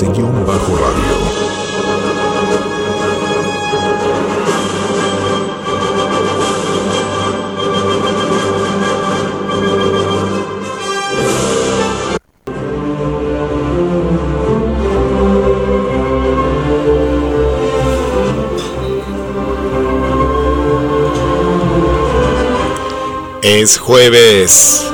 arroba 0.00 0.54
gds-radio. 0.58 1.48
Es 23.42 23.78
jueves. 23.78 24.84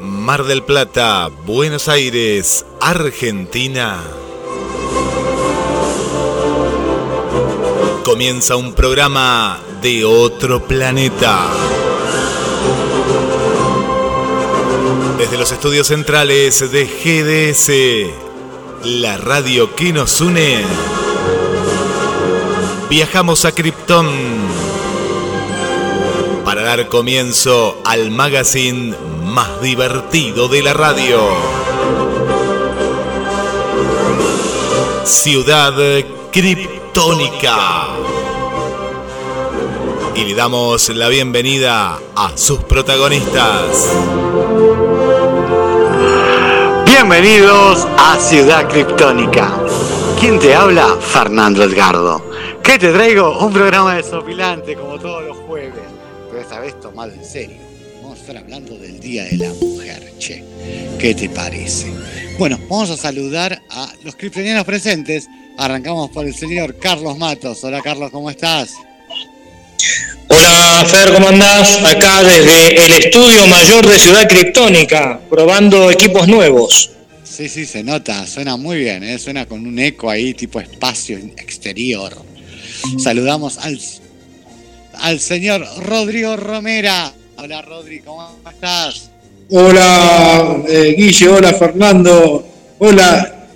Mar 0.00 0.44
del 0.44 0.64
Plata, 0.64 1.30
Buenos 1.46 1.88
Aires, 1.88 2.66
Argentina. 2.80 4.00
Comienza 8.02 8.56
un 8.56 8.72
programa 8.72 9.60
de 9.80 10.04
otro 10.04 10.66
planeta. 10.66 11.46
Desde 15.18 15.38
los 15.38 15.52
estudios 15.52 15.86
centrales 15.86 16.72
de 16.72 16.86
GDS, 16.86 17.70
la 18.84 19.18
radio 19.18 19.76
que 19.76 19.92
nos 19.92 20.20
une 20.20 20.64
viajamos 22.88 23.44
a 23.44 23.52
Krypton 23.52 24.08
para 26.44 26.62
dar 26.62 26.88
comienzo 26.88 27.80
al 27.84 28.10
magazine 28.10 28.96
más 29.30 29.60
divertido 29.60 30.48
de 30.48 30.62
la 30.62 30.72
radio. 30.72 31.20
Ciudad 35.04 35.74
Kryptónica. 36.32 37.86
Y 40.16 40.24
le 40.24 40.34
damos 40.34 40.88
la 40.90 41.08
bienvenida 41.08 41.98
a 42.16 42.36
sus 42.36 42.64
protagonistas. 42.64 43.92
Bienvenidos 46.84 47.86
a 47.98 48.18
Ciudad 48.18 48.68
Kryptónica. 48.68 49.52
¿Quién 50.18 50.40
te 50.40 50.54
habla? 50.54 50.96
Fernando 51.00 51.62
Edgardo. 51.62 52.22
¿Qué 52.62 52.78
te 52.78 52.92
traigo? 52.92 53.38
Un 53.38 53.52
programa 53.52 53.94
desopilante 53.94 54.74
como 54.74 54.98
todos 54.98 55.24
los 55.24 55.36
jueves, 55.38 55.84
pero 56.28 56.42
esta 56.42 56.58
vez 56.58 56.78
tomado 56.80 57.12
en 57.12 57.24
serio. 57.24 57.59
Estar 58.20 58.36
hablando 58.36 58.76
del 58.76 59.00
Día 59.00 59.24
de 59.24 59.38
la 59.38 59.48
Mujer, 59.54 60.12
che. 60.18 60.44
¿Qué 60.98 61.14
te 61.14 61.30
parece? 61.30 61.86
Bueno, 62.38 62.60
vamos 62.68 62.90
a 62.90 62.96
saludar 62.96 63.62
a 63.70 63.90
los 64.04 64.14
criptonianos 64.14 64.64
presentes. 64.64 65.26
Arrancamos 65.56 66.10
por 66.10 66.26
el 66.26 66.34
señor 66.34 66.78
Carlos 66.78 67.16
Matos. 67.16 67.64
Hola 67.64 67.80
Carlos, 67.80 68.10
¿cómo 68.10 68.28
estás? 68.28 68.74
Hola 70.28 70.84
Fer, 70.86 71.14
¿cómo 71.14 71.28
andás? 71.28 71.82
Acá 71.82 72.22
desde 72.22 72.84
el 72.84 72.92
estudio 72.92 73.46
mayor 73.46 73.88
de 73.88 73.98
Ciudad 73.98 74.28
Criptónica, 74.28 75.18
probando 75.30 75.90
equipos 75.90 76.28
nuevos. 76.28 76.90
Sí, 77.24 77.48
sí, 77.48 77.64
se 77.64 77.82
nota, 77.82 78.26
suena 78.26 78.58
muy 78.58 78.80
bien, 78.80 79.02
¿eh? 79.02 79.18
suena 79.18 79.46
con 79.46 79.66
un 79.66 79.78
eco 79.78 80.10
ahí 80.10 80.34
tipo 80.34 80.60
espacio 80.60 81.16
exterior. 81.16 82.14
Saludamos 82.98 83.56
al, 83.56 83.80
al 84.92 85.20
señor 85.20 85.66
Rodrigo 85.78 86.36
Romera. 86.36 87.14
Hola 87.42 87.62
Rodri, 87.62 88.00
¿cómo 88.00 88.38
estás? 88.52 89.10
Hola 89.48 90.62
eh, 90.68 90.94
Guille, 90.94 91.26
hola 91.26 91.54
Fernando, 91.54 92.46
hola 92.78 93.46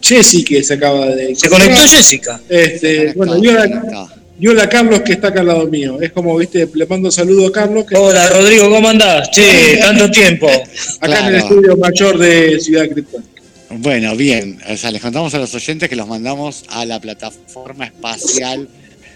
Jessy 0.00 0.42
que 0.42 0.64
se 0.64 0.72
acaba 0.72 1.04
de... 1.08 1.36
Se 1.36 1.50
conectó 1.50 1.82
Jessica. 1.82 2.40
Este, 2.48 3.12
bueno, 3.12 3.36
y 3.36 4.46
hola, 4.48 4.68
Carlos 4.70 5.02
que 5.02 5.12
está 5.12 5.28
acá 5.28 5.40
al 5.40 5.48
lado 5.48 5.66
mío. 5.66 6.00
Es 6.00 6.12
como, 6.12 6.34
viste, 6.38 6.66
le 6.72 6.86
mando 6.86 7.10
saludo 7.10 7.48
a 7.48 7.52
Carlos. 7.52 7.84
hola 7.94 8.26
Rodrigo, 8.30 8.70
¿cómo 8.70 8.88
andás? 8.88 9.30
Che, 9.30 9.76
tanto 9.76 10.10
tiempo. 10.10 10.48
Acá 11.00 11.20
en 11.20 11.26
el 11.26 11.34
estudio 11.34 11.76
mayor 11.76 12.16
de 12.16 12.58
Ciudad 12.58 12.88
Cristal. 12.88 13.22
Bueno, 13.68 14.16
bien. 14.16 14.58
O 14.66 14.76
sea, 14.78 14.90
les 14.90 15.02
contamos 15.02 15.34
a 15.34 15.38
los 15.38 15.54
oyentes 15.54 15.90
que 15.90 15.96
los 15.96 16.08
mandamos 16.08 16.64
a 16.68 16.86
la 16.86 16.98
plataforma 16.98 17.84
espacial 17.84 18.66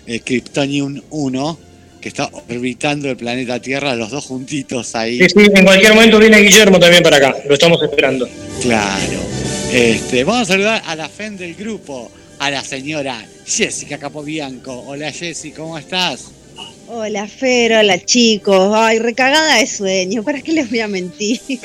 eh, 0.07 0.21
Kryptonium 0.21 1.01
1, 1.09 1.59
que 2.05 2.11
está 2.11 2.29
orbitando 2.51 3.09
el 3.09 3.17
planeta 3.17 3.59
Tierra, 3.63 3.97
los 3.97 4.11
dos 4.11 4.27
juntitos 4.27 4.95
ahí. 4.95 5.21
Sí, 5.21 5.27
sí, 5.31 5.47
en 5.55 5.65
cualquier 5.65 5.95
momento 5.95 6.19
viene 6.19 6.39
Guillermo 6.41 6.79
también 6.79 7.03
para 7.03 7.17
acá. 7.17 7.35
Lo 7.49 7.55
estamos 7.55 7.83
esperando. 7.83 8.29
Claro. 8.61 9.21
Este, 9.73 10.23
vamos 10.23 10.43
a 10.43 10.53
saludar 10.53 10.83
a 10.85 10.97
la 10.97 11.09
FEN 11.09 11.39
del 11.39 11.55
grupo, 11.55 12.13
a 12.41 12.51
la 12.51 12.63
señora 12.63 13.27
Jessica 13.47 13.97
Capobianco. 13.97 14.85
Hola 14.87 15.11
Jessy, 15.13 15.53
¿cómo 15.53 15.79
estás? 15.79 16.27
Hola 16.89 17.27
Fer, 17.27 17.73
hola 17.73 17.99
chicos. 17.99 18.71
Ay, 18.75 18.99
recagada 18.99 19.57
de 19.57 19.67
sueño, 19.67 20.23
¿para 20.23 20.43
qué 20.43 20.53
les 20.53 20.69
voy 20.69 20.81
a 20.81 20.89
mentir? 20.89 21.41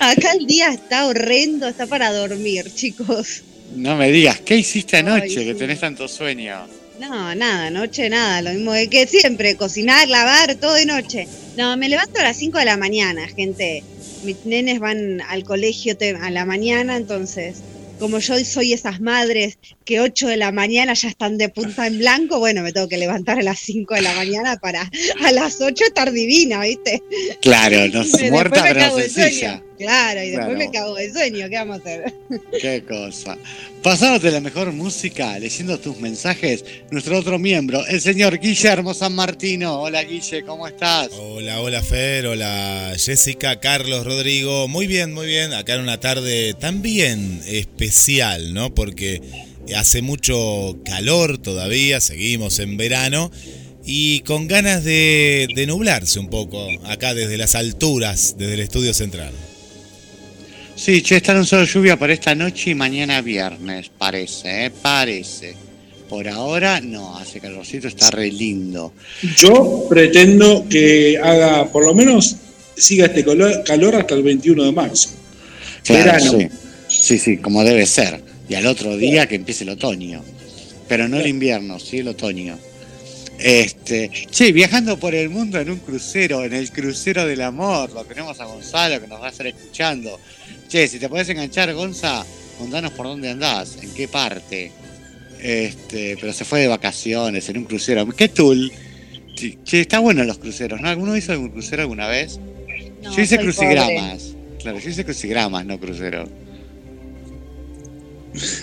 Acá 0.00 0.32
el 0.38 0.46
día 0.46 0.68
está 0.68 1.06
horrendo, 1.06 1.66
está 1.66 1.86
para 1.86 2.12
dormir, 2.12 2.70
chicos. 2.74 3.42
No 3.74 3.96
me 3.96 4.12
digas, 4.12 4.38
¿qué 4.40 4.54
hiciste 4.54 4.98
anoche 4.98 5.46
que 5.46 5.54
tenés 5.54 5.80
tanto 5.80 6.06
sueño? 6.08 6.81
No, 7.02 7.34
nada, 7.34 7.66
anoche 7.66 8.08
nada, 8.08 8.42
lo 8.42 8.50
mismo 8.50 8.74
que 8.88 9.08
siempre, 9.08 9.56
cocinar, 9.56 10.06
lavar, 10.06 10.54
todo 10.54 10.74
de 10.74 10.86
noche. 10.86 11.26
No, 11.56 11.76
me 11.76 11.88
levanto 11.88 12.20
a 12.20 12.22
las 12.22 12.36
5 12.36 12.58
de 12.58 12.64
la 12.64 12.76
mañana, 12.76 13.26
gente. 13.26 13.82
Mis 14.22 14.46
nenes 14.46 14.78
van 14.78 15.20
al 15.20 15.42
colegio 15.42 15.96
a 16.20 16.30
la 16.30 16.44
mañana, 16.44 16.96
entonces 16.96 17.56
como 17.98 18.18
yo 18.18 18.36
soy 18.44 18.72
esas 18.72 19.00
madres 19.00 19.58
que 19.84 20.00
8 20.00 20.28
de 20.28 20.36
la 20.36 20.50
mañana 20.50 20.94
ya 20.94 21.08
están 21.08 21.38
de 21.38 21.48
punta 21.48 21.86
en 21.86 21.98
blanco, 21.98 22.38
bueno, 22.38 22.62
me 22.62 22.72
tengo 22.72 22.88
que 22.88 22.98
levantar 22.98 23.38
a 23.38 23.42
las 23.42 23.58
5 23.60 23.94
de 23.94 24.02
la 24.02 24.14
mañana 24.14 24.56
para 24.56 24.90
a 25.24 25.32
las 25.32 25.60
8 25.60 25.84
estar 25.84 26.12
divina, 26.12 26.62
¿viste? 26.62 27.02
Claro, 27.40 27.88
no 27.88 28.04
muerta 28.30 28.62
pero 28.62 28.98
sencilla. 28.98 29.62
Claro, 29.78 30.22
y 30.22 30.30
después 30.30 30.56
me 30.56 30.70
cago 30.70 30.94
de 30.94 31.12
sueño, 31.12 31.48
¿qué 31.48 31.56
vamos 31.56 31.78
a 31.78 31.80
hacer? 31.80 32.14
Qué 32.60 32.84
cosa. 32.84 33.36
Pasándote 33.82 34.30
la 34.30 34.40
mejor 34.40 34.72
música, 34.72 35.38
leyendo 35.38 35.78
tus 35.80 35.98
mensajes, 35.98 36.64
nuestro 36.90 37.18
otro 37.18 37.38
miembro, 37.38 37.84
el 37.86 38.00
señor 38.00 38.38
Guillermo 38.38 38.94
San 38.94 39.14
Martino. 39.14 39.80
Hola 39.80 40.04
Guille, 40.04 40.42
¿cómo 40.44 40.68
estás? 40.68 41.08
Hola, 41.18 41.60
hola 41.60 41.82
Fer, 41.82 42.26
hola 42.26 42.94
Jessica, 42.96 43.58
Carlos, 43.60 44.04
Rodrigo. 44.04 44.68
Muy 44.68 44.86
bien, 44.86 45.12
muy 45.12 45.26
bien. 45.26 45.52
Acá 45.52 45.74
en 45.74 45.80
una 45.80 45.98
tarde 45.98 46.54
también 46.54 47.42
especial, 47.46 48.54
¿no? 48.54 48.74
Porque 48.74 49.20
hace 49.76 50.02
mucho 50.02 50.78
calor 50.84 51.38
todavía, 51.38 52.00
seguimos 52.00 52.58
en 52.58 52.76
verano 52.76 53.30
y 53.84 54.20
con 54.20 54.46
ganas 54.46 54.84
de, 54.84 55.48
de 55.54 55.66
nublarse 55.66 56.20
un 56.20 56.28
poco 56.28 56.68
acá 56.84 57.14
desde 57.14 57.36
las 57.36 57.54
alturas, 57.54 58.36
desde 58.38 58.54
el 58.54 58.60
estudio 58.60 58.94
central. 58.94 59.32
Sí, 60.84 61.00
che, 61.00 61.18
está 61.18 61.44
solo 61.44 61.62
lluvia 61.62 61.96
para 61.96 62.12
esta 62.12 62.34
noche 62.34 62.70
y 62.70 62.74
mañana 62.74 63.20
viernes, 63.20 63.88
parece, 63.96 64.64
¿eh? 64.64 64.70
Parece. 64.70 65.54
Por 66.08 66.26
ahora 66.28 66.80
no, 66.80 67.16
hace 67.16 67.38
calorcito, 67.38 67.86
está 67.86 68.10
re 68.10 68.32
lindo. 68.32 68.92
Yo 69.36 69.86
pretendo 69.88 70.66
que 70.68 71.20
haga, 71.22 71.70
por 71.70 71.84
lo 71.84 71.94
menos, 71.94 72.34
siga 72.76 73.06
este 73.06 73.24
calor 73.24 73.94
hasta 73.94 74.14
el 74.16 74.24
21 74.24 74.64
de 74.64 74.72
marzo. 74.72 75.10
Claro, 75.84 76.18
Sí. 76.18 76.48
sí, 76.88 77.16
sí, 77.16 77.36
como 77.36 77.62
debe 77.62 77.86
ser. 77.86 78.20
Y 78.48 78.56
al 78.56 78.66
otro 78.66 78.96
día 78.96 79.28
que 79.28 79.36
empiece 79.36 79.62
el 79.62 79.70
otoño. 79.70 80.24
Pero 80.88 81.06
no 81.06 81.16
el 81.20 81.28
invierno, 81.28 81.78
sí 81.78 81.98
el 81.98 82.08
otoño. 82.08 82.58
Este, 83.38 84.10
che, 84.32 84.50
viajando 84.50 84.98
por 84.98 85.14
el 85.14 85.28
mundo 85.28 85.60
en 85.60 85.70
un 85.70 85.78
crucero, 85.78 86.44
en 86.44 86.52
el 86.52 86.72
crucero 86.72 87.24
del 87.24 87.42
amor, 87.42 87.92
lo 87.92 88.04
tenemos 88.04 88.40
a 88.40 88.46
Gonzalo 88.46 89.00
que 89.00 89.06
nos 89.06 89.22
va 89.22 89.26
a 89.28 89.30
estar 89.30 89.46
escuchando. 89.46 90.18
Che, 90.72 90.88
si 90.88 90.98
te 90.98 91.10
podés 91.10 91.28
enganchar, 91.28 91.74
Gonza, 91.74 92.24
contanos 92.56 92.92
por 92.92 93.04
dónde 93.04 93.28
andás, 93.28 93.76
en 93.82 93.92
qué 93.92 94.08
parte. 94.08 94.72
Este, 95.38 96.16
pero 96.18 96.32
se 96.32 96.46
fue 96.46 96.60
de 96.60 96.68
vacaciones 96.68 97.46
en 97.50 97.58
un 97.58 97.64
crucero. 97.64 98.08
¿Qué 98.08 98.28
tool? 98.28 98.72
Che, 99.34 99.80
está 99.82 99.98
bueno 99.98 100.24
los 100.24 100.38
cruceros, 100.38 100.80
¿no? 100.80 100.88
¿Alguno 100.88 101.14
hizo 101.14 101.32
algún 101.32 101.50
crucero 101.50 101.82
alguna 101.82 102.08
vez? 102.08 102.40
yo 103.02 103.20
hice 103.20 103.36
crucigramas. 103.36 104.34
Claro, 104.62 104.78
yo 104.78 104.88
hice 104.88 105.04
crucigramas, 105.04 105.66
no 105.66 105.78
crucero. 105.78 106.26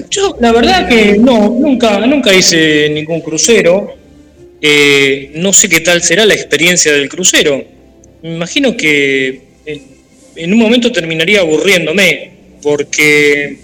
Yo, 0.09 0.35
la 0.39 0.51
verdad 0.51 0.89
que 0.89 1.15
no, 1.15 1.47
nunca, 1.47 2.07
nunca 2.07 2.33
hice 2.33 2.89
ningún 2.89 3.21
crucero. 3.21 3.95
eh, 4.59 5.31
no 5.35 5.53
sé 5.53 5.69
qué 5.69 5.81
tal 5.81 6.01
será 6.01 6.25
la 6.25 6.33
experiencia 6.33 6.91
del 6.91 7.07
crucero. 7.07 7.63
Me 8.23 8.33
imagino 8.33 8.75
que 8.75 9.47
en, 10.39 10.53
un 10.53 10.59
momento 10.59 10.91
terminaría 10.91 11.41
aburriéndome, 11.41 12.31
porque 12.61 13.59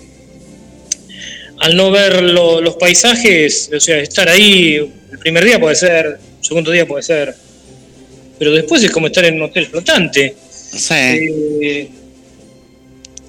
al 1.60 1.76
no 1.76 1.92
ver 1.92 2.22
los 2.22 2.76
paisajes, 2.76 3.70
o 3.76 3.80
sea, 3.80 4.00
estar 4.00 4.30
ahí, 4.30 4.76
el 5.12 5.20
primer 5.20 5.46
día 5.46 5.60
puede 5.60 5.76
ser, 5.76 6.06
el 6.06 6.46
segundo 6.46 6.72
día 6.72 6.86
puede 6.86 7.04
ser, 7.04 7.36
pero 8.38 8.52
después 8.52 8.84
es 8.84 8.92
como 8.92 9.08
estar 9.08 9.26
en 9.26 9.36
un 9.36 9.44
hotel 9.44 9.68
flotante. 9.68 10.36
Sí. 10.50 10.94
Eh, 10.94 11.90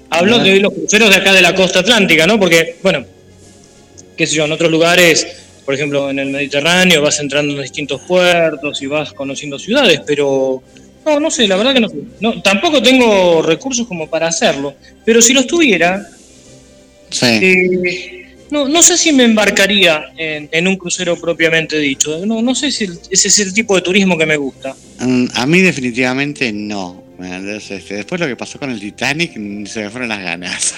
hablo 0.09 0.39
de 0.39 0.59
los 0.59 0.73
cruceros 0.73 1.09
de 1.09 1.15
acá 1.15 1.33
de 1.33 1.41
la 1.41 1.55
costa 1.55 1.79
atlántica, 1.79 2.27
¿no? 2.27 2.39
Porque, 2.39 2.75
bueno, 2.83 3.05
qué 4.15 4.27
sé 4.27 4.35
yo, 4.35 4.45
en 4.45 4.51
otros 4.51 4.71
lugares, 4.71 5.27
por 5.63 5.73
ejemplo, 5.73 6.09
en 6.09 6.19
el 6.19 6.29
Mediterráneo, 6.29 7.01
vas 7.01 7.19
entrando 7.19 7.53
en 7.53 7.61
distintos 7.61 8.01
puertos 8.01 8.81
y 8.81 8.87
vas 8.87 9.13
conociendo 9.13 9.59
ciudades, 9.59 10.01
pero 10.05 10.61
no, 11.07 11.19
no 11.21 11.31
sé, 11.31 11.47
la 11.47 11.55
verdad 11.55 11.73
que 11.73 11.79
no, 11.79 11.87
no 12.19 12.41
tampoco 12.41 12.81
tengo 12.81 13.41
recursos 13.41 13.87
como 13.87 14.09
para 14.09 14.27
hacerlo, 14.27 14.75
pero 15.05 15.21
si 15.21 15.33
los 15.33 15.47
tuviera, 15.47 16.05
eh, 17.21 18.25
no, 18.51 18.67
no 18.67 18.83
sé 18.83 18.97
si 18.97 19.13
me 19.13 19.23
embarcaría 19.23 20.05
en, 20.17 20.67
un 20.67 20.75
crucero 20.75 21.15
propiamente 21.19 21.79
dicho. 21.79 22.25
No, 22.25 22.41
no 22.41 22.55
sé 22.55 22.71
si 22.71 22.85
ese 23.09 23.27
es 23.27 23.39
el 23.39 23.53
tipo 23.53 23.75
de 23.75 23.81
turismo 23.81 24.17
que 24.17 24.25
me 24.25 24.37
gusta. 24.37 24.75
Mm, 24.99 25.25
a 25.33 25.45
mí 25.45 25.61
definitivamente 25.61 26.51
no. 26.51 27.03
Este, 27.19 27.95
después 27.95 28.21
lo 28.21 28.27
que 28.27 28.35
pasó 28.35 28.59
con 28.59 28.69
el 28.69 28.79
Titanic 28.79 29.33
se 29.65 29.83
me 29.83 29.89
fueron 29.89 30.09
las 30.09 30.21
ganas. 30.21 30.75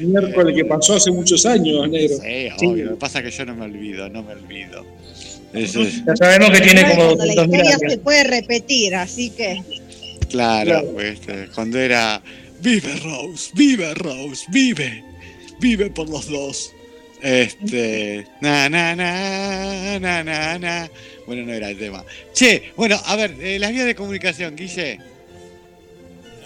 Miércoles 0.00 0.56
que 0.56 0.64
pasó 0.64 0.94
hace 0.94 1.10
muchos 1.10 1.44
años, 1.44 1.88
negro. 1.88 2.16
Sí, 2.16 2.66
obvio. 2.66 2.84
Lo 2.86 2.90
que 2.92 2.96
pasa 2.96 3.18
es 3.18 3.26
que 3.26 3.30
yo 3.30 3.44
no 3.44 3.54
me 3.54 3.66
olvido, 3.66 4.08
no 4.08 4.22
me 4.22 4.32
olvido. 4.32 4.84
Ya 5.52 6.16
sabemos 6.16 6.50
que 6.50 6.60
tiene 6.60 6.88
como 6.94 7.16
La 7.16 7.26
historia 7.26 7.78
se 7.78 7.98
puede 7.98 8.24
repetir, 8.24 8.94
así 8.94 9.30
que. 9.30 9.62
Claro, 10.28 10.88
Pues, 10.92 11.14
este, 11.14 11.48
cuando 11.54 11.78
era 11.78 12.22
Vive 12.60 12.94
Rose, 13.02 13.50
vive 13.54 13.94
Rose, 13.94 14.44
vive, 14.50 15.02
vive 15.60 15.90
por 15.90 16.08
los 16.08 16.28
dos. 16.28 16.72
Este, 17.22 18.26
na, 18.40 18.68
na, 18.68 18.94
na, 18.94 19.98
na, 19.98 20.22
na, 20.22 20.58
na. 20.58 20.90
Bueno, 21.26 21.44
no 21.44 21.52
era 21.52 21.70
el 21.70 21.78
tema. 21.78 22.04
Che, 22.32 22.72
bueno, 22.76 23.00
a 23.04 23.16
ver, 23.16 23.34
eh, 23.40 23.58
las 23.58 23.72
vías 23.72 23.86
de 23.86 23.94
comunicación, 23.94 24.56
Guille. 24.56 24.98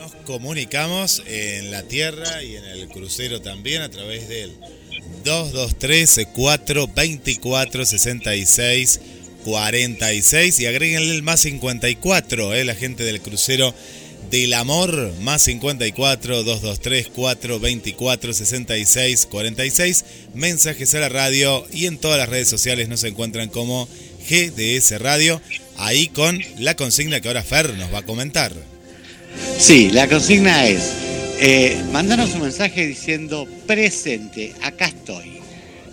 Nos 0.01 0.15
comunicamos 0.27 1.23
en 1.27 1.71
la 1.71 1.83
tierra 1.83 2.43
y 2.43 2.57
en 2.57 2.65
el 2.65 2.89
crucero 2.89 3.41
también 3.41 3.83
a 3.83 3.91
través 3.91 4.29
del 4.29 4.53
223 5.25 6.29
424 6.33 7.87
66 7.87 9.01
46 9.45 10.61
y 10.61 10.67
agréguenle 10.67 11.15
el 11.15 11.23
más 11.23 11.41
54, 11.41 12.55
eh, 12.55 12.65
la 12.65 12.75
gente 12.75 13.05
del 13.05 13.21
crucero 13.21 13.75
del 14.31 14.55
amor, 14.55 15.13
más 15.21 15.43
54 15.43 16.43
223 16.43 17.09
424 17.09 18.33
66 18.33 19.27
46. 19.31 20.05
Mensajes 20.35 20.95
a 20.95 21.01
la 21.01 21.09
radio 21.09 21.67
y 21.73 21.87
en 21.87 21.99
todas 21.99 22.19
las 22.19 22.29
redes 22.29 22.49
sociales 22.49 22.89
nos 22.89 23.05
encuentran 23.05 23.49
como 23.49 23.89
GDS 24.29 24.99
Radio, 25.01 25.41
ahí 25.77 26.09
con 26.09 26.41
la 26.59 26.75
consigna 26.75 27.21
que 27.21 27.29
ahora 27.29 27.43
Fer 27.43 27.75
nos 27.75 27.93
va 27.93 27.99
a 27.99 28.07
comentar. 28.07 28.53
Sí, 29.59 29.91
la 29.91 30.09
consigna 30.09 30.67
es, 30.67 30.83
eh, 31.41 31.83
mandanos 31.93 32.35
un 32.35 32.43
mensaje 32.43 32.87
diciendo 32.87 33.47
presente, 33.67 34.55
acá 34.63 34.87
estoy. 34.87 35.41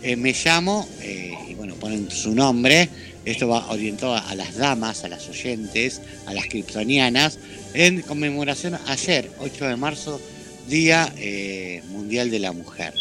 Eh, 0.04 0.16
me 0.16 0.34
llamo, 0.34 0.88
eh, 1.02 1.34
y 1.48 1.54
bueno, 1.54 1.76
ponen 1.76 2.10
su 2.10 2.34
nombre, 2.34 2.90
esto 3.26 3.48
va 3.48 3.70
orientado 3.70 4.16
a 4.16 4.36
las 4.36 4.58
damas, 4.58 5.04
a 5.04 5.10
las 5.10 5.28
oyentes, 5.30 6.02
a 6.26 6.34
las 6.34 6.48
kryptonianas, 6.48 7.40
en 7.74 8.02
conmemoración 8.02 8.78
ayer, 8.88 9.30
8 9.40 9.68
de 9.68 9.76
marzo, 9.76 10.20
Día 10.68 11.14
Mundial 11.90 12.32
de 12.32 12.40
la 12.40 12.52
Mujer. 12.52 12.94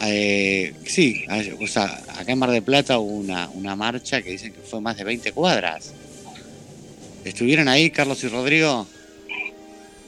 Eh, 0.00 0.74
sí, 0.86 1.24
o 1.60 1.66
sea, 1.66 2.02
acá 2.16 2.32
en 2.32 2.38
Mar 2.38 2.50
del 2.50 2.62
Plata 2.62 2.98
hubo 2.98 3.12
una, 3.12 3.48
una 3.50 3.76
marcha 3.76 4.22
que 4.22 4.30
dicen 4.30 4.52
que 4.52 4.60
fue 4.60 4.80
más 4.80 4.96
de 4.96 5.04
20 5.04 5.32
cuadras. 5.32 5.92
¿Estuvieron 7.24 7.68
ahí, 7.68 7.90
Carlos 7.90 8.22
y 8.24 8.28
Rodrigo? 8.28 8.86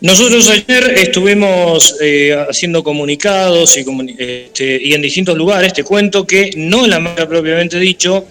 Nosotros 0.05 0.51
ayer 0.51 0.99
estuvimos 0.99 1.97
eh, 2.03 2.37
haciendo 2.47 2.85
comunicados 2.85 3.79
y, 3.79 3.87
este, 4.19 4.79
y, 4.83 4.93
en 4.93 5.01
distintos 5.01 5.35
lugares. 5.35 5.73
Te 5.73 5.83
cuento 5.83 6.27
que 6.27 6.51
no 6.59 6.85
en 6.85 6.91
la 6.91 6.99
marcha 6.99 7.27
propiamente 7.27 7.79
dicho, 7.79 8.27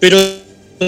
pero 0.00 0.18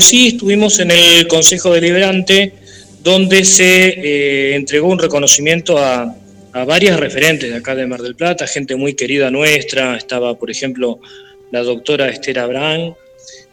sí 0.00 0.26
estuvimos 0.26 0.81
en 0.81 0.90
el 0.90 1.28
Consejo 1.28 1.72
Deliberante 1.72 2.52
donde 3.00 3.44
se 3.44 3.86
eh, 3.90 4.56
entregó 4.56 4.88
un 4.88 4.98
reconocimiento 4.98 5.78
a, 5.78 6.16
a 6.52 6.64
varias 6.64 6.98
referentes 6.98 7.48
de 7.48 7.56
acá 7.56 7.76
de 7.76 7.87
Mar 7.87 8.02
del 8.02 8.16
Plata, 8.16 8.48
gente 8.48 8.75
muy 8.75 8.94
querida 8.94 9.30
nuestra. 9.30 9.96
Estaba, 9.96 10.37
por 10.37 10.50
ejemplo, 10.50 10.98
la 11.52 11.62
doctora 11.62 12.08
Esther 12.08 12.40
Abraham 12.40 12.94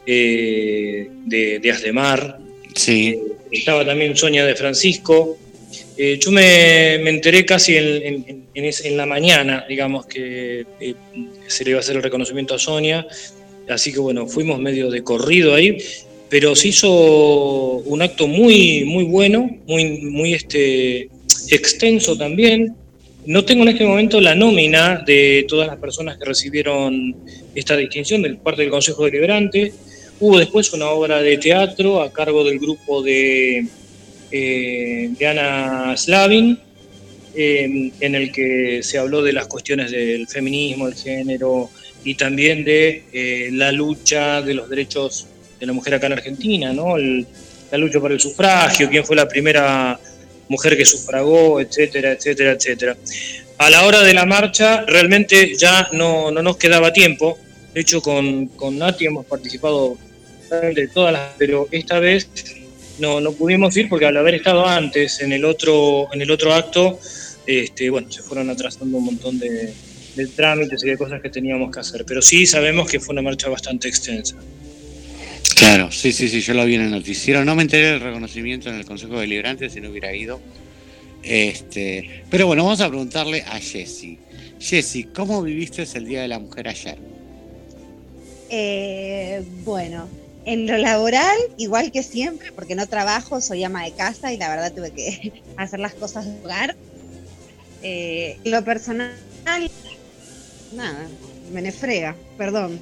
eh, 0.07 1.07
de, 1.27 1.59
de 1.59 1.71
Asdemar. 1.71 2.39
Sí. 2.73 3.19
Estaba 3.51 3.85
también 3.85 4.17
Sonia 4.17 4.43
de 4.43 4.55
Francisco. 4.55 5.37
Eh, 6.03 6.17
yo 6.19 6.31
me, 6.31 6.95
enteré 6.95 7.45
casi 7.45 7.77
en, 7.77 8.47
en, 8.55 8.97
la 8.97 9.05
mañana, 9.05 9.65
digamos, 9.69 10.07
que 10.07 10.65
se 11.45 11.63
le 11.63 11.69
iba 11.69 11.77
a 11.77 11.81
hacer 11.81 11.95
el 11.95 12.01
reconocimiento 12.01 12.55
a 12.55 12.57
Sonia. 12.57 13.05
Así 13.69 13.93
que 13.93 13.99
bueno, 13.99 14.25
fuimos 14.25 14.59
medio 14.59 14.89
de 14.89 15.03
corrido 15.03 15.53
ahí, 15.53 15.77
pero 16.27 16.55
se 16.55 16.69
hizo 16.69 16.91
un 16.91 18.01
acto 18.01 18.25
muy, 18.25 18.83
muy 18.83 19.03
bueno, 19.03 19.47
muy, 19.67 20.01
muy 20.01 20.33
este, 20.33 21.07
extenso 21.49 22.17
también. 22.17 22.73
No 23.27 23.45
tengo 23.45 23.61
en 23.61 23.69
este 23.69 23.85
momento 23.85 24.19
la 24.19 24.33
nómina 24.33 25.03
de 25.05 25.45
todas 25.47 25.67
las 25.67 25.77
personas 25.77 26.17
que 26.17 26.25
recibieron 26.25 27.15
esta 27.53 27.77
distinción 27.77 28.23
de 28.23 28.33
parte 28.37 28.63
del 28.63 28.71
Consejo 28.71 29.05
Deliberante. 29.05 29.71
Hubo 30.19 30.39
después 30.39 30.73
una 30.73 30.89
obra 30.89 31.21
de 31.21 31.37
teatro 31.37 32.01
a 32.01 32.11
cargo 32.11 32.43
del 32.43 32.57
grupo 32.57 33.03
de, 33.03 33.67
eh, 34.31 35.09
de 35.17 35.27
Ana 35.27 35.95
Slavin, 35.97 36.57
en 37.33 38.15
el 38.15 38.31
que 38.31 38.81
se 38.83 38.97
habló 38.97 39.21
de 39.21 39.33
las 39.33 39.47
cuestiones 39.47 39.91
del 39.91 40.27
feminismo, 40.27 40.87
del 40.87 40.95
género 40.95 41.69
y 42.03 42.15
también 42.15 42.63
de 42.63 43.03
eh, 43.13 43.49
la 43.51 43.71
lucha 43.71 44.41
de 44.41 44.53
los 44.53 44.69
derechos 44.69 45.27
de 45.59 45.65
la 45.65 45.73
mujer 45.73 45.95
acá 45.95 46.07
en 46.07 46.13
Argentina, 46.13 46.73
¿no? 46.73 46.97
la 46.97 47.77
lucha 47.77 47.99
por 47.99 48.11
el 48.11 48.19
sufragio, 48.19 48.89
quién 48.89 49.05
fue 49.05 49.15
la 49.15 49.27
primera 49.27 49.99
mujer 50.49 50.75
que 50.75 50.85
sufragó, 50.85 51.61
etcétera, 51.61 52.11
etcétera, 52.11 52.51
etcétera. 52.51 52.97
A 53.57 53.69
la 53.69 53.85
hora 53.85 54.01
de 54.01 54.13
la 54.13 54.25
marcha 54.25 54.83
realmente 54.85 55.55
ya 55.55 55.87
no, 55.93 56.31
no 56.31 56.41
nos 56.41 56.57
quedaba 56.57 56.91
tiempo. 56.91 57.37
De 57.73 57.81
hecho, 57.81 58.01
con, 58.01 58.47
con 58.47 58.77
Nati 58.77 59.05
hemos 59.05 59.25
participado 59.25 59.97
de 60.49 60.89
todas 60.89 61.13
las, 61.13 61.29
pero 61.37 61.69
esta 61.71 61.99
vez 61.99 62.27
no, 62.99 63.21
no 63.21 63.31
pudimos 63.33 63.75
ir 63.77 63.89
porque 63.89 64.05
al 64.05 64.17
haber 64.17 64.35
estado 64.35 64.65
antes 64.65 65.21
en 65.21 65.31
el 65.31 65.45
otro, 65.45 66.07
en 66.13 66.21
el 66.21 66.31
otro 66.31 66.53
acto, 66.53 66.99
este, 67.45 67.89
bueno, 67.89 68.11
se 68.11 68.21
fueron 68.21 68.49
atrasando 68.49 68.97
un 68.97 69.05
montón 69.05 69.39
de, 69.39 69.73
de 70.15 70.27
trámites 70.27 70.83
y 70.83 70.87
de 70.89 70.97
cosas 70.97 71.21
que 71.21 71.29
teníamos 71.29 71.71
que 71.71 71.79
hacer. 71.79 72.05
Pero 72.05 72.21
sí 72.21 72.45
sabemos 72.45 72.89
que 72.89 72.99
fue 72.99 73.13
una 73.13 73.21
marcha 73.21 73.49
bastante 73.49 73.87
extensa. 73.87 74.35
Claro, 75.55 75.91
sí, 75.91 76.11
sí, 76.11 76.27
sí, 76.27 76.41
yo 76.41 76.53
lo 76.53 76.65
vi 76.65 76.75
en 76.75 76.81
el 76.81 76.91
noticiero. 76.91 77.45
No 77.45 77.55
me 77.55 77.61
enteré 77.61 77.91
del 77.91 77.99
reconocimiento 77.99 78.69
en 78.69 78.75
el 78.75 78.85
Consejo 78.85 79.19
Deliberante 79.19 79.69
si 79.69 79.79
no 79.79 79.89
hubiera 79.89 80.13
ido. 80.15 80.41
Este, 81.23 82.23
pero 82.29 82.47
bueno, 82.47 82.63
vamos 82.63 82.81
a 82.81 82.87
preguntarle 82.87 83.43
a 83.43 83.59
Jessy. 83.59 84.17
Jessy, 84.59 85.05
¿cómo 85.05 85.41
viviste 85.41 85.83
el 85.93 86.05
Día 86.05 86.23
de 86.23 86.27
la 86.27 86.39
Mujer 86.39 86.67
ayer? 86.67 86.97
Eh, 88.49 89.43
bueno, 89.63 90.07
en 90.45 90.67
lo 90.67 90.77
laboral, 90.77 91.37
igual 91.57 91.91
que 91.91 92.03
siempre, 92.03 92.51
porque 92.51 92.75
no 92.75 92.87
trabajo, 92.87 93.41
soy 93.41 93.63
ama 93.63 93.83
de 93.83 93.91
casa 93.91 94.33
y 94.33 94.37
la 94.37 94.49
verdad 94.49 94.73
tuve 94.73 94.91
que 94.91 95.43
hacer 95.57 95.79
las 95.79 95.93
cosas 95.93 96.25
de 96.25 96.33
hogar. 96.43 96.75
Eh, 97.83 98.37
lo 98.43 98.63
personal, 98.63 99.11
nada, 100.73 101.07
me 101.51 101.61
nefrega, 101.61 102.15
perdón. 102.37 102.79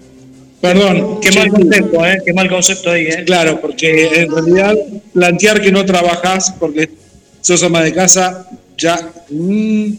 Perdón, 0.62 1.22
qué 1.22 1.32
mal 1.32 1.50
concepto, 1.50 2.06
¿eh? 2.06 2.22
Qué 2.26 2.34
mal 2.34 2.50
concepto 2.50 2.92
ahí, 2.92 3.06
¿eh? 3.08 3.24
Claro, 3.26 3.62
porque 3.62 4.24
en 4.24 4.30
realidad 4.30 4.76
plantear 5.14 5.62
que 5.62 5.72
no 5.72 5.86
trabajás 5.86 6.54
porque 6.60 6.90
sos 7.40 7.64
ama 7.64 7.82
de 7.82 7.94
casa, 7.94 8.46
ya. 8.78 9.10
Mm, 9.30 9.94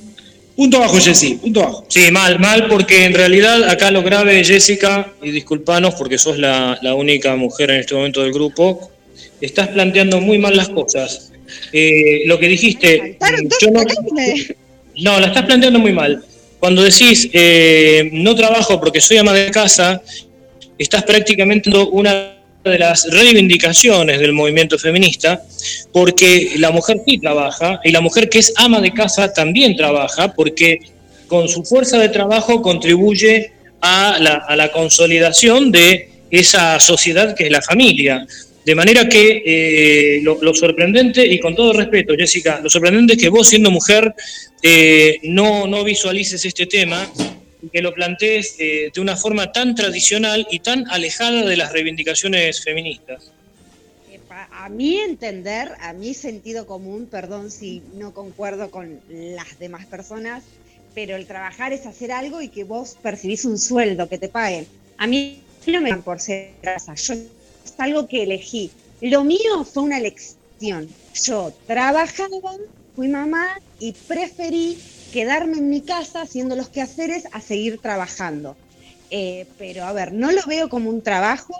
punto 0.60 0.78
bajo, 0.78 1.00
Jessy, 1.00 1.36
punto 1.36 1.60
bajo. 1.60 1.86
Sí, 1.88 2.10
mal, 2.10 2.38
mal, 2.38 2.68
porque 2.68 3.04
en 3.06 3.14
realidad 3.14 3.64
acá 3.64 3.90
lo 3.90 4.02
grave, 4.02 4.44
Jessica, 4.44 5.10
y 5.22 5.30
disculpanos 5.30 5.94
porque 5.94 6.18
sos 6.18 6.36
la, 6.36 6.78
única 6.94 7.34
mujer 7.34 7.70
en 7.70 7.80
este 7.80 7.94
momento 7.94 8.22
del 8.22 8.30
grupo, 8.30 8.90
estás 9.40 9.68
planteando 9.68 10.20
muy 10.20 10.36
mal 10.36 10.54
las 10.54 10.68
cosas. 10.68 11.32
Eh, 11.72 12.24
lo 12.26 12.38
que 12.38 12.46
dijiste. 12.48 13.16
Yo 13.58 13.70
no, 13.70 13.80
no, 14.96 15.18
la 15.18 15.28
estás 15.28 15.46
planteando 15.46 15.78
muy 15.78 15.94
mal. 15.94 16.22
Cuando 16.58 16.82
decís, 16.82 17.30
eh, 17.32 18.10
no 18.12 18.34
trabajo 18.34 18.78
porque 18.78 19.00
soy 19.00 19.16
ama 19.16 19.32
de 19.32 19.50
casa, 19.50 20.02
estás 20.76 21.04
prácticamente 21.04 21.70
una 21.70 22.34
de 22.64 22.78
las 22.78 23.06
reivindicaciones 23.10 24.18
del 24.18 24.32
movimiento 24.32 24.78
feminista, 24.78 25.42
porque 25.92 26.52
la 26.56 26.70
mujer 26.70 27.00
sí 27.06 27.18
trabaja 27.18 27.80
y 27.84 27.90
la 27.90 28.00
mujer 28.00 28.28
que 28.28 28.38
es 28.38 28.52
ama 28.56 28.80
de 28.80 28.92
casa 28.92 29.32
también 29.32 29.76
trabaja, 29.76 30.32
porque 30.34 30.80
con 31.26 31.48
su 31.48 31.64
fuerza 31.64 31.98
de 31.98 32.08
trabajo 32.10 32.60
contribuye 32.60 33.52
a 33.80 34.18
la, 34.20 34.70
consolidación 34.72 35.72
de 35.72 36.10
esa 36.30 36.78
sociedad 36.80 37.34
que 37.34 37.44
es 37.46 37.50
la 37.50 37.62
familia. 37.62 38.26
De 38.64 38.74
manera 38.74 39.08
que 39.08 39.42
eh, 39.44 40.20
lo, 40.22 40.54
sorprendente, 40.54 41.26
y 41.26 41.40
con 41.40 41.56
todo 41.56 41.72
respeto, 41.72 42.14
Jessica, 42.16 42.60
lo 42.62 42.68
sorprendente 42.68 43.14
es 43.14 43.18
que 43.18 43.30
vos 43.30 43.48
siendo 43.48 43.70
mujer 43.70 44.14
eh, 44.62 45.18
no, 45.22 45.66
no 45.66 45.82
visualices 45.82 46.44
este 46.44 46.66
tema 46.66 47.10
que 47.72 47.82
lo 47.82 47.92
plantees 47.92 48.56
eh, 48.58 48.90
de 48.94 49.00
una 49.00 49.16
forma 49.16 49.52
tan 49.52 49.74
tradicional 49.74 50.46
y 50.50 50.60
tan 50.60 50.88
alejada 50.90 51.44
de 51.44 51.56
las 51.56 51.72
reivindicaciones 51.72 52.62
feministas. 52.62 53.30
A 54.52 54.68
mi 54.68 54.98
entender, 54.98 55.72
a 55.80 55.92
mi 55.92 56.14
sentido 56.14 56.66
común, 56.66 57.08
perdón 57.10 57.50
si 57.50 57.82
no 57.94 58.14
concuerdo 58.14 58.70
con 58.70 59.00
las 59.08 59.58
demás 59.58 59.86
personas, 59.86 60.44
pero 60.94 61.16
el 61.16 61.26
trabajar 61.26 61.72
es 61.72 61.86
hacer 61.86 62.12
algo 62.12 62.40
y 62.42 62.48
que 62.48 62.64
vos 62.64 62.96
percibís 63.02 63.44
un 63.44 63.58
sueldo, 63.58 64.08
que 64.08 64.18
te 64.18 64.28
paguen. 64.28 64.66
A 64.98 65.06
mí 65.06 65.42
no 65.66 65.80
me 65.80 65.90
dan 65.90 66.02
por 66.02 66.20
ser 66.20 66.52
casa, 66.62 66.94
yo 66.94 67.14
es 67.14 67.74
algo 67.78 68.06
que 68.06 68.22
elegí. 68.22 68.70
Lo 69.00 69.24
mío 69.24 69.64
fue 69.64 69.82
una 69.82 69.98
elección. 69.98 70.88
Yo 71.24 71.52
trabajaba, 71.66 72.56
fui 72.94 73.08
mamá 73.08 73.58
y 73.78 73.92
preferí 73.92 74.78
quedarme 75.10 75.58
en 75.58 75.68
mi 75.68 75.80
casa 75.80 76.22
haciendo 76.22 76.56
los 76.56 76.68
quehaceres 76.68 77.24
a 77.32 77.40
seguir 77.40 77.78
trabajando. 77.78 78.56
Eh, 79.10 79.46
pero 79.58 79.84
a 79.84 79.92
ver, 79.92 80.12
no 80.12 80.30
lo 80.32 80.42
veo 80.46 80.68
como 80.68 80.90
un 80.90 81.02
trabajo. 81.02 81.54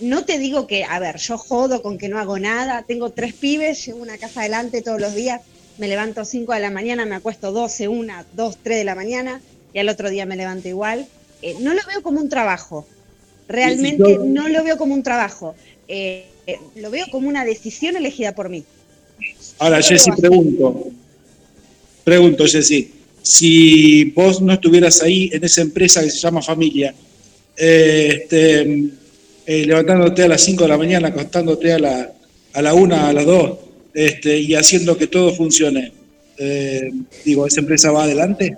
No 0.00 0.24
te 0.24 0.38
digo 0.38 0.66
que, 0.66 0.84
a 0.84 0.98
ver, 0.98 1.16
yo 1.16 1.38
jodo 1.38 1.82
con 1.82 1.98
que 1.98 2.08
no 2.08 2.18
hago 2.18 2.38
nada. 2.38 2.84
Tengo 2.86 3.10
tres 3.10 3.34
pibes, 3.34 3.84
llevo 3.84 4.02
una 4.02 4.18
casa 4.18 4.40
adelante 4.40 4.82
todos 4.82 5.00
los 5.00 5.14
días. 5.14 5.40
Me 5.78 5.88
levanto 5.88 6.24
5 6.24 6.52
de 6.52 6.60
la 6.60 6.70
mañana, 6.70 7.06
me 7.06 7.14
acuesto 7.14 7.52
12, 7.52 7.88
1, 7.88 8.12
2, 8.34 8.58
3 8.62 8.78
de 8.78 8.84
la 8.84 8.94
mañana 8.94 9.40
y 9.72 9.78
al 9.78 9.88
otro 9.88 10.10
día 10.10 10.26
me 10.26 10.36
levanto 10.36 10.68
igual. 10.68 11.06
Eh, 11.42 11.56
no 11.60 11.72
lo 11.74 11.80
veo 11.86 12.02
como 12.02 12.20
un 12.20 12.28
trabajo. 12.28 12.86
Realmente 13.48 14.18
no 14.18 14.48
lo 14.48 14.62
veo 14.62 14.76
como 14.76 14.94
un 14.94 15.02
trabajo. 15.02 15.54
Eh, 15.88 16.26
lo 16.76 16.90
veo 16.90 17.06
como 17.10 17.28
una 17.28 17.44
decisión 17.44 17.96
elegida 17.96 18.34
por 18.34 18.48
mí. 18.48 18.64
Ahora, 19.58 19.82
Jessy, 19.82 20.10
pregunto, 20.12 20.90
Pregunto, 22.10 22.44
Jessy, 22.44 22.90
si 23.22 24.02
vos 24.06 24.42
no 24.42 24.52
estuvieras 24.52 25.00
ahí 25.00 25.30
en 25.32 25.44
esa 25.44 25.60
empresa 25.60 26.02
que 26.02 26.10
se 26.10 26.18
llama 26.18 26.42
Familia, 26.42 26.92
eh, 27.56 28.22
este, 28.22 28.62
eh, 29.46 29.64
levantándote 29.64 30.24
a 30.24 30.26
las 30.26 30.40
5 30.40 30.64
de 30.64 30.68
la 30.68 30.76
mañana, 30.76 31.06
acostándote 31.06 31.72
a 31.72 31.78
la, 31.78 32.12
a 32.52 32.62
la 32.62 32.74
1, 32.74 32.96
a 32.96 33.12
las 33.12 33.24
2, 33.24 33.58
este, 33.94 34.40
y 34.40 34.56
haciendo 34.56 34.98
que 34.98 35.06
todo 35.06 35.32
funcione, 35.32 35.92
eh, 36.36 36.90
digo, 37.24 37.46
¿esa 37.46 37.60
empresa 37.60 37.92
va 37.92 38.02
adelante? 38.02 38.56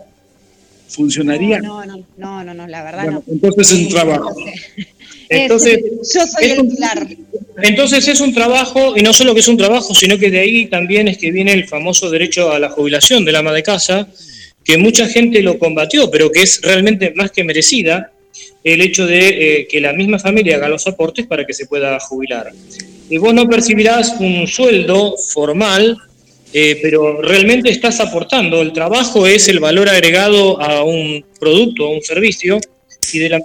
¿Funcionaría? 0.88 1.60
No, 1.60 1.84
no, 1.84 2.06
no, 2.16 2.44
no, 2.44 2.54
no, 2.54 2.66
la 2.66 2.82
verdad 2.82 3.10
no. 3.10 3.22
Entonces 3.28 3.70
es 3.70 3.78
un 3.80 3.88
trabajo. 3.90 4.34
Entonces, 5.28 5.80
yo 6.14 6.26
soy 6.26 6.50
el 6.50 6.68
pilar. 6.68 7.08
Entonces 7.62 8.08
es 8.08 8.20
un 8.20 8.32
trabajo, 8.32 8.94
y 8.96 9.02
no 9.02 9.12
solo 9.12 9.34
que 9.34 9.40
es 9.40 9.48
un 9.48 9.56
trabajo, 9.56 9.94
sino 9.94 10.18
que 10.18 10.30
de 10.30 10.40
ahí 10.40 10.66
también 10.66 11.08
es 11.08 11.18
que 11.18 11.30
viene 11.30 11.52
el 11.52 11.68
famoso 11.68 12.10
derecho 12.10 12.50
a 12.50 12.58
la 12.58 12.70
jubilación 12.70 13.24
del 13.24 13.36
ama 13.36 13.52
de 13.52 13.62
casa, 13.62 14.08
que 14.64 14.78
mucha 14.78 15.06
gente 15.08 15.42
lo 15.42 15.58
combatió, 15.58 16.10
pero 16.10 16.30
que 16.30 16.42
es 16.42 16.60
realmente 16.62 17.12
más 17.14 17.30
que 17.30 17.44
merecida 17.44 18.12
el 18.64 18.80
hecho 18.80 19.06
de 19.06 19.28
eh, 19.28 19.68
que 19.68 19.80
la 19.80 19.92
misma 19.92 20.18
familia 20.18 20.56
haga 20.56 20.68
los 20.68 20.86
aportes 20.86 21.26
para 21.26 21.44
que 21.44 21.52
se 21.52 21.66
pueda 21.66 21.98
jubilar. 22.00 22.52
Y 23.10 23.18
vos 23.18 23.34
no 23.34 23.48
percibirás 23.48 24.14
un 24.20 24.46
sueldo 24.46 25.16
formal, 25.16 25.98
eh, 26.54 26.78
pero 26.80 27.20
realmente 27.20 27.70
estás 27.70 28.00
aportando. 28.00 28.62
El 28.62 28.72
trabajo 28.72 29.26
es 29.26 29.48
el 29.48 29.60
valor 29.60 29.88
agregado 29.88 30.60
a 30.60 30.84
un 30.84 31.24
producto, 31.38 31.86
a 31.86 31.90
un 31.90 32.02
servicio, 32.02 32.60
y 33.12 33.18
de 33.18 33.28
la 33.28 33.40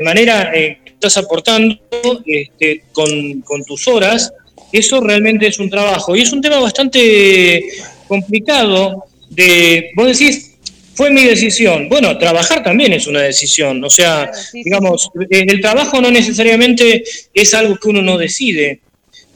manera 0.00 0.52
eh, 0.54 0.78
estás 0.86 1.16
aportando 1.16 1.78
este, 2.26 2.84
con, 2.92 3.64
tus 3.66 3.88
horas, 3.88 4.32
eso 4.72 5.00
realmente 5.00 5.46
es 5.46 5.58
un 5.58 5.70
trabajo. 5.70 6.16
Y 6.16 6.22
es 6.22 6.32
un 6.32 6.40
tema 6.40 6.58
bastante 6.60 7.62
complicado 8.08 9.04
de, 9.30 9.90
vos 9.94 10.06
decís, 10.06 10.52
fue 10.94 11.10
mi 11.10 11.24
decisión. 11.24 11.88
Bueno, 11.88 12.16
trabajar 12.18 12.62
también 12.62 12.92
es 12.92 13.06
una 13.06 13.20
decisión. 13.22 13.82
O 13.84 13.90
sea, 13.90 14.30
digamos, 14.52 15.10
eh, 15.30 15.44
el 15.48 15.60
trabajo 15.60 16.00
no 16.00 16.10
necesariamente 16.10 17.04
es 17.32 17.54
algo 17.54 17.76
que 17.76 17.88
uno 17.88 18.02
no 18.02 18.16
decide. 18.16 18.80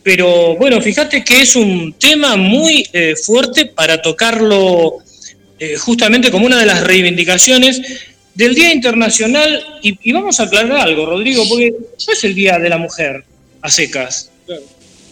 Pero 0.03 0.57
bueno, 0.57 0.81
fíjate 0.81 1.23
que 1.25 1.43
es 1.43 1.57
un 1.57 1.93
tema 1.99 2.37
muy 2.37 2.87
eh, 2.93 3.15
fuerte 3.17 3.67
para 3.67 4.01
tocarlo 4.01 4.99
eh, 5.59 5.77
justamente 5.77 6.31
como 6.31 6.47
una 6.47 6.59
de 6.59 6.67
las 6.67 6.83
reivindicaciones 6.85 7.81
del 8.39 8.55
Día 8.55 8.73
Internacional, 8.73 9.81
y, 9.83 10.13
vamos 10.13 10.39
a 10.39 10.45
aclarar 10.45 10.77
algo, 10.77 11.07
Rodrigo, 11.07 11.43
porque 11.49 11.73
no 11.73 12.13
es 12.13 12.23
el 12.23 12.37
Día 12.37 12.57
de 12.61 12.69
la 12.69 12.79
Mujer 12.79 13.25
a 13.61 13.69
secas. 13.69 14.31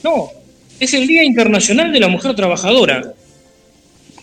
No, 0.04 0.30
es 0.78 0.94
el 0.94 1.08
Día 1.08 1.24
Internacional 1.24 1.92
de 1.92 1.98
la 1.98 2.06
Mujer 2.06 2.36
Trabajadora. 2.36 3.14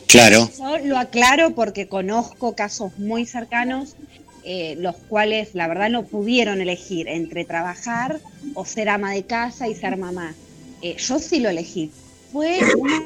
Claro. 0.08 0.50
Yo 0.58 0.78
lo 0.86 0.98
aclaro 0.98 1.54
porque 1.54 1.90
conozco 1.90 2.56
casos 2.56 2.98
muy 2.98 3.26
cercanos, 3.26 3.98
eh, 4.46 4.76
los 4.80 4.96
cuales 4.96 5.50
la 5.54 5.68
verdad 5.68 5.90
no 5.90 6.04
pudieron 6.04 6.62
elegir 6.62 7.10
entre 7.10 7.44
trabajar 7.44 8.22
o 8.54 8.64
ser 8.64 8.88
ama 8.88 9.12
de 9.12 9.24
casa 9.24 9.68
y 9.68 9.76
ser 9.76 9.98
mamá. 9.98 10.34
Eh, 10.82 10.96
yo 10.98 11.20
sí 11.20 11.42
lo 11.42 11.50
elegí. 11.50 11.92
Fue 12.32 12.58
una 12.78 13.04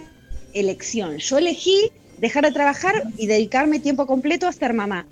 elección. 0.53 1.17
Yo 1.17 1.39
elegí 1.39 1.89
dejar 2.19 2.45
de 2.45 2.51
trabajar 2.51 3.01
y 3.17 3.25
dedicarme 3.25 3.79
tiempo 3.79 4.05
completo 4.05 4.47
a 4.47 4.53
ser 4.53 4.73
mamá 4.73 5.07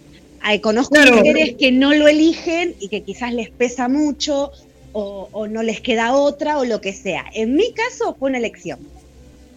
conozco 0.62 0.96
mujeres 0.96 1.56
que 1.60 1.72
no 1.72 1.94
lo 1.94 2.08
eligen 2.08 2.76
y 2.80 2.90
que 2.90 3.02
quizás 3.02 3.34
les 3.34 3.50
pesa 3.50 3.88
mucho 3.88 4.52
o, 4.94 5.48
no 5.48 5.62
les 5.62 5.82
queda 5.82 6.14
otra 6.14 6.58
o 6.58 6.66
lo 6.66 6.80
que 6.80 6.94
sea. 6.94 7.26
En 7.34 7.56
mi 7.56 7.74
caso 7.74 8.16
fue 8.18 8.30
una 8.30 8.38
elección. 8.38 8.80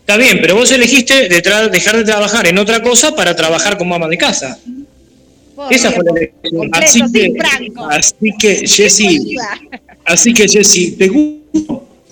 Está 0.01 0.17
bien, 0.17 0.39
pero 0.41 0.57
vos 0.57 0.73
elegiste 0.73 1.29
dejar 1.29 1.97
de 1.99 2.05
trabajar 2.05 2.47
en 2.47 2.59
otra 2.59 2.83
cosa 2.83 3.15
para 3.15 3.37
trabajar 3.37 3.79
como 3.79 3.95
ama 3.95 4.09
de 4.09 4.19
casa. 4.19 4.59
Esa 5.71 5.93
fue 5.93 6.05
la 6.05 6.13
elección. 6.13 6.71
así, 6.73 7.03
que, 7.13 7.35
así 7.91 8.33
que, 8.39 8.67
Jessy, 8.67 9.37
así 10.05 10.33
que, 10.33 10.49
Jessy, 10.49 10.93
te 10.93 11.09
gusta. 11.09 11.39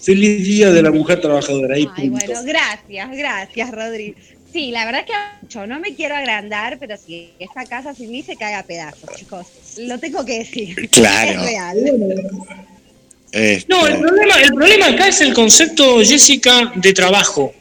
Feliz 0.06 0.45
Día 0.45 0.71
de 0.71 0.83
la 0.83 0.92
Mujer 0.92 1.21
Trabajadora. 1.21 1.75
Ay, 1.75 1.88
bueno, 2.09 2.42
gracias, 2.45 3.11
gracias, 3.11 3.71
Rodrigo. 3.73 4.16
Sí, 4.56 4.70
la 4.70 4.86
verdad 4.86 5.02
es 5.02 5.06
que 5.08 5.48
yo 5.54 5.66
no 5.66 5.78
me 5.78 5.94
quiero 5.94 6.16
agrandar, 6.16 6.78
pero 6.78 6.96
si 6.96 7.30
esta 7.38 7.66
casa 7.66 7.92
sin 7.92 8.10
mí 8.10 8.22
se 8.22 8.36
cae 8.36 8.54
a 8.54 8.62
pedazos, 8.62 9.14
chicos. 9.14 9.46
Lo 9.76 9.98
tengo 9.98 10.25
que 10.25 10.38
decir. 10.38 10.88
Claro. 10.90 11.42
Es 11.42 11.46
real. 11.46 11.76
Este. 13.32 13.66
No, 13.68 13.86
el 13.86 13.98
problema, 13.98 14.34
el 14.40 14.54
problema 14.54 14.86
acá 14.86 15.08
es 15.08 15.20
el 15.20 15.34
concepto, 15.34 16.02
Jessica, 16.02 16.72
de 16.75 16.94
trabajo. 16.94 17.52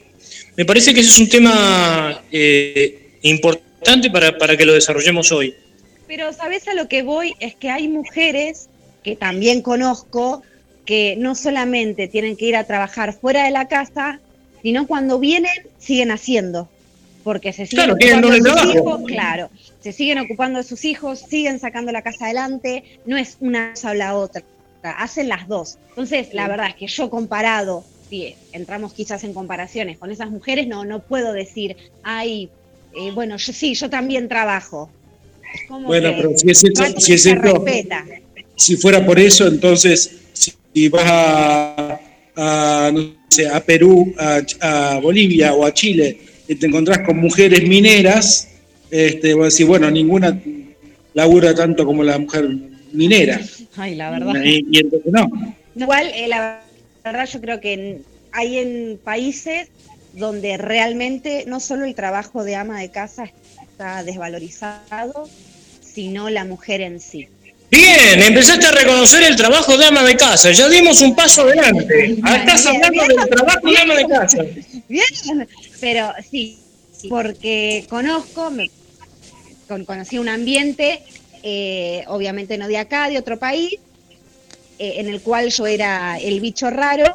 Me 0.55 0.63
parece 0.63 0.93
que 0.93 1.01
ese 1.01 1.09
es 1.09 1.19
un 1.19 1.27
tema 1.27 2.23
eh, 2.31 3.17
importante 3.23 4.09
para, 4.09 4.37
para 4.37 4.55
que 4.55 4.63
lo 4.63 4.71
desarrollemos 4.71 5.33
hoy. 5.33 5.53
Pero, 6.07 6.31
¿sabes 6.31 6.65
a 6.69 6.75
lo 6.75 6.87
que 6.87 7.03
voy? 7.03 7.35
Es 7.41 7.55
que 7.55 7.71
hay 7.71 7.89
mujeres 7.89 8.69
que 9.03 9.17
también 9.17 9.61
conozco 9.61 10.43
que 10.85 11.15
no 11.17 11.35
solamente 11.35 12.07
tienen 12.07 12.37
que 12.37 12.45
ir 12.45 12.55
a 12.55 12.63
trabajar 12.63 13.11
fuera 13.11 13.43
de 13.43 13.51
la 13.51 13.67
casa, 13.67 14.21
sino 14.61 14.87
cuando 14.87 15.19
vienen 15.19 15.67
siguen 15.77 16.11
haciendo 16.11 16.69
porque 17.25 17.53
se 17.53 17.65
siguen 17.65 17.89
ocupando 17.89 18.29
de 18.29 18.37
sus 18.37 18.75
hijos, 18.75 19.01
claro, 19.07 19.49
se 19.79 19.91
siguen 19.91 20.19
ocupando 20.19 20.59
de 20.59 20.63
sus 20.63 20.85
hijos, 20.85 21.25
siguen 21.27 21.59
sacando 21.59 21.91
la 21.91 22.03
casa 22.03 22.25
adelante, 22.25 22.83
no 23.07 23.17
es 23.17 23.37
una 23.39 23.71
cosa 23.71 23.89
o 23.89 23.93
la 23.95 24.15
otra, 24.15 24.43
hacen 24.83 25.27
las 25.27 25.47
dos. 25.47 25.79
Entonces, 25.89 26.27
la 26.33 26.47
verdad 26.47 26.67
es 26.67 26.75
que 26.75 26.85
yo 26.85 27.09
comparado, 27.09 27.83
si 28.07 28.35
entramos 28.51 28.93
quizás 28.93 29.23
en 29.23 29.33
comparaciones 29.33 29.97
con 29.97 30.11
esas 30.11 30.29
mujeres, 30.29 30.67
no, 30.67 30.85
no 30.85 30.99
puedo 30.99 31.33
decir, 31.33 31.75
ay, 32.03 32.51
eh, 32.95 33.09
bueno, 33.15 33.37
yo 33.37 33.53
sí, 33.53 33.73
yo 33.73 33.89
también 33.89 34.29
trabajo. 34.29 34.91
bueno, 35.81 36.13
pero 36.15 36.37
si 36.37 36.51
es 36.51 36.63
eso, 36.63 36.99
si 36.99 37.13
es 37.13 37.27
si 38.55 38.77
fuera 38.77 39.03
por 39.03 39.17
eso, 39.17 39.47
entonces, 39.47 40.15
si 40.31 40.89
vas 40.89 41.05
a, 41.07 41.99
a, 42.35 42.91
no 42.93 43.15
sé, 43.29 43.49
a 43.49 43.59
Perú, 43.61 44.13
a 44.61 44.99
Bolivia 45.01 45.55
o 45.55 45.65
a 45.65 45.73
Chile, 45.73 46.19
te 46.53 46.67
encontrás 46.67 46.99
con 46.99 47.17
mujeres 47.17 47.67
mineras, 47.67 48.49
este, 48.91 49.33
vos 49.33 49.53
decís, 49.53 49.67
bueno, 49.67 49.89
ninguna 49.89 50.39
labura 51.13 51.55
tanto 51.55 51.85
como 51.85 52.03
la 52.03 52.19
mujer 52.19 52.47
minera. 52.91 53.39
Ay, 53.75 53.95
la 53.95 54.11
verdad. 54.11 54.33
Y, 54.43 54.63
entonces 54.77 55.11
no. 55.11 55.29
Igual, 55.75 56.11
eh, 56.13 56.27
la 56.27 56.61
verdad, 57.03 57.27
yo 57.27 57.41
creo 57.41 57.59
que 57.59 58.01
hay 58.31 58.57
en 58.59 58.99
países 59.03 59.69
donde 60.13 60.57
realmente 60.57 61.45
no 61.47 61.59
solo 61.59 61.85
el 61.85 61.95
trabajo 61.95 62.43
de 62.43 62.55
ama 62.55 62.79
de 62.79 62.89
casa 62.89 63.31
está 63.61 64.03
desvalorizado, 64.03 65.29
sino 65.81 66.29
la 66.29 66.45
mujer 66.45 66.81
en 66.81 66.99
sí. 66.99 67.27
Bien, 67.71 68.21
empezaste 68.21 68.65
a 68.67 68.71
reconocer 68.71 69.23
el 69.23 69.35
trabajo 69.35 69.77
de 69.77 69.85
ama 69.85 70.03
de 70.03 70.15
casa. 70.15 70.51
Ya 70.51 70.69
dimos 70.69 71.01
un 71.01 71.15
paso 71.15 71.41
adelante. 71.41 72.15
Ahora 72.23 72.37
estás 72.37 72.65
hablando 72.67 73.03
del 73.03 73.29
trabajo 73.29 73.67
de 73.69 73.77
ama 73.77 73.95
de 73.95 74.07
casa. 74.07 74.37
Bien, 74.87 75.47
pero 75.85 76.11
sí, 76.27 76.65
porque 77.07 77.85
conozco, 77.87 78.49
me, 78.49 78.71
conocí 79.85 80.17
un 80.17 80.29
ambiente, 80.29 81.03
eh, 81.43 82.03
obviamente 82.07 82.57
no 82.57 82.67
de 82.67 82.79
acá, 82.79 83.07
de 83.07 83.19
otro 83.19 83.37
país, 83.37 83.75
eh, 84.79 84.93
en 84.97 85.09
el 85.09 85.21
cual 85.21 85.51
yo 85.51 85.67
era 85.67 86.17
el 86.17 86.39
bicho 86.39 86.71
raro 86.71 87.13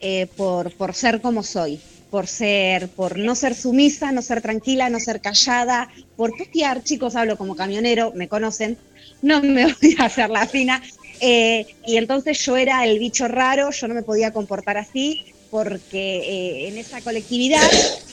eh, 0.00 0.26
por, 0.36 0.76
por 0.76 0.94
ser 0.94 1.20
como 1.20 1.44
soy, 1.44 1.78
por 2.10 2.26
ser, 2.26 2.88
por 2.88 3.16
no 3.16 3.36
ser 3.36 3.54
sumisa, 3.54 4.10
no 4.10 4.20
ser 4.20 4.42
tranquila, 4.42 4.90
no 4.90 4.98
ser 4.98 5.20
callada, 5.20 5.88
por 6.16 6.36
putear, 6.36 6.82
chicos, 6.82 7.14
hablo 7.14 7.38
como 7.38 7.54
camionero, 7.54 8.12
me 8.16 8.26
conocen, 8.26 8.78
no 9.22 9.40
me 9.44 9.66
voy 9.80 9.94
a 10.00 10.06
hacer 10.06 10.28
la 10.28 10.48
fina. 10.48 10.82
y 11.20 11.96
entonces 11.96 12.44
yo 12.44 12.56
era 12.56 12.84
el 12.84 12.98
bicho 12.98 13.28
raro, 13.28 13.70
yo 13.70 13.86
no 13.86 13.94
me 13.94 14.02
podía 14.02 14.32
comportar 14.32 14.76
así, 14.76 15.31
porque 15.52 16.66
en 16.66 16.78
esa 16.78 17.00
colectividad 17.02 17.70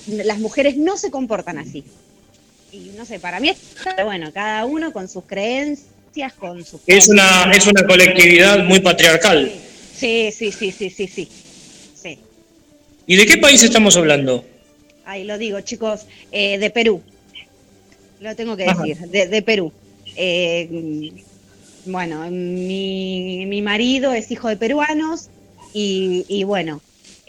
las 0.08 0.38
mujeres 0.38 0.77
no 0.77 0.96
se 0.98 1.10
comportan 1.10 1.58
así 1.58 1.84
y 2.72 2.91
no 2.96 3.05
sé, 3.05 3.19
para 3.19 3.39
mí 3.39 3.50
es 3.50 3.58
bueno, 4.03 4.31
cada 4.31 4.65
uno 4.65 4.91
con 4.91 5.08
sus 5.08 5.24
creencias, 5.24 6.34
con 6.38 6.63
sus... 6.63 6.81
Es 6.86 7.08
una, 7.08 7.51
es 7.51 7.65
una 7.67 7.86
colectividad 7.86 8.63
muy 8.63 8.79
patriarcal. 8.79 9.51
Sí, 9.96 10.31
sí, 10.31 10.51
sí, 10.51 10.72
sí, 10.72 10.89
sí, 10.89 11.08
sí. 11.08 11.27
sí. 11.96 12.19
¿Y 13.08 13.15
de 13.15 13.25
qué 13.25 13.38
país 13.38 13.63
estamos 13.63 13.98
hablando? 13.98 14.46
Ahí 15.05 15.24
lo 15.24 15.38
digo, 15.38 15.60
chicos, 15.62 16.01
eh, 16.31 16.58
de 16.60 16.69
Perú. 16.69 17.01
Lo 18.19 18.36
tengo 18.36 18.55
que 18.55 18.65
decir, 18.65 18.98
de, 19.08 19.41
Perú. 19.41 19.72
Eh, 20.15 21.12
bueno, 21.86 22.29
mi, 22.29 23.46
mi 23.48 23.62
marido 23.62 24.13
es 24.13 24.29
hijo 24.29 24.50
de 24.50 24.58
peruanos 24.58 25.29
y, 25.74 26.25
y 26.27 26.43
bueno, 26.43 26.81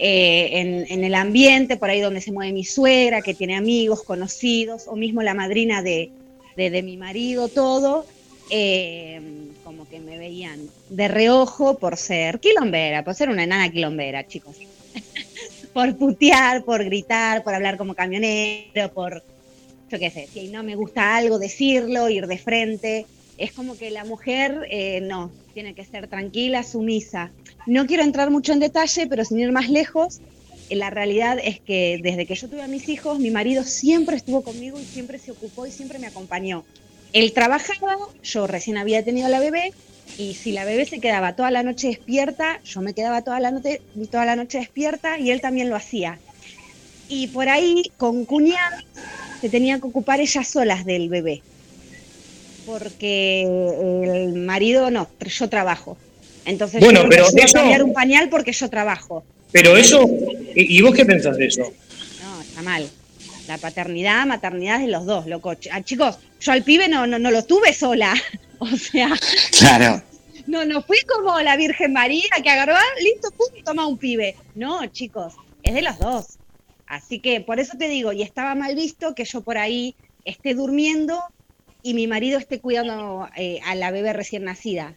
eh, 0.03 0.87
en, 0.89 1.05
el 1.05 1.15
ambiente, 1.15 1.77
por 1.77 1.91
ahí 1.91 2.01
donde 2.01 2.23
se 2.23 2.33
mueve 2.33 2.55
mi 2.55 2.65
suegra, 2.65 3.21
que 3.21 3.35
tiene 3.35 3.55
amigos, 3.55 4.03
conocidos, 4.03 4.89
o 4.89 4.97
mismo 4.97 5.23
la 5.23 5.35
madrina 5.35 5.83
de, 5.83 6.11
mi 6.57 6.97
marido, 6.97 7.49
todo, 7.49 8.07
eh, 8.49 9.21
como 9.63 9.87
que 9.87 10.01
me 10.01 10.17
veían 10.17 10.59
de 10.89 11.07
reojo 11.09 11.79
por 11.79 11.99
ser 11.99 12.41
quilombera, 12.41 13.05
por 13.05 13.15
ser 13.15 13.29
una 13.29 13.45
enana 13.45 13.71
quilombera, 13.71 14.27
chicos. 14.27 14.57
por 15.75 15.95
putear, 15.99 16.65
por 16.65 16.83
gritar, 16.83 17.45
por 17.45 17.55
hablar 17.55 17.77
como 17.77 17.95
camionero, 17.95 18.91
por, 18.95 19.23
yo 19.91 19.99
qué 19.99 20.11
sé, 20.11 20.29
si 20.33 20.49
no 20.49 20.63
me 20.63 20.77
gusta 20.77 21.15
algo, 21.15 21.39
decirlo, 21.39 22.09
ir 22.09 22.27
de 22.27 22.39
frente. 22.39 23.07
Es 23.41 23.55
como 23.55 23.79
que 23.79 23.91
la 23.91 24.05
mujer, 24.05 24.67
eh, 24.71 25.01
no, 25.01 25.35
tiene 25.55 25.75
que 25.75 25.87
ser 25.87 26.09
tranquila, 26.09 26.63
sumisa. 26.63 27.33
No 27.67 27.87
quiero 27.87 28.03
entrar 28.03 28.31
mucho 28.31 28.53
en 28.53 28.61
detalle, 28.61 29.07
pero 29.09 29.25
sin 29.25 29.41
ir 29.41 29.51
más 29.51 29.71
lejos, 29.71 30.21
eh, 30.69 30.77
la 30.77 30.91
realidad 30.91 31.39
es 31.43 31.59
que 31.63 31.99
desde 32.03 32.27
que 32.27 32.35
yo 32.35 32.51
tuve 32.51 32.61
a 32.63 32.69
mis 32.69 32.87
hijos, 32.91 33.19
mi 33.19 33.31
marido 33.31 33.65
siempre 33.65 34.17
estuvo 34.17 34.43
conmigo 34.43 34.79
y 34.79 34.85
siempre 34.85 35.19
se 35.19 35.31
ocupó 35.31 35.65
y 35.65 35.73
siempre 35.73 35.99
me 35.99 36.07
acompañó. 36.07 36.67
Él 37.13 37.33
trabajaba, 37.33 37.97
yo 38.23 38.47
recién 38.47 38.77
había 38.77 39.03
tenido 39.07 39.27
la 39.31 39.41
bebé 39.41 39.71
y 40.17 40.35
si 40.35 40.53
la 40.53 40.67
bebé 40.67 40.85
se 40.85 41.01
quedaba 41.01 41.35
toda 41.35 41.51
la 41.51 41.63
noche 41.63 41.89
despierta, 41.89 42.61
yo 42.63 42.83
me 42.83 42.93
quedaba 42.93 43.23
toda 43.23 43.41
la 43.41 43.51
noche, 43.53 43.81
toda 44.11 44.27
la 44.27 44.37
noche 44.37 44.59
despierta 44.59 45.19
y 45.19 45.31
él 45.31 45.41
también 45.41 45.71
lo 45.71 45.77
hacía. 45.77 46.21
Y 47.09 47.29
por 47.29 47.49
ahí, 47.49 47.85
con 47.97 48.27
cuñadas, 48.27 48.83
se 49.41 49.49
tenía 49.51 49.81
que 49.81 49.87
ocupar 49.89 50.21
ellas 50.21 50.49
solas 50.49 50.85
del 50.85 51.09
bebé. 51.09 51.45
Porque 52.71 53.43
el 53.43 54.35
marido 54.35 54.91
no, 54.91 55.09
yo 55.19 55.49
trabajo. 55.49 55.97
Entonces, 56.45 56.81
bueno, 56.81 57.05
pero 57.09 57.27
eso, 57.27 57.59
cambiar 57.59 57.83
un 57.83 57.93
pañal 57.93 58.29
porque 58.29 58.53
yo 58.53 58.71
trabajo. 58.71 59.25
Pero 59.53 59.77
eso, 59.77 60.09
¿y 60.55 60.81
vos 60.83 60.95
qué 60.95 61.05
pensás 61.05 61.37
de 61.37 61.47
eso? 61.47 61.63
No, 62.23 62.41
está 62.41 62.63
mal. 62.63 62.89
La 63.49 63.59
paternidad, 63.59 64.25
maternidad 64.27 64.79
de 64.79 64.87
los 64.87 65.05
dos, 65.05 65.27
loco. 65.27 65.53
Ah, 65.73 65.83
chicos, 65.83 66.19
yo 66.41 66.53
al 66.53 66.63
pibe 66.63 66.89
no, 66.89 67.07
no, 67.07 67.19
no 67.19 67.31
lo 67.31 67.45
tuve 67.45 67.73
sola. 67.73 68.15
O 68.63 68.77
sea. 68.77 69.09
Claro. 69.59 70.03
No, 70.47 70.67
no 70.67 70.83
fui 70.83 70.99
como 71.09 71.41
la 71.41 71.57
Virgen 71.57 71.95
María 71.95 72.29
que 72.43 72.51
agarró, 72.51 72.75
ah, 72.75 73.01
listo, 73.03 73.31
pum, 73.31 73.47
toma 73.65 73.87
un 73.87 73.97
pibe. 73.97 74.37
No, 74.55 74.85
chicos, 74.89 75.33
es 75.63 75.73
de 75.73 75.81
los 75.81 75.99
dos. 75.99 76.27
Así 76.87 77.21
que 77.21 77.41
por 77.41 77.59
eso 77.59 77.79
te 77.79 77.89
digo, 77.89 78.13
y 78.13 78.21
estaba 78.21 78.55
mal 78.55 78.75
visto 78.75 79.15
que 79.15 79.25
yo 79.25 79.41
por 79.41 79.57
ahí 79.57 79.95
esté 80.27 80.53
durmiendo 80.55 81.23
y 81.83 81.95
mi 81.95 82.07
marido 82.07 82.39
esté 82.39 82.61
cuidando 82.61 83.29
eh, 83.37 83.61
a 83.65 83.75
la 83.75 83.91
bebé 83.91 84.13
recién 84.13 84.45
nacida 84.45 84.97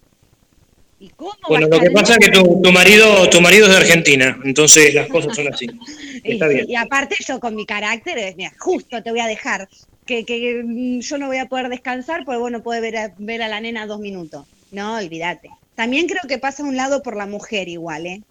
bueno, 1.48 1.68
lo 1.68 1.80
que 1.80 1.92
pasa 1.92 2.14
es 2.14 2.20
que 2.20 2.32
tu, 2.32 2.72
marido, 2.72 3.30
tu 3.30 3.42
marido 3.42 3.66
es 3.66 3.72
de 3.72 3.78
Argentina, 3.78 4.40
entonces 4.44 4.94
las 4.94 5.08
cosas 5.08 5.36
son 5.36 5.48
así. 5.54 5.68
Está 6.24 6.46
y, 6.50 6.54
bien. 6.54 6.70
y 6.70 6.76
aparte 6.76 7.16
yo 7.28 7.40
con 7.40 7.56
mi 7.56 7.66
carácter, 7.66 8.34
mira, 8.38 8.54
justo 8.58 9.02
te 9.04 9.10
voy 9.10 9.20
a 9.20 9.28
dejar, 9.28 9.68
que, 10.06 10.26
que, 10.26 10.64
mm, 10.64 11.00
yo 11.00 11.18
no 11.18 11.28
voy 11.28 11.38
a 11.38 11.48
poder 11.48 11.70
descansar 11.70 12.24
porque 12.26 12.40
bueno, 12.40 12.64
puede 12.64 12.80
ver 12.80 12.98
a, 12.98 13.14
ver 13.18 13.42
a 13.42 13.48
la 13.48 13.60
nena 13.60 13.86
dos 13.86 14.00
minutos. 14.00 14.46
No, 14.72 14.98
olvídate. 14.98 15.50
También 15.76 16.08
creo 16.08 16.22
que 16.28 16.38
pasa 16.38 16.64
un 16.64 16.78
lado 16.78 17.04
por 17.04 17.16
la 17.16 17.26
mujer 17.26 17.68
igual, 17.68 18.06
¿eh? 18.06 18.22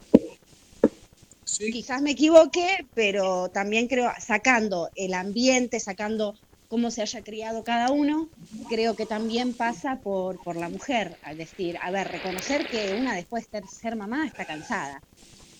Quizás 1.71 2.01
me 2.01 2.11
equivoque, 2.11 2.85
pero 2.95 3.49
también 3.49 3.87
creo, 3.87 4.11
sacando 4.19 4.89
el 4.95 5.13
ambiente, 5.13 5.79
sacando 5.79 6.35
cómo 6.73 6.89
se 6.89 7.03
haya 7.03 7.21
criado 7.21 7.63
cada 7.63 7.91
uno, 7.91 8.29
creo 8.67 8.95
que 8.95 9.05
también 9.05 9.53
pasa 9.53 9.99
por, 9.99 10.41
por 10.41 10.55
la 10.55 10.69
mujer, 10.69 11.17
al 11.21 11.37
decir, 11.37 11.77
a 11.79 11.91
ver, 11.91 12.07
reconocer 12.07 12.65
que 12.65 12.95
una 12.99 13.13
después 13.13 13.45
de 13.51 13.61
ser 13.67 13.95
mamá 13.95 14.25
está 14.25 14.45
cansada, 14.45 14.99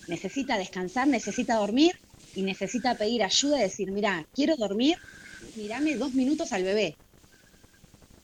necesita 0.08 0.58
descansar, 0.58 1.06
necesita 1.06 1.54
dormir 1.54 1.92
y 2.34 2.42
necesita 2.42 2.96
pedir 2.96 3.22
ayuda 3.22 3.60
y 3.60 3.62
decir, 3.62 3.92
mira, 3.92 4.26
quiero 4.34 4.56
dormir, 4.56 4.96
mirame 5.54 5.94
dos 5.94 6.14
minutos 6.14 6.52
al 6.52 6.64
bebé. 6.64 6.96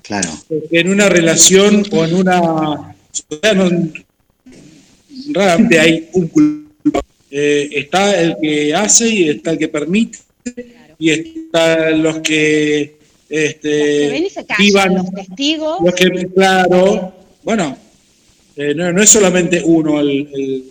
Claro. 0.03 0.31
En 0.73 0.89
una 0.89 1.09
relación 1.09 1.85
o 1.93 2.05
en 2.05 2.15
una 2.17 2.97
realmente 5.29 5.79
hay 5.79 6.09
un 6.13 6.27
culpable. 6.27 7.07
Eh, 7.31 7.69
está 7.71 8.21
el 8.21 8.35
que 8.43 8.75
hace 8.75 9.09
y 9.09 9.29
está 9.29 9.53
el 9.53 9.59
que 9.59 9.69
permite 9.69 10.19
y 11.01 11.11
están 11.11 12.03
los 12.03 12.19
que 12.19 13.01
este, 13.31 14.21
los 14.21 15.11
testigos. 15.15 15.79
Los 15.83 15.95
que, 15.95 16.29
claro, 16.35 17.15
bueno, 17.45 17.79
eh, 18.57 18.75
no, 18.75 19.01
es 19.01 19.09
solamente 19.09 19.63
uno 19.65 20.01
el, 20.01 20.65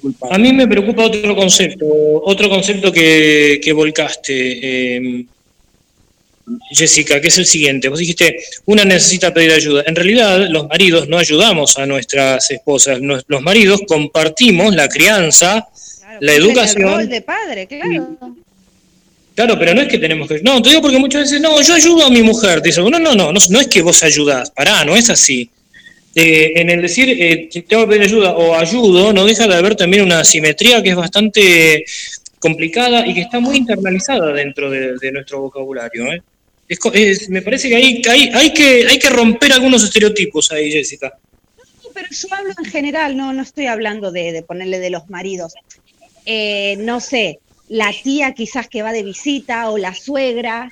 culpable. 0.00 0.34
A 0.34 0.38
mí 0.38 0.52
me 0.54 0.66
preocupa 0.66 1.04
otro 1.04 1.36
concepto, 1.36 1.86
otro 2.24 2.48
concepto 2.48 2.90
que, 2.90 3.60
que 3.62 3.72
volcaste, 3.74 4.96
em, 4.96 5.26
Jessica, 6.70 7.20
que 7.20 7.28
es 7.28 7.36
el 7.36 7.44
siguiente. 7.44 7.90
Vos 7.90 7.98
dijiste, 7.98 8.38
una 8.64 8.86
necesita 8.86 9.34
pedir 9.34 9.52
ayuda. 9.52 9.84
En 9.86 9.94
realidad, 9.94 10.48
los 10.48 10.66
maridos 10.66 11.08
no 11.08 11.18
ayudamos 11.18 11.76
a 11.76 11.84
nuestras 11.84 12.50
esposas. 12.50 13.00
Los 13.00 13.42
maridos 13.42 13.82
compartimos 13.86 14.74
la 14.74 14.88
crianza, 14.88 15.68
la 16.20 16.32
educación. 16.32 16.88
El 16.88 16.94
rol 16.96 17.08
de 17.10 17.20
padre, 17.20 17.66
claro. 17.66 18.16
Claro, 19.38 19.56
pero 19.56 19.72
no 19.72 19.82
es 19.82 19.86
que 19.86 19.98
tenemos 19.98 20.26
que. 20.26 20.40
No, 20.42 20.60
te 20.60 20.70
digo 20.70 20.82
porque 20.82 20.98
muchas 20.98 21.22
veces, 21.22 21.40
no, 21.40 21.62
yo 21.62 21.74
ayudo 21.74 22.06
a 22.06 22.10
mi 22.10 22.24
mujer. 22.24 22.60
Te 22.60 22.70
dice, 22.70 22.80
no, 22.80 22.90
no, 22.90 23.14
no, 23.14 23.32
no, 23.32 23.60
es 23.60 23.68
que 23.68 23.82
vos 23.82 24.02
ayudás, 24.02 24.50
pará, 24.50 24.84
no 24.84 24.96
es 24.96 25.10
así. 25.10 25.48
Eh, 26.12 26.54
en 26.56 26.68
el 26.70 26.82
decir, 26.82 27.08
eh, 27.08 27.48
tengo 27.68 27.84
que 27.84 27.90
pedir 27.90 28.02
ayuda 28.02 28.32
o 28.32 28.56
ayudo, 28.56 29.12
no 29.12 29.24
deja 29.24 29.46
de 29.46 29.54
haber 29.54 29.76
también 29.76 30.02
una 30.02 30.24
simetría 30.24 30.82
que 30.82 30.88
es 30.88 30.96
bastante 30.96 31.84
complicada 32.40 33.06
y 33.06 33.14
que 33.14 33.20
está 33.20 33.38
muy 33.38 33.58
internalizada 33.58 34.32
dentro 34.32 34.70
de, 34.70 35.12
nuestro 35.12 35.40
vocabulario. 35.42 36.12
¿eh? 36.12 36.20
me 37.28 37.40
parece 37.40 37.68
que 37.68 37.76
hay, 37.76 38.02
hay, 38.08 38.52
que 38.52 38.88
hay 38.88 38.98
que 38.98 39.08
romper 39.08 39.52
algunos 39.52 39.84
estereotipos 39.84 40.50
ahí, 40.50 40.72
Jessica. 40.72 41.16
No, 41.56 41.90
pero 41.94 42.08
yo 42.10 42.28
hablo 42.32 42.54
en 42.58 42.64
general, 42.64 43.16
no, 43.16 43.32
no 43.32 43.42
estoy 43.42 43.66
hablando 43.66 44.10
de, 44.10 44.32
de 44.32 44.42
ponerle 44.42 44.80
de 44.80 44.90
los 44.90 45.08
maridos. 45.08 45.52
Eh, 46.26 46.74
no 46.80 46.98
sé, 46.98 47.38
la 47.68 47.92
tía 48.02 48.32
quizás 48.32 48.68
que 48.68 48.82
va 48.82 48.92
de 48.92 49.02
visita 49.02 49.70
o 49.70 49.78
la 49.78 49.94
suegra, 49.94 50.70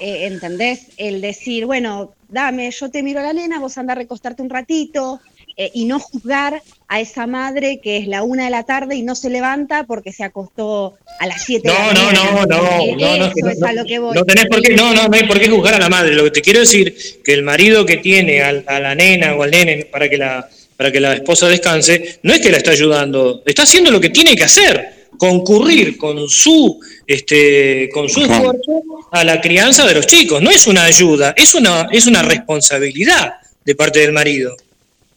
eh, 0.00 0.26
¿entendés? 0.26 0.88
El 0.96 1.20
decir, 1.20 1.66
bueno, 1.66 2.14
dame, 2.28 2.70
yo 2.70 2.90
te 2.90 3.02
miro 3.02 3.20
a 3.20 3.22
la 3.22 3.32
nena, 3.32 3.60
vos 3.60 3.76
anda 3.78 3.92
a 3.92 3.96
recostarte 3.96 4.42
un 4.42 4.50
ratito, 4.50 5.20
eh, 5.56 5.70
y 5.74 5.84
no 5.84 6.00
juzgar 6.00 6.62
a 6.88 7.00
esa 7.00 7.26
madre 7.26 7.80
que 7.82 7.98
es 7.98 8.06
la 8.06 8.22
una 8.22 8.44
de 8.44 8.50
la 8.50 8.62
tarde 8.62 8.96
y 8.96 9.02
no 9.02 9.14
se 9.14 9.28
levanta 9.28 9.84
porque 9.84 10.10
se 10.10 10.24
acostó 10.24 10.96
a 11.20 11.26
las 11.26 11.44
siete 11.44 11.68
no, 11.68 11.74
de 11.74 11.78
la 11.78 11.92
no, 11.92 12.04
mañana. 12.04 12.46
No, 12.46 12.46
no, 12.46 12.96
no, 12.96 13.16
no, 13.18 13.24
eso 13.26 13.48
es 13.48 13.62
a 13.62 13.72
lo 13.74 13.84
que 13.84 13.98
voy. 13.98 14.14
No 14.14 14.24
tenés 14.24 14.46
por 14.46 14.62
qué, 14.62 14.74
no, 14.74 14.94
no, 14.94 15.08
no 15.08 15.14
hay 15.14 15.24
por 15.24 15.38
qué 15.38 15.50
juzgar 15.50 15.74
a 15.74 15.78
la 15.78 15.90
madre. 15.90 16.14
Lo 16.14 16.24
que 16.24 16.30
te 16.30 16.40
quiero 16.40 16.60
decir 16.60 16.96
que 17.22 17.34
el 17.34 17.42
marido 17.42 17.84
que 17.84 17.98
tiene 17.98 18.42
a, 18.42 18.48
a 18.66 18.80
la 18.80 18.94
nena 18.94 19.34
o 19.34 19.42
al 19.42 19.50
nene 19.50 19.84
para 19.84 20.08
que 20.08 20.16
la 20.16 20.48
para 20.76 20.90
que 20.90 21.00
la 21.00 21.14
esposa 21.14 21.48
descanse, 21.48 22.18
no 22.22 22.32
es 22.32 22.40
que 22.40 22.50
la 22.50 22.56
está 22.56 22.72
ayudando, 22.72 23.42
está 23.44 23.62
haciendo 23.62 23.90
lo 23.90 24.00
que 24.00 24.08
tiene 24.08 24.34
que 24.34 24.44
hacer 24.44 25.01
concurrir 25.22 25.96
con 25.98 26.28
su, 26.28 26.80
este, 27.06 27.88
con 27.94 28.08
su 28.08 28.22
esfuerzo 28.22 28.82
a 29.12 29.22
la 29.22 29.40
crianza 29.40 29.86
de 29.86 29.94
los 29.94 30.04
chicos. 30.04 30.42
No 30.42 30.50
es 30.50 30.66
una 30.66 30.82
ayuda, 30.82 31.32
es 31.36 31.54
una, 31.54 31.86
es 31.92 32.08
una 32.08 32.24
responsabilidad 32.24 33.34
de 33.64 33.74
parte 33.76 34.00
del 34.00 34.10
marido. 34.10 34.56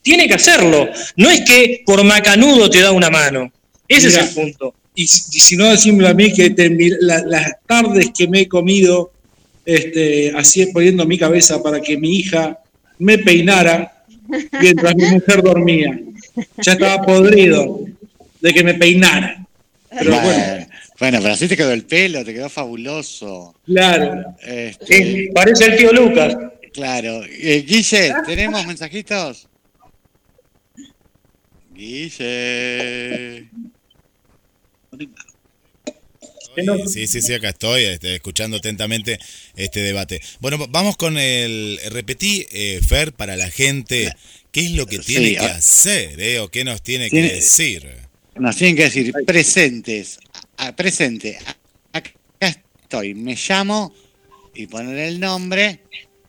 tiene 0.03 0.27
que 0.27 0.35
hacerlo. 0.35 0.87
No 1.15 1.31
es 1.31 1.41
que 1.41 1.81
por 1.87 2.03
macanudo 2.03 2.69
te 2.69 2.81
da 2.81 2.91
una 2.91 3.09
mano. 3.09 3.51
Ese 3.87 4.09
es 4.09 4.17
el 4.17 4.29
punto. 4.29 4.75
Y, 4.93 5.07
si 5.07 5.57
no, 5.57 5.71
decimos 5.71 6.05
a 6.05 6.13
mí 6.13 6.31
que 6.31 6.53
las 6.99 7.53
tardes 7.65 8.11
que 8.15 8.27
me 8.27 8.41
he 8.41 8.47
comido 8.47 9.11
este, 9.65 10.31
así 10.35 10.67
poniendo 10.67 11.07
mi 11.07 11.17
cabeza 11.17 11.63
para 11.63 11.81
que 11.81 11.97
mi 11.97 12.19
hija 12.19 12.59
me 12.99 13.17
peinara 13.17 14.05
mientras 14.61 14.95
mi 14.95 15.05
mujer 15.05 15.41
dormía. 15.41 15.99
Ya 16.61 16.73
estaba 16.73 17.01
podrido 17.01 17.79
de 18.39 18.53
que 18.53 18.63
me 18.63 18.75
peinara. 18.75 19.44
Pero 19.97 20.21
bueno. 20.21 20.67
bueno. 20.99 21.19
pero 21.21 21.33
así 21.33 21.47
te 21.47 21.57
quedó 21.57 21.71
el 21.71 21.85
pelo, 21.85 22.23
te 22.23 22.33
quedó 22.33 22.49
fabuloso. 22.49 23.55
Claro. 23.65 24.35
Este, 24.43 25.31
parece 25.33 25.65
el 25.65 25.77
tío 25.77 25.93
Lucas. 25.93 26.35
Claro. 26.73 27.23
Eh, 27.25 27.63
Guille, 27.67 28.13
¿tenemos 28.25 28.65
mensajitos? 28.65 29.47
Guille. 31.73 33.49
Sí, 36.87 37.07
sí, 37.07 37.21
sí, 37.21 37.33
acá 37.33 37.49
estoy 37.49 37.83
este, 37.83 38.15
escuchando 38.15 38.57
atentamente 38.57 39.19
este 39.55 39.81
debate. 39.81 40.21
Bueno, 40.39 40.65
vamos 40.69 40.95
con 40.95 41.17
el 41.17 41.79
repetí, 41.91 42.45
eh, 42.51 42.79
Fer, 42.87 43.13
para 43.13 43.35
la 43.35 43.49
gente, 43.51 44.13
¿qué 44.51 44.61
es 44.61 44.71
lo 44.71 44.85
que 44.85 44.99
tiene 44.99 45.31
que 45.31 45.45
hacer 45.45 46.19
eh, 46.21 46.39
o 46.39 46.49
qué 46.49 46.63
nos 46.63 46.81
tiene, 46.81 47.09
que 47.09 47.21
decir? 47.21 48.04
Nos 48.35 48.57
tienen 48.57 48.75
que 48.75 48.83
decir 48.83 49.13
presentes, 49.25 50.19
presente, 50.75 51.37
acá 51.93 52.11
estoy, 52.81 53.13
me 53.13 53.35
llamo 53.35 53.93
y 54.53 54.67
poner 54.67 54.97
el 54.97 55.19
nombre 55.19 55.79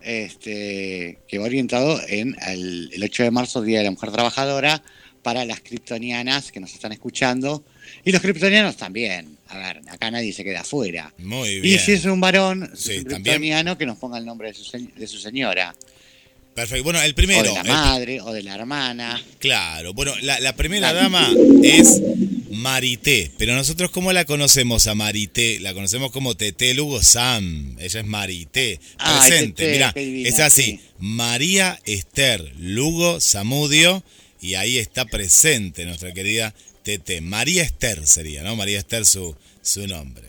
este, 0.00 1.18
que 1.26 1.38
va 1.38 1.46
orientado 1.46 2.00
en 2.06 2.36
el, 2.46 2.90
el 2.92 3.02
8 3.02 3.24
de 3.24 3.30
marzo, 3.32 3.60
Día 3.60 3.78
de 3.78 3.84
la 3.84 3.90
Mujer 3.90 4.12
Trabajadora, 4.12 4.82
para 5.22 5.44
las 5.44 5.60
kryptonianas 5.60 6.52
que 6.52 6.60
nos 6.60 6.72
están 6.72 6.92
escuchando 6.92 7.64
y 8.04 8.12
los 8.12 8.22
kryptonianos 8.22 8.76
también. 8.76 9.36
A 9.48 9.58
ver, 9.58 9.80
acá 9.88 10.08
nadie 10.08 10.32
se 10.32 10.44
queda 10.44 10.60
afuera. 10.60 11.12
Muy 11.18 11.58
bien. 11.58 11.74
Y 11.74 11.78
si 11.80 11.92
es 11.92 12.04
un 12.04 12.20
varón, 12.20 12.62
un 12.72 13.04
kryptoniano, 13.04 13.76
que 13.76 13.86
nos 13.86 13.98
ponga 13.98 14.18
el 14.18 14.24
nombre 14.24 14.48
de 14.48 14.54
su, 14.54 14.88
de 14.94 15.06
su 15.08 15.18
señora. 15.18 15.74
Perfecto. 16.56 16.84
Bueno, 16.84 17.02
el 17.02 17.14
primero. 17.14 17.52
O 17.52 17.54
de 17.54 17.64
la 17.64 17.64
madre 17.64 18.20
o 18.22 18.32
de 18.32 18.42
la 18.42 18.54
hermana. 18.54 19.22
Claro. 19.38 19.92
Bueno, 19.92 20.14
la, 20.22 20.56
primera 20.56 20.94
dama 20.94 21.30
es 21.62 22.00
Marité. 22.48 23.30
Pero 23.36 23.54
nosotros, 23.54 23.90
¿cómo 23.90 24.10
la 24.14 24.24
conocemos 24.24 24.86
a 24.86 24.94
Marité? 24.94 25.60
La 25.60 25.74
conocemos 25.74 26.10
como 26.12 26.34
Tete 26.34 26.72
Lugo 26.72 27.02
Sam. 27.02 27.76
Ella 27.78 28.00
es 28.00 28.06
Marité. 28.06 28.80
Presente. 28.96 29.70
Mira, 29.70 29.92
es 29.94 30.40
así. 30.40 30.80
María 30.98 31.78
Esther 31.84 32.54
Lugo 32.58 33.20
Samudio. 33.20 34.02
Y 34.40 34.54
ahí 34.54 34.78
está 34.78 35.04
presente 35.04 35.84
nuestra 35.84 36.14
querida 36.14 36.54
Tete. 36.82 37.20
María 37.20 37.64
Esther 37.64 38.06
sería, 38.06 38.42
¿no? 38.42 38.56
María 38.56 38.78
Esther 38.78 39.04
su, 39.04 39.36
su 39.60 39.86
nombre. 39.86 40.24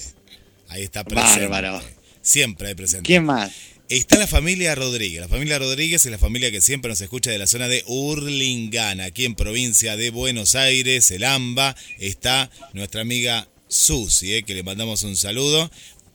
Ahí 0.68 0.84
está 0.84 1.06
presente. 1.06 1.48
Bárbaro. 1.48 1.82
Siempre 2.22 2.68
hay 2.68 2.76
presente. 2.76 3.08
¿Quién 3.08 3.24
más? 3.24 3.50
Está 3.89 4.17
la 4.17 4.28
familia 4.28 4.76
Rodríguez. 4.76 5.21
La 5.21 5.30
familia 5.30 5.60
Rodríguez 5.60 6.06
es 6.06 6.12
la 6.12 6.17
familia 6.17 6.52
que 6.52 6.60
siempre 6.60 6.89
nos 6.89 7.00
escucha 7.00 7.32
de 7.32 7.38
la 7.38 7.47
zona 7.47 7.69
de 7.69 7.84
Urlingana, 7.88 9.06
aquí 9.06 9.23
en 9.23 9.34
provincia 9.34 9.95
de 9.95 10.10
Buenos 10.10 10.56
Aires, 10.56 11.10
el 11.12 11.23
AMBA. 11.23 11.73
Está 11.97 12.52
nuestra 12.73 13.00
amiga 13.00 13.47
Susi, 13.69 14.34
eh, 14.34 14.43
que 14.43 14.56
le 14.56 14.63
mandamos 14.63 15.04
un 15.04 15.15
saludo. 15.15 15.71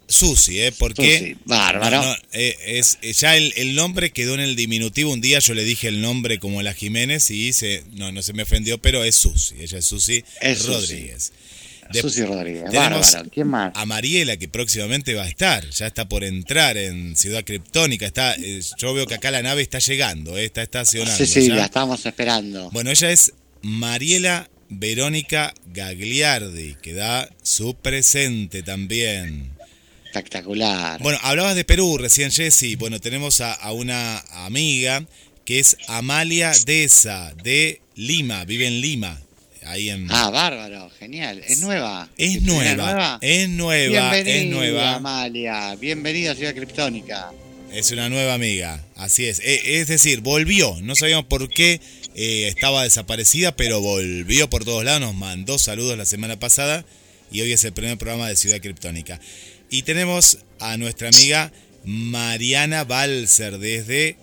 Susi, 0.06 0.60
¿eh? 0.60 0.72
Porque. 0.72 1.18
Susi, 1.18 1.36
bárbaro. 1.46 2.02
Eh, 2.32 2.56
es, 2.66 2.98
ya 3.18 3.38
el, 3.38 3.74
nombre 3.74 4.10
quedó 4.10 4.34
en 4.34 4.40
el 4.40 4.54
diminutivo. 4.54 5.10
Un 5.10 5.22
día 5.22 5.38
yo 5.38 5.54
le 5.54 5.64
dije 5.64 5.88
el 5.88 6.02
nombre 6.02 6.38
como 6.38 6.60
la 6.60 6.74
Jiménez 6.74 7.30
y 7.30 7.54
se, 7.54 7.84
no, 7.92 8.12
no 8.12 8.20
se 8.22 8.34
me 8.34 8.42
ofendió, 8.42 8.76
pero 8.82 9.02
es 9.02 9.14
Susi. 9.14 9.54
Ella 9.60 9.78
es 9.78 9.86
Susi 9.86 10.22
Rodríguez. 10.42 11.24
Susi 11.24 11.32
Rodríguez, 11.90 12.72
bárbaro. 12.72 13.30
¿Quién 13.30 13.48
más? 13.48 13.72
A 13.74 13.84
Mariela, 13.86 14.36
que 14.36 14.48
próximamente 14.48 15.14
va 15.14 15.24
a 15.24 15.28
estar, 15.28 15.68
ya 15.70 15.86
está 15.86 16.08
por 16.08 16.24
entrar 16.24 16.76
en 16.76 17.16
Ciudad 17.16 17.44
Criptónica. 17.44 18.06
Está, 18.06 18.34
eh, 18.34 18.60
yo 18.78 18.94
veo 18.94 19.06
que 19.06 19.14
acá 19.14 19.30
la 19.30 19.42
nave 19.42 19.62
está 19.62 19.78
llegando, 19.78 20.38
eh, 20.38 20.44
está 20.44 20.62
estacionando. 20.62 21.16
Sí, 21.16 21.26
sí, 21.26 21.48
la 21.48 21.66
estamos 21.66 22.04
esperando. 22.06 22.70
Bueno, 22.70 22.90
ella 22.90 23.10
es 23.10 23.32
Mariela 23.62 24.48
Verónica 24.68 25.54
Gagliardi, 25.72 26.76
que 26.80 26.94
da 26.94 27.28
su 27.42 27.74
presente 27.74 28.62
también. 28.62 29.50
Espectacular. 30.06 31.00
Bueno, 31.02 31.18
hablabas 31.22 31.56
de 31.56 31.64
Perú 31.64 31.98
recién, 31.98 32.30
Jessy. 32.30 32.76
Bueno, 32.76 33.00
tenemos 33.00 33.40
a, 33.40 33.72
una 33.72 34.18
amiga 34.44 35.04
que 35.44 35.58
es 35.58 35.76
Amalia 35.88 36.52
Deza, 36.66 37.32
de 37.42 37.80
Lima, 37.94 38.44
vive 38.44 38.66
en 38.66 38.80
Lima. 38.80 39.20
Ahí 39.66 39.90
en... 39.90 40.06
Ah, 40.10 40.30
bárbaro, 40.30 40.90
genial. 40.98 41.42
Es 41.46 41.60
nueva. 41.60 42.08
Es, 42.16 42.42
nueva, 42.42 43.18
Es 43.20 43.48
nueva. 43.48 44.10
Bienvenida, 44.12 44.36
es 44.36 44.46
nueva. 44.46 44.94
Amalia. 44.96 45.74
Bienvenida 45.76 46.32
a 46.32 46.34
Ciudad 46.34 46.54
Criptónica. 46.54 47.30
Es 47.72 47.90
una 47.90 48.08
nueva 48.08 48.34
amiga, 48.34 48.84
así 48.96 49.26
es. 49.26 49.40
E, 49.40 49.80
es 49.80 49.88
decir, 49.88 50.20
volvió. 50.20 50.78
No 50.82 50.94
sabíamos 50.94 51.26
por 51.26 51.48
qué 51.48 51.80
eh, 52.14 52.48
estaba 52.48 52.82
desaparecida, 52.82 53.56
pero 53.56 53.80
volvió 53.80 54.50
por 54.50 54.64
todos 54.64 54.84
lados. 54.84 55.00
Nos 55.00 55.14
mandó 55.14 55.58
saludos 55.58 55.96
la 55.96 56.04
semana 56.04 56.38
pasada 56.38 56.84
y 57.30 57.40
hoy 57.40 57.52
es 57.52 57.64
el 57.64 57.72
primer 57.72 57.96
programa 57.96 58.28
de 58.28 58.36
Ciudad 58.36 58.60
Criptónica. 58.60 59.20
Y 59.70 59.82
tenemos 59.82 60.38
a 60.60 60.76
nuestra 60.76 61.08
amiga 61.08 61.50
Mariana 61.84 62.84
Balser 62.84 63.58
desde 63.58 64.16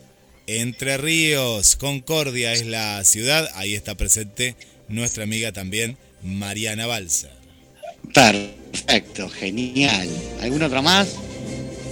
Entre 0.46 0.98
Ríos, 0.98 1.76
Concordia 1.76 2.54
es 2.54 2.66
la 2.66 3.04
ciudad. 3.04 3.50
Ahí 3.56 3.74
está 3.74 3.96
presente 3.96 4.56
nuestra 4.90 5.24
amiga 5.24 5.52
también 5.52 5.98
Mariana 6.22 6.86
Balser. 6.88 7.32
Perfecto, 8.14 9.30
genial. 9.30 10.10
¿Algún 10.42 10.64
otro 10.64 10.82
más? 10.82 11.16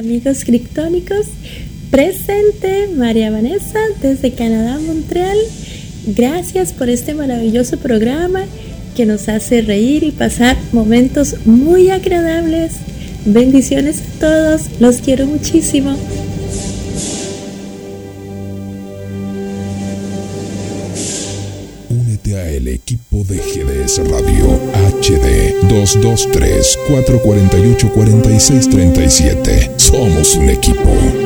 Amigos 0.00 0.44
criptónicos. 0.44 1.26
Presente 1.90 2.88
María 2.96 3.30
Vanessa 3.30 3.78
desde 4.00 4.32
Canadá, 4.32 4.78
Montreal. 4.78 5.36
Gracias 6.06 6.72
por 6.72 6.88
este 6.88 7.14
maravilloso 7.14 7.78
programa 7.78 8.44
que 8.96 9.04
nos 9.04 9.28
hace 9.28 9.60
reír 9.60 10.02
y 10.02 10.10
pasar 10.10 10.56
momentos 10.72 11.36
muy 11.44 11.90
agradables. 11.90 12.72
Bendiciones 13.26 14.00
a 14.00 14.20
todos, 14.20 14.80
los 14.80 14.96
quiero 14.96 15.26
muchísimo. 15.26 15.94
Únete 21.90 22.36
a 22.36 22.50
el 22.50 22.68
equipo 22.68 23.22
de 23.24 23.36
GDS 23.36 23.98
Radio 24.08 24.58
HD 25.00 25.68
223 25.68 26.78
448 26.88 27.92
4637. 27.92 29.79
Somos 29.90 30.36
un 30.36 30.48
equipo. 30.48 31.19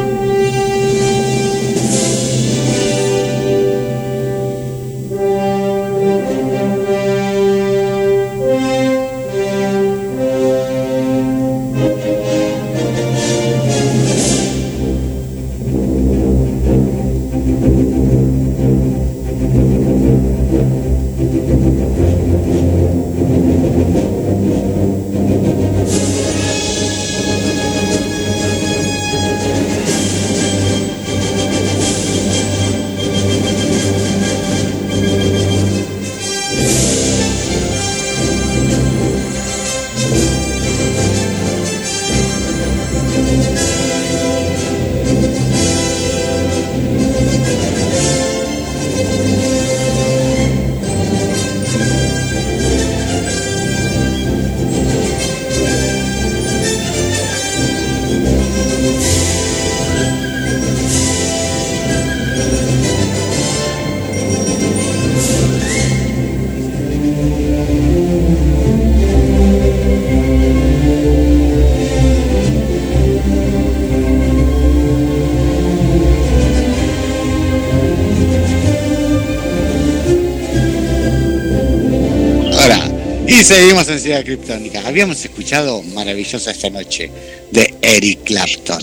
Seguimos 83.54 83.88
en 83.88 84.00
Ciudad 84.00 84.24
Criptónica. 84.24 84.82
Habíamos 84.86 85.24
escuchado 85.24 85.82
Maravillosa 85.82 86.50
esta 86.50 86.70
noche 86.70 87.10
de 87.50 87.74
Eric 87.80 88.24
Clapton. 88.24 88.82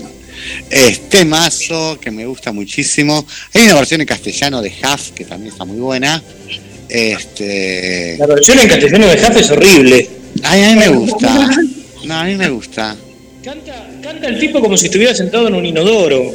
Este 0.70 1.24
mazo 1.24 1.98
que 2.00 2.10
me 2.10 2.26
gusta 2.26 2.52
muchísimo. 2.52 3.24
Hay 3.54 3.62
una 3.64 3.74
versión 3.74 4.00
en 4.00 4.06
castellano 4.06 4.60
de 4.62 4.70
Huff 4.70 5.10
que 5.10 5.24
también 5.24 5.52
está 5.52 5.64
muy 5.64 5.78
buena. 5.78 6.22
Este. 6.88 8.16
La 8.18 8.26
versión 8.26 8.58
en 8.60 8.68
castellano 8.68 9.06
de 9.06 9.14
Huff 9.14 9.36
es 9.36 9.50
horrible. 9.50 10.10
Ay, 10.42 10.62
a 10.64 10.68
mí 10.70 10.76
me 10.76 10.88
gusta. 10.88 11.48
No, 12.04 12.14
a 12.14 12.24
mí 12.24 12.34
me 12.34 12.48
gusta. 12.48 12.96
Canta, 13.44 13.88
canta 14.02 14.28
el 14.28 14.38
tipo 14.40 14.60
como 14.60 14.76
si 14.76 14.86
estuviera 14.86 15.14
sentado 15.14 15.48
en 15.48 15.54
un 15.54 15.66
inodoro. 15.66 16.32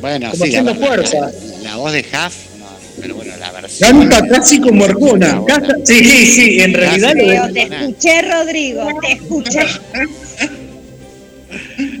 Bueno, 0.00 0.30
Como 0.30 0.44
sí, 0.44 0.50
haciendo 0.50 0.74
la- 0.74 0.86
fuerza. 0.86 1.20
la- 1.20 1.32
la 1.62 1.76
voz 1.76 1.92
de 1.92 2.00
Huff, 2.00 2.34
no, 2.58 2.66
pero 3.00 3.14
bueno, 3.16 3.32
Canta 3.78 4.26
casi 4.26 4.60
como 4.60 4.84
Arjona. 4.84 5.42
Canta, 5.46 5.74
Sí, 5.84 6.04
sí, 6.26 6.60
en 6.60 6.74
realidad 6.74 7.14
lo 7.16 7.24
Pero 7.26 7.46
de- 7.46 7.52
te 7.52 7.62
escuché, 7.76 8.22
Rodrigo, 8.22 8.88
te 9.00 9.12
escuché. 9.12 9.60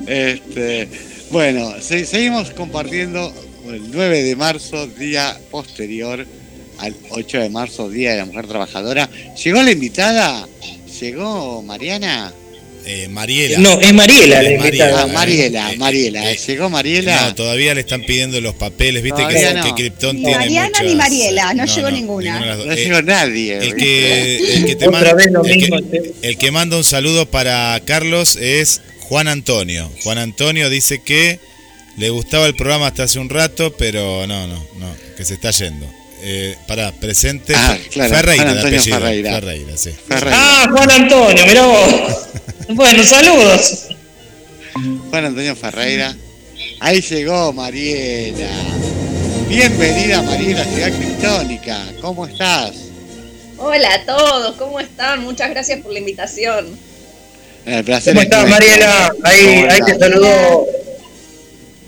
Este, 0.06 0.88
bueno, 1.30 1.74
se- 1.80 2.06
seguimos 2.06 2.50
compartiendo 2.50 3.32
el 3.68 3.90
9 3.90 4.22
de 4.22 4.36
marzo, 4.36 4.86
día 4.86 5.38
posterior 5.50 6.26
al 6.78 6.94
8 7.10 7.38
de 7.38 7.50
marzo, 7.50 7.88
Día 7.88 8.12
de 8.12 8.18
la 8.18 8.24
Mujer 8.24 8.46
Trabajadora. 8.46 9.08
¿Llegó 9.42 9.62
la 9.62 9.70
invitada? 9.70 10.46
¿Llegó 11.00 11.62
Mariana? 11.62 12.32
Eh, 12.86 13.08
Mariela. 13.08 13.58
No, 13.58 13.78
es 13.80 13.92
Mariela 13.92 14.42
la 14.42 14.50
invitada. 14.52 15.02
Ah, 15.02 15.06
Mariela, 15.06 15.72
Eh, 15.72 15.76
Mariela. 15.76 16.30
eh, 16.32 16.38
¿Llegó 16.46 16.70
Mariela? 16.70 17.26
No, 17.26 17.34
todavía 17.34 17.74
le 17.74 17.80
están 17.80 18.02
pidiendo 18.02 18.40
los 18.40 18.54
papeles, 18.54 19.02
viste 19.02 19.22
que, 19.28 19.54
no. 19.54 19.64
que 19.64 19.74
Krypton 19.82 20.16
Ni 20.16 20.22
tiene 20.24 20.38
Mariana 20.38 20.68
muchas- 20.70 20.84
ni 20.86 20.94
Mariela, 20.94 21.54
no 21.54 21.64
llegó 21.66 21.90
ninguna. 21.90 22.40
no 22.56 22.72
Eh, 22.72 22.76
llegó 22.76 23.02
nadie. 23.02 23.58
el 23.58 23.74
que, 23.76 24.36
el 24.56 24.64
que 24.66 24.76
te 24.76 24.88
Otra 24.88 25.14
manda, 25.14 25.42
que- 25.42 26.12
el 26.22 26.36
que 26.38 26.50
manda 26.50 26.76
un 26.76 26.84
saludo 26.84 27.26
para 27.30 27.80
Carlos 27.84 28.36
es 28.36 28.80
Juan 29.00 29.28
Antonio. 29.28 29.90
Juan 30.02 30.18
Antonio 30.18 30.70
dice 30.70 31.00
que 31.02 31.38
le 31.96 32.08
gustaba 32.10 32.46
el 32.46 32.54
programa 32.54 32.86
hasta 32.86 33.02
hace 33.04 33.18
un 33.18 33.28
rato, 33.28 33.74
pero 33.76 34.26
no, 34.26 34.46
no, 34.46 34.56
no, 34.78 34.96
que 35.16 35.24
se 35.24 35.34
está 35.34 35.50
yendo. 35.50 35.86
Eh, 36.22 36.56
pará, 36.66 36.92
presente. 36.92 37.54
Ah, 37.56 37.76
claro, 37.90 38.14
Ferreira, 38.14 38.42
Juan 38.44 38.56
Antonio 38.56 38.78
apellido. 38.80 38.98
Ferreira. 38.98 39.32
Ferreira, 39.32 39.76
sí. 39.76 39.90
Ferreira. 40.08 40.36
Ah, 40.38 40.68
Juan 40.70 40.90
Antonio, 40.90 41.46
mirá 41.46 41.66
vos. 41.66 41.94
Bueno, 42.72 43.02
saludos. 43.02 43.88
Juan 45.10 45.24
Antonio 45.24 45.56
Ferreira. 45.56 46.14
Ahí 46.78 47.00
llegó 47.00 47.52
Mariela. 47.52 48.46
Bienvenida 49.48 50.22
Mariela, 50.22 50.64
Ciudad 50.64 50.92
Criptónica. 50.92 51.78
¿Cómo 52.00 52.26
estás? 52.26 52.72
Hola 53.58 53.92
a 53.94 54.06
todos, 54.06 54.56
¿cómo 54.56 54.78
están? 54.78 55.22
Muchas 55.24 55.50
gracias 55.50 55.80
por 55.80 55.92
la 55.92 55.98
invitación. 55.98 56.66
El 57.66 57.82
placer 57.84 58.14
¿Cómo 58.14 58.20
es 58.22 58.26
estás. 58.26 58.48
Mariela? 58.48 59.12
Ahí, 59.24 59.44
¿Cómo 59.62 59.72
ahí 59.72 59.80
te 59.84 59.98
saludó. 59.98 60.66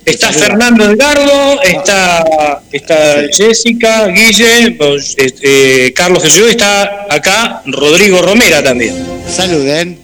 Está 0.04 0.32
Fernando 0.32 0.90
Edgardo, 0.90 1.62
está, 1.62 2.62
está 2.72 3.22
Jessica, 3.32 4.08
Guille, 4.08 4.72
pues, 4.72 5.14
este, 5.16 5.92
Carlos 5.94 6.22
Jesús, 6.22 6.50
está 6.50 7.06
acá 7.08 7.62
Rodrigo 7.66 8.20
Romera 8.20 8.62
también. 8.62 8.94
Saluden. 9.28 10.00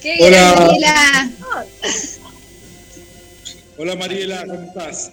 ¿Qué 0.00 0.16
Hola. 0.18 0.54
Mariela, 0.58 1.30
Hola 3.76 3.96
Mariela, 3.96 4.44
¿cómo 4.46 4.62
estás? 4.62 5.10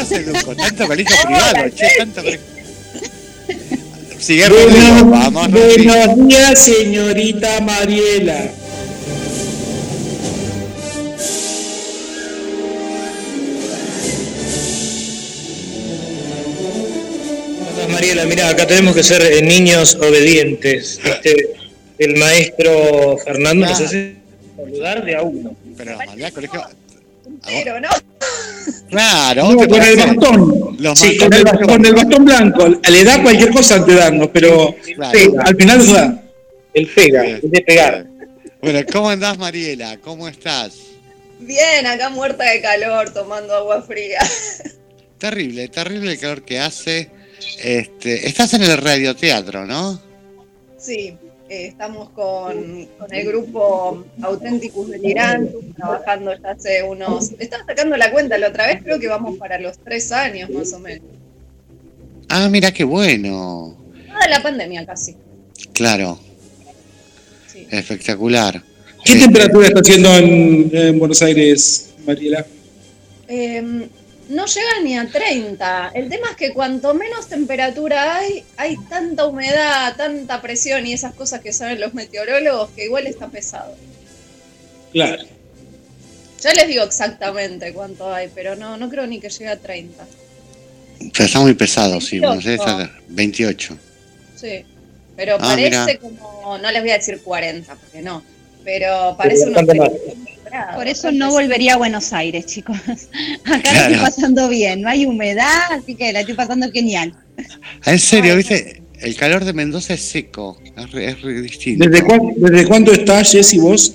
No 0.00 0.06
se 0.06 0.16
educó? 0.16 0.56
Tanto 0.56 0.86
colegio 0.86 1.16
privado, 1.24 1.70
che, 1.74 1.88
tanto 1.98 2.22
colegio. 2.22 2.46
Sigue 4.18 4.48
Buenos, 4.48 5.00
Rodrigo, 5.00 5.10
vamos, 5.10 5.50
Rodrigo. 5.50 5.94
buenos 5.94 6.28
días, 6.28 6.64
señorita 6.64 7.60
Mariela. 7.60 8.50
Mariela, 17.90 18.24
mira, 18.24 18.48
acá 18.48 18.66
tenemos 18.66 18.94
que 18.94 19.02
ser 19.02 19.22
eh, 19.22 19.42
niños 19.42 19.96
obedientes. 19.96 21.00
Este, 21.02 21.50
el 21.98 22.16
maestro 22.18 23.18
Fernando 23.24 23.66
nos 23.66 23.80
hace 23.80 24.16
saludar 24.56 25.04
de 25.04 25.16
a 25.16 25.22
uno. 25.22 25.56
Pero 25.76 25.96
mandé 25.96 26.26
al 26.26 26.32
colegio. 26.32 26.62
Pero 27.46 27.80
no, 27.80 27.88
Claro, 28.88 29.52
No, 29.52 29.56
¿te 29.58 29.68
con 29.68 29.82
el 29.82 29.96
bastón. 29.96 30.76
Sí, 30.96 31.16
con 31.16 31.32
el, 31.32 31.42
blancos. 31.42 31.66
con 31.68 31.86
el 31.86 31.94
bastón 31.94 32.24
blanco. 32.24 32.68
Le 32.90 33.04
da 33.04 33.22
cualquier 33.22 33.50
cosa 33.50 33.76
antes 33.76 33.94
de 33.94 34.00
darnos, 34.00 34.28
pero 34.32 34.74
Claro. 34.94 35.18
sí, 35.18 35.30
al 35.38 35.56
final 35.56 35.78
nos 35.78 35.92
da. 35.92 36.22
El 36.74 36.86
pega, 36.88 37.26
el 37.26 37.40
de 37.50 37.60
pegar. 37.62 38.06
Bueno, 38.62 38.80
¿cómo 38.92 39.10
andás, 39.10 39.38
Mariela? 39.38 39.98
¿Cómo 39.98 40.28
estás? 40.28 40.74
bien, 41.38 41.86
acá 41.86 42.10
muerta 42.10 42.44
de 42.44 42.60
calor, 42.60 43.10
tomando 43.14 43.54
agua 43.54 43.80
fría. 43.82 44.18
Terrible, 45.18 45.68
terrible 45.68 46.12
el 46.12 46.18
calor 46.18 46.42
que 46.44 46.58
hace. 46.60 47.10
Este, 47.62 48.26
estás 48.28 48.52
en 48.54 48.62
el 48.62 48.76
radioteatro, 48.76 49.64
¿no? 49.66 50.00
Sí, 50.78 51.16
eh, 51.50 51.66
estamos 51.66 52.10
con, 52.10 52.86
con 52.96 53.12
el 53.12 53.26
grupo 53.26 54.04
Auténticos 54.22 54.88
Delirantes, 54.88 55.52
trabajando 55.76 56.32
ya 56.40 56.50
hace 56.52 56.82
unos... 56.84 57.32
Estaba 57.40 57.64
sacando 57.66 57.96
la 57.96 58.12
cuenta 58.12 58.38
la 58.38 58.48
otra 58.48 58.68
vez, 58.68 58.82
creo 58.84 59.00
que 59.00 59.08
vamos 59.08 59.36
para 59.36 59.58
los 59.58 59.76
tres 59.78 60.12
años 60.12 60.48
más 60.50 60.72
o 60.72 60.78
menos. 60.78 61.04
Ah, 62.28 62.48
mira 62.48 62.70
qué 62.72 62.84
bueno. 62.84 63.76
Toda 64.06 64.28
la 64.28 64.40
pandemia 64.40 64.86
casi. 64.86 65.16
Claro, 65.72 66.18
Sí. 67.52 67.66
espectacular. 67.70 68.62
¿Qué 69.04 69.14
Este, 69.14 69.24
temperatura 69.24 69.66
está 69.66 69.80
haciendo 69.80 70.14
en, 70.16 70.70
en 70.72 70.98
Buenos 71.00 71.20
Aires, 71.22 71.90
Mariela? 72.06 72.46
Eh, 73.26 73.88
no 74.30 74.46
llega 74.46 74.80
ni 74.82 74.96
a 74.98 75.06
30. 75.08 75.92
El 75.94 76.08
tema 76.08 76.30
es 76.30 76.36
que 76.36 76.52
cuanto 76.52 76.94
menos 76.94 77.28
temperatura 77.28 78.16
hay, 78.16 78.44
hay 78.56 78.76
tanta 78.88 79.26
humedad, 79.26 79.94
tanta 79.96 80.40
presión 80.40 80.86
y 80.86 80.92
esas 80.92 81.14
cosas 81.14 81.40
que 81.40 81.52
saben 81.52 81.80
los 81.80 81.94
meteorólogos 81.94 82.70
que 82.70 82.84
igual 82.84 83.06
está 83.06 83.28
pesado. 83.28 83.74
Claro. 84.92 85.22
Ya 86.40 86.54
les 86.54 86.68
digo 86.68 86.82
exactamente 86.84 87.72
cuánto 87.72 88.12
hay, 88.12 88.28
pero 88.34 88.56
no, 88.56 88.76
no 88.76 88.88
creo 88.88 89.06
ni 89.06 89.20
que 89.20 89.28
llegue 89.28 89.48
a 89.48 89.58
30. 89.58 90.06
Pero 91.12 91.24
está 91.24 91.40
muy 91.40 91.54
pesado, 91.54 92.00
sí. 92.00 92.18
Buenos 92.18 92.46
Aires 92.46 92.60
28. 92.64 92.80
está 92.82 93.00
28. 93.08 93.78
Sí. 94.36 94.64
Pero 95.16 95.34
Ah, 95.34 95.38
parece 95.38 95.84
mira. 95.84 95.98
como, 95.98 96.56
no 96.58 96.70
les 96.70 96.80
voy 96.80 96.90
a 96.90 96.96
decir 96.98 97.20
40, 97.22 97.74
porque 97.74 98.00
no, 98.00 98.22
pero 98.64 99.14
parece 99.18 99.44
unos 99.44 99.66
bastante 99.66 99.78
más. 99.80 99.90
30 99.90 100.39
por 100.74 100.86
eso 100.88 101.12
no 101.12 101.30
volvería 101.30 101.74
a 101.74 101.76
Buenos 101.76 102.12
Aires, 102.12 102.46
chicos. 102.46 102.76
Acá 103.44 103.72
la 103.72 103.80
estoy 103.88 103.96
pasando 104.00 104.48
bien, 104.48 104.82
no 104.82 104.88
hay 104.88 105.06
humedad, 105.06 105.72
así 105.72 105.94
que 105.94 106.12
la 106.12 106.20
estoy 106.20 106.34
pasando 106.34 106.70
genial. 106.70 107.14
En 107.86 107.98
serio, 107.98 108.36
¿viste? 108.36 108.82
El 109.00 109.16
calor 109.16 109.44
de 109.44 109.52
Mendoza 109.52 109.94
es 109.94 110.02
seco. 110.02 110.58
Es, 110.76 110.90
re- 110.92 111.06
es 111.10 111.22
re 111.22 111.40
distinto. 111.42 111.88
¿Desde, 111.88 112.04
cuán- 112.04 112.34
¿Desde 112.36 112.66
cuándo 112.66 112.92
estás, 112.92 113.32
Jessy, 113.32 113.58
vos? 113.58 113.94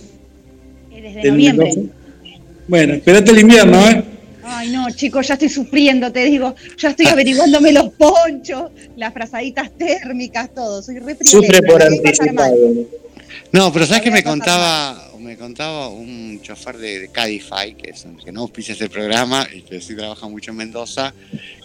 Eh, 0.92 1.02
Desde 1.02 1.22
¿Del 1.22 1.32
noviembre. 1.34 1.68
Mendoza? 1.76 1.96
Bueno, 2.68 2.94
espérate 2.96 3.32
el 3.32 3.40
invierno, 3.40 3.88
¿eh? 3.90 4.04
Ay, 4.48 4.70
no, 4.70 4.90
chicos, 4.92 5.28
ya 5.28 5.34
estoy 5.36 5.50
sufriendo, 5.50 6.12
te 6.12 6.24
digo. 6.26 6.56
Ya 6.78 6.90
estoy 6.90 7.08
averiguándome 7.08 7.72
los 7.72 7.90
ponchos, 7.94 8.72
las 8.96 9.14
frazaditas 9.14 9.72
térmicas, 9.78 10.54
todo. 10.54 10.82
Soy 10.82 10.98
re 11.00 11.16
Sufre 11.24 11.62
por 11.64 11.82
anticipado. 11.84 12.56
No, 13.52 13.72
pero 13.72 13.86
¿sabes 13.86 14.02
qué 14.04 14.12
me 14.12 14.24
contaba? 14.24 15.05
Me 15.26 15.38
contaba 15.38 15.90
un 15.90 16.40
chofer 16.44 16.78
de, 16.78 17.00
de 17.00 17.08
Cadify, 17.08 17.74
que, 17.74 17.90
es, 17.90 18.06
que 18.24 18.32
no 18.32 18.42
auspicia 18.42 18.74
este 18.74 18.90
programa 18.90 19.48
y 19.52 19.62
que 19.64 19.82
sí 19.82 19.96
trabaja 19.96 20.28
mucho 20.28 20.52
en 20.52 20.58
Mendoza, 20.58 21.16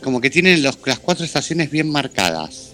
como 0.03 0.19
que 0.19 0.31
tienen 0.31 0.63
los, 0.63 0.79
las 0.87 0.99
cuatro 0.99 1.27
estaciones 1.27 1.71
bien 1.71 1.87
marcadas. 1.91 2.71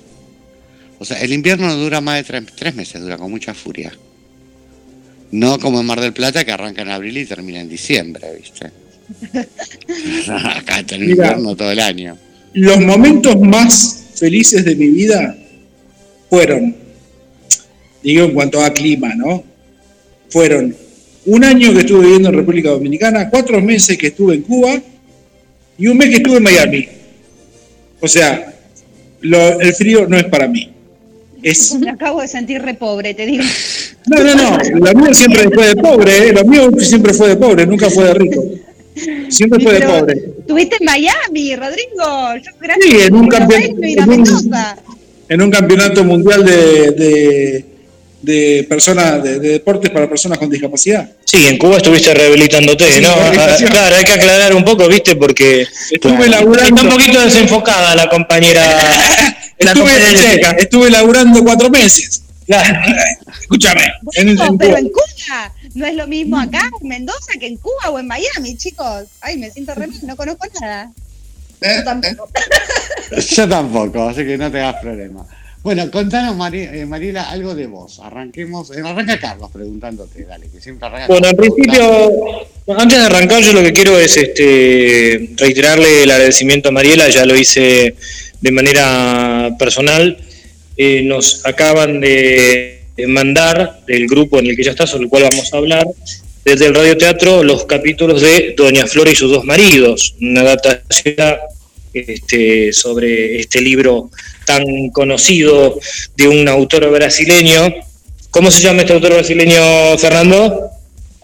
O 1.00 1.04
sea, 1.04 1.20
el 1.20 1.32
invierno 1.32 1.66
no 1.66 1.74
dura 1.74 2.00
más 2.00 2.18
de 2.18 2.22
tres, 2.22 2.44
tres 2.54 2.74
meses, 2.76 3.00
dura 3.00 3.18
con 3.18 3.32
mucha 3.32 3.52
furia. 3.52 3.92
No 5.32 5.58
como 5.58 5.80
en 5.80 5.86
Mar 5.86 6.00
del 6.00 6.12
Plata, 6.12 6.44
que 6.44 6.52
arranca 6.52 6.82
en 6.82 6.90
abril 6.90 7.18
y 7.18 7.26
termina 7.26 7.60
en 7.60 7.68
diciembre, 7.68 8.28
¿viste? 8.40 8.70
Acá 10.30 10.78
está 10.78 10.94
el 10.94 11.00
Mira. 11.00 11.12
invierno 11.14 11.56
todo 11.56 11.72
el 11.72 11.80
año. 11.80 12.16
Los 12.52 12.78
momentos 12.78 13.36
más 13.40 14.04
felices 14.14 14.64
de 14.64 14.76
mi 14.76 14.86
vida 14.86 15.36
fueron, 16.30 16.76
digo 18.04 18.24
en 18.24 18.34
cuanto 18.34 18.64
a 18.64 18.72
clima, 18.72 19.12
¿no? 19.16 19.55
Fueron 20.28 20.74
un 21.26 21.44
año 21.44 21.72
que 21.72 21.80
estuve 21.80 22.02
viviendo 22.04 22.28
en 22.28 22.34
República 22.36 22.70
Dominicana, 22.70 23.28
cuatro 23.30 23.60
meses 23.60 23.96
que 23.98 24.08
estuve 24.08 24.34
en 24.34 24.42
Cuba 24.42 24.80
y 25.78 25.86
un 25.88 25.96
mes 25.96 26.08
que 26.10 26.16
estuve 26.16 26.36
en 26.38 26.42
Miami. 26.42 26.88
O 28.00 28.08
sea, 28.08 28.54
lo- 29.22 29.60
el 29.60 29.74
frío 29.74 30.06
no 30.08 30.16
es 30.16 30.24
para 30.24 30.46
mí. 30.48 30.70
Es, 31.42 31.74
Me 31.80 31.90
acabo 31.90 32.20
de 32.20 32.28
sentir 32.28 32.60
re 32.62 32.74
pobre, 32.74 33.14
te 33.14 33.26
digo. 33.26 33.44
No, 34.08 34.22
no, 34.22 34.34
no. 34.36 34.58
Lo 34.86 35.00
mío 35.00 35.12
siempre 35.12 35.50
fue 35.52 35.66
de 35.66 35.74
pobre, 35.74 36.28
¿eh? 36.28 36.32
Lo 36.32 36.44
mío 36.44 36.70
siempre 36.78 37.12
fue 37.12 37.30
de 37.30 37.36
pobre, 37.36 37.66
nunca 37.66 37.90
fue 37.90 38.04
de 38.04 38.14
rico. 38.14 38.40
Siempre 39.28 39.58
fue 39.60 39.80
de 39.80 39.80
pobre. 39.84 40.14
Estuviste 40.38 40.76
en 40.78 40.86
Miami, 40.86 41.56
Rodrigo. 41.56 42.36
Yo, 42.40 42.50
gracias 42.60 42.88
Sí, 42.88 42.96
en 43.04 43.14
un 43.16 43.34
a 43.34 43.38
en 43.38 44.10
un-. 44.10 44.44
En 45.28 45.42
un 45.42 45.50
campeonato 45.50 46.04
mundial 46.04 46.44
de, 46.44 46.90
de, 46.92 47.64
de 48.22 48.66
personas, 48.68 49.22
de, 49.22 49.38
de 49.38 49.48
deportes 49.50 49.90
para 49.90 50.08
personas 50.08 50.38
con 50.38 50.48
discapacidad. 50.50 51.08
Sí, 51.24 51.46
en 51.46 51.58
Cuba 51.58 51.76
estuviste 51.76 52.12
rehabilitándote, 52.14 52.90
Sí, 52.92 53.00
¿no? 53.00 53.10
Ah, 53.10 53.16
rehabilitación. 53.30 53.70
Claro, 53.70 53.96
hay 53.96 54.04
que 54.04 54.12
aclarar 54.12 54.54
un 54.54 54.64
poco, 54.64 54.88
¿viste? 54.88 55.16
Porque 55.16 55.66
Estuve 55.90 56.28
laburando. 56.28 56.74
está 56.76 56.82
un 56.82 56.88
poquito 56.90 57.20
desenfocada 57.20 57.94
la 57.94 58.08
compañera. 58.08 58.62
la 59.58 59.70
Estuve, 59.72 59.90
compañera 59.92 60.54
che, 60.56 60.62
estuve 60.62 60.90
laburando 60.90 61.42
cuatro 61.44 61.70
meses. 61.70 62.22
Claro. 62.46 62.78
Escúchame. 63.40 63.82
en- 64.14 64.34
No, 64.34 64.46
en 64.46 64.58
pero 64.58 64.70
Cuba. 64.70 64.78
en 64.80 64.88
Cuba 64.88 65.52
no 65.74 65.86
es 65.86 65.94
lo 65.94 66.06
mismo 66.06 66.38
acá 66.40 66.70
en 66.80 66.88
Mendoza 66.88 67.32
que 67.38 67.46
en 67.46 67.56
Cuba 67.58 67.90
o 67.90 67.98
en 67.98 68.06
Miami, 68.06 68.56
chicos. 68.56 69.04
Ay, 69.20 69.36
me 69.36 69.50
siento 69.50 69.74
re 69.74 69.88
mal, 69.88 69.98
no 70.02 70.16
conozco 70.16 70.46
nada. 70.60 70.90
Yo 71.60 71.84
tampoco. 71.84 72.28
Yo 73.36 73.48
tampoco, 73.48 74.08
así 74.08 74.24
que 74.24 74.36
no 74.38 74.50
te 74.50 74.60
hagas 74.60 74.76
problema. 74.82 75.26
Bueno, 75.66 75.90
contanos, 75.90 76.36
eh, 76.54 76.86
Mariela, 76.86 77.28
algo 77.28 77.52
de 77.56 77.66
vos. 77.66 77.98
Arranquemos. 77.98 78.70
eh, 78.70 78.82
arranca 78.84 79.18
Carlos 79.18 79.50
preguntándote, 79.52 80.24
dale, 80.24 80.46
que 80.48 80.60
siempre 80.60 80.86
arranca. 80.86 81.08
Bueno, 81.08 81.26
en 81.28 81.36
Carlos 81.36 81.56
principio, 81.56 82.46
antes 82.68 82.96
de 82.96 83.04
arrancar, 83.04 83.42
yo 83.42 83.52
lo 83.52 83.62
que 83.62 83.72
quiero 83.72 83.98
es 83.98 84.16
este 84.16 85.30
reiterarle 85.36 86.04
el 86.04 86.10
agradecimiento 86.12 86.68
a 86.68 86.70
Mariela, 86.70 87.08
ya 87.08 87.26
lo 87.26 87.34
hice 87.34 87.96
de 88.40 88.52
manera 88.52 89.56
personal. 89.58 90.16
Eh, 90.76 91.02
nos 91.02 91.44
acaban 91.44 92.00
de 92.00 92.84
mandar 93.08 93.80
del 93.88 94.06
grupo 94.06 94.38
en 94.38 94.46
el 94.46 94.56
que 94.56 94.62
ya 94.62 94.70
está, 94.70 94.86
sobre 94.86 95.06
el 95.06 95.10
cual 95.10 95.24
vamos 95.24 95.52
a 95.52 95.56
hablar, 95.56 95.84
desde 96.44 96.66
el 96.66 96.76
radioteatro, 96.76 97.42
los 97.42 97.64
capítulos 97.64 98.22
de 98.22 98.54
Doña 98.56 98.86
Flora 98.86 99.10
y 99.10 99.16
sus 99.16 99.32
dos 99.32 99.44
maridos, 99.44 100.14
una 100.20 100.42
adaptación 100.42 101.38
este, 101.92 102.72
sobre 102.72 103.40
este 103.40 103.60
libro 103.60 104.12
tan 104.46 104.64
conocido 104.90 105.78
de 106.16 106.28
un 106.28 106.48
autor 106.48 106.88
brasileño. 106.90 107.74
¿Cómo 108.30 108.50
se 108.50 108.60
llama 108.62 108.82
este 108.82 108.92
autor 108.94 109.12
brasileño, 109.14 109.98
Fernando? 109.98 110.70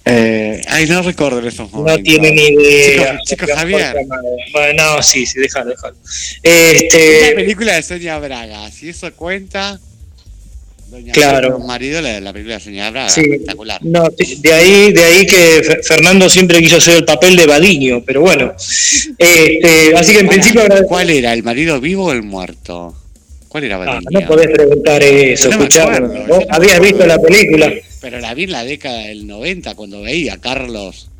Eh, 0.04 0.60
ay, 0.66 0.86
no 0.86 1.00
recuerdo 1.02 1.38
en 1.38 1.46
esos 1.46 1.72
No 1.72 1.96
tiene 1.98 2.32
ni 2.32 2.42
idea. 2.48 3.18
Chico, 3.24 3.44
chico 3.46 3.56
Javier. 3.56 3.94
Bueno, 4.52 4.96
no, 4.96 5.02
sí, 5.02 5.24
sí, 5.26 5.38
déjalo, 5.38 5.70
déjalo. 5.70 5.94
Este, 6.42 7.32
película 7.36 7.74
de 7.76 7.82
Sonia 7.82 8.18
Braga, 8.18 8.70
si 8.70 8.88
eso 8.88 9.12
cuenta. 9.14 9.78
Doña 10.88 11.12
Claro. 11.12 11.58
Marido, 11.60 12.02
la, 12.02 12.20
la 12.20 12.32
película 12.32 12.56
de 12.56 12.60
Sonia 12.64 12.90
Braga, 12.90 13.08
Sí. 13.10 13.20
espectacular. 13.20 13.80
no, 13.84 14.08
de 14.38 14.52
ahí, 14.52 14.92
de 14.92 15.04
ahí 15.04 15.26
que 15.26 15.62
Fe- 15.64 15.82
Fernando 15.82 16.28
siempre 16.28 16.60
quiso 16.60 16.76
hacer 16.78 16.96
el 16.96 17.04
papel 17.04 17.36
de 17.36 17.46
Badiño, 17.46 18.02
pero 18.04 18.20
bueno. 18.22 18.54
Este, 19.18 19.94
así 19.96 20.12
que 20.14 20.20
en 20.20 20.28
principio 20.28 20.62
¿Cuál 20.88 21.10
era? 21.10 21.32
¿El 21.32 21.42
marido 21.44 21.80
vivo 21.80 22.06
o 22.06 22.12
el 22.12 22.22
muerto? 22.22 22.94
¿Cuál 23.53 23.64
era 23.64 23.76
Ah, 23.76 23.78
Badiño? 23.84 24.20
no 24.20 24.26
podés 24.26 24.48
preguntar 24.48 25.03
eso, 25.03 25.50
No 25.50 25.64
acuerdo, 25.64 25.68
¿vos 25.68 25.74
yo 25.74 25.90
no 26.00 26.09
me 26.09 26.34
habías 26.55 26.55
acuerdo. 26.76 26.80
visto 26.80 27.07
la 27.07 27.18
película. 27.18 27.72
Pero 28.00 28.18
la 28.18 28.32
vi 28.32 28.44
en 28.44 28.53
la 28.53 28.64
década 28.64 28.98
del 29.00 29.26
90 29.26 29.74
cuando 29.74 30.00
veía 30.00 30.32
a 30.34 30.40
Carlos. 30.40 31.11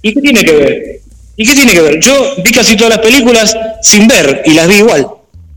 ¿Y 0.00 0.14
qué 0.14 0.20
tiene 0.20 0.44
que 0.44 0.52
ver? 0.52 1.00
¿Y 1.36 1.44
qué 1.44 1.52
tiene 1.52 1.72
que 1.72 1.80
ver? 1.80 1.98
Yo 2.00 2.36
vi 2.44 2.52
casi 2.52 2.76
todas 2.76 2.94
las 2.94 3.04
películas 3.04 3.56
sin 3.82 4.06
ver 4.06 4.42
y 4.46 4.52
las 4.54 4.68
vi 4.68 4.76
igual. 4.76 5.04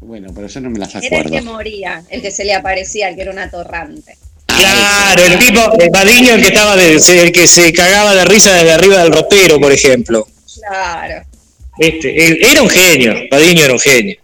Bueno, 0.02 0.30
pero 0.34 0.48
yo 0.48 0.60
no 0.60 0.72
me 0.72 0.80
las 0.80 0.90
Era 0.96 1.04
el 1.06 1.10
que 1.10 1.16
acuerdo. 1.38 1.54
moría, 1.54 2.02
el 2.10 2.22
que 2.24 2.32
se 2.32 2.46
le 2.46 2.56
aparecía, 2.56 3.10
el 3.10 3.16
que 3.16 3.22
era 3.22 3.32
un 3.32 3.38
atorrante. 3.40 4.18
Claro, 4.48 5.24
el 5.24 5.38
tipo, 5.38 5.72
el 5.80 5.90
Badiño, 5.92 6.34
el 6.34 6.42
que 6.42 6.48
estaba 6.48 6.76
de- 6.76 6.96
el 6.96 7.32
que 7.32 7.46
se 7.46 7.72
cagaba 7.74 8.16
de 8.16 8.26
risa 8.26 8.54
desde 8.56 8.72
arriba 8.72 9.04
del 9.04 9.12
ropero, 9.14 9.60
por 9.60 9.72
ejemplo. 9.72 10.28
Claro. 10.56 11.24
Este, 11.78 12.26
él- 12.26 12.40
era 12.42 12.64
un 12.64 12.70
genio, 12.70 13.14
Badiño 13.30 13.64
era 13.66 13.74
un 13.74 13.80
genio. 13.80 14.16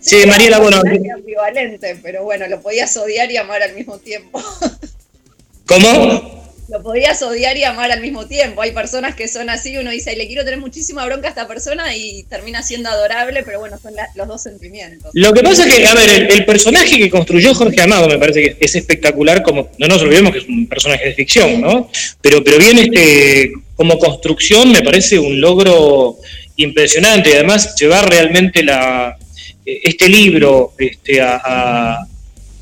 Sí, 0.00 0.16
era 0.16 0.26
Mariela, 0.26 0.58
bueno, 0.58 0.80
ambivalente, 1.14 1.96
pero 2.02 2.24
bueno, 2.24 2.46
lo 2.48 2.60
podías 2.60 2.96
odiar 2.96 3.30
y 3.30 3.36
amar 3.36 3.62
al 3.62 3.74
mismo 3.74 3.98
tiempo. 3.98 4.42
¿cómo? 5.66 6.40
Lo 6.68 6.82
podías 6.84 7.20
odiar 7.22 7.56
y 7.56 7.64
amar 7.64 7.90
al 7.90 8.00
mismo 8.00 8.26
tiempo. 8.26 8.62
Hay 8.62 8.70
personas 8.70 9.16
que 9.16 9.26
son 9.26 9.50
así, 9.50 9.76
uno 9.76 9.90
dice, 9.90 10.14
le 10.14 10.28
quiero 10.28 10.44
tener 10.44 10.60
muchísima 10.60 11.04
bronca 11.04 11.26
a 11.26 11.30
esta 11.30 11.48
persona 11.48 11.96
y 11.96 12.22
termina 12.24 12.62
siendo 12.62 12.88
adorable, 12.88 13.42
pero 13.42 13.58
bueno, 13.58 13.76
son 13.82 13.94
la- 13.96 14.08
los 14.14 14.28
dos 14.28 14.42
sentimientos. 14.42 15.10
Lo 15.14 15.32
que 15.32 15.42
pasa 15.42 15.66
es 15.66 15.74
que, 15.74 15.86
a 15.86 15.94
ver, 15.94 16.08
el, 16.08 16.30
el 16.30 16.44
personaje 16.44 16.96
que 16.96 17.10
construyó 17.10 17.54
Jorge 17.54 17.82
Amado 17.82 18.06
me 18.08 18.18
parece 18.18 18.42
que 18.42 18.56
es 18.64 18.74
espectacular, 18.76 19.42
como 19.42 19.68
no 19.78 19.88
nos 19.88 20.00
olvidemos 20.02 20.32
que 20.32 20.38
es 20.38 20.48
un 20.48 20.68
personaje 20.68 21.06
de 21.06 21.14
ficción, 21.14 21.60
¿no? 21.60 21.90
Pero, 22.20 22.42
pero 22.44 22.58
bien, 22.58 22.78
este, 22.78 23.50
como 23.74 23.98
construcción 23.98 24.70
me 24.70 24.82
parece 24.82 25.18
un 25.18 25.40
logro 25.40 26.18
impresionante. 26.54 27.34
Además, 27.34 27.74
llevar 27.80 28.08
realmente 28.08 28.62
la, 28.62 29.18
este 29.64 30.08
libro 30.08 30.74
este, 30.78 31.20
a, 31.20 32.06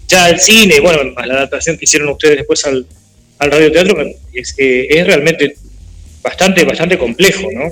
ya 0.08 0.24
al 0.24 0.40
cine, 0.40 0.80
bueno, 0.80 1.12
a 1.16 1.26
la 1.26 1.34
adaptación 1.34 1.76
que 1.76 1.84
hicieron 1.84 2.08
ustedes 2.08 2.38
después 2.38 2.64
al, 2.64 2.86
al 3.38 3.50
radioteatro, 3.50 3.96
es, 4.32 4.54
eh, 4.58 4.86
es 4.90 5.06
realmente 5.06 5.56
bastante, 6.22 6.64
bastante 6.64 6.98
complejo, 6.98 7.48
¿no? 7.52 7.70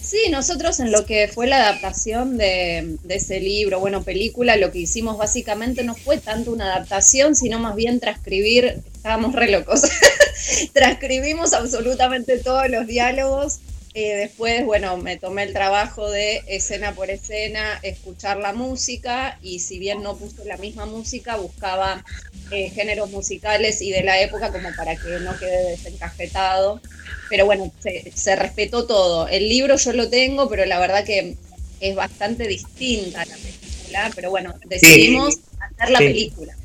Sí, 0.00 0.30
nosotros 0.30 0.80
en 0.80 0.90
lo 0.90 1.04
que 1.04 1.28
fue 1.28 1.46
la 1.46 1.56
adaptación 1.58 2.38
de, 2.38 2.96
de 3.02 3.14
ese 3.16 3.40
libro, 3.40 3.78
bueno, 3.78 4.04
película, 4.04 4.56
lo 4.56 4.72
que 4.72 4.78
hicimos 4.78 5.18
básicamente 5.18 5.84
no 5.84 5.94
fue 5.94 6.16
tanto 6.16 6.50
una 6.50 6.74
adaptación, 6.74 7.36
sino 7.36 7.58
más 7.58 7.76
bien 7.76 8.00
transcribir, 8.00 8.80
estábamos 8.94 9.34
re 9.34 9.50
locos, 9.50 9.82
transcribimos 10.72 11.52
absolutamente 11.52 12.38
todos 12.38 12.70
los 12.70 12.86
diálogos. 12.86 13.58
Eh, 13.94 14.14
después, 14.16 14.64
bueno, 14.64 14.96
me 14.96 15.16
tomé 15.16 15.44
el 15.44 15.52
trabajo 15.52 16.10
de 16.10 16.42
escena 16.46 16.94
por 16.94 17.10
escena, 17.10 17.78
escuchar 17.82 18.36
la 18.38 18.52
música 18.52 19.38
y 19.42 19.60
si 19.60 19.78
bien 19.78 20.02
no 20.02 20.16
puse 20.16 20.44
la 20.44 20.56
misma 20.56 20.86
música, 20.86 21.36
buscaba 21.36 22.04
eh, 22.50 22.70
géneros 22.70 23.10
musicales 23.10 23.82
y 23.82 23.90
de 23.90 24.02
la 24.02 24.20
época 24.20 24.52
como 24.52 24.74
para 24.74 24.94
que 24.96 25.18
no 25.20 25.36
quede 25.38 25.70
desencajetado 25.70 26.80
pero 27.28 27.44
bueno, 27.44 27.70
se, 27.82 28.10
se 28.14 28.36
respetó 28.36 28.86
todo. 28.86 29.28
El 29.28 29.48
libro 29.48 29.76
yo 29.76 29.92
lo 29.92 30.08
tengo, 30.08 30.48
pero 30.48 30.64
la 30.64 30.80
verdad 30.80 31.04
que 31.04 31.36
es 31.80 31.94
bastante 31.94 32.48
distinta 32.48 33.24
la 33.26 33.36
película, 33.36 34.10
pero 34.14 34.30
bueno, 34.30 34.54
decidimos 34.64 35.36
hacer 35.60 35.90
la 35.90 35.98
Sí. 35.98 36.04
película. 36.06 36.56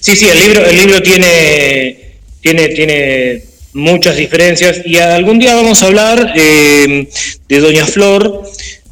Sí, 0.00 0.14
sí, 0.14 0.28
el 0.28 0.38
libro, 0.40 0.66
el 0.66 0.76
libro 0.76 1.02
tiene, 1.02 2.18
tiene, 2.40 2.68
tiene 2.68 3.42
muchas 3.76 4.16
diferencias 4.16 4.80
y 4.84 4.96
algún 4.98 5.38
día 5.38 5.54
vamos 5.54 5.82
a 5.82 5.86
hablar 5.86 6.32
eh, 6.34 7.08
de 7.48 7.60
Doña 7.60 7.86
Flor, 7.86 8.42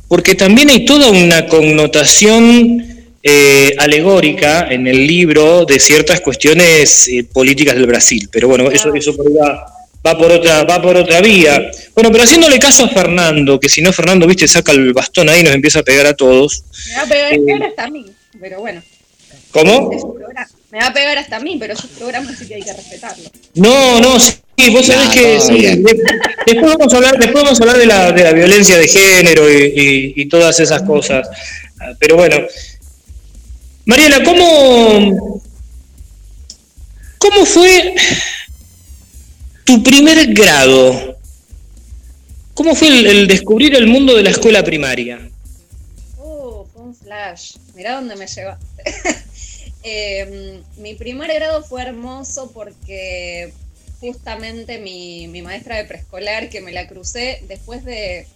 porque 0.09 0.35
también 0.35 0.69
hay 0.71 0.85
toda 0.85 1.11
una 1.11 1.47
connotación 1.47 2.87
eh, 3.23 3.75
alegórica 3.79 4.69
en 4.71 4.87
el 4.87 5.07
libro 5.07 5.65
de 5.65 5.81
ciertas 5.81 6.21
cuestiones 6.21 7.09
eh, 7.09 7.25
políticas 7.25 7.75
del 7.75 7.87
Brasil. 7.87 8.29
Pero 8.31 8.49
bueno, 8.49 8.71
eso, 8.71 8.95
eso 8.95 9.17
por 9.17 9.27
ahí 9.27 9.33
va, 9.33 9.67
va 10.07 10.19
por 10.19 10.31
otra, 10.31 10.65
va 10.65 10.83
por 10.83 10.97
otra 10.97 11.23
vía. 11.23 11.71
Bueno, 11.95 12.13
pero 12.13 12.25
haciéndole 12.25 12.59
caso 12.59 12.85
a 12.85 12.89
Fernando, 12.89 13.59
que 13.59 13.71
si 13.71 13.81
no 13.81 13.93
Fernando, 13.93 14.27
viste, 14.27 14.47
saca 14.47 14.73
el 14.73 14.93
bastón 14.93 15.31
ahí 15.31 15.41
y 15.41 15.45
nos 15.45 15.55
empieza 15.55 15.79
a 15.79 15.83
pegar 15.83 16.07
a 16.07 16.15
todos. 16.15 16.63
Me 16.89 16.95
va 16.97 17.03
a 17.03 17.07
pegar, 17.07 17.33
Eh. 17.33 17.75
a 17.79 17.89
mí, 17.89 18.05
pero 18.39 18.61
bueno, 18.61 18.83
¿Cómo? 19.51 19.91
Me 20.75 20.81
va 20.81 20.89
a 20.89 20.93
pegar 20.93 21.17
hasta 21.19 21.37
a 21.37 21.41
mí, 21.41 21.57
pero 21.57 21.75
es 21.75 21.79
su 21.79 21.87
programa, 21.87 22.29
así 22.33 22.49
que 22.49 22.57
hay 22.57 22.63
que 22.63 22.73
respetarlo. 22.73 23.31
No, 23.55 24.01
no, 24.01 24.19
sí, 24.19 24.33
vos 24.73 24.85
sabés 24.85 25.07
No, 25.07 25.13
que 25.13 25.41
sí, 25.41 25.85
después 26.47 26.77
vamos 26.77 26.93
a 26.93 26.97
hablar, 26.97 27.17
después 27.17 27.45
vamos 27.45 27.61
a 27.61 27.63
hablar 27.63 27.79
de 27.79 27.87
la, 27.87 28.11
de 28.11 28.25
la 28.25 28.33
violencia 28.33 28.77
de 28.77 28.89
género 28.89 29.49
y, 29.49 29.55
y- 29.67 30.13
y 30.23 30.27
todas 30.27 30.59
esas 30.59 30.83
cosas. 30.83 31.29
Ah, 31.81 31.93
Pero 32.01 32.17
bueno, 32.17 32.39
Mariela, 33.85 34.25
¿cómo, 34.25 35.41
¿cómo 37.19 37.47
fue 37.47 37.95
tu 39.63 39.81
primer 39.81 40.27
grado? 40.35 41.17
¿Cómo 42.55 42.75
fue 42.75 42.89
el, 42.89 43.07
el 43.07 43.27
descubrir 43.29 43.77
el 43.77 43.87
mundo 43.87 44.17
de 44.17 44.25
la 44.25 44.31
escuela 44.31 44.65
primaria? 44.65 45.21
Oh, 46.19 46.67
fue 46.73 46.83
un 46.83 46.97
flash. 46.97 47.53
Mirá 47.77 47.95
dónde 47.95 48.17
me 48.17 48.27
llevaste. 48.27 48.67
Eh, 49.85 50.63
mi 50.79 50.95
primer 50.95 51.33
grado 51.33 51.63
fue 51.63 51.83
hermoso 51.83 52.51
porque 52.53 53.53
justamente 54.01 54.79
mi, 54.79 55.29
mi 55.29 55.43
maestra 55.43 55.77
de 55.77 55.85
preescolar, 55.85 56.49
que 56.49 56.61
me 56.61 56.73
la 56.73 56.89
crucé 56.89 57.43
después 57.49 57.85
de 57.85 58.27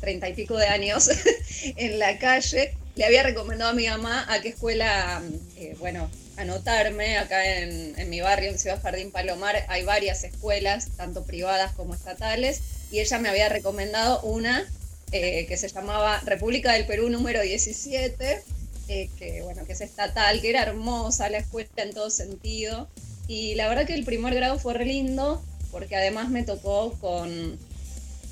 treinta 0.00 0.28
y 0.28 0.34
pico 0.34 0.56
de 0.56 0.66
años 0.66 1.10
en 1.76 1.98
la 1.98 2.18
calle, 2.18 2.74
le 2.96 3.04
había 3.04 3.22
recomendado 3.22 3.70
a 3.70 3.74
mi 3.74 3.86
mamá 3.86 4.26
a 4.28 4.40
qué 4.40 4.48
escuela, 4.48 5.22
eh, 5.56 5.76
bueno, 5.78 6.10
anotarme. 6.36 7.18
Acá 7.18 7.58
en, 7.58 7.98
en 7.98 8.10
mi 8.10 8.20
barrio, 8.20 8.50
en 8.50 8.58
Ciudad 8.58 8.80
Jardín 8.82 9.10
Palomar, 9.10 9.64
hay 9.68 9.84
varias 9.84 10.24
escuelas, 10.24 10.88
tanto 10.96 11.24
privadas 11.24 11.72
como 11.74 11.94
estatales, 11.94 12.60
y 12.90 13.00
ella 13.00 13.18
me 13.18 13.28
había 13.28 13.48
recomendado 13.48 14.20
una 14.22 14.66
eh, 15.12 15.46
que 15.46 15.56
se 15.56 15.68
llamaba 15.68 16.20
República 16.24 16.72
del 16.72 16.86
Perú 16.86 17.08
número 17.08 17.40
17, 17.40 18.42
eh, 18.88 19.10
que 19.18 19.42
bueno, 19.42 19.64
que 19.66 19.72
es 19.72 19.80
estatal, 19.80 20.40
que 20.40 20.50
era 20.50 20.62
hermosa 20.62 21.28
la 21.28 21.38
escuela 21.38 21.68
en 21.76 21.92
todo 21.92 22.10
sentido. 22.10 22.88
Y 23.26 23.54
la 23.54 23.68
verdad 23.68 23.86
que 23.86 23.94
el 23.94 24.04
primer 24.04 24.34
grado 24.34 24.58
fue 24.58 24.74
re 24.74 24.84
lindo, 24.84 25.42
porque 25.70 25.96
además 25.96 26.28
me 26.28 26.42
tocó 26.42 26.92
con, 27.00 27.58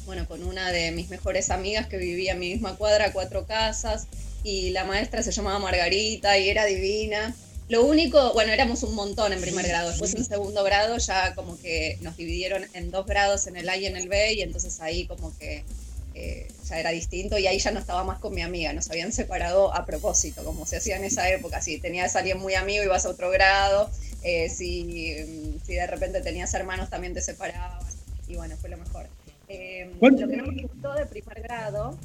bueno, 0.04 0.28
con 0.28 0.44
una 0.44 0.70
de 0.70 0.92
mis 0.92 1.08
mejores 1.08 1.50
amigas 1.50 1.86
que 1.86 1.96
vivía 1.96 2.32
en 2.32 2.38
mi 2.38 2.52
misma 2.52 2.76
cuadra, 2.76 3.12
cuatro 3.12 3.46
casas, 3.46 4.06
y 4.44 4.70
la 4.70 4.84
maestra 4.84 5.22
se 5.22 5.32
llamaba 5.32 5.58
Margarita 5.58 6.38
y 6.38 6.48
era 6.48 6.66
divina. 6.66 7.34
Lo 7.68 7.84
único, 7.84 8.34
bueno, 8.34 8.52
éramos 8.52 8.82
un 8.82 8.94
montón 8.94 9.32
en 9.32 9.40
primer 9.40 9.66
grado, 9.66 9.88
después 9.88 10.14
en 10.14 10.24
segundo 10.26 10.62
grado 10.62 10.98
ya 10.98 11.34
como 11.34 11.58
que 11.58 11.96
nos 12.02 12.16
dividieron 12.16 12.66
en 12.74 12.90
dos 12.90 13.06
grados 13.06 13.46
en 13.46 13.56
el 13.56 13.68
A 13.68 13.76
y 13.76 13.86
en 13.86 13.96
el 13.96 14.08
B, 14.08 14.34
y 14.34 14.42
entonces 14.42 14.80
ahí 14.80 15.06
como 15.06 15.36
que 15.38 15.64
eh, 16.14 16.48
ya 16.68 16.78
era 16.78 16.90
distinto 16.90 17.38
y 17.38 17.46
ahí 17.46 17.58
ya 17.58 17.70
no 17.70 17.80
estaba 17.80 18.04
más 18.04 18.18
con 18.18 18.34
mi 18.34 18.42
amiga, 18.42 18.72
nos 18.72 18.90
habían 18.90 19.12
separado 19.12 19.74
a 19.74 19.86
propósito, 19.86 20.44
como 20.44 20.66
se 20.66 20.76
hacía 20.76 20.96
en 20.96 21.04
esa 21.04 21.28
época, 21.30 21.62
si 21.62 21.78
tenías 21.78 22.16
a 22.16 22.20
alguien 22.20 22.38
muy 22.38 22.54
amigo 22.54 22.84
ibas 22.84 23.06
a 23.06 23.10
otro 23.10 23.30
grado, 23.30 23.90
eh, 24.22 24.48
si, 24.48 25.58
si, 25.64 25.74
de 25.74 25.86
repente 25.86 26.20
tenías 26.20 26.52
hermanos 26.54 26.90
también 26.90 27.14
te 27.14 27.20
separaban 27.20 27.80
y 28.28 28.36
bueno, 28.36 28.56
fue 28.56 28.70
lo 28.70 28.76
mejor. 28.76 29.06
Eh, 29.48 29.90
lo 30.00 30.28
que 30.28 30.36
no 30.36 30.46
me 30.46 30.62
gustó 30.62 30.94
de 30.94 31.06
primer 31.06 31.42
grado 31.42 31.98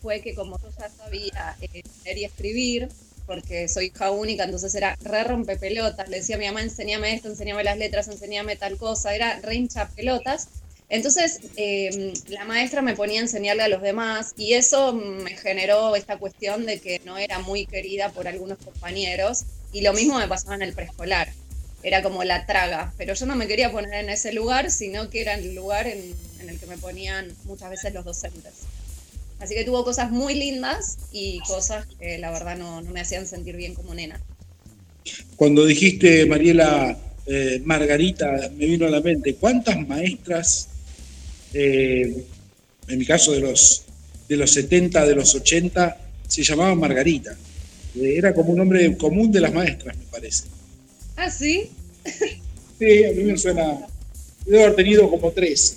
fue 0.00 0.20
que 0.20 0.34
como 0.34 0.58
yo 0.60 0.68
ya 0.78 0.88
sabía 0.88 1.56
leer 1.60 2.18
y 2.18 2.24
escribir, 2.24 2.88
porque 3.26 3.68
soy 3.68 3.86
hija 3.86 4.10
única, 4.10 4.44
entonces 4.44 4.74
era 4.74 4.96
re 5.00 5.24
rompe 5.24 5.56
pelotas, 5.56 6.08
le 6.08 6.18
decía 6.18 6.36
a 6.36 6.38
mi 6.38 6.46
mamá, 6.46 6.62
enséñame 6.62 7.14
esto, 7.14 7.28
enséñame 7.28 7.64
las 7.64 7.78
letras, 7.78 8.08
enséñame 8.08 8.56
tal 8.56 8.76
cosa, 8.76 9.14
era 9.14 9.38
re 9.40 9.54
hincha 9.54 9.88
pelotas, 9.90 10.48
entonces, 10.92 11.40
em, 11.56 12.12
la 12.28 12.44
maestra 12.44 12.82
me 12.82 12.94
ponía 12.94 13.20
a 13.20 13.22
enseñarle 13.22 13.62
a 13.62 13.68
los 13.68 13.80
demás 13.80 14.34
y 14.36 14.52
eso 14.52 14.92
me 14.92 15.34
generó 15.38 15.96
esta 15.96 16.18
cuestión 16.18 16.66
de 16.66 16.80
que 16.80 17.00
no 17.06 17.16
era 17.16 17.38
muy 17.38 17.64
querida 17.64 18.10
por 18.10 18.28
algunos 18.28 18.58
compañeros 18.58 19.44
y 19.72 19.80
lo 19.80 19.94
mismo 19.94 20.18
me 20.18 20.28
pasaba 20.28 20.54
en 20.54 20.60
el 20.60 20.74
preescolar. 20.74 21.32
Era 21.82 22.02
como 22.02 22.24
la 22.24 22.44
traga, 22.44 22.92
pero 22.98 23.14
yo 23.14 23.24
no 23.24 23.36
me 23.36 23.46
quería 23.46 23.72
poner 23.72 24.04
en 24.04 24.10
ese 24.10 24.34
lugar, 24.34 24.70
sino 24.70 25.08
que 25.08 25.22
era 25.22 25.32
el 25.32 25.54
lugar 25.54 25.86
en, 25.86 26.14
el 26.46 26.60
que 26.60 26.66
me 26.66 26.76
ponían 26.76 27.32
muchas 27.44 27.70
veces 27.70 27.94
los 27.94 28.04
docentes. 28.04 28.52
Así 29.40 29.54
que 29.54 29.64
tuvo 29.64 29.84
cosas 29.84 30.10
muy 30.10 30.34
lindas 30.34 30.98
y 31.10 31.40
cosas 31.48 31.86
que 31.98 32.18
la 32.18 32.30
verdad 32.30 32.58
no, 32.58 32.82
me 32.82 33.00
hacían 33.00 33.26
sentir 33.26 33.56
bien 33.56 33.72
como 33.72 33.94
nena. 33.94 34.20
Cuando 35.36 35.64
dijiste, 35.64 36.26
Mariela, 36.26 36.98
eh, 37.24 37.62
Margarita, 37.64 38.50
me 38.54 38.66
vino 38.66 38.86
a 38.86 38.90
la 38.90 39.00
mente, 39.00 39.36
¿cuántas 39.36 39.88
maestras 39.88 40.68
eh, 41.54 42.24
en 42.88 42.98
mi 42.98 43.04
caso 43.04 43.32
de 43.32 43.40
los, 43.40 43.84
de 44.28 44.36
los 44.36 44.52
70, 44.52 45.06
de 45.06 45.14
los 45.14 45.34
80, 45.34 45.96
se 46.26 46.42
llamaba 46.42 46.74
Margarita. 46.74 47.36
Eh, 47.94 48.14
era 48.16 48.32
como 48.34 48.50
un 48.50 48.58
nombre 48.58 48.96
común 48.96 49.30
de 49.30 49.40
las 49.40 49.52
maestras, 49.52 49.96
me 49.96 50.04
parece. 50.04 50.44
Ah, 51.16 51.30
sí. 51.30 51.70
Sí, 52.78 53.04
a 53.04 53.12
mí 53.12 53.24
me 53.24 53.36
suena. 53.36 53.86
Debo 54.46 54.64
haber 54.64 54.76
tenido 54.76 55.08
como 55.08 55.30
tres. 55.30 55.76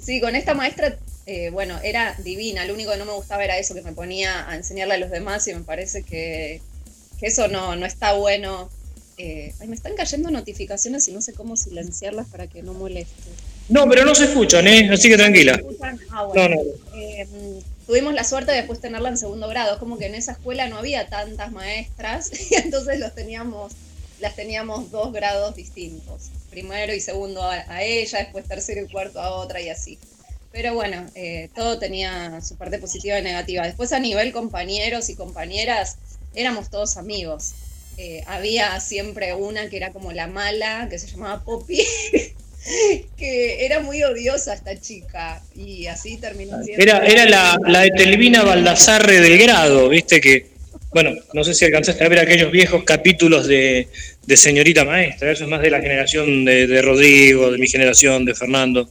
Sí, 0.00 0.20
con 0.20 0.34
esta 0.34 0.54
maestra, 0.54 0.98
eh, 1.26 1.50
bueno, 1.50 1.78
era 1.82 2.16
divina. 2.24 2.64
Lo 2.64 2.74
único 2.74 2.90
que 2.90 2.98
no 2.98 3.04
me 3.04 3.12
gustaba 3.12 3.44
era 3.44 3.58
eso, 3.58 3.74
que 3.74 3.82
me 3.82 3.92
ponía 3.92 4.48
a 4.48 4.56
enseñarle 4.56 4.94
a 4.94 4.98
los 4.98 5.10
demás 5.10 5.46
y 5.46 5.54
me 5.54 5.60
parece 5.60 6.02
que, 6.02 6.60
que 7.20 7.26
eso 7.26 7.46
no, 7.48 7.76
no 7.76 7.86
está 7.86 8.14
bueno. 8.14 8.68
ay, 9.18 9.68
me 9.68 9.76
están 9.76 9.94
cayendo 9.94 10.30
notificaciones 10.30 11.06
y 11.08 11.12
no 11.12 11.20
sé 11.20 11.34
cómo 11.34 11.56
silenciarlas 11.56 12.26
para 12.26 12.48
que 12.48 12.62
no 12.62 12.74
moleste. 12.74 13.30
No, 13.68 13.88
pero 13.88 14.04
no 14.04 14.14
se 14.14 14.24
escuchan, 14.24 14.66
¿eh? 14.66 14.90
Así 14.92 15.08
que 15.08 15.16
tranquila. 15.16 15.60
Ah, 16.10 16.28
no, 16.34 16.48
no. 16.48 16.56
Eh, 16.94 17.26
tuvimos 17.86 18.12
la 18.14 18.24
suerte 18.24 18.52
de 18.52 18.58
después 18.58 18.80
tenerla 18.80 19.08
en 19.08 19.16
segundo 19.16 19.48
grado. 19.48 19.74
Es 19.74 19.78
como 19.78 19.98
que 19.98 20.06
en 20.06 20.14
esa 20.14 20.32
escuela 20.32 20.68
no 20.68 20.78
había 20.78 21.08
tantas 21.08 21.50
maestras 21.52 22.30
y 22.50 22.54
entonces 22.56 22.98
los 22.98 23.14
teníamos, 23.14 23.72
las 24.20 24.36
teníamos 24.36 24.90
dos 24.90 25.12
grados 25.12 25.56
distintos. 25.56 26.30
Primero 26.50 26.94
y 26.94 27.00
segundo 27.00 27.42
a, 27.42 27.82
ella, 27.82 28.18
después 28.18 28.46
tercero 28.46 28.82
y 28.82 28.90
cuarto 28.90 29.20
a 29.20 29.30
otra 29.30 29.60
y 29.60 29.70
así. 29.70 29.98
Pero 30.52 30.74
bueno, 30.74 31.04
eh, 31.14 31.48
todo 31.54 31.78
tenía 31.78 32.40
su 32.40 32.56
parte 32.56 32.78
positiva 32.78 33.18
y 33.18 33.22
negativa. 33.22 33.66
Después 33.66 33.92
a 33.92 33.98
nivel 33.98 34.32
compañeros 34.32 35.08
y 35.08 35.16
compañeras, 35.16 35.96
éramos 36.34 36.70
todos 36.70 36.96
amigos. 36.96 37.54
Eh, 37.96 38.22
había 38.26 38.78
siempre 38.80 39.34
una 39.34 39.68
que 39.68 39.76
era 39.78 39.92
como 39.92 40.12
la 40.12 40.26
mala, 40.26 40.88
que 40.90 40.98
se 40.98 41.08
llamaba 41.08 41.42
Poppy. 41.42 41.84
que 43.16 43.64
era 43.64 43.80
muy 43.80 44.02
odiosa 44.02 44.54
esta 44.54 44.78
chica 44.80 45.42
y 45.54 45.86
así 45.86 46.16
terminó 46.16 46.62
siendo. 46.62 46.82
Era, 46.82 47.06
era 47.06 47.26
la, 47.26 47.58
la 47.66 47.80
de 47.80 47.90
Telvina 47.90 48.42
Baldassarre 48.42 49.20
del 49.20 49.38
grado, 49.38 49.88
viste 49.88 50.20
que, 50.20 50.46
bueno, 50.92 51.10
no 51.32 51.44
sé 51.44 51.54
si 51.54 51.64
alcanzaste 51.64 52.04
a 52.04 52.08
ver 52.08 52.20
aquellos 52.20 52.50
viejos 52.50 52.84
capítulos 52.84 53.46
de, 53.46 53.88
Señorita 54.34 54.84
Maestra, 54.84 55.30
eso 55.30 55.44
es 55.44 55.50
más 55.50 55.60
de 55.60 55.70
la 55.70 55.80
generación 55.80 56.44
de, 56.44 56.80
Rodrigo, 56.82 57.50
de 57.50 57.58
mi 57.58 57.68
generación, 57.68 58.24
de 58.24 58.34
Fernando. 58.34 58.90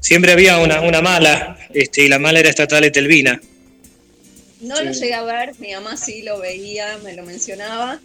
Siempre 0.00 0.32
había 0.32 0.58
una, 0.58 0.80
una 0.80 1.00
mala, 1.00 1.56
este, 1.72 2.02
y 2.02 2.08
la 2.08 2.18
mala 2.18 2.40
era 2.40 2.48
esta 2.48 2.66
tal 2.66 2.90
Telvina. 2.90 3.40
No 4.60 4.80
lo 4.82 4.92
llegué 4.92 5.14
a 5.14 5.22
ver, 5.22 5.52
mi 5.58 5.72
mamá 5.72 5.96
sí 5.96 6.22
lo 6.22 6.38
veía, 6.38 6.98
me 7.04 7.14
lo 7.14 7.24
mencionaba, 7.24 8.00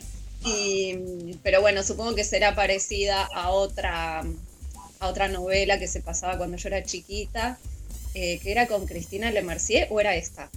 y, 0.46 0.96
pero 1.44 1.62
bueno, 1.62 1.84
supongo 1.84 2.16
que 2.16 2.24
será 2.24 2.56
parecida 2.56 3.28
a 3.34 3.50
otra 3.50 4.24
a 5.00 5.08
otra 5.08 5.28
novela 5.28 5.80
que 5.80 5.88
se 5.88 6.02
pasaba 6.02 6.38
cuando 6.38 6.58
yo 6.58 6.68
era 6.70 6.84
chiquita, 6.84 7.58
eh, 8.14 8.40
que 8.42 8.52
era 8.52 8.68
con 8.68 8.86
Cristina 8.86 9.32
Lemercier, 9.32 9.88
o 9.90 10.00
era 10.00 10.16
esta. 10.16 10.50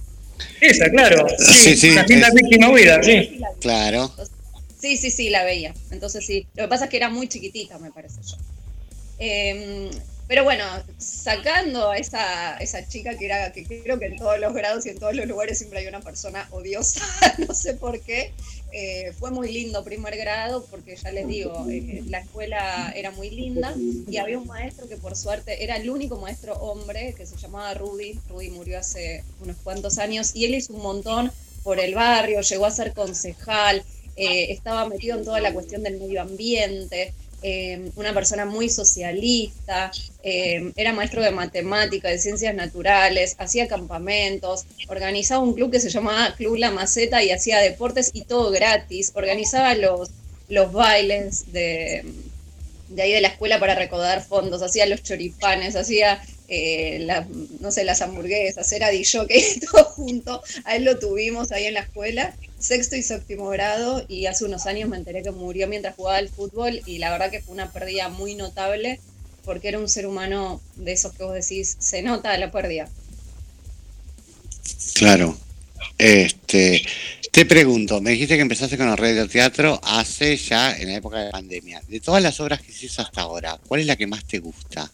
Esa, 0.61 0.89
claro. 0.91 1.27
Sí, 1.39 1.77
sí. 1.77 1.95
La 1.95 2.31
víctima 2.31 2.71
huida, 2.71 3.03
sí. 3.03 3.41
Claro. 3.61 4.13
Sí, 4.81 4.97
sí, 4.97 5.11
sí, 5.11 5.29
la 5.29 5.45
veía. 5.45 5.75
Entonces 5.91 6.25
sí. 6.25 6.47
Lo 6.55 6.65
que 6.65 6.69
pasa 6.69 6.85
es 6.85 6.91
que 6.91 6.97
era 6.97 7.11
muy 7.11 7.29
chiquitita, 7.29 7.79
me 7.79 7.91
parece 7.91 8.21
yo. 8.23 8.37
Eh, 9.19 9.91
pero 10.31 10.45
bueno, 10.45 10.65
sacando 10.99 11.91
a 11.91 11.99
esa, 11.99 12.57
esa 12.59 12.87
chica 12.87 13.19
que 13.19 13.27
era, 13.27 13.53
que 13.53 13.65
creo 13.65 13.99
que 13.99 14.07
en 14.07 14.17
todos 14.17 14.39
los 14.39 14.55
grados 14.55 14.87
y 14.87 14.91
en 14.91 14.99
todos 15.01 15.13
los 15.13 15.27
lugares 15.27 15.59
siempre 15.59 15.81
hay 15.81 15.89
una 15.89 15.99
persona 15.99 16.47
odiosa, 16.53 17.05
no 17.49 17.53
sé 17.53 17.75
por 17.75 18.01
qué. 18.01 18.33
Eh, 18.73 19.13
fue 19.19 19.31
muy 19.31 19.51
lindo 19.51 19.83
primer 19.83 20.17
grado 20.17 20.65
porque 20.71 20.95
ya 20.95 21.11
les 21.11 21.27
digo, 21.27 21.67
eh, 21.69 22.05
la 22.09 22.21
escuela 22.21 22.93
era 22.95 23.11
muy 23.11 23.31
linda 23.31 23.75
y 24.09 24.17
había 24.19 24.39
un 24.39 24.47
maestro 24.47 24.89
que 24.89 24.97
por 24.97 25.17
suerte 25.17 25.65
era 25.65 25.77
el 25.77 25.91
único 25.91 26.19
maestro 26.19 26.55
hombre 26.55 27.15
que 27.17 27.27
se 27.27 27.37
llamaba 27.37 27.75
Rudy. 27.75 28.19
Rudy 28.29 28.51
murió 28.51 28.79
hace 28.79 29.25
unos 29.43 29.57
cuantos 29.65 29.99
años 29.99 30.33
y 30.35 30.45
él 30.45 30.55
hizo 30.55 30.73
un 30.73 30.83
montón 30.83 31.33
por 31.65 31.81
el 31.81 31.95
barrio, 31.95 32.41
llegó 32.41 32.67
a 32.67 32.71
ser 32.71 32.95
concejal, 32.95 33.83
eh, 34.17 34.53
estaba 34.53 34.89
metido 34.89 35.19
en 35.19 35.25
toda 35.25 35.41
la 35.41 35.53
cuestión 35.53 35.83
del 35.83 35.99
medio 35.99 36.23
ambiente. 36.23 37.13
Eh, 37.43 37.91
una 37.97 38.13
persona 38.13 38.45
muy 38.45 38.69
socialista, 38.69 39.91
eh, 40.23 40.73
era 40.77 40.93
maestro 40.93 41.23
de 41.23 41.31
matemática, 41.31 42.09
de 42.09 42.19
ciencias 42.19 42.55
naturales, 42.55 43.35
hacía 43.39 43.67
campamentos, 43.67 44.67
organizaba 44.89 45.43
un 45.43 45.55
club 45.55 45.71
que 45.71 45.81
se 45.81 45.89
llamaba 45.89 46.35
Club 46.37 46.57
La 46.57 46.71
Maceta 46.71 47.23
y 47.23 47.31
hacía 47.31 47.59
deportes 47.61 48.11
y 48.13 48.23
todo 48.23 48.51
gratis, 48.51 49.13
organizaba 49.15 49.75
los, 49.75 50.11
los 50.49 50.71
bailes 50.71 51.51
de, 51.53 52.05
de 52.89 53.03
ahí 53.03 53.13
de 53.13 53.23
la 53.23 53.29
escuela 53.29 53.59
para 53.59 53.75
recaudar 53.75 54.23
fondos, 54.23 54.61
hacía 54.63 54.85
los 54.85 55.03
choripanes, 55.03 55.77
hacía 55.77 56.21
eh, 56.53 57.07
no 57.61 57.71
sé, 57.71 57.85
las 57.85 58.03
hamburguesas, 58.03 58.71
era 58.73 58.91
DJ, 58.91 59.27
todo 59.71 59.85
junto, 59.85 60.43
a 60.65 60.77
él 60.77 60.85
lo 60.85 60.99
tuvimos 60.99 61.53
ahí 61.53 61.67
en 61.67 61.75
la 61.75 61.81
escuela 61.81 62.35
sexto 62.61 62.95
y 62.95 63.03
séptimo 63.03 63.49
grado 63.49 64.05
y 64.07 64.27
hace 64.27 64.45
unos 64.45 64.67
años 64.67 64.89
me 64.89 64.97
enteré 64.97 65.23
que 65.23 65.31
murió 65.31 65.67
mientras 65.67 65.97
jugaba 65.97 66.19
al 66.19 66.29
fútbol 66.29 66.83
y 66.87 66.99
la 66.99 67.11
verdad 67.11 67.31
que 67.31 67.41
fue 67.41 67.55
una 67.55 67.73
pérdida 67.73 68.09
muy 68.09 68.35
notable 68.35 69.01
porque 69.45 69.69
era 69.69 69.79
un 69.79 69.89
ser 69.89 70.07
humano 70.07 70.61
de 70.77 70.93
esos 70.93 71.13
que 71.15 71.25
vos 71.25 71.35
decís, 71.35 71.77
se 71.79 72.03
nota 72.03 72.37
la 72.37 72.53
pérdida. 72.53 72.89
Claro. 74.95 75.37
Este, 75.97 76.85
te 77.33 77.47
pregunto, 77.47 78.01
me 78.01 78.11
dijiste 78.11 78.37
que 78.37 78.43
empezaste 78.43 78.77
con 78.77 78.89
el 78.89 79.31
teatro 79.31 79.81
hace 79.83 80.37
ya 80.37 80.77
en 80.77 80.89
la 80.89 80.97
época 80.97 81.19
de 81.19 81.31
pandemia. 81.31 81.83
De 81.89 82.01
todas 82.01 82.23
las 82.23 82.39
obras 82.41 82.61
que 82.61 82.71
hiciste 82.71 83.01
hasta 83.01 83.23
ahora, 83.23 83.59
¿cuál 83.67 83.81
es 83.81 83.87
la 83.87 83.97
que 83.97 84.07
más 84.07 84.25
te 84.25 84.39
gusta? 84.39 84.91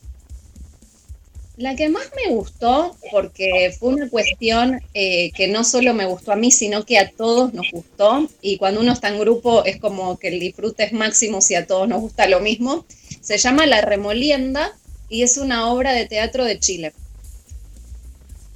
La 1.57 1.75
que 1.75 1.89
más 1.89 2.05
me 2.15 2.35
gustó, 2.35 2.95
porque 3.11 3.75
fue 3.79 3.95
una 3.95 4.11
cuestión 4.11 4.83
eh, 4.93 5.33
que 5.33 5.49
no 5.49 5.65
solo 5.65 5.95
me 5.95 6.05
gustó 6.05 6.33
a 6.33 6.37
mí, 6.37 6.51
sino 6.51 6.85
que 6.85 6.99
a 6.99 7.11
todos 7.11 7.55
nos 7.55 7.67
gustó. 7.73 8.29
Y 8.43 8.59
cuando 8.59 8.81
uno 8.81 8.93
está 8.93 9.09
en 9.09 9.19
grupo 9.19 9.65
es 9.65 9.79
como 9.81 10.19
que 10.19 10.29
el 10.29 10.39
disfrute 10.39 10.85
es 10.85 10.93
máximo 10.93 11.41
si 11.41 11.55
a 11.55 11.67
todos 11.67 11.89
nos 11.89 12.03
gusta 12.03 12.29
lo 12.29 12.41
mismo. 12.41 12.85
Se 13.23 13.39
llama 13.39 13.65
La 13.65 13.81
Remolienda 13.81 14.77
y 15.09 15.23
es 15.23 15.39
una 15.39 15.69
obra 15.69 15.93
de 15.93 16.05
teatro 16.05 16.45
de 16.45 16.61
Chile. 16.61 16.93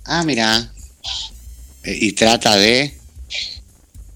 Ah, 0.05 0.23
mira. 0.23 0.71
Eh, 1.85 1.97
¿Y 2.01 2.13
trata 2.13 2.57
de? 2.57 2.93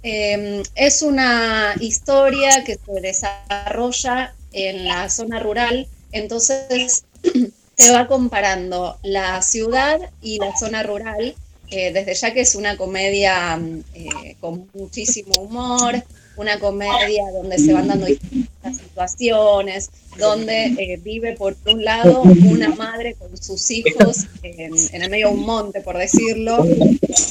Em, 0.03 0.63
es 0.75 1.01
una 1.01 1.75
historia 1.81 2.65
que 2.65 2.75
se 2.85 3.01
desarrolla 3.01 4.35
en 4.53 4.85
la 4.85 5.09
zona 5.09 5.41
rural. 5.41 5.89
Entonces 6.13 7.05
te 7.77 7.91
va 7.91 8.07
comparando 8.07 8.99
la 9.03 9.43
ciudad 9.43 9.99
y 10.23 10.39
la 10.39 10.57
zona 10.57 10.83
rural, 10.83 11.35
eh, 11.71 11.93
desde 11.93 12.15
ya 12.15 12.33
que 12.33 12.43
es 12.43 12.55
una 12.55 12.77
comedia 12.77 13.61
eh, 13.95 14.37
con 14.41 14.69
muchísimo 14.75 15.35
humor, 15.37 16.03
una 16.37 16.59
comedia 16.59 17.25
donde 17.33 17.59
se 17.59 17.73
van 17.73 17.89
dando 17.89 18.07
estas 18.07 18.79
situaciones 18.79 19.91
donde 20.19 20.67
eh, 20.67 21.01
vive 21.03 21.35
por 21.35 21.57
un 21.67 21.85
lado 21.85 22.23
una 22.23 22.69
madre 22.75 23.15
con 23.15 23.37
sus 23.37 23.71
hijos 23.71 24.27
en, 24.43 24.73
en, 24.93 25.03
el 25.03 25.11
medio 25.11 25.29
de 25.29 25.35
un 25.35 25.41
monte, 25.45 25.81
por 25.81 25.99
decirlo. 25.99 26.65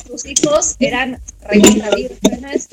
Sus 0.08 0.26
hijos 0.26 0.76
eran 0.80 1.20
recontra 1.42 1.90
vírgenes, 1.92 2.68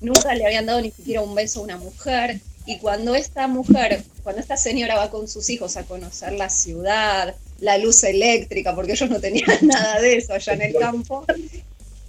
nunca 0.00 0.34
le 0.34 0.46
habían 0.46 0.66
dado 0.66 0.80
ni 0.80 0.90
siquiera 0.90 1.22
un 1.22 1.34
beso 1.34 1.60
a 1.60 1.64
una 1.64 1.76
mujer. 1.76 2.40
Y 2.64 2.78
cuando 2.78 3.14
esta 3.14 3.48
mujer, 3.48 4.02
cuando 4.22 4.40
esta 4.40 4.56
señora 4.56 4.96
va 4.96 5.10
con 5.10 5.28
sus 5.28 5.50
hijos 5.50 5.76
a 5.76 5.82
conocer 5.84 6.32
la 6.32 6.48
ciudad, 6.48 7.34
la 7.60 7.78
luz 7.78 8.04
eléctrica, 8.04 8.74
porque 8.74 8.92
ellos 8.92 9.10
no 9.10 9.20
tenían 9.20 9.46
nada 9.62 10.00
de 10.00 10.16
eso 10.16 10.34
allá 10.34 10.52
en 10.52 10.62
el 10.62 10.74
campo, 10.74 11.24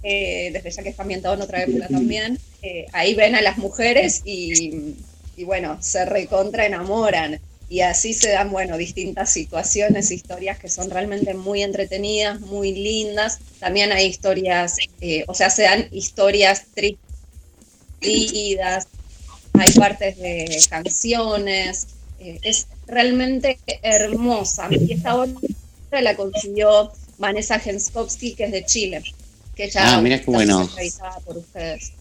eh, 0.02 0.50
desde 0.52 0.70
ya 0.70 0.82
que 0.82 0.90
está 0.90 1.02
ambientado 1.02 1.34
en 1.34 1.42
otra 1.42 1.62
época 1.62 1.88
también, 1.88 2.38
eh, 2.62 2.86
ahí 2.92 3.14
ven 3.14 3.34
a 3.34 3.42
las 3.42 3.58
mujeres 3.58 4.22
y, 4.24 4.94
bueno, 5.44 5.78
se 5.80 6.04
recontra 6.04 6.66
enamoran. 6.66 7.40
Y 7.70 7.80
así 7.80 8.12
se 8.12 8.28
dan, 8.28 8.50
bueno, 8.50 8.76
distintas 8.76 9.32
situaciones, 9.32 10.10
historias 10.10 10.58
que 10.58 10.68
son 10.68 10.90
realmente 10.90 11.32
muy 11.32 11.62
entretenidas, 11.62 12.40
muy 12.40 12.72
lindas. 12.72 13.38
También 13.58 13.90
hay 13.90 14.06
historias, 14.06 14.76
eh, 15.00 15.24
o 15.26 15.34
sea, 15.34 15.48
se 15.48 15.62
dan 15.62 15.88
historias 15.90 16.64
tristes, 16.74 17.00
hay 19.58 19.72
partes 19.72 20.16
de 20.18 20.58
canciones, 20.68 21.86
es 22.18 22.66
realmente 22.86 23.58
hermosa. 23.82 24.68
Y 24.70 24.92
esta 24.92 25.16
obra 25.16 26.00
la 26.00 26.16
consiguió 26.16 26.92
Vanessa 27.18 27.58
Genskowski, 27.58 28.34
que 28.34 28.44
es 28.44 28.52
de 28.52 28.64
Chile 28.64 29.02
que 29.54 29.70
ya 29.70 29.94
ah, 29.94 30.00
mira 30.00 30.20
qué 30.20 30.30
bueno. 30.30 30.68
por 31.24 31.38
ustedes. 31.38 31.92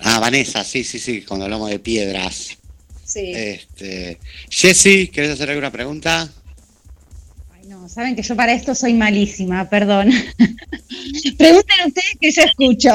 Ah, 0.00 0.18
Vanessa, 0.18 0.64
sí, 0.64 0.84
sí, 0.84 0.98
sí, 0.98 1.22
cuando 1.22 1.44
hablamos 1.44 1.70
de 1.70 1.78
piedras. 1.78 2.56
Sí. 3.04 3.32
Este, 3.34 4.18
Jessy, 4.48 5.08
¿querés 5.08 5.32
hacer 5.32 5.50
alguna 5.50 5.70
pregunta? 5.70 6.30
Ay, 7.52 7.66
no, 7.66 7.88
saben 7.88 8.16
que 8.16 8.22
yo 8.22 8.36
para 8.36 8.52
esto 8.52 8.74
soy 8.74 8.94
malísima, 8.94 9.68
perdón. 9.68 10.10
Pregunten 11.38 11.86
ustedes 11.86 12.16
que 12.20 12.32
yo 12.32 12.42
escucho. 12.42 12.90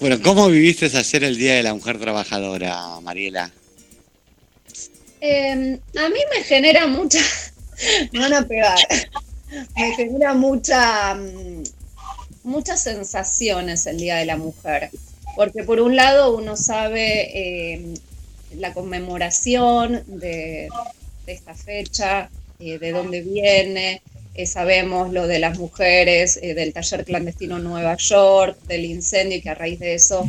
Bueno, 0.00 0.18
¿cómo 0.22 0.48
viviste 0.48 0.86
ayer 0.86 1.24
el 1.24 1.36
Día 1.36 1.54
de 1.54 1.62
la 1.62 1.74
Mujer 1.74 1.98
Trabajadora, 1.98 3.00
Mariela? 3.00 3.50
Em, 5.20 5.78
a 5.96 6.08
mí 6.08 6.20
me 6.34 6.44
genera 6.44 6.86
mucha... 6.86 7.18
me 8.12 8.20
van 8.20 8.34
a 8.34 8.46
pegar 8.46 8.76
me 9.76 9.94
genera 9.94 10.34
mucha, 10.34 11.14
mm, 11.14 11.62
muchas 12.44 12.82
sensaciones 12.82 13.86
el 13.86 13.98
Día 13.98 14.16
de 14.16 14.26
la 14.26 14.36
Mujer, 14.36 14.90
porque 15.36 15.64
por 15.64 15.80
un 15.80 15.96
lado 15.96 16.36
uno 16.36 16.56
sabe 16.56 17.30
eh, 17.34 17.94
la 18.56 18.72
conmemoración 18.74 20.02
de, 20.06 20.68
esta 21.26 21.54
fecha, 21.54 22.30
eh, 22.58 22.78
de 22.78 22.92
dónde 22.92 23.22
viene, 23.22 24.02
eh, 24.42 24.46
sabemos 24.46 25.12
lo 25.12 25.26
de 25.26 25.38
las 25.38 25.58
mujeres 25.58 26.40
del 26.40 26.72
taller 26.72 27.04
clandestino 27.04 27.58
Nueva 27.58 27.96
York, 27.96 28.58
del 28.66 28.84
incendio 28.84 29.38
y 29.38 29.42
que 29.42 29.50
a 29.50 29.54
raíz 29.54 29.78
de 29.80 29.94
eso 29.94 30.26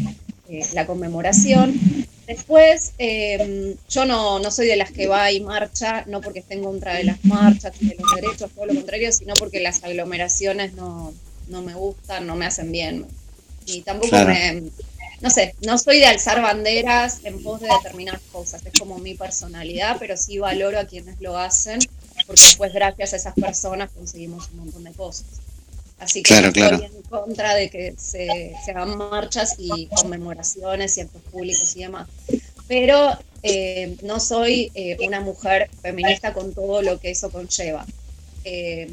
la 0.73 0.85
conmemoración. 0.85 1.79
Después, 2.27 2.93
em, 2.99 3.75
yo 3.89 4.05
no, 4.05 4.39
no, 4.39 4.51
soy 4.51 4.67
de 4.67 4.75
las 4.75 4.91
que 4.91 5.07
va 5.07 5.31
y 5.31 5.41
marcha, 5.41 6.03
no 6.07 6.21
porque 6.21 6.39
esté 6.39 6.53
en 6.53 6.63
contra 6.63 6.93
de 6.93 7.03
las 7.03 7.23
marchas 7.25 7.73
y 7.79 7.89
de 7.89 7.95
los 7.95 8.15
derechos, 8.15 8.51
todo 8.51 8.67
lo 8.67 8.75
contrario, 8.75 9.11
sino 9.11 9.33
porque 9.35 9.59
las 9.59 9.83
aglomeraciones 9.83 10.73
no, 10.73 11.13
me 11.47 11.73
gustan, 11.73 12.27
no 12.27 12.35
me 12.35 12.45
hacen 12.45 12.71
bien. 12.71 13.07
Y 13.65 13.81
tampoco 13.81 14.15
me, 14.25 14.63
no 15.21 15.29
sé, 15.31 15.55
no 15.65 15.77
soy 15.79 15.97
de 15.99 16.05
alzar 16.05 16.41
banderas 16.41 17.19
en 17.23 17.41
pos 17.41 17.61
de 17.61 17.67
determinadas 17.67 18.21
cosas, 18.31 18.63
es 18.63 18.79
como 18.79 18.99
mi 18.99 19.15
personalidad, 19.15 19.97
pero 19.99 20.15
sí 20.15 20.37
valoro 20.37 20.79
a 20.79 20.85
quienes 20.85 21.19
lo 21.19 21.37
hacen, 21.37 21.79
porque 22.29 22.43
después 22.43 22.71
gracias 22.71 23.13
a 23.13 23.15
esas 23.15 23.33
personas 23.33 23.89
conseguimos 23.89 24.49
un 24.51 24.59
montón 24.59 24.83
de 24.83 24.91
cosas. 24.91 25.25
Así 25.97 26.21
que 26.21 26.37
estoy 26.37 26.61
en 26.61 27.01
contra 27.09 27.55
de 27.55 27.71
que 27.71 27.95
se, 27.97 28.53
hagan 28.67 28.99
marchas 28.99 29.55
y 29.57 29.87
conmemoraciones 29.87 30.95
y 30.97 31.01
actos 31.01 31.23
públicos 31.31 31.75
y 31.75 31.79
demás. 31.79 32.07
Pero 32.67 33.17
eh, 33.41 33.97
no 34.03 34.19
soy 34.19 34.71
eh, 34.75 34.97
una 35.07 35.21
mujer 35.21 35.71
feminista 35.81 36.31
con 36.33 36.53
todo 36.53 36.83
lo 36.83 36.99
que 36.99 37.09
eso 37.09 37.31
conlleva. 37.31 37.83
Eh, 38.45 38.87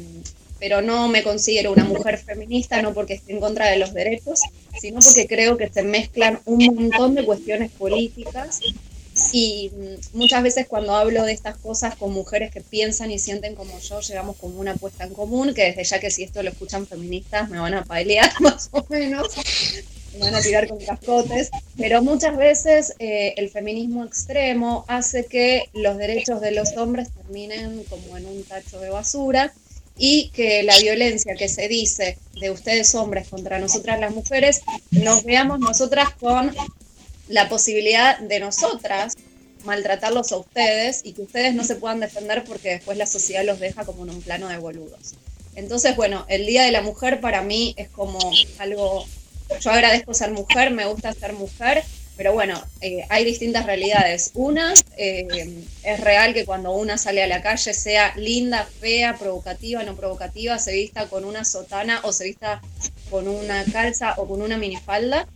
pero 0.59 0.81
no 0.81 1.07
me 1.07 1.21
considero 1.21 1.71
una 1.71 1.83
mujer 1.83 2.17
feminista, 2.17 2.81
no 2.81 2.95
porque 2.95 3.13
esté 3.13 3.33
en 3.33 3.39
contra 3.39 3.67
de 3.67 3.77
los 3.77 3.93
derechos, 3.93 4.41
sino 4.81 4.99
porque 4.99 5.27
creo 5.27 5.57
que 5.57 5.69
se 5.69 5.83
mezclan 5.83 6.39
un 6.45 6.65
montón 6.65 7.13
de 7.13 7.23
cuestiones 7.23 7.69
políticas 7.69 8.61
y 9.33 9.71
muchas 10.13 10.43
veces 10.43 10.67
cuando 10.67 10.95
hablo 10.95 11.23
de 11.23 11.33
estas 11.33 11.57
cosas 11.57 11.95
con 11.95 12.13
mujeres 12.13 12.51
que 12.51 12.61
piensan 12.61 13.11
y 13.11 13.19
sienten 13.19 13.55
como 13.55 13.79
yo, 13.79 13.99
llegamos 13.99 14.37
como 14.37 14.59
una 14.59 14.71
apuesta 14.71 15.03
en 15.03 15.13
común, 15.13 15.53
que 15.53 15.63
desde 15.63 15.83
ya 15.83 15.99
que 15.99 16.11
si 16.11 16.23
esto 16.23 16.43
lo 16.43 16.49
escuchan 16.49 16.87
feministas 16.87 17.49
me 17.49 17.59
van 17.59 17.73
a 17.73 17.83
pelear 17.83 18.31
más 18.41 18.69
o 18.71 18.85
menos, 18.89 19.27
me 20.13 20.19
van 20.19 20.35
a 20.35 20.41
tirar 20.41 20.67
con 20.67 20.79
cascotes, 20.79 21.49
pero 21.77 22.01
muchas 22.01 22.37
veces 22.37 22.93
eh, 22.99 23.33
el 23.37 23.49
feminismo 23.49 24.03
extremo 24.03 24.85
hace 24.87 25.25
que 25.25 25.69
los 25.73 25.97
derechos 25.97 26.41
de 26.41 26.51
los 26.51 26.75
hombres 26.77 27.09
terminen 27.11 27.83
como 27.85 28.17
en 28.17 28.25
un 28.25 28.43
tacho 28.43 28.79
de 28.79 28.89
basura 28.89 29.53
y 29.97 30.29
que 30.29 30.63
la 30.63 30.77
violencia 30.77 31.35
que 31.35 31.49
se 31.49 31.67
dice 31.67 32.17
de 32.39 32.51
ustedes 32.51 32.93
hombres 32.95 33.27
contra 33.29 33.59
nosotras 33.59 33.99
las 33.99 34.13
mujeres, 34.13 34.61
nos 34.91 35.23
veamos 35.23 35.59
nosotras 35.59 36.09
con 36.19 36.55
la 37.27 37.49
posibilidad 37.49 38.19
de 38.19 38.39
nosotras 38.39 39.15
maltratarlos 39.63 40.31
a 40.31 40.37
ustedes 40.37 41.01
y 41.03 41.13
que 41.13 41.23
ustedes 41.23 41.53
no 41.53 41.63
se 41.63 41.75
puedan 41.75 41.99
defender 41.99 42.43
porque 42.45 42.69
después 42.69 42.97
la 42.97 43.05
sociedad 43.05 43.43
los 43.43 43.59
deja 43.59 43.85
como 43.85 44.03
en 44.03 44.11
un 44.11 44.21
plano 44.21 44.47
de 44.47 44.57
boludos. 44.57 45.15
Entonces, 45.55 45.95
bueno, 45.95 46.25
el 46.29 46.45
Día 46.45 46.63
de 46.63 46.71
la 46.71 46.81
Mujer 46.81 47.19
para 47.19 47.41
mí 47.41 47.73
es 47.77 47.89
como 47.89 48.19
algo, 48.59 49.05
yo 49.59 49.71
agradezco 49.71 50.13
ser 50.13 50.31
mujer, 50.31 50.71
me 50.71 50.85
gusta 50.85 51.11
ser 51.13 51.33
mujer, 51.33 51.83
pero 52.15 52.33
bueno, 52.33 52.61
eh, 52.81 53.05
hay 53.09 53.25
distintas 53.25 53.65
realidades. 53.65 54.31
Una, 54.33 54.73
eh, 54.97 55.27
es 55.83 55.99
real 55.99 56.33
que 56.33 56.45
cuando 56.45 56.71
una 56.71 56.97
sale 56.97 57.21
a 57.23 57.27
la 57.27 57.41
calle, 57.41 57.73
sea 57.73 58.15
linda, 58.15 58.67
fea, 58.79 59.17
provocativa, 59.17 59.83
no 59.83 59.95
provocativa, 59.95 60.57
se 60.57 60.73
vista 60.73 61.07
con 61.07 61.25
una 61.25 61.43
sotana 61.43 62.01
o 62.03 62.11
se 62.11 62.25
vista 62.25 62.61
con 63.09 63.27
una 63.27 63.63
calza 63.65 64.15
o 64.17 64.27
con 64.27 64.41
una 64.41 64.57
minifalda, 64.57 65.27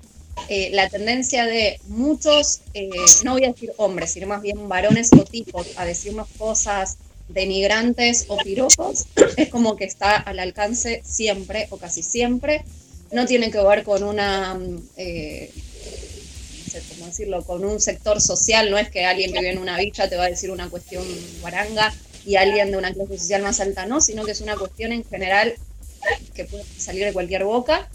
eh, 0.50 0.70
la 0.74 0.90
tendencia 0.90 1.46
de 1.46 1.80
muchos, 1.88 2.62
eh, 2.74 2.90
no 3.24 3.34
voy 3.34 3.46
a 3.46 3.52
decir 3.52 3.72
hombres, 3.78 4.12
sino 4.12 4.28
más 4.28 4.42
bien 4.42 4.68
varones 4.68 5.12
o 5.14 5.24
tipos, 5.24 5.68
a 5.78 5.86
decirnos 5.86 6.28
cosas 6.38 6.98
denigrantes 7.30 8.26
o 8.28 8.38
piropos, 8.38 9.06
es 9.38 9.50
como 9.50 9.76
que 9.76 9.86
está 9.86 10.16
al 10.16 10.40
alcance 10.40 11.02
siempre 11.06 11.68
o 11.70 11.78
casi 11.78 12.04
siempre. 12.04 12.64
No 13.12 13.26
tiene 13.26 13.52
que 13.52 13.62
ver 13.62 13.84
con 13.84 14.04
una, 14.04 14.58
eh, 14.98 15.52
no 15.54 16.72
sé 16.72 16.82
cómo 16.90 17.06
decirlo, 17.08 17.44
con 17.44 17.64
un 17.64 17.80
sector 17.80 18.22
social, 18.22 18.72
no 18.72 18.78
es 18.78 18.90
que 18.90 19.06
alguien 19.06 19.32
que 19.32 19.40
vive 19.40 19.52
en 19.52 19.58
una 19.58 19.78
villa 19.78 20.10
te 20.10 20.16
va 20.16 20.26
a 20.26 20.30
decir 20.30 20.52
una 20.52 20.70
cuestión 20.70 21.06
guaranga 21.42 21.94
y 22.26 22.36
alguien 22.36 22.72
de 22.72 22.78
una 22.78 22.94
clase 22.94 23.18
social 23.18 23.42
más 23.42 23.60
alta 23.60 23.86
no, 23.86 24.00
sino 24.02 24.24
que 24.24 24.32
es 24.32 24.42
una 24.42 24.56
cuestión 24.56 24.92
en 24.92 25.04
general 25.04 25.56
que 26.34 26.46
puede 26.46 26.64
salir 26.78 27.06
de 27.06 27.14
cualquier 27.14 27.44
boca 27.44 27.90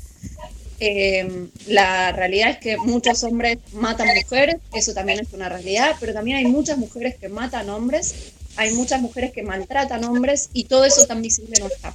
eh, 0.81 1.49
la 1.67 2.13
realidad 2.13 2.51
es 2.51 2.59
que 2.59 2.77
muchos 2.77 3.23
hombres 3.25 3.59
matan 3.73 4.09
mujeres, 4.15 4.57
eso 4.75 4.93
también 4.95 5.21
es 5.21 5.33
una 5.33 5.49
realidad, 5.49 5.97
pero 6.01 6.13
también 6.13 6.39
hay 6.39 6.47
muchas 6.47 6.79
mujeres 6.79 7.17
que 7.17 7.29
matan 7.29 7.71
hombres, 7.71 8.15
hay 8.57 8.73
muchas 8.73 9.01
mujeres 9.01 9.33
que 9.33 9.43
maltratan 9.43 10.05
hombres 10.05 10.51
y 10.53 10.65
todo 10.65 10.85
eso 10.85 11.07
tan 11.07 11.23
visible 11.23 11.55
no 11.61 11.67
está. 11.67 11.95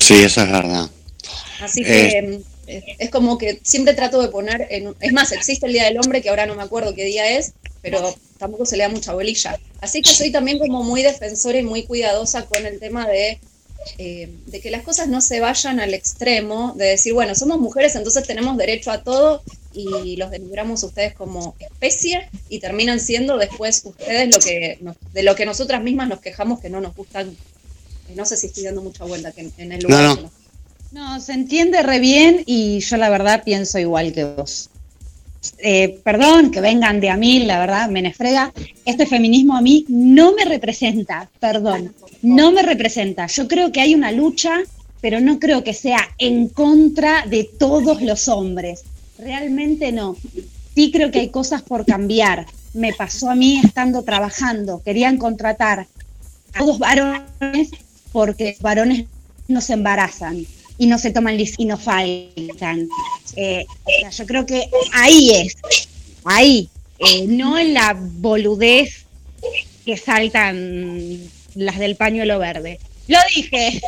Sí, 0.00 0.22
eso 0.22 0.42
es 0.42 0.50
verdad. 0.50 0.90
Así 1.60 1.82
que 1.82 2.42
eh, 2.66 2.96
es 2.98 3.10
como 3.10 3.38
que 3.38 3.60
siempre 3.62 3.94
trato 3.94 4.20
de 4.20 4.28
poner, 4.28 4.66
en, 4.70 4.94
es 5.00 5.12
más, 5.12 5.32
existe 5.32 5.66
el 5.66 5.72
Día 5.72 5.84
del 5.84 5.98
Hombre, 5.98 6.22
que 6.22 6.28
ahora 6.28 6.46
no 6.46 6.54
me 6.54 6.62
acuerdo 6.62 6.94
qué 6.94 7.04
día 7.04 7.38
es, 7.38 7.52
pero 7.82 8.14
tampoco 8.38 8.66
se 8.66 8.76
le 8.76 8.82
da 8.84 8.88
mucha 8.88 9.12
bolilla. 9.14 9.58
Así 9.80 10.02
que 10.02 10.10
soy 10.10 10.30
también 10.30 10.58
como 10.58 10.82
muy 10.82 11.02
defensora 11.02 11.58
y 11.58 11.62
muy 11.62 11.84
cuidadosa 11.84 12.46
con 12.46 12.66
el 12.66 12.78
tema 12.78 13.06
de 13.06 13.38
eh, 13.98 14.30
de 14.46 14.60
que 14.60 14.70
las 14.70 14.82
cosas 14.82 15.08
no 15.08 15.20
se 15.20 15.40
vayan 15.40 15.80
al 15.80 15.94
extremo, 15.94 16.74
de 16.76 16.86
decir, 16.86 17.14
bueno, 17.14 17.34
somos 17.34 17.60
mujeres, 17.60 17.94
entonces 17.94 18.26
tenemos 18.26 18.56
derecho 18.56 18.90
a 18.90 19.02
todo 19.02 19.42
y 19.72 20.16
los 20.16 20.30
denigramos 20.30 20.82
ustedes 20.82 21.12
como 21.14 21.54
especie 21.60 22.30
y 22.48 22.60
terminan 22.60 22.98
siendo 22.98 23.36
después 23.36 23.82
ustedes 23.84 24.34
lo 24.34 24.40
que 24.40 24.78
de 25.12 25.22
lo 25.22 25.36
que 25.36 25.44
nosotras 25.44 25.82
mismas 25.82 26.08
nos 26.08 26.20
quejamos 26.20 26.60
que 26.60 26.70
no 26.70 26.80
nos 26.80 26.96
gustan. 26.96 27.36
No 28.14 28.24
sé 28.24 28.36
si 28.36 28.46
estoy 28.46 28.64
dando 28.64 28.82
mucha 28.82 29.04
vuelta 29.04 29.32
que 29.32 29.50
en, 29.58 29.72
el 29.72 29.82
lugar. 29.82 30.18
No, 30.18 30.30
no, 30.92 31.20
se 31.20 31.32
entiende 31.32 31.82
re 31.82 31.98
bien 31.98 32.42
y 32.46 32.80
yo 32.80 32.96
la 32.96 33.10
verdad 33.10 33.42
pienso 33.44 33.78
igual 33.78 34.12
que 34.12 34.24
vos. 34.24 34.70
Eh, 35.58 36.00
perdón 36.02 36.50
que 36.50 36.60
vengan 36.60 37.00
de 37.00 37.10
a 37.10 37.16
mí, 37.16 37.40
la 37.40 37.58
verdad, 37.58 37.88
me 37.88 38.02
nefrega. 38.02 38.52
Este 38.84 39.06
feminismo 39.06 39.56
a 39.56 39.60
mí 39.60 39.84
no 39.88 40.32
me 40.34 40.44
representa, 40.44 41.28
perdón, 41.40 41.94
no 42.22 42.52
me 42.52 42.62
representa. 42.62 43.26
Yo 43.26 43.48
creo 43.48 43.72
que 43.72 43.80
hay 43.80 43.94
una 43.94 44.12
lucha, 44.12 44.60
pero 45.00 45.20
no 45.20 45.38
creo 45.38 45.64
que 45.64 45.74
sea 45.74 46.00
en 46.18 46.48
contra 46.48 47.26
de 47.26 47.44
todos 47.44 48.02
los 48.02 48.28
hombres. 48.28 48.84
Realmente 49.18 49.92
no. 49.92 50.16
Sí 50.74 50.90
creo 50.90 51.10
que 51.10 51.20
hay 51.20 51.28
cosas 51.28 51.62
por 51.62 51.86
cambiar. 51.86 52.46
Me 52.74 52.92
pasó 52.92 53.30
a 53.30 53.34
mí 53.34 53.60
estando 53.64 54.02
trabajando. 54.02 54.82
Querían 54.84 55.16
contratar 55.16 55.86
a 56.52 56.64
dos 56.64 56.78
varones 56.78 57.70
porque 58.12 58.56
varones 58.60 59.06
no 59.48 59.60
se 59.60 59.74
embarazan 59.74 60.46
y 60.78 60.86
no 60.86 60.98
se 60.98 61.10
toman 61.10 61.38
y 61.38 61.64
no 61.64 61.78
faltan. 61.78 62.88
Eh, 63.36 63.66
o 63.84 64.00
sea, 64.00 64.10
yo 64.10 64.26
creo 64.26 64.46
que 64.46 64.68
ahí 64.92 65.30
es, 65.30 65.56
ahí, 66.24 66.68
eh, 66.98 67.26
no 67.26 67.58
en 67.58 67.74
la 67.74 67.96
boludez 67.98 69.04
que 69.84 69.96
saltan 69.96 71.20
las 71.54 71.78
del 71.78 71.96
pañuelo 71.96 72.38
verde. 72.38 72.78
Lo 73.08 73.18
dije. 73.34 73.80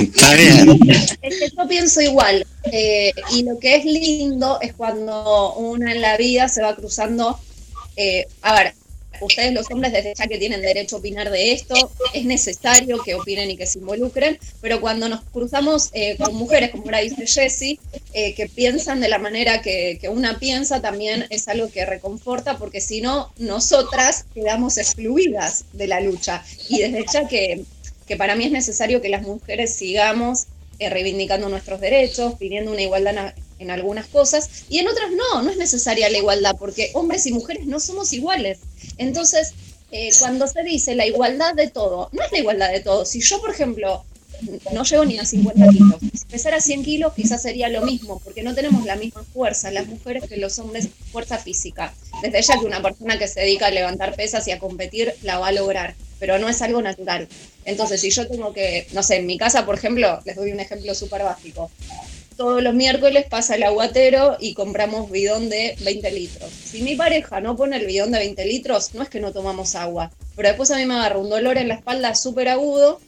Está 0.00 0.34
bien. 0.34 0.78
Es 0.88 1.16
que 1.18 1.50
yo 1.56 1.68
pienso 1.68 2.00
igual. 2.00 2.46
eh, 2.70 3.12
y 3.32 3.42
lo 3.42 3.58
que 3.58 3.74
es 3.76 3.84
lindo 3.84 4.60
es 4.60 4.72
cuando 4.72 5.54
uno 5.54 5.90
en 5.90 6.00
la 6.00 6.16
vida 6.16 6.48
se 6.48 6.62
va 6.62 6.76
cruzando. 6.76 7.38
eh, 7.96 8.26
a 8.42 8.54
ver, 8.54 8.74
ustedes 9.20 9.52
los 9.52 9.70
hombres 9.70 9.92
desde 9.92 10.14
ya 10.14 10.26
que 10.26 10.38
tienen 10.38 10.62
derecho 10.62 10.96
a 10.96 10.98
opinar 10.98 11.30
de 11.30 11.52
esto, 11.52 11.74
es 12.12 12.24
necesario 12.24 13.02
que 13.02 13.14
opinen 13.14 13.50
y 13.50 13.56
que 13.56 13.66
se 13.66 13.78
involucren, 13.78 14.38
pero 14.60 14.80
cuando 14.80 15.08
nos 15.08 15.22
cruzamos 15.24 15.90
eh, 15.92 16.16
con 16.16 16.34
mujeres, 16.34 16.70
como 16.70 16.84
ahora 16.84 16.98
dice 16.98 17.26
Jessie, 17.26 17.78
eh, 18.12 18.34
que 18.34 18.48
piensan 18.48 19.00
de 19.00 19.08
la 19.08 19.18
manera 19.18 19.62
que, 19.62 19.98
que 20.00 20.08
una 20.08 20.38
piensa, 20.38 20.80
también 20.80 21.26
es 21.30 21.48
algo 21.48 21.70
que 21.70 21.84
reconforta, 21.86 22.58
porque 22.58 22.80
si 22.80 23.00
no, 23.00 23.32
nosotras 23.38 24.26
quedamos 24.34 24.78
excluidas 24.78 25.64
de 25.72 25.86
la 25.86 26.00
lucha. 26.00 26.44
Y 26.68 26.78
desde 26.78 27.04
ya 27.12 27.28
que, 27.28 27.62
que 28.06 28.16
para 28.16 28.36
mí 28.36 28.44
es 28.44 28.52
necesario 28.52 29.00
que 29.00 29.08
las 29.08 29.22
mujeres 29.22 29.74
sigamos 29.74 30.46
eh, 30.78 30.90
reivindicando 30.90 31.48
nuestros 31.48 31.80
derechos, 31.80 32.34
pidiendo 32.38 32.72
una 32.72 32.82
igualdad 32.82 33.34
en, 33.62 33.70
algunas 33.70 34.06
cosas, 34.06 34.64
y 34.68 34.78
en 34.78 34.88
otras 34.88 35.10
no, 35.10 35.42
no 35.42 35.50
es 35.50 35.56
necesaria 35.56 36.10
la 36.10 36.18
igualdad, 36.18 36.56
porque 36.58 36.90
hombres 36.94 37.26
y 37.26 37.32
mujeres 37.32 37.66
no 37.66 37.80
somos 37.80 38.12
iguales. 38.12 38.58
Entonces, 38.98 39.54
eh, 39.90 40.10
cuando 40.18 40.46
se 40.46 40.62
dice 40.62 40.94
la 40.94 41.06
igualdad 41.06 41.54
de 41.54 41.68
todo, 41.68 42.08
no 42.12 42.22
es 42.22 42.32
la 42.32 42.38
igualdad 42.38 42.70
de 42.70 42.80
todo. 42.80 43.04
Si 43.04 43.20
yo, 43.20 43.40
por 43.40 43.50
ejemplo, 43.50 44.04
no 44.72 44.84
llego 44.84 45.04
ni 45.04 45.18
a 45.18 45.24
50 45.24 45.68
kilos, 45.68 45.96
si 46.00 46.24
pesara 46.26 46.60
100 46.60 46.82
kilos 46.82 47.12
quizás 47.14 47.42
sería 47.42 47.68
lo 47.68 47.82
mismo, 47.82 48.20
porque 48.20 48.42
no 48.42 48.54
tenemos 48.54 48.84
la 48.84 48.96
misma 48.96 49.22
fuerza, 49.32 49.70
las 49.70 49.86
mujeres 49.86 50.24
que 50.28 50.36
los 50.36 50.58
hombres, 50.58 50.88
fuerza 51.12 51.38
física. 51.38 51.94
Desde 52.22 52.42
ya 52.42 52.58
que 52.58 52.66
una 52.66 52.82
persona 52.82 53.18
que 53.18 53.28
se 53.28 53.40
dedica 53.40 53.66
a 53.66 53.70
levantar 53.70 54.14
pesas 54.14 54.46
y 54.48 54.50
a 54.50 54.58
competir 54.58 55.14
la 55.22 55.38
va 55.38 55.48
a 55.48 55.52
lograr, 55.52 55.94
pero 56.18 56.38
no 56.38 56.48
es 56.48 56.62
algo 56.62 56.82
natural. 56.82 57.28
Entonces, 57.64 58.00
si 58.00 58.10
yo 58.10 58.26
tengo 58.26 58.52
que, 58.52 58.86
no 58.92 59.02
sé, 59.02 59.16
en 59.16 59.26
mi 59.26 59.38
casa, 59.38 59.64
por 59.64 59.76
ejemplo, 59.76 60.20
les 60.24 60.36
doy 60.36 60.52
un 60.52 60.60
ejemplo 60.60 60.94
súper 60.94 61.22
básico. 61.22 61.70
Todos 62.42 62.60
los 62.60 62.74
miércoles 62.74 63.24
pasa 63.30 63.54
el 63.54 63.62
aguatero 63.62 64.36
y 64.40 64.54
compramos 64.54 65.12
bidón 65.12 65.48
de 65.48 65.76
20 65.78 66.10
litros. 66.10 66.50
Si 66.50 66.82
mi 66.82 66.96
pareja 66.96 67.40
no 67.40 67.54
pone 67.54 67.76
el 67.76 67.86
bidón 67.86 68.10
de 68.10 68.18
20 68.18 68.44
litros, 68.46 68.94
no 68.94 69.04
es 69.04 69.08
que 69.08 69.20
no 69.20 69.32
tomamos 69.32 69.76
agua, 69.76 70.10
pero 70.34 70.48
después 70.48 70.72
a 70.72 70.76
mí 70.76 70.84
me 70.84 70.94
agarra 70.94 71.18
un 71.18 71.30
dolor 71.30 71.56
en 71.56 71.68
la 71.68 71.74
espalda 71.74 72.16
súper 72.16 72.48
agudo 72.48 73.00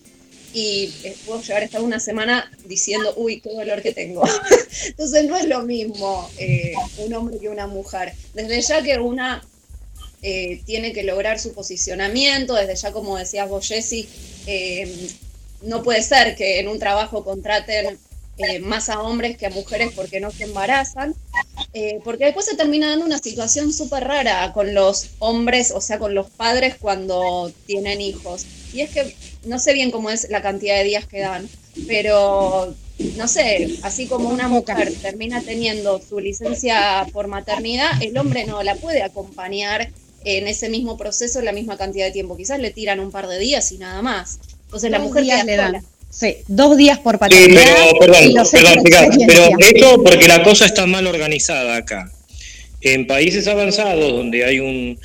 y 0.53 0.95
eh, 1.03 1.17
puedo 1.27 1.43
llegar 1.43 1.63
a 1.63 1.65
estar 1.65 1.83
una 1.83 1.99
semana 1.99 2.49
diciendo, 2.67 3.13
uy, 3.17 3.41
qué 3.41 3.51
dolor 3.51 3.83
que 3.83 3.91
tengo. 3.91 4.23
Entonces 4.87 5.25
no 5.25 5.37
es 5.37 5.49
lo 5.49 5.63
mismo 5.63 6.31
eh, 6.39 6.75
un 6.99 7.13
hombre 7.15 7.39
que 7.41 7.49
una 7.49 7.67
mujer. 7.67 8.13
Desde 8.35 8.61
ya 8.61 8.85
que 8.85 9.01
una 9.01 9.45
eh, 10.23 10.63
tiene 10.65 10.93
que 10.93 11.03
lograr 11.03 11.41
su 11.41 11.53
posicionamiento, 11.55 12.55
desde 12.55 12.77
ya 12.77 12.93
como 12.93 13.19
decías 13.19 13.49
vos, 13.49 13.67
Jessy, 13.67 14.09
no 15.63 15.83
puede 15.83 16.05
ser 16.05 16.37
que 16.37 16.61
en 16.61 16.69
un 16.69 16.79
trabajo 16.79 17.25
contraten 17.25 17.99
eh, 18.39 18.59
más 18.61 18.89
a 18.89 19.01
hombres 19.01 19.37
que 19.37 19.47
a 19.47 19.51
mujeres 19.51 19.93
porque 19.95 20.21
no 20.21 20.31
se 20.31 20.45
embarazan, 20.45 21.15
eh, 21.73 22.01
porque 22.05 22.25
después 22.25 22.47
se 22.47 22.57
termina 22.57 22.91
dando 22.91 23.07
una 23.07 23.19
situación 23.19 23.73
súper 23.73 24.05
rara 24.05 24.53
con 24.53 24.75
los 24.75 25.11
hombres, 25.21 25.71
o 25.71 25.81
sea, 25.81 25.99
con 25.99 26.15
los 26.15 26.31
padres 26.31 26.75
cuando 26.81 27.53
tienen 27.67 28.01
hijos. 28.01 28.45
Y 28.73 28.81
es 28.81 28.91
que 28.91 29.15
no 29.45 29.59
sé 29.59 29.73
bien 29.73 29.91
cómo 29.91 30.11
es 30.11 30.29
la 30.31 30.43
cantidad 30.43 30.77
de 30.77 30.85
días 30.85 31.07
que 31.07 31.21
dan, 31.21 31.49
pero 31.87 32.75
no 33.17 33.29
sé, 33.29 33.79
así 33.83 34.07
como 34.07 34.29
una 34.29 34.49
mujer 34.49 34.93
termina 35.01 35.41
teniendo 35.41 36.01
su 36.01 36.21
licencia 36.21 37.07
por 37.13 37.29
maternidad, 37.29 37.91
el 38.03 38.17
hombre 38.19 38.47
no 38.47 38.63
la 38.63 38.75
puede 38.77 39.03
acompañar 39.03 39.91
en 40.25 40.49
ese 40.49 40.69
mismo 40.69 40.97
proceso 40.97 41.41
la 41.43 41.53
misma 41.53 41.77
cantidad 41.77 42.07
de 42.07 42.13
tiempo. 42.13 42.37
Quizás 42.37 42.59
le 42.59 42.71
tiran 42.71 43.01
un 43.01 43.11
par 43.11 43.29
de 43.29 43.39
días 43.39 43.71
y 43.73 43.79
nada 43.79 44.03
más. 44.03 44.39
Entonces 44.65 44.91
la 44.91 44.99
mujer 44.99 45.25
queda 45.25 45.45
le 45.45 45.57
dan. 45.57 45.67
sola. 45.73 45.85
Sí, 46.17 46.37
dos 46.47 46.77
días 46.77 46.99
por 47.01 47.15
Sí, 47.15 47.19
paternidad. 47.19 47.63
pero, 47.65 47.99
perdón, 47.99 48.35
perdón, 48.53 48.85
chica, 48.85 49.09
pero 49.27 49.45
experiencia. 49.47 49.67
esto 49.75 50.03
porque 50.05 50.29
la 50.29 50.43
cosa 50.45 50.67
está 50.67 50.87
mal 50.87 51.07
organizada 51.07 51.77
acá. 51.77 52.11
En 52.81 53.07
países 53.07 53.49
avanzados, 53.49 54.13
donde 54.13 54.45
hay 54.45 54.61
un, 54.61 54.99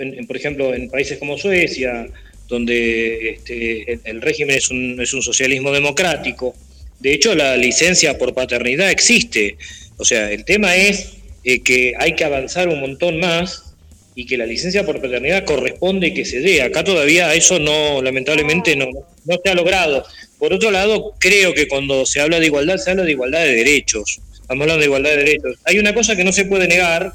en- 0.00 0.26
por 0.26 0.36
ejemplo, 0.36 0.72
en 0.74 0.88
países 0.88 1.18
como 1.18 1.36
Suecia, 1.38 2.06
donde 2.48 3.30
este, 3.30 3.92
el, 3.94 4.00
el 4.04 4.20
régimen 4.22 4.56
es 4.56 4.70
un, 4.70 5.00
es 5.00 5.12
un 5.14 5.22
socialismo 5.22 5.72
democrático, 5.72 6.54
de 7.00 7.14
hecho 7.14 7.34
la 7.34 7.56
licencia 7.56 8.16
por 8.18 8.32
paternidad 8.34 8.90
existe. 8.90 9.56
O 9.96 10.04
sea, 10.04 10.30
el 10.30 10.44
tema 10.44 10.76
es 10.76 11.14
eh, 11.44 11.60
que 11.60 11.94
hay 11.98 12.14
que 12.14 12.24
avanzar 12.24 12.68
un 12.68 12.80
montón 12.80 13.18
más 13.18 13.71
y 14.14 14.26
que 14.26 14.36
la 14.36 14.46
licencia 14.46 14.84
por 14.84 15.00
paternidad 15.00 15.44
corresponde 15.44 16.12
que 16.12 16.24
se 16.24 16.40
dé. 16.40 16.62
Acá 16.62 16.84
todavía 16.84 17.34
eso 17.34 17.58
no, 17.58 18.02
lamentablemente, 18.02 18.76
no, 18.76 18.86
no 19.24 19.40
se 19.42 19.50
ha 19.50 19.54
logrado. 19.54 20.04
Por 20.38 20.52
otro 20.52 20.70
lado, 20.70 21.14
creo 21.18 21.54
que 21.54 21.66
cuando 21.68 22.04
se 22.04 22.20
habla 22.20 22.38
de 22.40 22.46
igualdad, 22.46 22.76
se 22.76 22.90
habla 22.90 23.04
de 23.04 23.12
igualdad 23.12 23.40
de 23.44 23.54
derechos. 23.54 24.20
Estamos 24.34 24.62
hablando 24.62 24.80
de 24.80 24.86
igualdad 24.86 25.10
de 25.10 25.16
derechos. 25.18 25.56
Hay 25.64 25.78
una 25.78 25.94
cosa 25.94 26.14
que 26.16 26.24
no 26.24 26.32
se 26.32 26.44
puede 26.44 26.68
negar, 26.68 27.12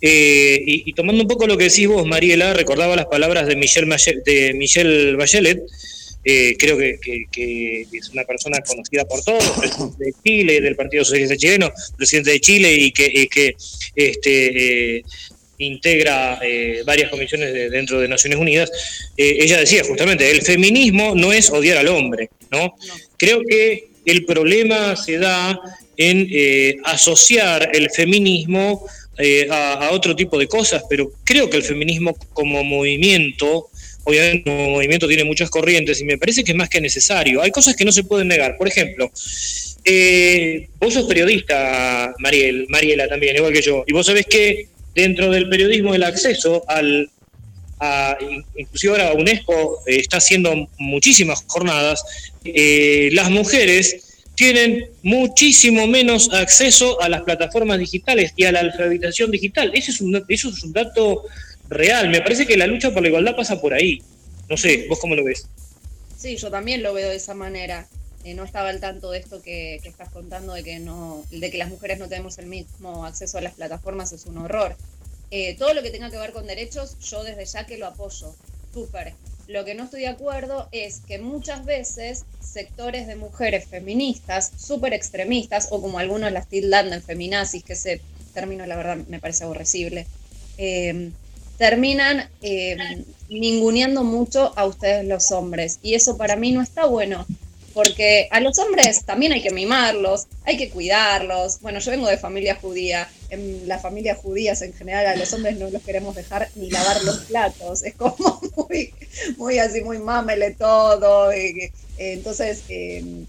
eh, 0.00 0.60
y, 0.64 0.92
tomando 0.92 1.22
un 1.22 1.28
poco 1.28 1.46
lo 1.46 1.56
que 1.56 1.64
decís 1.64 1.88
vos, 1.88 2.06
Mariela, 2.06 2.52
recordaba 2.54 2.94
las 2.96 3.06
palabras 3.06 3.46
de 3.46 3.56
Michelle, 3.56 3.86
Mache- 3.86 4.22
de 4.24 4.54
Michelle 4.54 5.16
Bachelet, 5.16 5.62
eh, 6.24 6.54
creo 6.58 6.78
que, 6.78 6.98
que- 7.30 7.86
es 7.92 8.08
una 8.10 8.24
persona 8.24 8.58
conocida 8.60 9.04
por 9.04 9.22
todos, 9.24 9.44
presidente 9.58 10.04
de 10.04 10.12
Chile, 10.24 10.60
del 10.60 10.76
Partido 10.76 11.04
Socialista 11.04 11.36
Chileno, 11.36 11.72
presidente 11.96 12.30
de 12.30 12.40
Chile 12.40 12.72
y 12.74 12.92
que, 12.92 13.10
y 13.12 13.26
que 13.26 13.56
este, 13.96 14.96
eh, 14.98 15.02
integra 15.58 16.38
eh, 16.42 16.82
varias 16.84 17.10
comisiones 17.10 17.52
de- 17.52 17.70
dentro 17.70 18.00
de 18.00 18.08
Naciones 18.08 18.38
Unidas, 18.38 18.70
eh, 19.16 19.36
ella 19.40 19.58
decía 19.58 19.82
justamente, 19.84 20.30
el 20.30 20.42
feminismo 20.42 21.14
no 21.14 21.32
es 21.32 21.50
odiar 21.50 21.78
al 21.78 21.88
hombre, 21.88 22.30
¿no? 22.50 22.74
Creo 23.16 23.42
que 23.48 23.88
el 24.04 24.24
problema 24.24 24.96
se 24.96 25.18
da 25.18 25.58
en 25.96 26.28
eh, 26.30 26.76
asociar 26.84 27.70
el 27.72 27.88
feminismo 27.90 28.84
eh, 29.16 29.46
a, 29.48 29.74
a 29.74 29.90
otro 29.92 30.16
tipo 30.16 30.36
de 30.38 30.48
cosas, 30.48 30.82
pero 30.90 31.10
creo 31.24 31.48
que 31.48 31.56
el 31.56 31.62
feminismo 31.62 32.14
como 32.32 32.64
movimiento, 32.64 33.68
obviamente 34.02 34.50
como 34.50 34.70
movimiento 34.70 35.06
tiene 35.06 35.22
muchas 35.24 35.48
corrientes 35.50 36.00
y 36.00 36.04
me 36.04 36.18
parece 36.18 36.42
que 36.42 36.50
es 36.50 36.56
más 36.56 36.68
que 36.68 36.80
necesario. 36.80 37.40
Hay 37.40 37.52
cosas 37.52 37.76
que 37.76 37.84
no 37.84 37.92
se 37.92 38.02
pueden 38.02 38.26
negar. 38.28 38.56
Por 38.58 38.66
ejemplo, 38.66 39.10
vos 40.80 40.92
sos 40.94 41.04
periodista, 41.06 42.12
Mariel, 42.18 42.66
Mariela 42.68 43.06
también, 43.08 43.36
igual 43.36 43.52
que 43.52 43.62
yo, 43.62 43.84
y 43.86 43.92
vos 43.92 44.06
sabés 44.06 44.26
que 44.26 44.66
dentro 44.94 45.30
del 45.30 45.48
periodismo 45.48 45.94
el 45.94 46.04
acceso 46.04 46.64
al, 46.68 47.10
a, 47.80 48.16
inclusive 48.56 48.92
ahora 48.92 49.14
UNESCO 49.14 49.80
eh, 49.86 49.96
está 49.96 50.18
haciendo 50.18 50.68
muchísimas 50.78 51.44
jornadas, 51.46 52.04
eh, 52.44 53.10
las 53.12 53.30
mujeres 53.30 54.14
tienen 54.34 54.90
muchísimo 55.02 55.86
menos 55.86 56.32
acceso 56.32 57.00
a 57.00 57.08
las 57.08 57.22
plataformas 57.22 57.78
digitales 57.78 58.32
y 58.36 58.44
a 58.44 58.52
la 58.52 58.60
alfabetización 58.60 59.30
digital. 59.30 59.70
Ese 59.74 59.92
es 59.92 60.00
un, 60.00 60.24
eso 60.28 60.48
es 60.48 60.62
un 60.62 60.72
dato 60.72 61.22
real. 61.68 62.08
Me 62.10 62.20
parece 62.20 62.46
que 62.46 62.56
la 62.56 62.66
lucha 62.66 62.92
por 62.92 63.02
la 63.02 63.08
igualdad 63.08 63.36
pasa 63.36 63.60
por 63.60 63.74
ahí. 63.74 64.02
No 64.48 64.56
sé, 64.56 64.86
¿vos 64.88 64.98
cómo 64.98 65.14
lo 65.14 65.24
ves? 65.24 65.46
Sí, 66.18 66.36
yo 66.36 66.50
también 66.50 66.82
lo 66.82 66.92
veo 66.94 67.10
de 67.10 67.16
esa 67.16 67.34
manera. 67.34 67.86
Eh, 68.24 68.32
no 68.32 68.44
estaba 68.44 68.70
al 68.70 68.80
tanto 68.80 69.10
de 69.10 69.18
esto 69.18 69.42
que, 69.42 69.76
estás 69.76 70.08
contando, 70.08 70.54
de 70.54 70.64
que, 70.64 70.78
no, 70.78 71.22
de 71.30 71.50
que 71.50 71.58
las 71.58 71.68
mujeres 71.68 71.98
no 71.98 72.08
tenemos 72.08 72.38
el 72.38 72.46
mismo 72.46 73.04
acceso 73.04 73.36
a 73.36 73.42
las 73.42 73.52
plataformas, 73.52 74.12
es 74.12 74.24
un 74.24 74.38
horror. 74.38 74.76
Eh, 75.30 75.56
todo 75.58 75.74
lo 75.74 75.82
que 75.82 75.90
tenga 75.90 76.10
que 76.10 76.16
ver 76.16 76.32
con 76.32 76.46
derechos, 76.46 76.96
yo 77.00 77.22
desde 77.22 77.44
ya 77.44 77.66
que 77.66 77.76
lo 77.76 77.86
apoyo, 77.86 78.34
súper. 78.72 79.12
Lo 79.46 79.66
que 79.66 79.74
no 79.74 79.84
estoy 79.84 80.00
de 80.00 80.08
acuerdo 80.08 80.68
es 80.72 81.00
que 81.00 81.18
muchas 81.18 81.66
veces 81.66 82.24
sectores 82.40 83.06
de 83.06 83.16
mujeres 83.16 83.66
feministas, 83.66 84.52
súper 84.56 84.94
extremistas, 84.94 85.68
o 85.70 85.82
como 85.82 85.98
algunos 85.98 86.32
las 86.32 86.48
tildan 86.48 87.02
feminazis, 87.02 87.62
que 87.62 87.74
ese 87.74 88.00
término 88.32 88.64
la 88.64 88.76
verdad 88.76 88.96
me 89.08 89.18
parece 89.18 89.44
aborrecible, 89.44 90.06
eh, 90.56 91.10
terminan 91.58 92.28
eh, 92.40 93.04
ninguneando 93.28 94.02
mucho 94.02 94.52
a 94.56 94.64
ustedes 94.64 95.04
los 95.04 95.30
hombres. 95.30 95.78
Y 95.82 95.94
eso 95.94 96.16
para 96.16 96.36
mí 96.36 96.52
no 96.52 96.62
está 96.62 96.86
bueno, 96.86 97.26
porque 97.74 98.28
a 98.30 98.40
los 98.40 98.58
hombres 98.60 99.04
también 99.04 99.32
hay 99.32 99.42
que 99.42 99.50
mimarlos, 99.50 100.28
hay 100.44 100.56
que 100.56 100.70
cuidarlos. 100.70 101.60
Bueno, 101.60 101.80
yo 101.80 101.90
vengo 101.90 102.06
de 102.06 102.16
familia 102.16 102.54
judía, 102.54 103.08
en 103.30 103.66
las 103.66 103.82
familias 103.82 104.18
judías 104.18 104.62
en 104.62 104.72
general 104.72 105.06
a 105.06 105.16
los 105.16 105.32
hombres 105.32 105.58
no 105.58 105.68
los 105.68 105.82
queremos 105.82 106.14
dejar 106.14 106.48
ni 106.54 106.70
lavar 106.70 107.02
los 107.02 107.18
platos, 107.24 107.82
es 107.82 107.94
como 107.94 108.40
muy, 108.56 108.94
muy 109.36 109.58
así, 109.58 109.82
muy 109.82 109.98
mámele 109.98 110.52
todo. 110.52 111.32
eh, 111.32 111.72
entonces, 111.98 112.62
eh, 112.68 113.24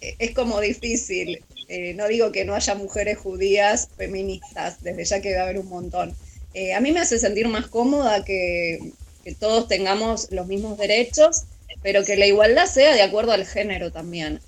es 0.00 0.30
como 0.32 0.58
difícil. 0.60 1.42
Eh, 1.68 1.94
no 1.94 2.08
digo 2.08 2.32
que 2.32 2.44
no 2.44 2.54
haya 2.54 2.74
mujeres 2.74 3.18
judías 3.18 3.88
feministas, 3.96 4.82
desde 4.82 5.04
ya 5.04 5.20
que 5.20 5.28
debe 5.28 5.40
haber 5.40 5.58
un 5.58 5.68
montón. 5.68 6.14
A 6.76 6.80
mí 6.80 6.92
me 6.92 7.00
hace 7.00 7.18
sentir 7.18 7.48
más 7.48 7.66
cómoda 7.68 8.24
que, 8.26 8.92
que 9.24 9.34
todos 9.34 9.68
tengamos 9.68 10.28
los 10.30 10.46
mismos 10.46 10.76
derechos, 10.76 11.44
pero 11.82 12.04
que 12.04 12.16
la 12.16 12.26
igualdad 12.26 12.66
sea 12.66 12.94
de 12.94 13.02
acuerdo 13.02 13.32
al 13.32 13.44
género 13.46 13.90
también. 13.90 14.40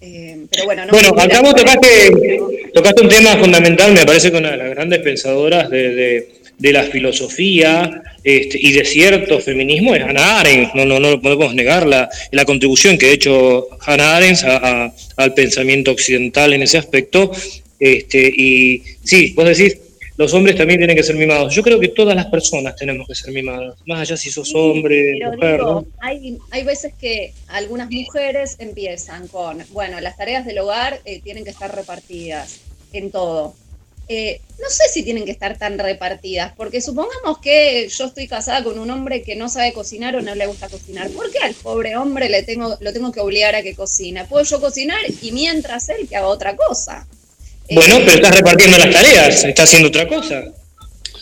Eh, 0.00 0.46
pero 0.50 0.64
bueno, 0.64 0.84
no 0.84 0.90
Bueno, 0.92 1.10
acá 1.16 1.40
vos 1.42 1.54
tocaste, 1.54 2.40
tocaste 2.74 3.02
un 3.02 3.08
tema 3.08 3.36
fundamental, 3.36 3.92
me 3.92 4.04
parece 4.04 4.32
que 4.32 4.36
una 4.38 4.50
de 4.50 4.56
las 4.56 4.70
grandes 4.70 4.98
pensadoras 5.00 5.70
de, 5.70 5.94
de- 5.94 6.28
de 6.58 6.72
la 6.72 6.84
filosofía 6.84 8.02
este, 8.22 8.56
y 8.60 8.72
de 8.72 8.84
cierto 8.84 9.40
feminismo 9.40 9.96
es 9.96 10.02
Hannah 10.02 10.40
Arendt, 10.40 10.74
no, 10.74 10.84
no, 10.84 11.00
no 11.00 11.20
podemos 11.20 11.54
negar 11.56 11.86
la, 11.86 12.08
la 12.30 12.44
contribución 12.44 12.98
que 12.98 13.06
ha 13.06 13.10
hecho 13.10 13.66
Hannah 13.80 14.16
Arendt 14.16 14.44
a- 14.44 14.84
a- 14.84 14.92
al 15.16 15.34
pensamiento 15.34 15.90
occidental 15.90 16.52
en 16.52 16.62
ese 16.62 16.78
aspecto. 16.78 17.32
Este, 17.80 18.20
y 18.28 18.82
sí, 19.02 19.32
vos 19.34 19.46
decís, 19.56 19.76
los 20.22 20.34
hombres 20.34 20.56
también 20.56 20.78
tienen 20.78 20.96
que 20.96 21.02
ser 21.02 21.16
mimados. 21.16 21.52
Yo 21.52 21.62
creo 21.62 21.80
que 21.80 21.88
todas 21.88 22.14
las 22.14 22.26
personas 22.26 22.76
tenemos 22.76 23.08
que 23.08 23.14
ser 23.14 23.32
mimadas, 23.34 23.74
más 23.86 24.00
allá 24.00 24.16
si 24.16 24.30
sos 24.30 24.54
hombre, 24.54 25.16
Pero 25.18 25.32
mujer, 25.32 25.56
digo, 25.56 25.72
¿no? 25.72 25.86
hay, 26.00 26.38
hay 26.50 26.64
veces 26.64 26.94
que 26.94 27.34
algunas 27.48 27.90
mujeres 27.90 28.56
empiezan 28.60 29.26
con, 29.26 29.64
bueno, 29.70 30.00
las 30.00 30.16
tareas 30.16 30.46
del 30.46 30.60
hogar 30.60 31.00
eh, 31.04 31.20
tienen 31.20 31.42
que 31.42 31.50
estar 31.50 31.74
repartidas 31.74 32.60
en 32.92 33.10
todo. 33.10 33.54
Eh, 34.08 34.40
no 34.60 34.68
sé 34.68 34.84
si 34.92 35.02
tienen 35.02 35.24
que 35.24 35.32
estar 35.32 35.58
tan 35.58 35.78
repartidas, 35.78 36.52
porque 36.56 36.80
supongamos 36.80 37.38
que 37.38 37.88
yo 37.88 38.04
estoy 38.06 38.28
casada 38.28 38.62
con 38.62 38.78
un 38.78 38.90
hombre 38.90 39.22
que 39.22 39.34
no 39.34 39.48
sabe 39.48 39.72
cocinar 39.72 40.14
o 40.14 40.22
no 40.22 40.34
le 40.36 40.46
gusta 40.46 40.68
cocinar. 40.68 41.10
¿Por 41.10 41.32
qué 41.32 41.38
al 41.38 41.54
pobre 41.54 41.96
hombre 41.96 42.28
le 42.28 42.44
tengo, 42.44 42.76
lo 42.80 42.92
tengo 42.92 43.10
que 43.10 43.20
obligar 43.20 43.56
a 43.56 43.62
que 43.62 43.74
cocine? 43.74 44.24
Puedo 44.26 44.44
yo 44.44 44.60
cocinar 44.60 45.00
y 45.20 45.32
mientras 45.32 45.88
él 45.88 46.08
que 46.08 46.16
haga 46.16 46.28
otra 46.28 46.54
cosa. 46.54 47.06
Bueno, 47.70 47.96
pero 48.00 48.16
estás 48.16 48.34
repartiendo 48.36 48.76
las 48.78 48.90
tareas, 48.90 49.44
estás 49.44 49.66
haciendo 49.68 49.88
otra 49.88 50.06
cosa. 50.08 50.44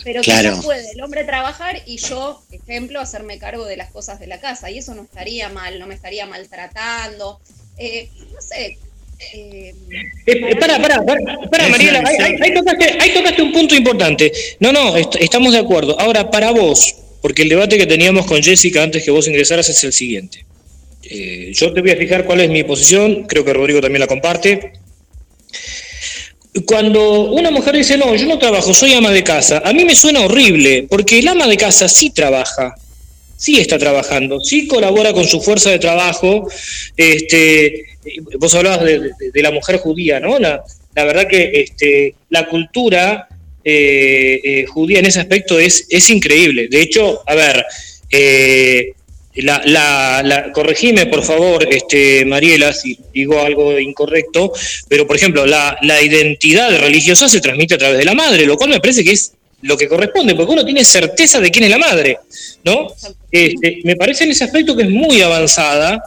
Pero 0.03 0.21
Claro. 0.21 0.49
quizás 0.49 0.65
puede 0.65 0.91
el 0.91 1.01
hombre 1.01 1.23
trabajar 1.23 1.81
y 1.85 1.97
yo, 1.97 2.41
ejemplo, 2.51 2.99
hacerme 2.99 3.37
cargo 3.37 3.65
de 3.65 3.77
las 3.77 3.91
cosas 3.91 4.19
de 4.19 4.27
la 4.27 4.39
casa. 4.39 4.69
Y 4.71 4.79
eso 4.79 4.95
no 4.95 5.03
estaría 5.03 5.47
mal, 5.49 5.79
no 5.79 5.85
me 5.87 5.93
estaría 5.93 6.25
maltratando. 6.25 7.39
Eh, 7.77 8.09
no 8.33 8.41
sé. 8.41 8.77
eh, 9.33 9.75
para, 10.59 10.79
para, 10.81 11.03
para, 11.05 11.19
para, 11.51 11.67
Mariela, 11.69 11.99
ahí, 12.03 12.15
ahí- 12.19 12.35
ahí 12.41 12.53
tocaste, 12.55 12.97
ahí 12.99 13.13
tocaste 13.13 13.41
un 13.43 13.51
punto 13.53 13.75
importante. 13.75 14.31
No, 14.59 14.71
no, 14.71 14.95
est- 14.97 15.15
estamos 15.19 15.53
de 15.53 15.59
acuerdo. 15.59 15.99
Ahora, 15.99 16.31
para 16.31 16.49
vos, 16.49 16.95
porque 17.21 17.43
el 17.43 17.49
debate 17.49 17.77
que 17.77 17.85
teníamos 17.85 18.25
con 18.25 18.41
Jessica 18.41 18.81
antes 18.81 19.03
que 19.03 19.11
vos 19.11 19.27
ingresaras 19.27 19.69
es 19.69 19.83
el 19.83 19.93
siguiente. 19.93 20.43
Eh, 21.03 21.51
yo 21.53 21.71
te 21.71 21.81
voy 21.81 21.91
a 21.91 21.97
fijar 21.97 22.25
cuál 22.25 22.41
es 22.41 22.49
mi 22.49 22.63
posición, 22.63 23.25
creo 23.27 23.45
que 23.45 23.53
Rodrigo 23.53 23.79
también 23.79 23.99
la 23.99 24.07
comparte. 24.07 24.73
Cuando 26.65 27.31
una 27.31 27.49
mujer 27.49 27.75
dice, 27.75 27.97
no, 27.97 28.13
yo 28.15 28.25
no 28.25 28.37
trabajo, 28.37 28.73
soy 28.73 28.93
ama 28.93 29.11
de 29.11 29.23
casa, 29.23 29.61
a 29.63 29.71
mí 29.71 29.85
me 29.85 29.95
suena 29.95 30.21
horrible, 30.21 30.85
porque 30.89 31.19
el 31.19 31.27
ama 31.29 31.47
de 31.47 31.55
casa 31.55 31.87
sí 31.87 32.09
trabaja, 32.09 32.75
sí 33.37 33.59
está 33.59 33.77
trabajando, 33.77 34.41
sí 34.41 34.67
colabora 34.67 35.13
con 35.13 35.25
su 35.25 35.41
fuerza 35.41 35.69
de 35.71 35.79
trabajo. 35.79 36.49
Este, 36.97 37.85
vos 38.37 38.53
hablabas 38.53 38.83
de, 38.83 39.41
la 39.41 39.51
mujer 39.51 39.77
judía, 39.77 40.19
¿no? 40.19 40.39
La, 40.39 40.61
la 40.93 41.05
verdad 41.05 41.27
que 41.27 41.51
este, 41.53 42.15
la 42.29 42.47
cultura 42.47 43.29
eh, 43.63 44.41
eh, 44.43 44.65
judía 44.65 44.99
en 44.99 45.05
ese 45.05 45.19
aspecto 45.19 45.59
es, 45.59 45.85
es 45.89 46.09
increíble. 46.09 46.67
De 46.67 46.81
hecho, 46.81 47.21
a 47.25 47.35
ver, 47.35 47.65
eh, 48.09 48.93
la, 49.35 49.61
la, 49.65 50.21
la- 50.23 50.51
corregime 50.51 51.05
por 51.05 51.23
favor, 51.23 51.67
este, 51.71 52.25
Mariela, 52.25 52.73
si 52.73 52.97
digo 53.13 53.39
algo 53.41 53.79
incorrecto, 53.79 54.51
pero 54.87 55.07
por 55.07 55.15
ejemplo, 55.15 55.45
la, 55.45 55.77
la 55.81 56.01
identidad 56.01 56.69
religiosa 56.79 57.29
se 57.29 57.39
transmite 57.41 57.75
a 57.75 57.77
través 57.77 57.97
de 57.97 58.05
la 58.05 58.13
madre, 58.13 58.45
lo 58.45 58.57
cual 58.57 58.69
me 58.71 58.79
parece 58.79 59.03
que 59.03 59.11
es 59.11 59.33
lo 59.61 59.77
que 59.77 59.87
corresponde, 59.87 60.35
porque 60.35 60.51
uno 60.53 60.65
tiene 60.65 60.83
certeza 60.83 61.39
de 61.39 61.51
quién 61.51 61.65
es 61.65 61.69
la 61.69 61.77
madre, 61.77 62.17
¿no? 62.63 62.87
Este, 63.31 63.79
me 63.83 63.95
parece 63.95 64.23
en 64.23 64.31
ese 64.31 64.43
aspecto 64.43 64.75
que 64.75 64.83
es 64.83 64.89
muy 64.89 65.21
avanzada, 65.21 66.01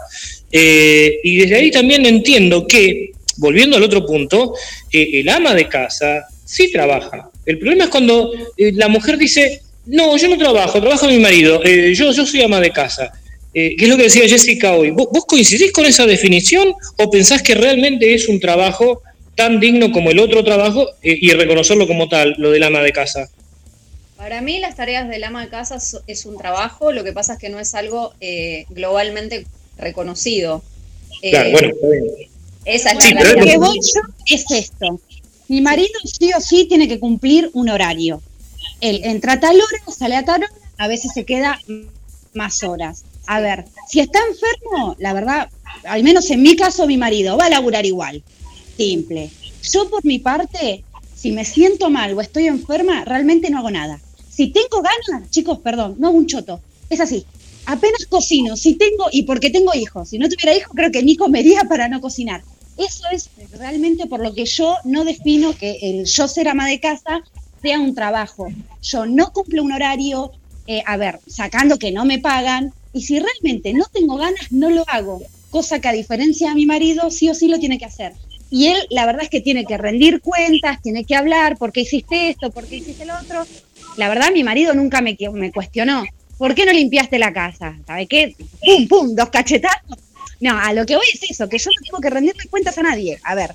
eh, 0.50 1.20
y 1.22 1.36
desde 1.36 1.56
ahí 1.56 1.70
también 1.70 2.04
entiendo 2.04 2.66
que, 2.66 3.12
volviendo 3.36 3.76
al 3.76 3.82
otro 3.84 4.04
punto, 4.04 4.54
eh, 4.92 5.08
el 5.14 5.28
ama 5.28 5.54
de 5.54 5.68
casa 5.68 6.26
sí 6.44 6.70
trabaja. 6.70 7.30
El 7.46 7.58
problema 7.58 7.84
es 7.84 7.90
cuando 7.90 8.32
eh, 8.56 8.72
la 8.74 8.88
mujer 8.88 9.16
dice, 9.18 9.62
no, 9.86 10.16
yo 10.16 10.28
no 10.28 10.38
trabajo, 10.38 10.80
trabaja 10.80 11.06
mi 11.06 11.18
marido, 11.18 11.62
eh, 11.64 11.94
yo, 11.94 12.12
yo 12.12 12.26
soy 12.26 12.42
ama 12.42 12.60
de 12.60 12.70
casa. 12.70 13.12
Eh, 13.52 13.76
¿Qué 13.76 13.84
es 13.84 13.90
lo 13.90 13.96
que 13.96 14.04
decía 14.04 14.28
Jessica 14.28 14.72
hoy? 14.74 14.90
¿Vos, 14.90 15.08
vos 15.12 15.24
coincidís 15.26 15.72
con 15.72 15.86
esa 15.86 16.06
definición 16.06 16.74
o 16.98 17.10
pensás 17.10 17.42
que 17.42 17.54
realmente 17.54 18.12
es 18.14 18.28
un 18.28 18.40
trabajo 18.40 19.02
tan 19.36 19.60
digno 19.60 19.92
como 19.92 20.10
el 20.10 20.18
otro 20.18 20.44
trabajo 20.44 20.88
eh, 21.02 21.18
y 21.20 21.30
reconocerlo 21.30 21.86
como 21.86 22.08
tal, 22.08 22.34
lo 22.38 22.50
del 22.50 22.62
ama 22.62 22.80
de 22.80 22.92
casa? 22.92 23.28
Para 24.16 24.40
mí 24.40 24.58
las 24.58 24.76
tareas 24.76 25.08
del 25.08 25.22
ama 25.24 25.44
de 25.44 25.50
casa 25.50 25.78
es 26.06 26.24
un 26.26 26.38
trabajo, 26.38 26.92
lo 26.92 27.04
que 27.04 27.12
pasa 27.12 27.34
es 27.34 27.38
que 27.38 27.48
no 27.48 27.60
es 27.60 27.74
algo 27.74 28.14
eh, 28.20 28.64
globalmente 28.70 29.46
reconocido. 29.76 30.62
Eh, 31.20 31.30
Claro, 31.30 31.50
bueno, 31.50 31.68
está 31.68 31.88
bien. 31.88 32.04
Esa 32.64 32.92
es 32.92 33.04
Sí, 33.04 33.14
la 33.14 33.20
pero 33.20 33.44
que 33.44 33.58
voy 33.58 33.74
yo 33.76 34.00
es 34.34 34.44
esto. 34.50 35.00
Mi 35.48 35.60
marido 35.60 35.92
sí 36.04 36.30
o 36.34 36.40
sí 36.40 36.64
tiene 36.66 36.88
que 36.88 36.98
cumplir 36.98 37.50
un 37.52 37.68
horario. 37.68 38.22
Él 38.84 39.00
entra 39.02 39.32
a 39.32 39.40
tal 39.40 39.56
hora, 39.56 39.96
sale 39.96 40.14
a 40.14 40.26
tal 40.26 40.42
hora, 40.42 40.52
a 40.76 40.88
veces 40.88 41.12
se 41.14 41.24
queda 41.24 41.58
más 42.34 42.62
horas. 42.62 43.06
A 43.26 43.40
ver, 43.40 43.64
si 43.88 44.00
está 44.00 44.18
enfermo, 44.18 44.94
la 44.98 45.14
verdad, 45.14 45.48
al 45.84 46.02
menos 46.02 46.30
en 46.30 46.42
mi 46.42 46.54
caso, 46.54 46.86
mi 46.86 46.98
marido 46.98 47.38
va 47.38 47.46
a 47.46 47.48
laburar 47.48 47.86
igual. 47.86 48.22
Simple. 48.76 49.30
Yo 49.62 49.88
por 49.88 50.04
mi 50.04 50.18
parte, 50.18 50.84
si 51.16 51.32
me 51.32 51.46
siento 51.46 51.88
mal 51.88 52.12
o 52.12 52.20
estoy 52.20 52.46
enferma, 52.46 53.06
realmente 53.06 53.48
no 53.48 53.60
hago 53.60 53.70
nada. 53.70 54.02
Si 54.28 54.48
tengo 54.48 54.82
ganas, 54.82 55.30
chicos, 55.30 55.60
perdón, 55.60 55.96
no 55.98 56.08
hago 56.08 56.18
un 56.18 56.26
choto. 56.26 56.60
Es 56.90 57.00
así. 57.00 57.24
Apenas 57.64 58.04
cocino, 58.04 58.54
si 58.54 58.74
tengo, 58.74 59.06
y 59.10 59.22
porque 59.22 59.48
tengo 59.48 59.72
hijos, 59.72 60.10
si 60.10 60.18
no 60.18 60.28
tuviera 60.28 60.54
hijos, 60.54 60.74
creo 60.76 60.92
que 60.92 61.02
ni 61.02 61.16
comería 61.16 61.64
para 61.64 61.88
no 61.88 62.02
cocinar. 62.02 62.42
Eso 62.76 63.04
es 63.10 63.30
realmente 63.58 64.04
por 64.06 64.20
lo 64.20 64.34
que 64.34 64.44
yo 64.44 64.76
no 64.84 65.04
defino 65.04 65.56
que 65.56 65.78
el 65.80 66.04
yo 66.04 66.28
ser 66.28 66.48
ama 66.48 66.68
de 66.68 66.80
casa 66.80 67.22
sea 67.64 67.80
un 67.80 67.94
trabajo. 67.94 68.48
Yo 68.82 69.06
no 69.06 69.32
cumplo 69.32 69.62
un 69.62 69.72
horario, 69.72 70.32
eh, 70.66 70.82
a 70.84 70.98
ver, 70.98 71.18
sacando 71.26 71.78
que 71.78 71.92
no 71.92 72.04
me 72.04 72.18
pagan, 72.18 72.74
y 72.92 73.02
si 73.02 73.18
realmente 73.18 73.72
no 73.72 73.86
tengo 73.90 74.16
ganas, 74.16 74.52
no 74.52 74.68
lo 74.68 74.84
hago. 74.86 75.22
Cosa 75.48 75.80
que 75.80 75.88
a 75.88 75.92
diferencia 75.92 76.50
de 76.50 76.56
mi 76.56 76.66
marido, 76.66 77.10
sí 77.10 77.30
o 77.30 77.34
sí 77.34 77.48
lo 77.48 77.58
tiene 77.58 77.78
que 77.78 77.86
hacer. 77.86 78.12
Y 78.50 78.66
él, 78.66 78.76
la 78.90 79.06
verdad 79.06 79.22
es 79.22 79.30
que 79.30 79.40
tiene 79.40 79.64
que 79.64 79.78
rendir 79.78 80.20
cuentas, 80.20 80.82
tiene 80.82 81.04
que 81.04 81.16
hablar, 81.16 81.56
¿por 81.56 81.72
qué 81.72 81.80
hiciste 81.80 82.28
esto? 82.28 82.50
¿Por 82.50 82.66
qué 82.66 82.76
hiciste 82.76 83.06
lo 83.06 83.14
otro? 83.18 83.46
La 83.96 84.10
verdad, 84.10 84.30
mi 84.30 84.44
marido 84.44 84.74
nunca 84.74 85.00
me, 85.00 85.16
me 85.32 85.50
cuestionó. 85.50 86.04
¿Por 86.36 86.54
qué 86.54 86.66
no 86.66 86.72
limpiaste 86.72 87.18
la 87.18 87.32
casa? 87.32 87.78
¿Sabe 87.86 88.06
qué? 88.06 88.36
Pum, 88.60 88.88
pum, 88.88 89.14
dos 89.14 89.30
cachetazos. 89.30 89.98
No, 90.40 90.58
a 90.58 90.74
lo 90.74 90.84
que 90.84 90.96
voy 90.96 91.06
es 91.14 91.30
eso, 91.30 91.48
que 91.48 91.56
yo 91.56 91.70
no 91.70 91.82
tengo 91.82 92.00
que 92.02 92.10
rendirle 92.10 92.44
cuentas 92.50 92.76
a 92.76 92.82
nadie. 92.82 93.18
A 93.22 93.34
ver, 93.34 93.54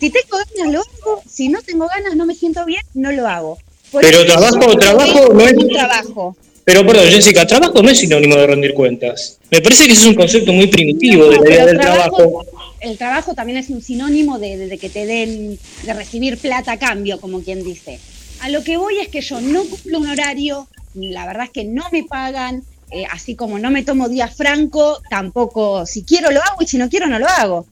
si 0.00 0.10
tengo 0.10 0.36
ganas 0.36 0.72
lo 0.72 0.80
hago, 0.80 1.22
si 1.28 1.48
no 1.48 1.60
tengo 1.62 1.86
ganas, 1.88 2.14
no 2.16 2.26
me 2.26 2.34
siento 2.34 2.64
bien, 2.64 2.82
no 2.94 3.10
lo 3.12 3.26
hago. 3.26 3.58
Por 3.90 4.02
Pero 4.02 4.18
eso 4.22 4.26
trabajo- 4.26 4.76
trabajo 4.78 5.32
no 5.34 5.40
es- 5.46 5.54
un 5.54 5.68
trabajo. 5.68 6.36
Pero 6.64 6.84
perdón, 6.86 7.06
Jessica, 7.08 7.46
trabajo 7.46 7.82
no 7.82 7.88
es 7.88 7.98
sinónimo 7.98 8.36
de 8.36 8.46
rendir 8.46 8.74
cuentas. 8.74 9.38
Me 9.50 9.62
parece 9.62 9.86
que 9.86 9.92
ese 9.92 10.02
es 10.02 10.06
un 10.08 10.14
concepto 10.14 10.52
muy 10.52 10.66
primitivo 10.66 11.24
de 11.30 11.38
la 11.38 11.48
idea 11.50 11.64
del 11.66 11.78
trabajo- 11.78 12.16
trabajo. 12.16 12.44
El 12.80 12.98
trabajo 12.98 13.34
también 13.34 13.56
es 13.58 13.70
un 13.70 13.80
sinónimo 13.82 14.38
de 14.38 14.76
que 14.78 14.90
te 14.90 15.06
den, 15.06 15.58
de 15.84 15.94
recibir 15.94 16.36
plata 16.36 16.72
a 16.72 16.78
cambio, 16.78 17.18
como 17.20 17.40
quien 17.40 17.64
dice. 17.64 17.98
A 18.40 18.50
lo 18.50 18.62
que 18.62 18.76
voy 18.76 18.98
es 18.98 19.08
que 19.08 19.22
yo 19.22 19.40
no 19.40 19.64
cumplo 19.64 19.98
un 19.98 20.10
horario, 20.10 20.68
la 20.94 21.26
verdad 21.26 21.44
es 21.44 21.50
que 21.50 21.64
no 21.64 21.84
me 21.90 22.04
pagan, 22.04 22.62
eh, 22.90 23.04
así 23.10 23.34
como 23.34 23.58
no 23.58 23.70
me 23.70 23.82
tomo 23.82 24.08
día 24.10 24.28
franco, 24.28 25.00
tampoco, 25.10 25.86
si 25.86 26.02
quiero 26.04 26.30
lo 26.30 26.40
hago 26.42 26.60
y 26.60 26.66
si 26.66 26.76
no 26.76 26.90
quiero 26.90 27.06
no 27.06 27.18
lo 27.18 27.26
hago. 27.26 27.66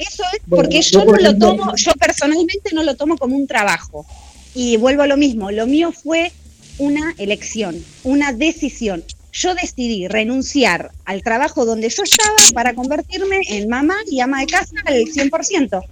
Eso 0.00 0.22
es 0.32 0.40
Bueno, 0.46 0.64
porque 0.64 0.82
yo, 0.82 1.00
yo 1.00 1.04
por 1.04 1.22
no 1.22 1.30
lo 1.30 1.38
tomo, 1.38 1.76
yo 1.76 1.92
personalmente 1.92 2.70
no 2.72 2.82
lo 2.82 2.96
tomo 2.96 3.16
como 3.18 3.36
un 3.36 3.46
trabajo. 3.46 4.06
Y 4.54 4.76
vuelvo 4.76 5.02
a 5.02 5.06
lo 5.06 5.16
mismo, 5.16 5.50
lo 5.50 5.66
mío 5.66 5.92
fue 5.92 6.32
una 6.78 7.14
elección, 7.18 7.84
una 8.04 8.32
decisión. 8.32 9.04
Yo 9.32 9.54
decidí 9.54 10.08
renunciar 10.08 10.90
al 11.04 11.22
trabajo 11.22 11.64
donde 11.64 11.88
yo 11.88 12.02
estaba 12.02 12.34
para 12.52 12.74
convertirme 12.74 13.40
en 13.48 13.68
mamá 13.68 13.96
y 14.10 14.20
ama 14.20 14.40
de 14.40 14.46
casa 14.46 14.74
al 14.86 15.04
100%. 15.06 15.82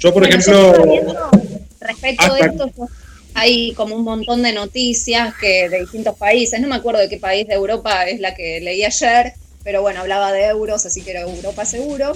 Yo, 0.00 0.12
por 0.14 0.22
Bueno, 0.22 0.36
ejemplo, 0.38 0.84
viendo 0.90 1.30
respecto 1.80 2.22
hasta- 2.22 2.46
esto, 2.46 2.70
yo- 2.76 2.88
hay 3.34 3.72
como 3.74 3.94
un 3.96 4.04
montón 4.04 4.42
de 4.42 4.52
noticias 4.52 5.34
que 5.40 5.68
de 5.68 5.80
distintos 5.80 6.16
países, 6.16 6.60
no 6.60 6.68
me 6.68 6.76
acuerdo 6.76 7.00
de 7.00 7.08
qué 7.08 7.18
país 7.18 7.46
de 7.46 7.54
Europa 7.54 8.04
es 8.04 8.20
la 8.20 8.34
que 8.34 8.60
leí 8.60 8.84
ayer, 8.84 9.32
pero 9.64 9.80
bueno, 9.82 10.00
hablaba 10.00 10.32
de 10.32 10.44
euros, 10.46 10.84
así 10.86 11.02
que 11.02 11.10
era 11.12 11.20
Europa 11.22 11.64
seguro. 11.64 12.12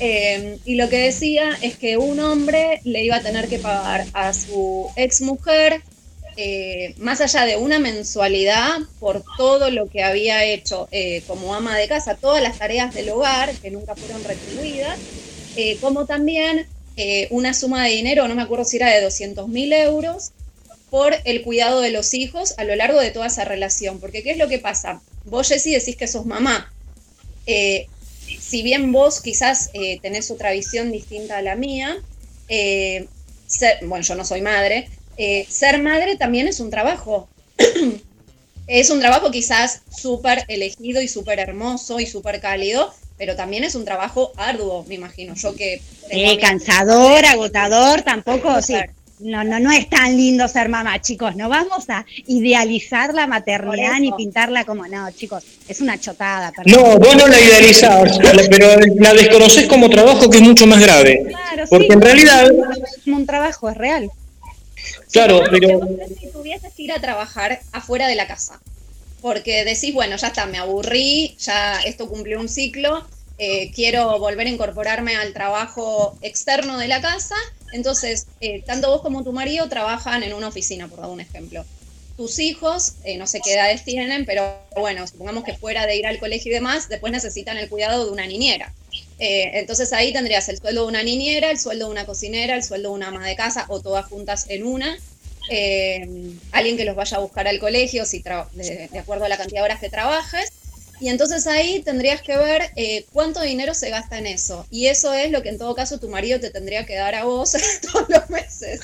Eh, 0.00 0.58
y 0.64 0.76
lo 0.76 0.88
que 0.88 0.98
decía 0.98 1.58
es 1.60 1.76
que 1.76 1.96
un 1.96 2.20
hombre 2.20 2.80
le 2.84 3.02
iba 3.04 3.16
a 3.16 3.22
tener 3.22 3.48
que 3.48 3.58
pagar 3.58 4.06
a 4.12 4.32
su 4.32 4.88
ex 4.96 5.20
mujer 5.20 5.82
eh, 6.40 6.94
más 6.98 7.20
allá 7.20 7.46
de 7.46 7.56
una 7.56 7.80
mensualidad 7.80 8.78
por 9.00 9.24
todo 9.36 9.72
lo 9.72 9.88
que 9.88 10.04
había 10.04 10.44
hecho 10.44 10.86
eh, 10.92 11.24
como 11.26 11.52
ama 11.52 11.76
de 11.76 11.88
casa, 11.88 12.14
todas 12.14 12.40
las 12.40 12.56
tareas 12.56 12.94
del 12.94 13.10
hogar 13.10 13.52
que 13.56 13.72
nunca 13.72 13.96
fueron 13.96 14.22
retribuidas, 14.22 15.00
eh, 15.56 15.78
como 15.80 16.06
también 16.06 16.68
una 17.30 17.54
suma 17.54 17.84
de 17.84 17.90
dinero, 17.90 18.26
no 18.26 18.34
me 18.34 18.42
acuerdo 18.42 18.64
si 18.64 18.76
era 18.76 18.88
de 18.88 19.00
200 19.00 19.46
mil 19.46 19.72
euros, 19.72 20.32
por 20.90 21.14
el 21.24 21.42
cuidado 21.42 21.80
de 21.80 21.90
los 21.90 22.12
hijos 22.12 22.54
a 22.56 22.64
lo 22.64 22.74
largo 22.74 23.00
de 23.00 23.10
toda 23.12 23.28
esa 23.28 23.44
relación. 23.44 24.00
Porque 24.00 24.24
¿qué 24.24 24.32
es 24.32 24.36
lo 24.36 24.48
que 24.48 24.58
pasa? 24.58 25.00
Vos, 25.24 25.48
Jessy, 25.48 25.72
decís 25.72 25.96
que 25.96 26.08
sos 26.08 26.26
mamá. 26.26 26.72
Si 28.40 28.62
bien 28.62 28.92
vos 28.92 29.20
quizás 29.20 29.70
tenés 30.02 30.30
otra 30.30 30.52
visión 30.52 30.92
distinta 30.92 31.38
a 31.38 31.42
la 31.42 31.56
mía, 31.56 32.02
bueno, 33.82 34.02
yo 34.02 34.14
no 34.14 34.24
soy 34.24 34.42
madre, 34.42 34.88
eh, 35.18 35.46
ser 35.50 35.82
madre 35.82 36.16
también 36.16 36.46
es 36.46 36.60
un 36.60 36.70
trabajo. 36.70 37.28
es 38.68 38.88
un 38.88 39.00
trabajo 39.00 39.32
quizás 39.32 39.82
súper 39.90 40.44
elegido 40.46 41.02
y 41.02 41.08
súper 41.08 41.40
hermoso 41.40 41.98
y 41.98 42.06
súper 42.06 42.40
cálido, 42.40 42.94
pero 43.18 43.34
también 43.34 43.64
es 43.64 43.74
un 43.74 43.84
trabajo 43.84 44.32
arduo, 44.36 44.84
me 44.86 44.94
imagino. 44.94 45.34
Yo 45.34 45.56
que. 45.56 45.82
Sí, 46.08 46.38
cansador, 46.40 47.24
agotador, 47.26 48.02
tampoco. 48.02 48.62
Sí. 48.62 48.76
No, 49.20 49.42
no, 49.42 49.58
no 49.58 49.72
es 49.72 49.88
tan 49.88 50.16
lindo 50.16 50.46
ser 50.46 50.68
mamá, 50.68 51.00
chicos. 51.00 51.34
No 51.34 51.48
vamos 51.48 51.88
a 51.88 52.04
idealizar 52.26 53.12
la 53.14 53.26
maternidad 53.26 53.98
ni 53.98 54.12
pintarla 54.12 54.64
como, 54.64 54.86
no, 54.86 55.10
chicos, 55.10 55.44
es 55.66 55.80
una 55.80 55.98
chotada. 55.98 56.52
No, 56.66 56.98
vos 56.98 57.16
no 57.16 57.26
la 57.26 57.40
idealizás, 57.40 58.18
pero 58.50 58.68
la 58.96 59.14
desconoces 59.14 59.66
como 59.66 59.90
trabajo 59.90 60.30
que 60.30 60.38
es 60.38 60.42
mucho 60.42 60.66
más 60.66 60.80
grave. 60.80 61.24
Claro, 61.26 61.64
porque 61.68 61.92
en 61.92 62.00
realidad. 62.00 62.50
Es 62.96 63.06
un 63.06 63.26
trabajo, 63.26 63.68
es 63.68 63.76
real. 63.76 64.10
Claro, 65.10 65.42
pero... 65.50 65.80
Si 66.20 66.28
tuvieses 66.28 66.72
que 66.74 66.82
ir 66.84 66.92
a 66.92 67.00
trabajar 67.00 67.60
afuera 67.72 68.06
de 68.06 68.14
la 68.14 68.26
casa, 68.26 68.60
porque 69.20 69.64
decís, 69.64 69.92
bueno, 69.92 70.16
ya 70.16 70.28
está, 70.28 70.46
me 70.46 70.58
aburrí, 70.58 71.36
ya 71.40 71.80
esto 71.80 72.08
cumplió 72.08 72.38
un 72.40 72.48
ciclo, 72.48 73.06
eh, 73.38 73.70
quiero 73.72 74.18
volver 74.18 74.46
a 74.46 74.50
incorporarme 74.50 75.16
al 75.16 75.32
trabajo 75.32 76.18
externo 76.22 76.78
de 76.78 76.88
la 76.88 77.00
casa, 77.00 77.36
entonces, 77.72 78.26
eh, 78.40 78.62
tanto 78.64 78.90
vos 78.90 79.02
como 79.02 79.24
tu 79.24 79.32
marido 79.32 79.68
trabajan 79.68 80.22
en 80.22 80.32
una 80.32 80.48
oficina, 80.48 80.88
por 80.88 81.00
dar 81.00 81.10
un 81.10 81.20
ejemplo. 81.20 81.64
Tus 82.16 82.38
hijos, 82.38 82.94
eh, 83.04 83.16
no 83.16 83.26
sé 83.26 83.40
qué 83.44 83.54
edades 83.54 83.84
tienen, 83.84 84.24
pero 84.24 84.58
bueno, 84.76 85.06
supongamos 85.06 85.44
que 85.44 85.54
fuera 85.54 85.86
de 85.86 85.96
ir 85.96 86.06
al 86.06 86.18
colegio 86.18 86.50
y 86.50 86.54
demás, 86.54 86.88
después 86.88 87.12
necesitan 87.12 87.58
el 87.58 87.68
cuidado 87.68 88.06
de 88.06 88.10
una 88.10 88.26
niñera. 88.26 88.72
Eh, 89.20 89.50
entonces 89.54 89.92
ahí 89.92 90.12
tendrías 90.12 90.48
el 90.48 90.58
sueldo 90.58 90.82
de 90.82 90.88
una 90.88 91.02
niñera, 91.02 91.50
el 91.50 91.58
sueldo 91.58 91.86
de 91.86 91.92
una 91.92 92.06
cocinera, 92.06 92.56
el 92.56 92.64
sueldo 92.64 92.90
de 92.90 92.94
una 92.96 93.08
ama 93.08 93.26
de 93.26 93.36
casa 93.36 93.66
o 93.68 93.80
todas 93.80 94.06
juntas 94.06 94.46
en 94.48 94.66
una. 94.66 94.98
Alguien 96.52 96.76
que 96.76 96.84
los 96.84 96.96
vaya 96.96 97.16
a 97.16 97.20
buscar 97.20 97.46
al 97.46 97.58
colegio 97.58 98.04
si 98.04 98.20
de, 98.20 98.98
acuerdo 98.98 99.24
a 99.24 99.28
la 99.28 99.36
cantidad 99.36 99.60
de 99.60 99.64
horas 99.64 99.80
que 99.80 99.88
trabajes. 99.88 100.52
Y 101.00 101.08
entonces 101.08 101.46
ahí 101.46 101.82
tendrías 101.82 102.22
que 102.22 102.36
ver 102.36 102.62
eh, 102.76 103.04
cuánto 103.12 103.40
dinero 103.40 103.74
se 103.74 103.90
gasta 103.90 104.18
en 104.18 104.26
eso. 104.26 104.66
Y 104.70 104.86
eso 104.86 105.12
es 105.12 105.30
lo 105.30 105.42
que 105.42 105.50
en 105.50 105.58
todo 105.58 105.74
caso 105.74 105.98
tu 105.98 106.08
marido 106.08 106.40
te 106.40 106.50
tendría 106.50 106.86
que 106.86 106.96
dar 106.96 107.14
a 107.14 107.24
vos 107.24 107.52
todos 107.92 108.08
los 108.08 108.30
meses. 108.30 108.80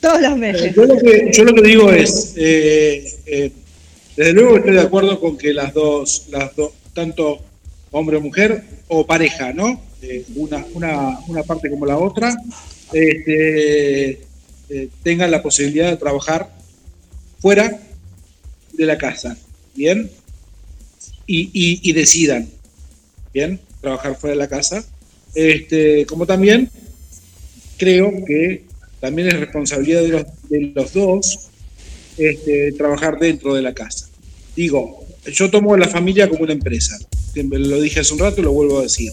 Todos 0.00 0.20
los 0.20 0.36
meses. 0.36 0.74
Yo 0.74 0.84
lo 0.84 0.98
que, 0.98 1.30
yo 1.32 1.44
lo 1.44 1.54
que 1.54 1.62
digo 1.62 1.90
es, 1.90 2.34
desde 2.34 4.32
luego 4.32 4.56
estoy 4.56 4.74
de 4.74 4.80
acuerdo 4.80 5.20
con 5.20 5.36
que 5.36 5.52
las 5.52 5.74
dos, 5.74 6.26
las 6.30 6.54
dos, 6.54 6.72
tanto 6.92 7.40
hombre 7.90 8.16
o 8.16 8.20
mujer, 8.20 8.64
o 8.88 9.06
pareja, 9.06 9.52
¿no? 9.52 9.80
Eh, 10.02 10.24
una, 10.34 10.64
una, 10.74 11.18
una, 11.28 11.42
parte 11.44 11.70
como 11.70 11.86
la 11.86 11.96
otra, 11.96 12.34
este, 12.92 14.20
eh, 14.68 14.88
tengan 15.02 15.30
la 15.30 15.42
posibilidad 15.42 15.90
de 15.90 15.96
trabajar 15.96 16.50
fuera 17.38 17.80
de 18.72 18.86
la 18.86 18.98
casa, 18.98 19.36
¿bien? 19.74 20.10
Y, 21.26 21.92
decidan, 21.92 22.48
¿bien? 23.32 23.60
Trabajar 23.80 24.16
fuera 24.16 24.34
de 24.34 24.38
la 24.38 24.48
casa. 24.48 24.84
Este, 25.34 26.06
como 26.06 26.26
también 26.26 26.70
creo 27.76 28.12
que 28.24 28.64
también 29.00 29.28
es 29.28 29.40
responsabilidad 29.40 30.02
de 30.02 30.08
los, 30.08 30.24
de 30.48 30.72
los 30.74 30.92
dos 30.92 31.48
este, 32.16 32.72
trabajar 32.72 33.18
dentro 33.18 33.54
de 33.54 33.62
la 33.62 33.74
casa. 33.74 34.08
Digo, 34.54 35.04
yo 35.32 35.50
tomo 35.50 35.74
a 35.74 35.78
la 35.78 35.88
familia 35.88 36.28
como 36.28 36.44
una 36.44 36.52
empresa 36.52 36.98
lo 37.42 37.80
dije 37.80 38.00
hace 38.00 38.12
un 38.12 38.20
rato 38.20 38.40
y 38.40 38.44
lo 38.44 38.52
vuelvo 38.52 38.78
a 38.78 38.82
decir. 38.82 39.12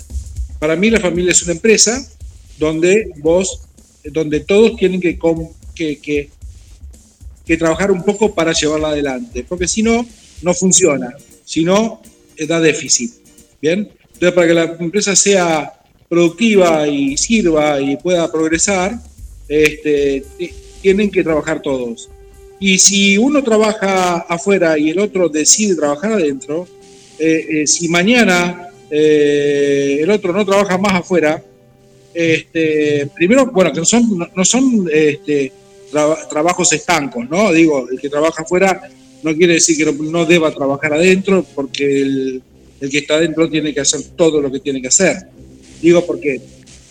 Para 0.59 0.75
mí 0.75 0.89
la 0.89 0.99
familia 0.99 1.31
es 1.31 1.41
una 1.43 1.53
empresa 1.53 2.07
donde 2.59 3.11
vos, 3.17 3.61
donde 4.03 4.41
todos 4.41 4.75
tienen 4.75 5.01
que, 5.01 5.17
que, 5.75 6.29
que, 7.45 7.57
trabajar 7.57 7.91
un 7.91 8.03
poco 8.03 8.33
para 8.33 8.53
llevarla 8.53 8.89
adelante, 8.89 9.45
porque 9.47 9.67
si 9.67 9.83
no, 9.83 10.07
no 10.41 10.53
funciona, 10.53 11.13
si 11.45 11.63
no, 11.63 12.01
da 12.47 12.59
déficit. 12.59 13.11
¿Bien? 13.61 13.89
Entonces, 14.13 14.31
para 14.33 14.47
que 14.47 14.53
la 14.53 14.63
empresa 14.79 15.15
sea 15.15 15.73
productiva 16.09 16.87
y 16.87 17.15
sirva 17.17 17.79
y 17.79 17.95
pueda 17.97 18.31
progresar, 18.31 18.99
este, 19.47 20.23
tienen 20.81 21.09
que 21.09 21.23
trabajar 21.23 21.61
todos. 21.61 22.09
Y 22.59 22.77
si 22.77 23.17
uno 23.17 23.43
trabaja 23.43 24.17
afuera 24.17 24.77
y 24.77 24.91
el 24.91 24.99
otro 24.99 25.29
decide 25.29 25.75
trabajar 25.75 26.13
adentro, 26.13 26.67
eh, 27.17 27.45
eh, 27.49 27.67
si 27.67 27.87
mañana 27.87 28.67
eh, 28.89 29.99
el 30.01 30.09
otro 30.11 30.33
no 30.33 30.45
trabaja 30.45 30.77
más 30.77 30.93
afuera, 30.93 31.43
este, 32.13 33.07
primero, 33.15 33.47
bueno, 33.47 33.71
que 33.71 33.79
no 33.79 33.85
son, 33.85 34.29
no, 34.35 34.45
son 34.45 34.89
este, 34.91 35.51
trabajos 36.29 36.71
estancos, 36.73 37.27
¿no? 37.29 37.51
Digo, 37.51 37.87
el 37.89 37.99
que 37.99 38.09
trabaja 38.09 38.43
afuera 38.43 38.89
no 39.23 39.35
quiere 39.35 39.53
decir 39.53 39.77
que 39.77 39.91
no, 39.91 40.25
deba 40.25 40.51
trabajar 40.51 40.93
adentro, 40.93 41.45
porque 41.55 42.01
el, 42.01 42.41
que 42.79 42.97
está 42.97 43.15
adentro 43.15 43.49
tiene 43.49 43.73
que 43.73 43.81
hacer 43.81 44.01
todo 44.15 44.41
lo 44.41 44.51
que 44.51 44.59
tiene 44.59 44.81
que 44.81 44.87
hacer. 44.87 45.17
Digo, 45.81 46.05
porque 46.05 46.41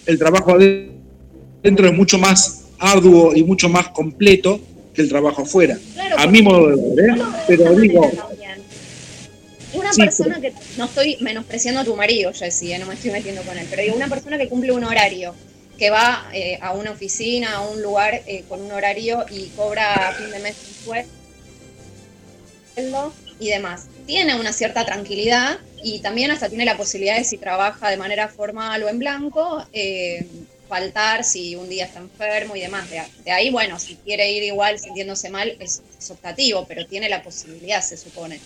el 0.06 0.18
trabajo 0.18 0.52
adentro 0.52 1.86
es 1.86 1.92
mucho 1.92 2.18
más 2.18 2.64
arduo 2.78 3.34
y 3.34 3.42
mucho 3.42 3.68
más 3.68 3.88
completo 3.88 4.60
que 4.94 5.02
el 5.02 5.08
trabajo 5.08 5.42
afuera. 5.42 5.78
a 6.16 6.26
mi 6.26 6.42
modo 6.42 6.68
de 6.68 7.02
ver, 7.02 7.18
pero 7.46 7.78
digo, 7.78 8.10
una 9.72 9.92
persona 9.92 10.40
que, 10.40 10.52
no 10.76 10.86
estoy 10.86 11.16
menospreciando 11.20 11.80
a 11.80 11.84
tu 11.84 11.94
marido, 11.94 12.32
Jessy, 12.32 12.72
eh, 12.72 12.78
no 12.78 12.86
me 12.86 12.94
estoy 12.94 13.10
metiendo 13.12 13.42
con 13.42 13.56
él, 13.56 13.66
pero 13.70 13.82
digo, 13.82 13.94
una 13.94 14.08
persona 14.08 14.36
que 14.36 14.48
cumple 14.48 14.72
un 14.72 14.84
horario, 14.84 15.34
que 15.78 15.90
va 15.90 16.28
eh, 16.34 16.58
a 16.60 16.72
una 16.72 16.90
oficina, 16.90 17.54
a 17.54 17.68
un 17.68 17.80
lugar 17.80 18.22
eh, 18.26 18.44
con 18.48 18.60
un 18.60 18.72
horario 18.72 19.24
y 19.30 19.46
cobra 19.56 20.08
a 20.08 20.12
fin 20.14 20.30
de 20.30 20.38
mes 20.40 20.56
un 20.86 20.94
sueldo 22.80 23.12
y 23.38 23.48
demás. 23.48 23.86
Tiene 24.06 24.34
una 24.34 24.52
cierta 24.52 24.84
tranquilidad 24.84 25.58
y 25.82 26.00
también 26.00 26.30
hasta 26.30 26.48
tiene 26.48 26.64
la 26.64 26.76
posibilidad 26.76 27.16
de 27.16 27.24
si 27.24 27.38
trabaja 27.38 27.90
de 27.90 27.96
manera 27.96 28.28
formal 28.28 28.82
o 28.82 28.88
en 28.88 28.98
blanco, 28.98 29.64
faltar 30.68 31.24
si 31.24 31.56
un 31.56 31.68
día 31.68 31.86
está 31.86 32.00
enfermo 32.00 32.54
y 32.56 32.60
demás. 32.60 32.88
De, 32.90 33.30
ahí, 33.30 33.50
bueno, 33.50 33.78
si 33.78 33.96
quiere 33.96 34.30
ir 34.30 34.42
igual 34.42 34.78
sintiéndose 34.78 35.30
mal, 35.30 35.56
es, 35.58 35.82
es 35.98 36.10
optativo, 36.10 36.64
pero 36.66 36.86
tiene 36.86 37.08
la 37.08 37.22
posibilidad, 37.22 37.82
se 37.82 37.96
supone 37.96 38.40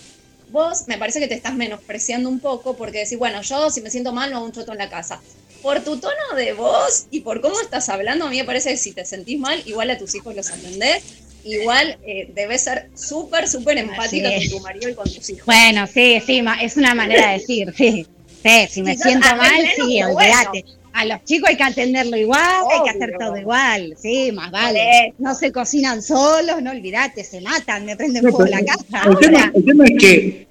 vos 0.49 0.87
me 0.87 0.97
parece 0.97 1.19
que 1.19 1.27
te 1.27 1.33
estás 1.33 1.55
menospreciando 1.55 2.29
un 2.29 2.39
poco 2.39 2.75
porque 2.75 2.99
decís, 2.99 3.17
bueno, 3.17 3.41
yo 3.41 3.69
si 3.69 3.81
me 3.81 3.89
siento 3.89 4.13
mal 4.13 4.29
no 4.29 4.37
hago 4.37 4.45
un 4.45 4.51
choto 4.51 4.71
en 4.71 4.77
la 4.77 4.89
casa. 4.89 5.19
Por 5.61 5.83
tu 5.83 5.97
tono 5.97 6.35
de 6.35 6.53
voz 6.53 7.07
y 7.09 7.21
por 7.21 7.41
cómo 7.41 7.59
estás 7.59 7.89
hablando, 7.89 8.25
a 8.25 8.29
mí 8.29 8.37
me 8.37 8.43
parece 8.43 8.69
que 8.69 8.77
si 8.77 8.91
te 8.91 9.03
sentís 9.03 9.39
mal, 9.39 9.61
igual 9.65 9.89
a 9.89 9.97
tus 9.97 10.13
hijos 10.13 10.35
los 10.35 10.51
atendés, 10.51 11.03
igual 11.45 11.97
eh, 12.05 12.29
debes 12.33 12.63
ser 12.63 12.89
súper, 12.95 13.47
súper 13.47 13.77
empática 13.77 14.29
con 14.31 14.49
tu 14.49 14.59
marido 14.59 14.89
y 14.89 14.93
con 14.95 15.05
tus 15.05 15.29
hijos. 15.29 15.45
Bueno, 15.45 15.87
sí, 15.87 16.21
sí, 16.25 16.43
es 16.61 16.77
una 16.77 16.93
manera 16.95 17.29
de 17.29 17.39
decir, 17.39 17.73
sí. 17.77 18.05
Sí, 18.43 18.67
si 18.69 18.83
me 18.83 18.95
siento 18.95 19.27
mal, 19.35 19.65
sí, 19.75 20.03
olvídate. 20.03 20.65
A 20.93 21.03
los 21.03 21.23
chicos 21.25 21.49
hay 21.49 21.57
que 21.57 21.63
atenderlo 21.63 22.15
igual, 22.15 22.63
hay 22.71 22.83
que 22.83 22.89
hacer 22.91 23.15
todo 23.19 23.35
igual, 23.37 23.97
sí, 24.01 24.31
más 24.31 24.51
vale. 24.51 25.13
No 25.17 25.33
se 25.35 25.51
cocinan 25.51 26.01
solos, 26.01 26.61
no 26.61 26.71
olvídate, 26.71 27.23
se 27.23 27.41
matan, 27.41 27.85
me 27.85 27.97
prenden 27.97 28.21
fuego 28.21 28.45
la 28.45 28.63
casa. 28.63 29.09
El 29.53 29.65
tema, 29.65 29.85
es 29.85 29.93
que, 29.99 30.47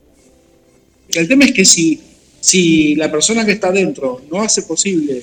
el 1.14 1.28
tema 1.28 1.45
es 1.45 1.53
que 1.53 1.64
si, 1.64 2.01
si 2.40 2.95
la 2.97 3.11
persona 3.11 3.47
que 3.47 3.53
está 3.53 3.68
adentro 3.68 4.22
no 4.30 4.42
hace 4.42 4.62
posible 4.62 5.22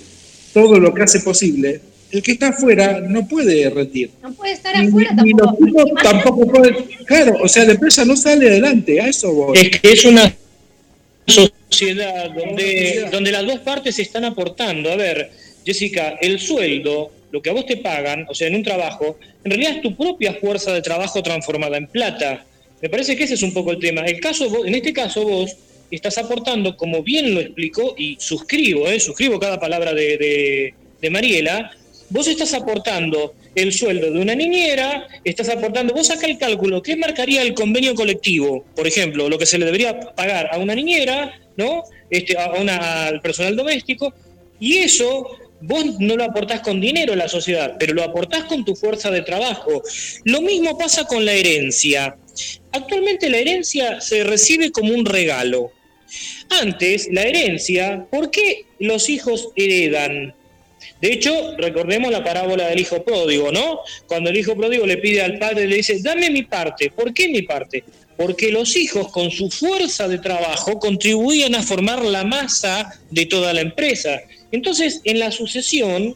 todo 0.54 0.80
lo 0.80 0.94
que 0.94 1.04
hace 1.04 1.20
posible, 1.20 1.82
el 2.12 2.22
que 2.22 2.34
está 2.34 2.50
afuera 2.50 3.00
no 3.02 3.28
puede 3.28 3.70
rendir. 3.70 4.12
No 4.22 4.34
puede 4.34 4.54
estar 4.54 4.76
afuera 4.76 5.16
tampoco. 5.16 5.66
los 5.66 6.04
tampoco 6.04 6.48
pueden. 6.48 6.76
Claro, 7.06 7.38
o 7.42 7.48
sea, 7.48 7.66
la 7.66 7.74
empresa 7.74 8.06
no 8.06 8.16
sale 8.16 8.48
adelante, 8.50 9.00
a 9.00 9.08
eso 9.08 9.34
voy. 9.34 9.58
Es 9.58 9.80
que 9.80 9.92
es 9.92 10.06
una 10.06 10.34
sociedad 11.26 12.32
donde, 12.32 13.08
donde 13.12 13.32
las 13.32 13.46
dos 13.46 13.60
partes 13.60 13.96
se 13.96 14.02
están 14.02 14.26
aportando. 14.26 14.92
A 14.92 14.96
ver, 14.96 15.32
Jessica, 15.66 16.18
el 16.22 16.40
sueldo, 16.40 17.12
lo 17.32 17.42
que 17.42 17.50
a 17.50 17.54
vos 17.54 17.66
te 17.66 17.78
pagan, 17.78 18.26
o 18.30 18.36
sea, 18.36 18.48
en 18.48 18.56
un 18.56 18.64
trabajo, 18.64 19.18
en 19.44 19.52
realidad 19.52 19.78
es 19.78 19.82
tu 19.82 19.96
propia 19.96 20.34
fuerza 20.34 20.74
de 20.74 20.82
trabajo 20.82 21.24
transformada 21.24 21.78
en 21.78 21.88
plata. 21.88 22.46
Me 22.82 22.90
parece 22.90 23.16
que 23.16 23.24
ese 23.24 23.36
es 23.36 23.44
un 23.44 23.54
poco 23.54 23.72
el 23.72 23.80
tema. 23.80 24.02
El 24.02 24.20
caso, 24.20 24.66
en 24.66 24.76
este 24.76 24.92
caso 24.92 25.24
vos 25.24 25.56
estás 25.92 26.18
aportando, 26.18 26.76
como 26.76 27.04
bien 27.04 27.34
lo 27.34 27.42
explicó, 27.42 27.96
y 27.98 28.18
suscribo, 28.20 28.88
eh, 28.88 29.00
suscribo 29.00 29.40
cada 29.40 29.60
palabra 29.60 29.94
de, 29.94 30.74
de, 31.00 31.10
Mariela, 31.10 31.72
vos 32.12 32.28
estás 32.28 32.54
aportando 32.54 33.34
el 33.56 33.74
sueldo 33.74 34.12
de 34.12 34.20
una 34.20 34.36
niñera, 34.36 35.08
estás 35.24 35.50
aportando, 35.50 35.94
vos 35.94 36.08
saca 36.08 36.28
el 36.28 36.38
cálculo, 36.38 36.82
¿qué 36.82 36.96
marcaría 36.96 37.42
el 37.42 37.54
convenio 37.54 37.96
colectivo? 37.96 38.64
Por 38.76 38.86
ejemplo, 38.86 39.30
lo 39.30 39.38
que 39.38 39.46
se 39.46 39.58
le 39.58 39.66
debería 39.66 40.00
pagar 40.00 40.50
a 40.52 40.58
una 40.58 40.76
niñera, 40.76 41.40
¿no? 41.58 41.84
Este, 42.10 42.38
a 42.38 42.52
una, 42.52 43.08
al 43.08 43.22
personal 43.22 43.56
doméstico, 43.56 44.14
y 44.60 44.78
eso 44.78 45.38
vos 45.62 46.00
no 46.00 46.16
lo 46.16 46.24
aportás 46.24 46.62
con 46.62 46.82
dinero 46.82 47.14
a 47.14 47.16
la 47.16 47.30
sociedad, 47.30 47.76
pero 47.80 47.94
lo 47.94 48.04
aportás 48.04 48.44
con 48.46 48.66
tu 48.66 48.76
fuerza 48.76 49.10
de 49.10 49.22
trabajo. 49.22 49.82
Lo 50.26 50.42
mismo 50.42 50.78
pasa 50.78 51.06
con 51.06 51.26
la 51.26 51.34
herencia. 51.34 52.16
Actualmente 52.72 53.30
la 53.30 53.38
herencia 53.38 54.02
se 54.02 54.24
recibe 54.24 54.72
como 54.72 54.94
un 54.94 55.06
regalo. 55.06 55.72
Antes, 56.50 57.08
la 57.12 57.24
herencia, 57.24 58.06
¿por 58.12 58.32
qué 58.32 58.66
los 58.80 59.08
hijos 59.08 59.50
heredan? 59.56 60.34
De 61.02 61.14
hecho, 61.14 61.56
recordemos 61.58 62.12
la 62.12 62.24
parábola 62.24 62.68
del 62.68 62.80
hijo 62.80 63.04
pródigo, 63.04 63.52
¿no? 63.52 63.80
Cuando 64.08 64.30
el 64.30 64.38
hijo 64.38 64.56
pródigo 64.56 64.86
le 64.86 64.98
pide 64.98 65.22
al 65.22 65.40
padre, 65.40 65.68
le 65.68 65.78
dice, 65.78 66.00
dame 66.02 66.30
mi 66.30 66.44
parte. 66.44 66.92
¿Por 66.92 67.14
qué 67.14 67.28
mi 67.28 67.42
parte? 67.42 67.84
Porque 68.18 68.52
los 68.52 68.76
hijos 68.76 69.12
con 69.12 69.32
su 69.32 69.50
fuerza 69.50 70.08
de 70.08 70.20
trabajo 70.20 70.80
contribuían 70.80 71.56
a 71.56 71.64
formar 71.64 72.04
la 72.06 72.24
masa 72.24 73.02
de 73.10 73.26
toda 73.26 73.54
la 73.54 73.62
empresa. 73.62 74.22
Entonces, 74.52 75.02
en 75.06 75.20
la 75.20 75.32
sucesión, 75.32 76.16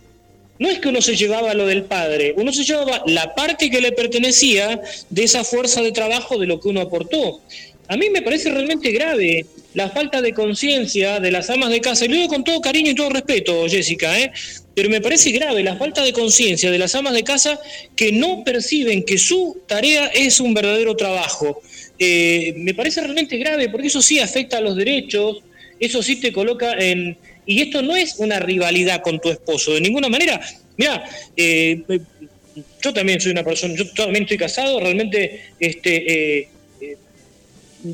no 0.59 0.69
es 0.69 0.79
que 0.79 0.89
uno 0.89 1.01
se 1.01 1.15
llevaba 1.15 1.53
lo 1.53 1.65
del 1.65 1.83
padre, 1.83 2.33
uno 2.37 2.53
se 2.53 2.63
llevaba 2.63 3.03
la 3.07 3.35
parte 3.35 3.69
que 3.69 3.81
le 3.81 3.91
pertenecía 3.91 4.81
de 5.09 5.23
esa 5.23 5.43
fuerza 5.43 5.81
de 5.81 5.91
trabajo 5.91 6.37
de 6.37 6.45
lo 6.45 6.59
que 6.59 6.69
uno 6.69 6.81
aportó. 6.81 7.41
A 7.87 7.97
mí 7.97 8.09
me 8.09 8.21
parece 8.21 8.49
realmente 8.49 8.91
grave 8.91 9.45
la 9.75 9.89
falta 9.89 10.21
de 10.21 10.33
conciencia 10.33 11.19
de 11.19 11.31
las 11.31 11.49
amas 11.49 11.69
de 11.69 11.81
casa, 11.81 12.05
y 12.05 12.07
lo 12.07 12.15
digo 12.15 12.27
con 12.29 12.43
todo 12.43 12.61
cariño 12.61 12.91
y 12.91 12.95
todo 12.95 13.09
respeto, 13.09 13.67
Jessica, 13.67 14.17
¿eh? 14.17 14.31
pero 14.73 14.89
me 14.89 15.01
parece 15.01 15.31
grave 15.31 15.63
la 15.63 15.75
falta 15.75 16.01
de 16.01 16.13
conciencia 16.13 16.71
de 16.71 16.79
las 16.79 16.95
amas 16.95 17.13
de 17.13 17.23
casa 17.23 17.59
que 17.95 18.11
no 18.11 18.43
perciben 18.43 19.03
que 19.03 19.17
su 19.17 19.61
tarea 19.67 20.07
es 20.07 20.39
un 20.39 20.53
verdadero 20.53 20.95
trabajo. 20.95 21.61
Eh, 21.99 22.53
me 22.57 22.73
parece 22.73 23.01
realmente 23.01 23.37
grave 23.37 23.69
porque 23.69 23.87
eso 23.87 24.01
sí 24.01 24.19
afecta 24.19 24.57
a 24.57 24.61
los 24.61 24.75
derechos, 24.75 25.43
eso 25.79 26.01
sí 26.01 26.17
te 26.17 26.31
coloca 26.31 26.73
en... 26.73 27.17
Y 27.45 27.61
esto 27.61 27.81
no 27.81 27.95
es 27.95 28.15
una 28.17 28.39
rivalidad 28.39 29.01
con 29.01 29.19
tu 29.19 29.29
esposo, 29.29 29.73
de 29.73 29.81
ninguna 29.81 30.09
manera. 30.09 30.41
Mira, 30.77 31.03
eh, 31.37 31.81
yo 32.81 32.93
también 32.93 33.19
soy 33.21 33.31
una 33.31 33.43
persona, 33.43 33.75
yo 33.75 33.87
también 33.91 34.23
estoy 34.23 34.37
casado, 34.37 34.79
realmente 34.79 35.51
este, 35.59 36.39
eh, 36.39 36.47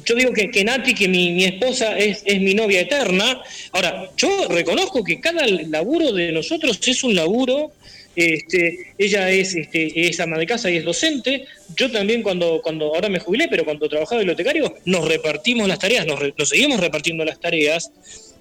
yo 0.06 0.16
digo 0.16 0.32
que, 0.32 0.50
que 0.50 0.64
Nati, 0.64 0.94
que 0.94 1.08
mi, 1.08 1.44
esposa 1.44 1.98
es, 1.98 2.24
es, 2.26 2.40
mi 2.40 2.54
novia 2.54 2.82
eterna. 2.82 3.42
Ahora, 3.72 4.10
yo 4.16 4.48
reconozco 4.48 5.04
que 5.04 5.20
cada 5.20 5.46
laburo 5.48 6.14
de 6.14 6.32
nosotros 6.32 6.80
es 6.88 7.04
un 7.04 7.16
laburo. 7.16 7.72
Este, 8.16 8.94
ella 8.98 9.30
es, 9.30 9.56
este, 9.56 10.08
es 10.08 10.20
ama 10.20 10.38
de 10.38 10.46
casa 10.46 10.70
y 10.70 10.78
es 10.78 10.86
docente. 10.86 11.46
Yo 11.76 11.92
también 11.92 12.24
cuando, 12.24 12.62
cuando 12.62 12.94
ahora 12.96 13.10
me 13.10 13.20
jubilé, 13.20 13.48
pero 13.50 13.66
cuando 13.66 13.90
trabajaba 13.90 14.20
de 14.20 14.26
bibliotecario, 14.26 14.76
nos 14.86 15.08
repartimos 15.08 15.68
las 15.68 15.80
tareas, 15.80 16.06
nos, 16.06 16.20
nos 16.38 16.50
seguimos 16.50 16.80
repartiendo 16.80 17.26
las 17.26 17.40
tareas. 17.40 17.92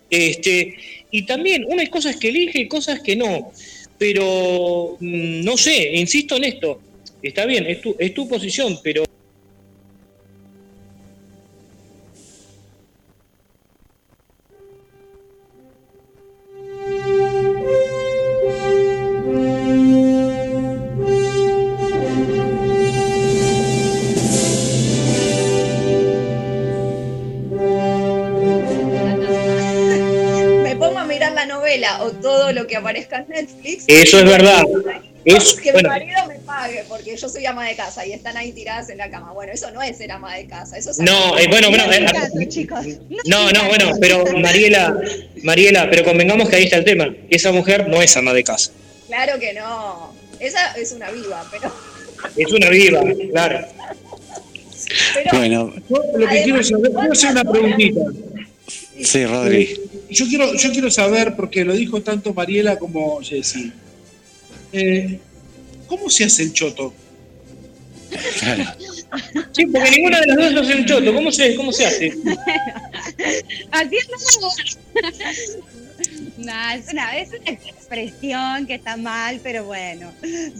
Este, 0.09 0.77
y 1.11 1.27
también, 1.27 1.65
una 1.69 1.87
cosas 1.87 2.17
que 2.17 2.29
elige 2.29 2.61
y 2.61 2.69
cosas 2.69 3.01
que 3.01 3.17
no. 3.17 3.53
Pero 3.99 4.97
mm, 5.01 5.43
no 5.45 5.57
sé, 5.57 5.95
insisto 5.95 6.37
en 6.37 6.45
esto. 6.45 6.81
Está 7.23 7.45
bien, 7.45 7.67
es 7.67 7.81
tu, 7.81 7.95
es 7.99 8.15
tu 8.15 8.29
posición, 8.29 8.79
pero 8.83 9.05
o 32.01 32.11
todo 32.11 32.53
lo 32.53 32.67
que 32.67 32.77
aparezca 32.77 33.19
en 33.19 33.29
Netflix. 33.29 33.85
Eso 33.87 34.19
es 34.19 34.25
verdad. 34.25 34.65
Es, 35.25 35.61
que 35.61 35.73
mi 35.73 35.83
marido 35.83 36.27
me 36.27 36.37
pague 36.37 36.85
porque 36.89 37.15
yo 37.15 37.29
soy 37.29 37.45
ama 37.45 37.67
de 37.67 37.77
casa 37.77 38.07
y 38.07 38.13
están 38.13 38.37
ahí 38.39 38.53
tiradas 38.53 38.89
en 38.89 38.99
la 38.99 39.11
cama. 39.11 39.33
Bueno, 39.33 39.53
eso 39.53 39.71
no 39.71 39.83
es 39.83 39.99
ser 39.99 40.11
ama 40.13 40.35
de 40.35 40.47
casa. 40.47 40.79
Eso 40.79 40.91
es 40.91 40.99
no, 40.99 41.39
eh, 41.39 41.47
bueno, 41.49 41.69
bueno. 41.69 41.85
Eh, 41.93 42.07
no, 43.27 43.51
no, 43.53 43.69
bueno, 43.69 43.93
pero 44.01 44.25
Mariela, 44.39 44.99
Mariela, 45.43 45.89
pero 45.91 46.05
convengamos 46.05 46.49
que 46.49 46.57
ahí 46.57 46.65
está 46.65 46.77
el 46.77 46.85
tema. 46.85 47.15
Esa 47.29 47.53
mujer 47.53 47.87
no 47.89 48.01
es 48.01 48.17
ama 48.17 48.33
de 48.33 48.45
casa. 48.45 48.73
Claro 49.07 49.39
que 49.39 49.53
no. 49.53 50.15
Esa 50.39 50.73
es 50.73 50.93
una 50.93 51.11
viva, 51.11 51.45
pero. 51.51 51.71
Es 52.37 52.53
una 52.53 52.71
viva, 52.71 53.03
claro. 53.31 53.67
bueno, 55.33 55.73
lo 56.15 56.29
que 56.29 56.43
quiero 56.43 56.63
saber, 56.63 56.91
quiero 56.93 57.13
hacer 57.13 57.31
una 57.31 57.45
preguntita. 57.45 58.01
Sí, 59.03 59.25
Rodri. 59.27 59.63
Eh, 59.63 59.81
yo 60.11 60.27
quiero, 60.27 60.55
yo 60.55 60.73
quiero 60.73 60.91
saber, 60.91 61.37
porque 61.37 61.65
lo 61.65 61.75
dijo 61.75 62.03
tanto 62.03 62.35
Mariela 62.35 62.79
como 62.79 63.21
Jessy, 63.21 63.73
eh, 64.73 65.19
¿cómo 65.87 66.11
se 66.11 66.25
hace 66.25 66.43
el 66.45 66.53
choto? 66.53 66.95
Sí, 69.53 69.67
porque 69.67 69.91
ninguna 69.91 70.21
de 70.21 70.27
las 70.29 70.55
dos 70.55 70.63
hace 70.63 70.73
el 70.73 70.87
choto. 70.87 71.13
¿Cómo 71.13 71.33
se, 71.33 71.57
cómo 71.57 71.73
se 71.73 71.85
hace? 71.85 72.07
Haciendo 73.73 74.17
No, 76.39 76.71
es 76.71 76.93
una, 76.93 77.19
es 77.19 77.31
una 77.31 77.51
expresión 77.51 78.67
que 78.69 78.75
está 78.75 78.97
mal, 78.97 79.41
pero 79.43 79.65
bueno. 79.65 80.13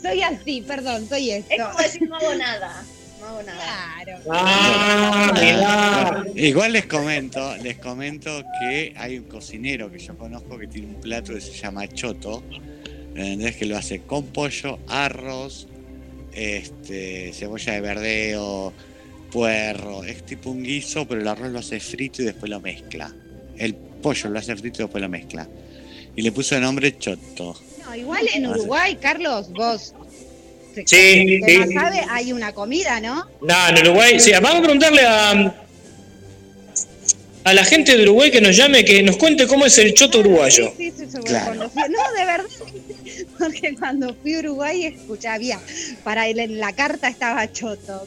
Soy 0.03 0.23
así, 0.23 0.63
perdón, 0.63 1.09
soy 1.09 1.31
esto. 1.31 1.55
Es 1.55 1.63
como 1.63 1.79
decir 1.79 2.09
no 2.09 2.17
hago 2.17 2.35
nada. 2.35 2.85
No 3.21 3.27
hago 3.27 3.43
nada. 3.43 3.95
Claro. 4.05 4.19
Ah, 4.31 6.25
Igual 6.35 6.73
les 6.73 6.87
comento, 6.87 7.57
les 7.59 7.77
comento 7.79 8.43
que 8.61 8.95
hay 8.97 9.19
un 9.19 9.25
cocinero 9.25 9.91
que 9.91 9.99
yo 9.99 10.17
conozco 10.17 10.59
que 10.59 10.67
tiene 10.67 10.89
un 10.89 11.01
plato 11.01 11.35
que 11.35 11.41
se 11.41 11.53
llama 11.53 11.87
choto, 11.89 12.43
¿entendés? 13.15 13.57
Que 13.57 13.67
lo 13.67 13.77
hace 13.77 14.01
con 14.01 14.27
pollo, 14.29 14.79
arroz, 14.89 15.67
este, 16.33 17.33
cebolla 17.35 17.75
de 17.75 17.81
verdeo, 17.81 18.73
puerro, 19.31 20.05
es 20.05 20.25
tipo 20.25 20.51
un 20.51 20.63
guiso, 20.63 21.07
pero 21.07 21.21
el 21.21 21.29
arroz 21.29 21.51
lo 21.51 21.59
hace 21.59 21.79
frito 21.81 22.23
y 22.23 22.25
después 22.27 22.51
lo 22.51 22.61
mezcla. 22.61 23.13
El 23.57 23.75
pollo 23.75 24.31
lo 24.31 24.39
hace 24.39 24.57
frito 24.57 24.83
y 24.83 24.85
después 24.85 25.03
lo 25.03 25.09
mezcla. 25.09 25.49
Y 26.17 26.23
le 26.23 26.33
puso 26.33 26.57
el 26.57 26.63
nombre 26.63 26.97
choto. 26.99 27.55
No, 27.85 27.95
igual 27.95 28.27
en 28.35 28.47
Uruguay, 28.47 28.97
Carlos, 29.01 29.51
vos 29.53 29.95
Sí, 30.75 31.41
sí. 31.45 31.73
sabe, 31.75 32.01
hay 32.09 32.33
una 32.33 32.53
comida, 32.53 33.01
¿no? 33.01 33.27
No, 33.41 33.69
en 33.69 33.79
Uruguay, 33.87 34.21
sí, 34.21 34.33
vamos 34.33 34.57
a 34.57 34.63
preguntarle 34.63 35.03
a, 35.03 35.55
a 37.45 37.55
la 37.55 37.65
gente 37.65 37.97
de 37.97 38.03
Uruguay 38.05 38.31
que 38.31 38.41
nos 38.41 38.57
llame, 38.57 38.85
que 38.85 39.03
nos 39.03 39.17
cuente 39.17 39.47
cómo 39.47 39.67
es 39.67 39.79
el 39.79 39.95
choto 39.95 40.21
uruguayo. 40.21 40.73
Sí, 40.77 40.93
sí, 40.97 41.07
sí, 41.11 41.19
claro. 41.25 41.55
No, 41.55 41.69
de 41.69 42.25
verdad, 42.25 42.45
porque 43.39 43.75
cuando 43.79 44.15
fui 44.23 44.35
a 44.35 44.39
Uruguay 44.41 44.85
escuchaba, 44.87 45.35
había, 45.35 45.59
para 46.05 46.29
él 46.29 46.39
en 46.39 46.59
la 46.59 46.73
carta 46.73 47.09
estaba 47.09 47.51
choto. 47.51 48.07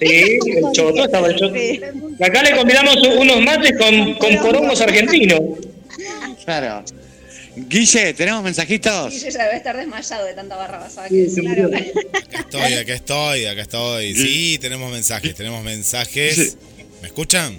Sí, 0.00 0.38
el 0.46 0.72
choto, 0.72 1.04
estaba 1.04 1.28
el 1.28 1.36
choto. 1.36 1.54
Sí. 1.54 1.80
Acá 2.20 2.42
le 2.42 2.56
convidamos 2.56 2.96
unos 3.16 3.40
mates 3.42 3.74
con, 3.78 4.14
con 4.14 4.36
porongos 4.38 4.80
argentinos. 4.80 5.40
Claro. 6.44 6.84
Guille, 7.56 8.14
¿tenemos 8.14 8.42
mensajitos? 8.42 9.12
Guille 9.12 9.30
ya 9.30 9.44
debe 9.44 9.56
estar 9.56 9.76
desmayado 9.76 10.26
de 10.26 10.34
tanta 10.34 10.56
barra 10.56 10.78
basada 10.78 11.08
que 11.08 11.28
sí, 11.30 11.40
claro. 11.40 11.68
Acá 11.68 12.38
estoy, 12.40 12.74
acá 12.74 12.94
estoy, 12.94 13.44
acá 13.46 13.62
estoy. 13.62 14.14
Sí, 14.14 14.58
tenemos 14.60 14.90
mensajes, 14.90 15.34
tenemos 15.34 15.62
mensajes. 15.62 16.56
¿Me 17.00 17.08
escuchan? 17.08 17.56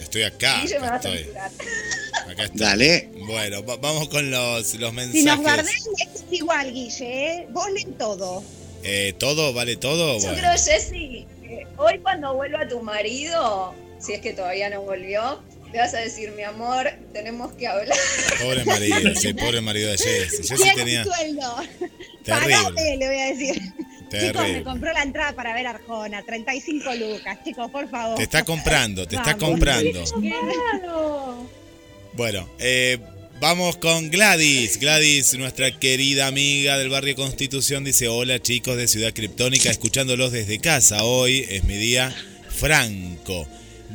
Estoy 0.00 0.22
acá. 0.24 0.60
Guille 0.62 0.80
me 0.80 0.88
va 0.88 0.96
estoy. 0.96 1.26
a 1.38 2.30
Acá 2.30 2.44
estoy. 2.44 2.58
Dale. 2.60 3.08
Bueno, 3.26 3.64
va- 3.64 3.76
vamos 3.76 4.08
con 4.08 4.30
los, 4.30 4.74
los 4.74 4.92
mensajes. 4.92 5.20
Si 5.20 5.26
nos 5.26 5.40
guardan 5.40 5.66
es 5.68 6.24
igual, 6.30 6.72
Guille, 6.72 7.34
¿eh? 7.36 7.46
vos 7.50 7.70
leen 7.72 7.92
todo. 7.94 8.42
Eh, 8.82 9.14
¿Todo? 9.18 9.52
¿Vale 9.52 9.76
todo? 9.76 10.18
Yo 10.18 10.22
Bueno. 10.26 10.38
creo, 10.38 10.52
Jessy, 10.52 11.26
que 11.42 11.66
hoy 11.76 11.98
cuando 12.00 12.34
vuelva 12.34 12.66
tu 12.68 12.80
marido, 12.82 13.74
si 14.00 14.12
es 14.12 14.20
que 14.20 14.32
todavía 14.32 14.70
no 14.70 14.82
volvió, 14.82 15.40
le 15.76 15.82
vas 15.82 15.92
a 15.92 15.98
decir, 15.98 16.32
mi 16.32 16.42
amor, 16.42 16.90
tenemos 17.12 17.52
que 17.52 17.66
hablar. 17.66 17.98
Pobre 18.42 18.64
marido, 18.64 19.14
sí, 19.20 19.34
pobre 19.34 19.60
marido 19.60 19.90
de 19.90 19.98
Jessy. 19.98 20.48
Jessy 20.48 20.74
tenía... 20.74 21.04
sueldo. 21.04 21.54
Terrible. 22.24 22.54
Pagate, 22.54 22.96
le 22.96 23.06
voy 23.06 23.18
a 23.18 23.26
decir. 23.26 23.62
Chicos, 24.10 24.48
me 24.48 24.62
compró 24.62 24.92
la 24.94 25.02
entrada 25.02 25.34
para 25.34 25.52
ver 25.52 25.66
Arjona, 25.66 26.22
35 26.22 26.94
lucas, 26.94 27.38
chicos, 27.44 27.70
por 27.70 27.90
favor. 27.90 28.16
Te 28.16 28.22
está 28.22 28.42
comprando, 28.42 29.06
te 29.06 29.16
está 29.16 29.36
comprando. 29.36 30.02
Bueno, 32.14 32.48
eh, 32.58 32.98
vamos 33.38 33.76
con 33.76 34.08
Gladys. 34.08 34.80
Gladys, 34.80 35.34
nuestra 35.34 35.78
querida 35.78 36.26
amiga 36.26 36.78
del 36.78 36.88
barrio 36.88 37.16
Constitución, 37.16 37.84
dice: 37.84 38.08
Hola 38.08 38.40
chicos 38.40 38.78
de 38.78 38.88
Ciudad 38.88 39.12
Criptónica, 39.12 39.70
escuchándolos 39.70 40.32
desde 40.32 40.58
casa. 40.58 41.04
Hoy 41.04 41.44
es 41.50 41.64
mi 41.64 41.76
día 41.76 42.14
franco. 42.48 43.46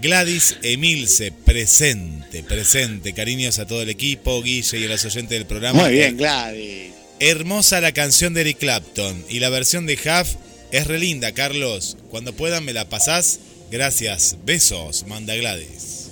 Gladys 0.01 0.57
Emilce, 0.63 1.31
presente, 1.31 2.41
presente. 2.41 3.13
Cariños 3.13 3.59
a 3.59 3.67
todo 3.67 3.83
el 3.83 3.89
equipo, 3.89 4.41
Guille 4.41 4.79
y 4.79 4.85
a 4.85 4.87
los 4.87 5.05
oyentes 5.05 5.37
del 5.37 5.45
programa. 5.45 5.83
Muy 5.83 5.91
bien, 5.91 6.17
Gladys. 6.17 6.91
Hermosa 7.19 7.81
la 7.81 7.91
canción 7.91 8.33
de 8.33 8.41
Eric 8.41 8.57
Clapton 8.57 9.23
y 9.29 9.39
la 9.39 9.49
versión 9.49 9.85
de 9.85 9.93
Huff 9.93 10.37
es 10.71 10.87
re 10.87 10.97
linda, 10.97 11.33
Carlos. 11.33 11.97
Cuando 12.09 12.33
puedan 12.33 12.65
me 12.65 12.73
la 12.73 12.89
pasás. 12.89 13.41
Gracias. 13.69 14.37
Besos, 14.43 15.05
manda 15.05 15.35
Gladys. 15.35 16.07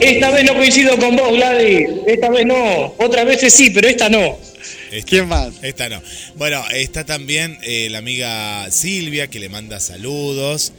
Esta 0.00 0.30
vez 0.32 0.44
no 0.44 0.54
coincido 0.56 0.98
con 0.98 1.14
vos, 1.14 1.32
Gladys. 1.32 1.88
Esta 2.08 2.30
vez 2.30 2.46
no. 2.46 2.96
Otras 2.98 3.24
veces 3.26 3.54
sí, 3.54 3.70
pero 3.70 3.86
esta 3.86 4.08
no. 4.08 4.36
¿Quién 5.06 5.28
más? 5.28 5.54
Esta 5.62 5.88
no. 5.88 6.02
Bueno, 6.34 6.64
está 6.74 7.04
también 7.04 7.58
eh, 7.62 7.86
la 7.90 7.98
amiga 7.98 8.68
Silvia 8.72 9.28
que 9.28 9.38
le 9.38 9.48
manda 9.48 9.78
saludos. 9.78 10.72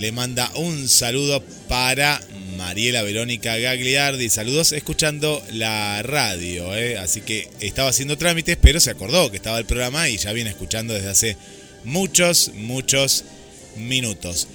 Le 0.00 0.12
manda 0.12 0.50
un 0.54 0.88
saludo 0.88 1.44
para 1.68 2.22
Mariela 2.56 3.02
Verónica 3.02 3.58
Gagliardi. 3.58 4.30
Saludos 4.30 4.72
escuchando 4.72 5.42
la 5.52 6.02
radio. 6.02 6.74
eh. 6.74 6.96
Así 6.96 7.20
que 7.20 7.50
estaba 7.60 7.90
haciendo 7.90 8.16
trámites, 8.16 8.56
pero 8.60 8.80
se 8.80 8.90
acordó 8.90 9.30
que 9.30 9.36
estaba 9.36 9.58
el 9.58 9.66
programa 9.66 10.08
y 10.08 10.16
ya 10.16 10.32
viene 10.32 10.48
escuchando 10.48 10.94
desde 10.94 11.10
hace 11.10 11.36
muchos, 11.84 12.52
muchos 12.54 13.24
minutos. 13.76 14.48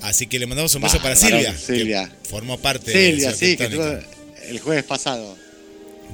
Así 0.00 0.26
que 0.26 0.38
le 0.38 0.46
mandamos 0.46 0.74
un 0.74 0.80
beso 0.80 1.02
para 1.02 1.16
Silvia, 1.16 1.54
Silvia. 1.54 2.10
que 2.22 2.28
formó 2.30 2.58
parte 2.58 2.90
Silvia, 2.90 3.30
de 3.32 3.36
sí, 3.36 3.56
que 3.58 3.64
el 4.48 4.58
jueves 4.58 4.84
pasado. 4.84 5.36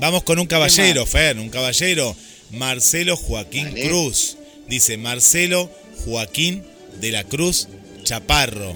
Vamos 0.00 0.24
con 0.24 0.40
un 0.40 0.46
caballero? 0.46 1.06
Fer, 1.06 1.38
un 1.38 1.48
caballero. 1.48 2.16
Marcelo 2.50 3.16
Joaquín. 3.16 3.72
Cruz. 3.86 4.36
Dice 4.68 4.96
Marcelo 4.96 5.70
Joaquín 6.04 6.64
de 7.00 7.12
la 7.12 7.22
Cruz 7.22 7.68
Chaparro. 8.04 8.74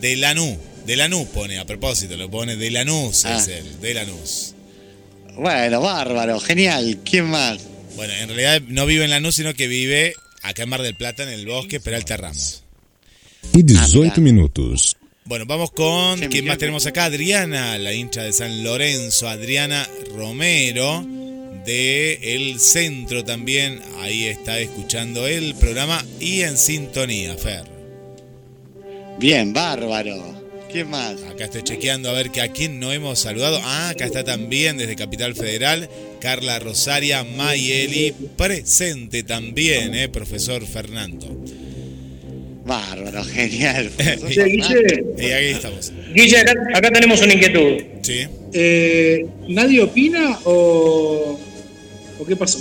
De 0.00 0.16
Lanú. 0.16 0.58
De 0.84 0.94
Lanús 0.96 1.26
pone, 1.28 1.58
a 1.58 1.64
propósito, 1.64 2.16
lo 2.16 2.30
pone 2.30 2.54
de 2.56 2.70
Lanús, 2.70 3.24
Ah. 3.24 3.38
es 3.38 3.48
él, 3.48 3.80
de 3.80 3.94
Lanús. 3.94 4.54
Bueno, 5.34 5.80
bárbaro, 5.80 6.38
genial. 6.38 6.98
¿Quién 7.04 7.24
más? 7.26 7.58
Bueno, 7.96 8.12
en 8.14 8.28
realidad 8.28 8.60
no 8.68 8.86
vive 8.86 9.04
en 9.04 9.10
Lanús, 9.10 9.34
sino 9.34 9.52
que 9.54 9.66
vive 9.66 10.14
acá 10.42 10.62
en 10.62 10.68
Mar 10.68 10.82
del 10.82 10.94
Plata, 10.94 11.22
en 11.24 11.30
el 11.30 11.44
bosque 11.46 11.80
Peralta 11.80 12.16
Ramos. 12.16 12.62
E 13.52 13.62
18 13.62 14.20
minutos. 14.20 14.96
Bueno, 15.24 15.44
vamos 15.46 15.72
con. 15.72 16.20
¿Quién 16.28 16.44
más 16.46 16.58
tenemos 16.58 16.86
acá? 16.86 17.06
Adriana, 17.06 17.76
la 17.78 17.92
hincha 17.92 18.22
de 18.22 18.32
San 18.32 18.62
Lorenzo. 18.62 19.28
Adriana 19.28 19.88
Romero, 20.14 21.04
de 21.64 22.34
El 22.36 22.60
Centro 22.60 23.24
también. 23.24 23.80
Ahí 24.00 24.24
está 24.26 24.60
escuchando 24.60 25.26
el 25.26 25.54
programa 25.56 26.04
y 26.20 26.42
en 26.42 26.56
sintonía, 26.56 27.34
Fer. 27.36 27.75
Bien, 29.18 29.52
bárbaro. 29.52 30.34
¿Quién 30.70 30.90
más? 30.90 31.22
Acá 31.22 31.44
estoy 31.44 31.62
chequeando 31.62 32.10
a 32.10 32.12
ver 32.12 32.30
que 32.30 32.42
a 32.42 32.48
quién 32.48 32.78
no 32.80 32.92
hemos 32.92 33.18
saludado. 33.18 33.58
Ah, 33.62 33.90
acá 33.90 34.04
está 34.04 34.24
también 34.24 34.76
desde 34.76 34.96
Capital 34.96 35.34
Federal. 35.34 35.88
Carla 36.20 36.58
Rosaria 36.58 37.24
Mayeli, 37.24 38.12
presente 38.36 39.22
también, 39.22 39.94
eh, 39.94 40.08
profesor 40.08 40.66
Fernando. 40.66 41.26
Bárbaro, 42.64 43.22
genial. 43.24 43.90
Che, 43.96 44.44
Guille, 44.44 45.04
Y 45.18 45.24
ahí 45.30 45.46
estamos. 45.52 45.92
Guille, 46.12 46.38
acá, 46.38 46.52
acá 46.74 46.90
tenemos 46.90 47.22
una 47.22 47.32
inquietud. 47.34 47.82
Sí. 48.02 48.26
eh, 48.52 49.24
¿nadie 49.48 49.82
opina 49.82 50.38
o, 50.44 51.38
o 52.18 52.26
qué 52.26 52.34
pasó? 52.36 52.58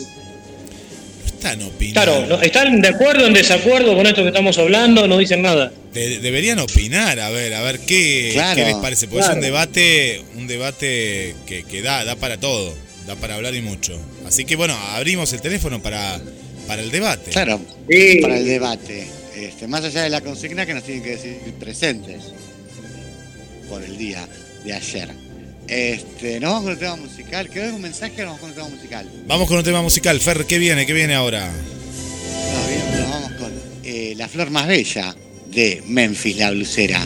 Están 1.45 1.61
opinando. 1.61 1.93
Claro, 2.11 2.25
¿no? 2.27 2.41
¿están 2.41 2.81
de 2.81 2.87
acuerdo 2.87 3.23
o 3.23 3.27
en 3.27 3.33
desacuerdo 3.33 3.95
con 3.95 4.07
esto 4.07 4.21
que 4.23 4.29
estamos 4.29 4.57
hablando? 4.57 5.07
No 5.07 5.17
dicen 5.19 5.41
nada. 5.43 5.71
De- 5.93 6.19
deberían 6.19 6.57
opinar, 6.59 7.19
a 7.19 7.29
ver, 7.29 7.53
a 7.53 7.61
ver 7.61 7.79
qué, 7.79 8.31
Claro, 8.33 8.55
qué 8.55 8.65
les 8.65 8.75
parece, 8.75 9.07
porque 9.07 9.25
es 9.25 9.31
un 9.31 9.41
debate, 9.41 10.23
un 10.35 10.47
debate 10.47 11.35
que, 11.45 11.63
que 11.63 11.81
da, 11.83 12.03
da 12.03 12.15
para 12.15 12.39
todo, 12.39 12.73
da 13.05 13.15
para 13.15 13.35
hablar 13.35 13.53
y 13.53 13.61
mucho. 13.61 13.99
Así 14.25 14.43
que 14.45 14.55
bueno, 14.55 14.75
abrimos 14.93 15.31
el 15.33 15.41
teléfono 15.41 15.81
para, 15.83 16.19
para 16.67 16.81
el 16.81 16.89
debate. 16.89 17.29
Claro, 17.31 17.61
Sí. 17.89 18.17
para 18.21 18.37
el 18.37 18.45
debate. 18.45 19.07
Este, 19.35 19.67
más 19.67 19.83
allá 19.83 20.01
de 20.03 20.09
la 20.09 20.21
consigna 20.21 20.65
que 20.65 20.73
nos 20.73 20.83
tienen 20.83 21.03
que 21.03 21.11
decir 21.11 21.37
presentes 21.59 22.23
por 23.69 23.83
el 23.83 23.97
día 23.97 24.27
de 24.63 24.73
ayer. 24.73 25.09
Este, 25.67 26.39
nos 26.39 26.51
vamos 26.51 26.63
con 26.63 26.71
el 26.73 26.79
tema 26.79 26.95
musical. 26.95 27.49
¿Quedó 27.49 27.65
algún 27.65 27.81
mensaje 27.81 28.23
o 28.23 28.25
nos 28.25 28.39
vamos 28.39 28.39
con 28.39 28.49
el 28.49 28.55
tema 28.55 28.69
musical? 28.69 29.11
Vamos 29.27 29.47
con 29.47 29.57
un 29.57 29.63
tema 29.63 29.81
musical. 29.81 30.19
Fer, 30.19 30.45
¿qué 30.45 30.59
viene? 30.59 30.85
¿Qué 30.85 30.93
viene 30.93 31.15
ahora? 31.15 31.47
No, 31.47 32.67
bien, 32.67 33.01
nos 33.01 33.09
vamos 33.09 33.31
con 33.33 33.51
eh, 33.83 34.13
La 34.15 34.27
Flor 34.27 34.51
Más 34.51 34.67
Bella 34.67 35.15
de 35.47 35.83
Memphis 35.87 36.37
la 36.37 36.51
Blusera. 36.51 37.05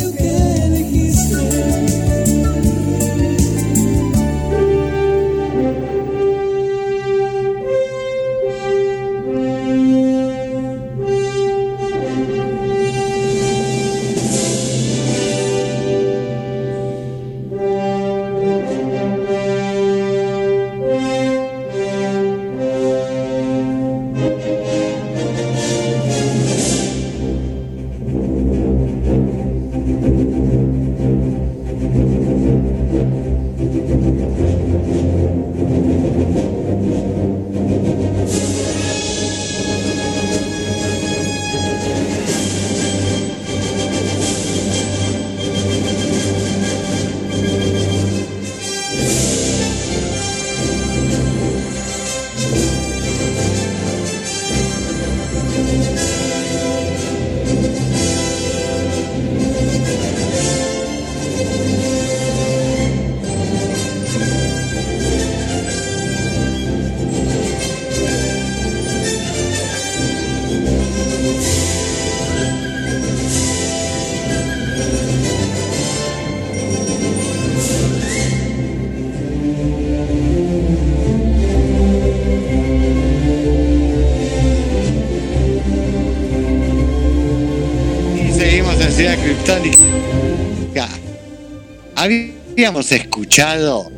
Escuchado 93.31 93.89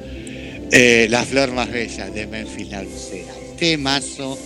eh, 0.72 1.08
La 1.10 1.24
Flor 1.26 1.52
Más 1.54 1.72
Bella 1.72 2.08
de 2.12 2.28
Memphis 2.28 2.70
La 2.70 2.84
Lucera. 2.84 3.34
Temazo. 3.58 4.38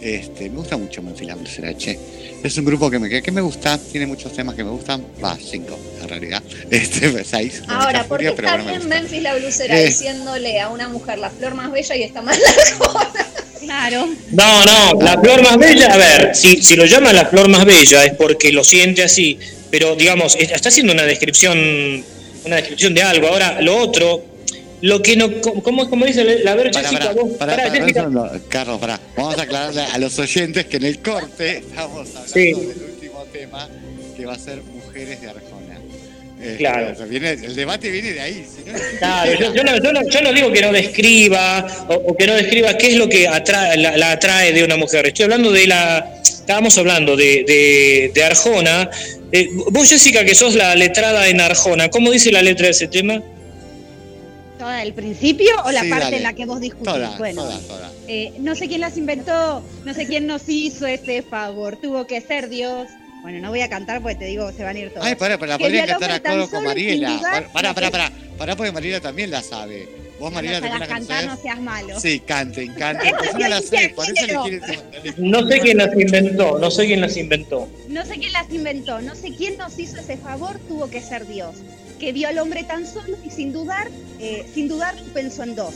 Este, 0.00 0.48
me 0.48 0.56
gusta 0.56 0.78
mucho 0.78 1.02
Memphis 1.02 1.26
La 1.28 1.36
Lucera, 1.36 1.76
che. 1.76 1.98
Es 2.42 2.56
un 2.56 2.64
grupo 2.64 2.90
que 2.90 2.98
me, 2.98 3.20
que, 3.22 3.30
me 3.32 3.42
gusta, 3.42 3.76
tiene 3.76 4.06
muchos 4.06 4.32
temas 4.32 4.54
que 4.54 4.64
me 4.64 4.70
gustan. 4.70 5.04
Va, 5.22 5.36
cinco, 5.38 5.78
en 6.00 6.08
realidad. 6.08 6.42
Este, 6.70 7.22
seis. 7.22 7.60
con 7.60 7.70
Ahora, 7.70 7.98
mucha 7.98 8.08
¿por 8.08 8.18
qué 8.20 8.32
furia, 8.32 8.50
está 8.54 8.62
bueno, 8.62 8.84
me. 8.84 8.94
Memphis 9.00 9.22
la 9.22 9.34
blusera 9.36 9.78
Eh. 9.78 9.86
diciéndole 9.88 10.58
a 10.58 10.70
una 10.70 10.88
mujer 10.88 11.18
la 11.18 11.28
flor 11.28 11.54
más 11.54 11.70
bella 11.70 11.96
y 11.96 12.02
está 12.04 12.22
mal 12.22 12.38
la 12.38 13.10
Claro. 13.60 14.08
No, 14.30 14.64
no, 14.64 15.02
la 15.02 15.20
flor 15.20 15.42
más 15.42 15.58
bella, 15.58 15.92
a 15.92 15.96
ver, 15.98 16.34
si, 16.34 16.62
si 16.62 16.76
lo 16.76 16.86
llama 16.86 17.12
la 17.12 17.26
flor 17.26 17.48
más 17.50 17.66
bella 17.66 18.06
es 18.06 18.14
porque 18.14 18.52
lo 18.52 18.64
siente 18.64 19.02
así, 19.04 19.38
pero 19.70 19.94
digamos, 19.96 20.34
es- 20.36 20.50
está 20.50 20.70
haciendo 20.70 20.94
una 20.94 21.02
descripción, 21.02 22.02
una 22.46 22.56
descripción 22.56 22.94
de 22.94 23.02
algo. 23.02 23.28
Ahora, 23.28 23.60
lo 23.60 23.76
otro, 23.76 24.29
lo 24.82 25.02
que 25.02 25.16
no, 25.16 25.30
¿cómo, 25.62 25.88
cómo 25.90 26.06
dice 26.06 26.24
la, 26.42 26.54
ver, 26.54 26.74
Jessica, 26.74 27.12
vos, 27.12 27.32
pará, 27.38 27.56
pará. 27.56 28.30
Carlos, 28.48 28.78
pará. 28.80 29.00
Vamos 29.16 29.38
a 29.38 29.42
aclararle 29.42 29.82
a 29.82 29.98
los 29.98 30.18
oyentes 30.18 30.64
que 30.66 30.76
en 30.78 30.84
el 30.84 30.98
corte 31.00 31.58
estamos 31.58 32.08
hablando 32.08 32.32
Sí. 32.32 32.52
del 32.52 32.56
último 32.94 33.24
tema 33.32 33.68
que 34.16 34.26
va 34.26 34.34
a 34.34 34.38
ser 34.38 34.62
Mujeres 34.62 35.20
de 35.20 35.28
Arjona. 35.28 35.78
Eh, 36.42 36.54
Claro. 36.56 36.94
viene- 37.06 37.32
el 37.32 37.54
debate 37.54 37.90
viene 37.90 38.12
de 38.14 38.20
ahí. 38.20 38.46
si 38.46 38.70
no- 38.70 38.78
Claro, 38.98 39.32
yo, 39.38 39.54
yo 39.54 39.62
no, 39.62 39.76
yo 39.82 39.92
no- 39.92 40.08
yo 40.08 40.22
no 40.22 40.32
digo 40.32 40.50
que 40.50 40.62
no 40.62 40.72
describa 40.72 41.66
o, 41.88 41.94
o 41.94 42.16
que 42.16 42.26
no 42.26 42.34
describa 42.34 42.78
qué 42.78 42.88
es 42.88 42.96
lo 42.96 43.08
que 43.10 43.28
atrae, 43.28 43.76
la, 43.76 43.96
la 43.98 44.12
atrae 44.12 44.52
de 44.54 44.64
una 44.64 44.76
mujer. 44.78 45.06
Estoy 45.06 45.24
hablando 45.24 45.52
de 45.52 45.66
la. 45.66 46.14
Estábamos 46.24 46.76
hablando 46.78 47.14
de, 47.16 47.44
de, 47.46 48.10
de 48.14 48.24
Arjona. 48.24 48.90
Eh, 49.30 49.48
vos, 49.70 49.88
Jessica, 49.88 50.24
que 50.24 50.34
sos 50.34 50.54
la 50.54 50.74
letrada 50.74 51.28
en 51.28 51.40
Arjona, 51.42 51.90
¿cómo 51.90 52.10
dice 52.10 52.32
la 52.32 52.42
letra 52.42 52.64
de 52.66 52.72
ese 52.72 52.88
tema? 52.88 53.22
¿Toda 54.60 54.82
el 54.82 54.92
principio 54.92 55.48
o 55.64 55.70
la 55.72 55.80
Sí, 55.80 55.88
parte 55.88 56.04
dale. 56.04 56.16
en 56.18 56.22
la 56.22 56.34
que 56.34 56.44
vos 56.44 56.60
discutís? 56.60 56.84
Toda, 56.92 57.16
bueno, 57.16 57.42
toda, 57.44 57.58
toda. 57.60 57.90
eh, 58.08 58.34
no 58.40 58.54
sé 58.54 58.68
quién 58.68 58.82
las 58.82 58.98
inventó, 58.98 59.62
no 59.86 59.94
sé 59.94 60.06
quién 60.06 60.26
nos 60.26 60.46
hizo 60.50 60.86
ese 60.86 61.22
favor, 61.22 61.76
tuvo 61.76 62.06
que 62.06 62.20
ser 62.20 62.50
Dios. 62.50 62.86
Bueno, 63.22 63.38
no 63.40 63.48
voy 63.48 63.62
a 63.62 63.70
cantar 63.70 64.02
porque 64.02 64.16
te 64.16 64.26
digo, 64.26 64.52
se 64.52 64.62
van 64.62 64.76
a 64.76 64.78
ir 64.78 64.90
todos. 64.90 65.06
Ay, 65.06 65.14
pará, 65.14 65.38
pero 65.38 65.46
la 65.46 65.54
al 65.54 65.86
cantar 65.86 66.10
a 66.12 66.20
coro 66.20 66.50
con 66.50 66.62
Mariela. 66.64 67.18
Pará, 67.54 67.72
pará, 67.72 67.90
pará. 67.90 68.12
Pará, 68.36 68.54
porque 68.56 68.70
Mariela 68.70 69.00
también 69.00 69.30
la 69.30 69.42
sabe. 69.42 69.88
Vos, 70.18 70.30
No 70.30 70.34
Mariela, 70.34 70.60
también 70.60 70.78
las 70.80 70.88
la 70.88 70.94
cantás, 70.94 71.26
no 71.26 71.36
seas 71.42 71.60
malo. 71.62 71.98
Sí, 71.98 72.20
canten, 72.20 72.74
canten. 72.78 73.14
Pues 73.16 73.32
no 73.32 73.48
la 73.48 73.60
sé, 73.62 73.92
por 73.96 74.04
eso 74.04 74.26
le 74.26 74.60
quieren. 74.60 75.14
No 75.16 75.48
sé 75.48 75.60
quién 75.60 75.78
las 75.78 75.92
inventó, 75.98 76.58
no 76.58 76.70
sé 76.70 76.84
quién 76.86 77.00
las 77.00 77.16
inventó. 77.16 77.66
No 77.88 78.04
sé 78.04 78.18
quién 78.18 78.32
las 78.32 78.50
inventó, 78.52 79.00
no 79.00 79.14
sé 79.14 79.34
quién 79.34 79.56
nos 79.56 79.78
hizo 79.78 79.96
ese 80.00 80.18
favor, 80.18 80.58
tuvo 80.68 80.90
que 80.90 81.00
ser 81.00 81.26
Dios. 81.26 81.56
Que 82.00 82.12
vio 82.12 82.28
al 82.28 82.38
hombre 82.38 82.64
tan 82.64 82.86
solo 82.86 83.16
y 83.24 83.30
sin 83.30 83.52
dudar, 83.52 83.88
eh, 84.18 84.44
sin 84.54 84.68
dudar 84.68 84.94
pensó 85.14 85.42
en 85.42 85.54
dos. 85.54 85.74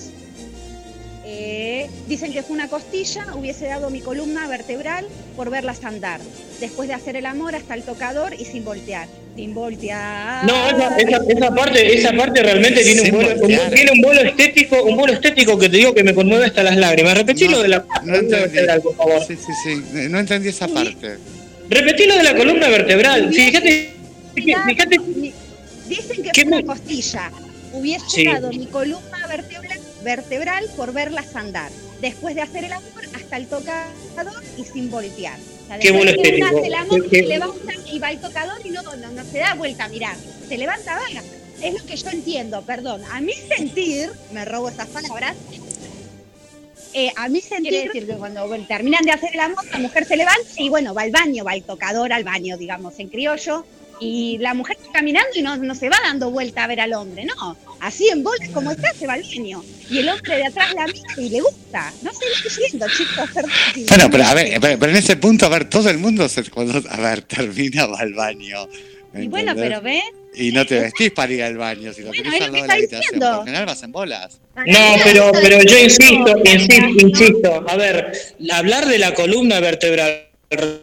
Eh, 1.26 1.88
dicen 2.06 2.32
que 2.32 2.42
fue 2.42 2.54
una 2.54 2.68
costilla, 2.68 3.26
hubiese 3.34 3.66
dado 3.66 3.88
mi 3.90 4.00
columna 4.00 4.46
vertebral 4.46 5.06
por 5.36 5.48
verlas 5.50 5.82
andar. 5.84 6.20
Después 6.60 6.88
de 6.88 6.94
hacer 6.94 7.16
el 7.16 7.26
amor 7.26 7.54
hasta 7.54 7.74
el 7.74 7.82
tocador 7.82 8.34
y 8.38 8.44
sin 8.44 8.64
voltear. 8.64 9.08
Sin 9.36 9.52
voltear. 9.54 10.44
No, 10.46 10.68
esa, 10.68 10.96
esa, 10.96 11.20
esa 11.28 11.54
parte, 11.54 11.94
esa 11.98 12.12
parte 12.12 12.42
realmente 12.42 12.82
tiene 12.84 13.02
un, 13.02 13.10
vuelo, 13.10 13.30
un- 13.34 13.40
voltear. 13.40 13.70
tiene 13.72 13.90
un 13.92 14.00
vuelo 14.02 14.20
estético, 14.22 14.82
un 14.84 14.96
vuelo 14.96 15.12
estético 15.14 15.58
que 15.58 15.68
te 15.68 15.76
digo 15.78 15.94
que 15.94 16.04
me 16.04 16.14
conmueve 16.14 16.44
hasta 16.46 16.62
las 16.62 16.76
lágrimas. 16.76 17.16
Repetí 17.16 17.48
lo 17.48 17.62
de 17.62 17.68
la 17.68 17.78
No 17.78 17.84
columna 17.86 18.16
entendí. 18.18 18.40
vertebral, 18.42 18.82
por 18.82 18.96
favor. 18.96 19.24
Sí, 19.26 19.36
sí, 19.36 19.52
sí. 19.92 20.08
No 20.10 20.18
entendí 20.20 20.48
esa 20.48 20.68
parte. 20.68 21.16
Repetí 21.70 22.04
lo 22.06 22.16
de 22.16 22.22
la 22.22 22.36
columna 22.36 22.68
vertebral. 22.68 23.32
Fíjate, 23.32 23.90
fíjate. 24.34 24.96
Dicen 25.88 26.22
que 26.22 26.30
¿Qué 26.30 26.42
fue 26.42 26.48
una 26.48 26.56
me- 26.58 26.66
costilla. 26.66 27.30
Hubiese 27.72 28.04
Sí. 28.08 28.24
dado 28.24 28.50
mi 28.50 28.66
columna 28.66 29.26
vertebral, 29.26 29.80
vertebral 30.04 30.70
por 30.76 30.92
verlas 30.92 31.34
andar. 31.34 31.70
Después 32.00 32.34
de 32.34 32.42
hacer 32.42 32.64
el 32.64 32.72
amor 32.72 33.04
hasta 33.14 33.36
el 33.36 33.46
tocador 33.46 34.42
y 34.56 34.64
sin 34.64 34.90
voltear. 34.90 35.38
O 35.38 35.66
sea, 35.66 35.78
Qué 35.78 35.88
después 35.90 36.04
vuelo 36.04 36.12
que 36.12 36.18
uno 36.18 36.28
estético. 36.46 36.58
hace 36.58 36.66
el 36.68 36.74
amor, 36.74 37.08
Qué- 37.10 37.18
se 37.20 37.26
levanta 37.26 37.72
y 37.92 37.98
va 37.98 38.08
al 38.08 38.20
tocador 38.20 38.60
y 38.64 38.70
no, 38.70 38.82
no, 38.82 38.96
no 38.96 39.24
se 39.24 39.38
da 39.38 39.54
vuelta 39.54 39.84
a 39.84 39.88
mirar. 39.88 40.16
Se 40.48 40.56
levanta, 40.58 40.94
va. 40.96 41.22
Es 41.62 41.74
lo 41.74 41.84
que 41.86 41.96
yo 41.96 42.10
entiendo, 42.10 42.62
perdón. 42.62 43.02
A 43.10 43.20
mi 43.20 43.32
sentir, 43.32 44.10
me 44.32 44.44
robo 44.44 44.68
esas 44.68 44.86
palabras, 44.88 45.34
eh, 46.92 47.10
a 47.16 47.28
mi 47.28 47.40
sentir, 47.40 47.70
quiere 47.70 47.86
decir 47.86 48.06
que 48.06 48.14
cuando 48.14 48.46
bueno, 48.46 48.64
terminan 48.68 49.04
de 49.04 49.10
hacer 49.12 49.30
el 49.34 49.40
amor, 49.40 49.64
la 49.72 49.78
mujer 49.78 50.04
se 50.04 50.16
levanta 50.16 50.42
y 50.58 50.68
bueno, 50.68 50.94
va 50.94 51.02
al 51.02 51.10
baño, 51.10 51.42
va 51.44 51.52
al 51.52 51.62
tocador 51.62 52.12
al 52.12 52.22
baño, 52.22 52.56
digamos, 52.56 52.98
en 53.00 53.08
criollo. 53.08 53.64
Y 54.00 54.38
la 54.38 54.54
mujer 54.54 54.76
está 54.80 54.92
caminando 54.92 55.30
y 55.34 55.42
no, 55.42 55.56
no 55.56 55.74
se 55.74 55.88
va 55.88 55.96
dando 56.02 56.30
vuelta 56.30 56.64
a 56.64 56.66
ver 56.66 56.80
al 56.80 56.92
hombre, 56.94 57.24
no. 57.24 57.56
Así 57.80 58.08
en 58.08 58.22
bolas 58.22 58.48
como 58.50 58.70
está, 58.72 58.92
se 58.92 59.06
va 59.06 59.14
al 59.14 59.22
baño. 59.22 59.62
Y 59.90 59.98
el 59.98 60.08
hombre 60.08 60.36
de 60.36 60.46
atrás 60.46 60.74
la 60.74 60.86
mira 60.86 61.08
y 61.16 61.28
le 61.28 61.40
gusta. 61.40 61.92
No 62.02 62.10
sé 62.12 62.24
lo 62.36 62.42
que 62.42 62.50
siento, 62.50 62.86
chicos, 62.96 63.30
perdón. 63.32 63.50
Bueno, 63.88 64.08
pero 64.10 64.24
a 64.24 64.34
ver, 64.34 64.60
pero, 64.60 64.78
pero 64.78 64.92
en 64.92 64.98
ese 64.98 65.16
punto, 65.16 65.46
a 65.46 65.48
ver, 65.48 65.68
todo 65.68 65.88
el 65.90 65.98
mundo 65.98 66.28
se, 66.28 66.42
cuando, 66.50 66.82
a 66.88 66.96
ver, 67.00 67.22
termina, 67.22 67.86
va 67.86 67.98
al 68.00 68.14
baño. 68.14 68.66
¿me 69.12 69.24
Y 69.24 69.28
bueno, 69.28 69.52
entendés? 69.52 69.78
pero 69.78 69.82
ve, 69.82 70.02
Y 70.36 70.50
no 70.50 70.66
te 70.66 70.80
vestís 70.80 71.12
para 71.12 71.32
ir 71.32 71.42
al 71.44 71.56
baño, 71.56 71.92
si 71.92 72.02
lo 72.02 72.08
Bueno, 72.08 72.24
tenés 72.24 72.40
al 72.42 72.52
lado 72.52 72.54
de 72.54 72.60
que 72.62 72.66
la 72.66 72.74
habitación. 72.74 73.00
diciendo. 73.00 73.26
Por 73.26 73.36
lo 73.38 73.44
general 73.44 73.66
vas 73.66 73.82
en 73.84 73.92
bolas. 73.92 74.40
No, 74.66 74.94
pero, 75.04 75.32
pero 75.40 75.62
yo 75.62 75.78
insisto, 75.78 76.34
insisto, 76.44 77.06
insisto. 77.06 77.64
A 77.68 77.76
ver, 77.76 78.12
hablar 78.50 78.86
de 78.86 78.98
la 78.98 79.14
columna 79.14 79.60
vertebral 79.60 80.26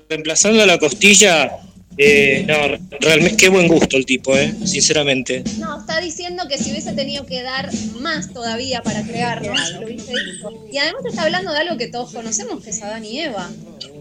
reemplazando 0.10 0.66
la 0.66 0.78
costilla 0.78 1.52
Eh, 1.98 2.46
no, 2.48 2.78
realmente 3.00 3.38
qué 3.38 3.50
buen 3.50 3.68
gusto 3.68 3.98
el 3.98 4.06
tipo, 4.06 4.36
eh, 4.38 4.54
sinceramente. 4.66 5.44
No, 5.60 5.80
está 5.80 6.00
diciendo 6.00 6.44
que 6.48 6.58
si 6.58 6.72
hubiese 6.72 6.94
tenido 6.94 7.26
que 7.26 7.44
dar 7.44 7.70
más 8.00 8.34
todavía 8.34 8.82
para 8.82 9.04
crearnos, 9.04 9.74
lo 9.74 9.86
hubiese 9.86 10.12
hecho. 10.12 10.68
Y 10.72 10.78
además 10.78 11.04
está 11.08 11.24
hablando 11.24 11.52
de 11.52 11.60
algo 11.60 11.78
que 11.78 11.88
todos 11.88 12.12
conocemos, 12.12 12.64
que 12.64 12.70
es 12.70 12.82
Adán 12.82 13.04
y 13.06 13.20
Eva. 13.20 13.50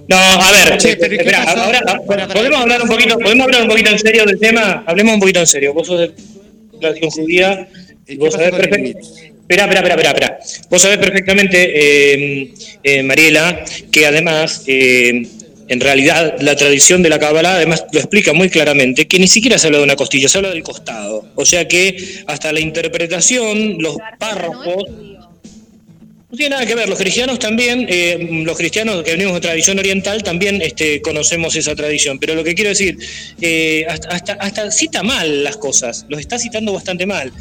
No, 0.09 0.17
a 0.17 0.53
ver, 0.53 0.79
Che, 0.79 0.97
pero 0.97 1.15
¿y 1.15 1.19
qué 1.19 1.23
espera, 1.25 1.43
ahora 1.53 1.81
podemos 2.33 2.61
hablar 2.61 2.83
un 2.83 2.89
poquito, 2.89 3.19
podemos 3.19 3.45
hablar 3.45 3.63
un 3.63 3.69
poquito 3.69 3.91
en 3.91 3.99
serio 3.99 4.25
del 4.25 4.39
tema. 4.39 4.85
Hablemos 4.87 5.15
un 5.15 5.21
poquito 5.21 5.41
en 5.41 5.47
serio. 5.47 5.75
Vos 5.75 5.87
sos 5.87 6.01
de 6.01 6.13
tradición 6.81 7.11
judía. 7.11 7.69
¿Y 8.07 8.15
qué 8.15 8.19
Vos 8.19 8.35
sabés. 8.35 8.53
Lilith? 8.71 8.97
Espera, 8.97 9.65
espera, 9.65 9.81
espera, 9.81 9.95
espera, 9.95 10.11
espera. 10.11 10.39
Vos 10.71 10.83
sabés 10.83 10.99
perfectamente, 10.99 11.73
eh, 11.75 12.55
eh, 12.85 13.03
Mariela, 13.03 13.65
que 13.91 14.07
además, 14.07 14.63
eh, 14.67 15.27
en 15.71 15.79
realidad, 15.79 16.35
la 16.41 16.57
tradición 16.57 17.01
de 17.01 17.09
la 17.09 17.21
Kabbalah 17.21 17.55
además 17.55 17.85
lo 17.93 18.01
explica 18.01 18.33
muy 18.33 18.51
claramente, 18.51 19.07
que 19.07 19.21
ni 19.21 19.29
siquiera 19.29 19.57
se 19.57 19.69
habla 19.69 19.79
de 19.79 19.85
una 19.85 19.95
costilla, 19.95 20.29
se 20.29 20.39
habla 20.39 20.51
del 20.51 20.65
costado. 20.65 21.29
O 21.37 21.47
sea 21.47 21.69
que 21.69 22.25
hasta 22.27 22.53
la 22.53 22.59
interpretación, 22.59 23.77
los 23.79 23.97
párrafos, 24.19 24.85
no 24.89 26.37
tiene 26.37 26.57
nada 26.57 26.67
que 26.67 26.75
ver, 26.75 26.89
los 26.89 26.99
cristianos 26.99 27.39
también, 27.39 27.87
eh, 27.89 28.19
los 28.45 28.57
cristianos 28.57 29.05
que 29.05 29.13
venimos 29.13 29.35
de 29.35 29.43
tradición 29.43 29.79
oriental 29.79 30.25
también 30.25 30.61
este, 30.61 31.01
conocemos 31.03 31.55
esa 31.55 31.77
tradición, 31.77 32.19
pero 32.19 32.35
lo 32.35 32.43
que 32.43 32.57
quiero 32.57 32.71
decir, 32.71 32.99
eh, 33.41 33.87
hasta, 33.89 34.09
hasta, 34.09 34.33
hasta 34.33 34.71
cita 34.73 35.05
mal 35.05 35.45
las 35.45 35.57
cosas, 35.57 36.05
los 36.09 36.19
está 36.19 36.37
citando 36.41 36.73
bastante 36.73 37.07
mal, 37.07 37.33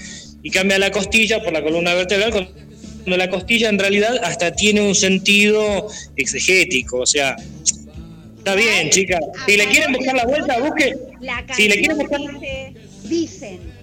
y 0.43 0.51
cambia 0.51 0.77
la 0.77 0.91
costilla 0.91 1.41
por 1.41 1.51
la 1.51 1.63
columna 1.63 1.95
vertebral, 1.95 2.31
cuando 2.31 3.17
la 3.17 3.29
costilla 3.31 3.69
en 3.69 3.79
realidad 3.79 4.19
hasta 4.23 4.51
tiene 4.51 4.81
un 4.81 4.93
sentido 4.93 5.87
exegético, 6.15 6.97
o 6.99 7.07
sea, 7.07 7.35
está 8.49 8.55
bien, 8.55 8.89
chicas, 8.89 9.19
si 9.45 9.57
le 9.57 9.67
quieren 9.67 9.93
buscar 9.93 10.15
la 10.15 10.25
vuelta, 10.25 10.59
busque, 10.59 10.95
La 11.21 11.43
si 11.55 11.67
le 11.67 11.75
quieren 11.79 11.97
buscar... 11.97 12.19
dice, 12.19 12.73
dicen. 13.03 13.79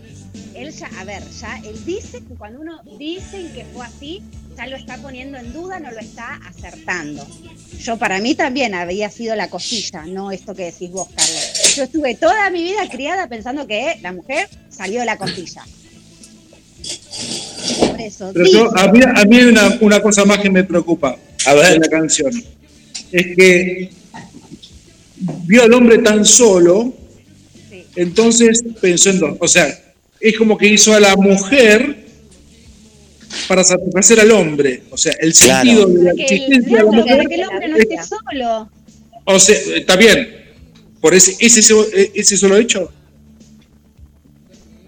Él 0.54 0.72
ya, 0.72 0.86
a 0.98 1.04
ver, 1.04 1.22
ya 1.38 1.60
él 1.66 1.84
dice 1.84 2.18
que 2.26 2.34
cuando 2.38 2.60
uno 2.60 2.80
dice 2.98 3.50
que 3.54 3.66
fue 3.74 3.84
así, 3.84 4.22
ya 4.56 4.66
lo 4.66 4.76
está 4.76 4.96
poniendo 4.96 5.36
en 5.36 5.52
duda, 5.52 5.78
no 5.80 5.90
lo 5.90 5.98
está 5.98 6.40
acertando. 6.48 7.26
Yo 7.78 7.98
para 7.98 8.20
mí 8.20 8.34
también 8.34 8.74
había 8.74 9.10
sido 9.10 9.36
la 9.36 9.50
costilla, 9.50 10.06
no 10.06 10.30
esto 10.30 10.54
que 10.54 10.64
decís 10.64 10.90
vos, 10.90 11.08
Carlos. 11.14 11.74
Yo 11.76 11.82
estuve 11.84 12.14
toda 12.14 12.48
mi 12.48 12.62
vida 12.62 12.88
criada 12.90 13.28
pensando 13.28 13.66
que 13.66 13.98
la 14.00 14.12
mujer 14.12 14.48
salió 14.70 15.00
de 15.00 15.06
la 15.06 15.18
costilla. 15.18 15.62
Por 17.90 18.00
eso, 18.00 18.30
Pero 18.32 18.46
yo- 18.46 18.78
a 18.78 18.90
mí, 18.90 19.00
a 19.14 19.24
mí 19.26 19.36
hay 19.36 19.44
una, 19.44 19.76
una 19.82 20.00
cosa 20.00 20.24
más 20.24 20.38
que 20.38 20.48
me 20.48 20.64
preocupa 20.64 21.16
A 21.44 21.52
ver. 21.54 21.72
de 21.74 21.78
la 21.80 21.88
canción. 21.88 22.32
Es 23.12 23.26
que 23.36 23.90
vio 25.44 25.62
al 25.62 25.72
hombre 25.74 25.98
tan 25.98 26.24
solo, 26.24 26.92
Sí. 27.70 27.84
entonces 27.96 28.62
pensó 28.80 29.10
en 29.10 29.18
dos. 29.20 29.36
O 29.40 29.48
sea, 29.48 29.66
es 30.20 30.36
como 30.36 30.56
que 30.56 30.66
hizo 30.68 30.94
a 30.94 31.00
la 31.00 31.14
mujer 31.16 32.04
para 33.48 33.62
satisfacer 33.64 34.20
al 34.20 34.30
hombre. 34.30 34.82
O 34.90 34.96
sea, 34.96 35.12
el 35.20 35.32
Claro. 35.34 35.64
sentido 35.70 35.86
de 35.88 36.04
la 36.04 36.10
existencia 36.22 36.54
de 36.78 36.84
la 36.84 36.90
claro, 36.90 36.92
mujer. 36.92 37.16
para 37.16 37.28
que 37.28 37.34
el 37.34 37.44
hombre 37.48 37.68
no 37.68 37.76
esté 37.76 37.96
solo. 38.02 38.70
O 39.24 39.38
sea, 39.38 39.56
está 39.76 39.96
bien. 39.96 40.34
Por 41.00 41.14
ese, 41.14 41.36
ese, 41.40 41.60
ese 42.14 42.36
solo 42.36 42.56
hecho. 42.56 42.90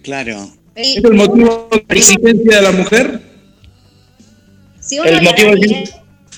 Claro. 0.03 0.51
¿Es 0.75 0.97
el 0.97 1.13
motivo 1.15 1.69
de 1.71 1.85
la 1.89 1.95
existencia 1.95 2.57
de 2.57 2.63
la 2.63 2.73
mujer? 2.73 3.21
si 4.81 4.99
uno 4.99 5.09
El 5.11 5.23
motivo 5.23 5.51
del- 5.51 5.71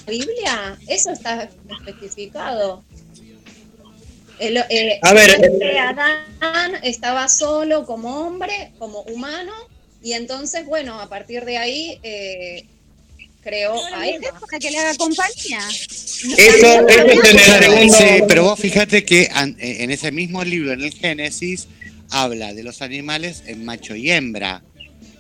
la 0.07 0.11
Biblia, 0.13 0.79
eso 0.89 1.11
está 1.13 1.49
especificado. 1.87 2.83
El, 4.41 4.57
eh, 4.57 4.99
A 5.03 5.12
ver, 5.12 5.31
antes 5.33 5.53
Adán 6.41 6.73
estaba 6.83 7.29
solo 7.29 7.85
como 7.85 8.21
hombre, 8.27 8.73
como 8.79 9.03
humano, 9.03 9.53
y 10.03 10.15
entonces, 10.15 10.65
bueno, 10.65 10.99
a 10.99 11.11
partir 11.11 11.45
de 11.45 11.59
ahí 11.59 12.01
eh, 12.03 12.65
creó 13.43 13.75
a 13.95 14.09
Eva. 14.09 14.41
Para 14.41 14.59
que 14.59 14.71
le 14.71 14.79
haga 14.79 14.97
compañía. 14.97 15.61
Eso, 15.69 16.33
eso 16.37 16.89
es 16.89 16.97
en 16.97 17.29
el 17.29 17.39
segundo... 17.39 17.95
Sí, 17.95 18.23
pero 18.27 18.45
vos 18.45 18.59
fíjate 18.59 19.05
que 19.05 19.25
eh, 19.25 19.31
en 19.59 19.91
ese 19.91 20.11
mismo 20.11 20.43
libro, 20.43 20.73
en 20.73 20.81
el 20.81 20.93
Génesis, 20.95 21.69
habla 22.09 22.55
de 22.55 22.62
los 22.62 22.81
animales 22.81 23.43
en 23.47 23.65
macho 23.67 23.95
y 23.95 24.11
hembra, 24.11 24.62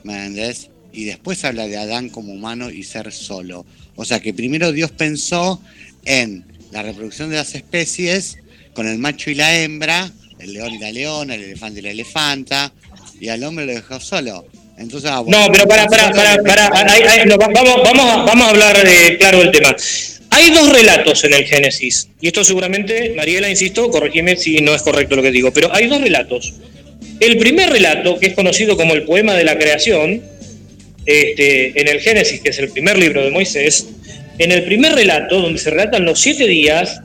¿me 0.02 0.14
entendés? 0.14 0.70
Y 0.92 1.04
después 1.04 1.44
habla 1.44 1.68
de 1.68 1.76
Adán 1.76 2.08
como 2.08 2.32
humano 2.32 2.70
y 2.70 2.84
ser 2.84 3.12
solo. 3.12 3.66
O 3.96 4.06
sea 4.06 4.20
que 4.20 4.32
primero 4.32 4.72
Dios 4.72 4.90
pensó 4.92 5.60
en 6.06 6.44
la 6.72 6.82
reproducción 6.82 7.28
de 7.28 7.36
las 7.36 7.54
especies 7.54 8.38
con 8.80 8.88
el 8.88 8.96
macho 8.96 9.30
y 9.30 9.34
la 9.34 9.54
hembra, 9.60 10.10
el 10.38 10.54
león 10.54 10.72
y 10.72 10.78
la 10.78 10.90
leona, 10.90 11.34
el 11.34 11.42
elefante 11.44 11.80
y 11.80 11.82
la 11.82 11.90
elefanta, 11.90 12.72
y 13.20 13.28
al 13.28 13.44
hombre 13.44 13.66
lo 13.66 13.74
dejó 13.74 14.00
solo. 14.00 14.46
Entonces, 14.78 15.10
ah, 15.12 15.20
bueno, 15.20 15.38
No, 15.38 15.52
pero 15.52 15.68
para, 15.68 15.86
para, 15.86 16.10
para, 16.10 16.42
para, 16.42 16.90
ahí- 16.90 17.02
ahí, 17.02 17.26
no, 17.26 17.36
va- 17.36 17.48
vamos, 17.54 17.74
vamos, 17.84 18.06
a, 18.06 18.16
vamos 18.24 18.46
a 18.46 18.48
hablar 18.48 18.76
claro 19.18 19.40
del 19.40 19.50
tema. 19.50 19.76
Hay 20.30 20.50
dos 20.52 20.72
relatos 20.72 21.22
en 21.24 21.34
el 21.34 21.44
Génesis, 21.44 22.08
y 22.22 22.28
esto 22.28 22.42
seguramente, 22.42 23.12
Mariela, 23.14 23.50
insisto, 23.50 23.90
corregime 23.90 24.34
si 24.36 24.62
no 24.62 24.74
es 24.74 24.80
correcto 24.80 25.14
lo 25.14 25.22
que 25.22 25.30
digo, 25.30 25.52
pero 25.52 25.70
hay 25.74 25.86
dos 25.86 26.00
relatos. 26.00 26.54
El 27.20 27.36
primer 27.36 27.68
relato, 27.68 28.18
que 28.18 28.28
es 28.28 28.34
conocido 28.34 28.78
como 28.78 28.94
el 28.94 29.02
poema 29.02 29.34
de 29.34 29.44
la 29.44 29.58
creación, 29.58 30.22
este, 31.04 31.78
en 31.78 31.86
el 31.86 32.00
Génesis, 32.00 32.40
que 32.40 32.48
es 32.48 32.58
el 32.58 32.70
primer 32.70 32.96
libro 32.98 33.22
de 33.22 33.30
Moisés, 33.30 33.86
en 34.38 34.52
el 34.52 34.62
primer 34.64 34.94
relato, 34.94 35.38
donde 35.38 35.58
se 35.58 35.68
relatan 35.68 36.06
los 36.06 36.18
siete 36.18 36.46
días, 36.46 37.02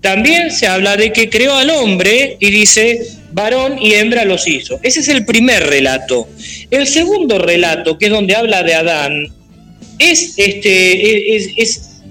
también 0.00 0.50
se 0.50 0.66
habla 0.66 0.96
de 0.96 1.12
que 1.12 1.28
creó 1.28 1.54
al 1.54 1.70
hombre 1.70 2.36
y 2.40 2.50
dice, 2.50 3.00
varón 3.32 3.78
y 3.80 3.94
hembra 3.94 4.24
los 4.24 4.46
hizo. 4.48 4.80
Ese 4.82 5.00
es 5.00 5.08
el 5.08 5.24
primer 5.24 5.66
relato. 5.66 6.28
El 6.70 6.86
segundo 6.86 7.38
relato, 7.38 7.98
que 7.98 8.06
es 8.06 8.10
donde 8.10 8.34
habla 8.34 8.62
de 8.62 8.74
Adán, 8.74 9.28
es, 9.98 10.34
este, 10.38 11.36
es, 11.36 11.50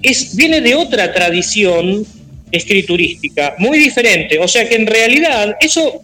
es- 0.02 0.36
viene 0.36 0.60
de 0.60 0.74
otra 0.76 1.12
tradición 1.12 2.06
escriturística, 2.52 3.54
muy 3.58 3.78
diferente. 3.78 4.38
O 4.38 4.48
sea 4.48 4.68
que 4.68 4.76
en 4.76 4.86
realidad 4.86 5.56
eso 5.60 6.02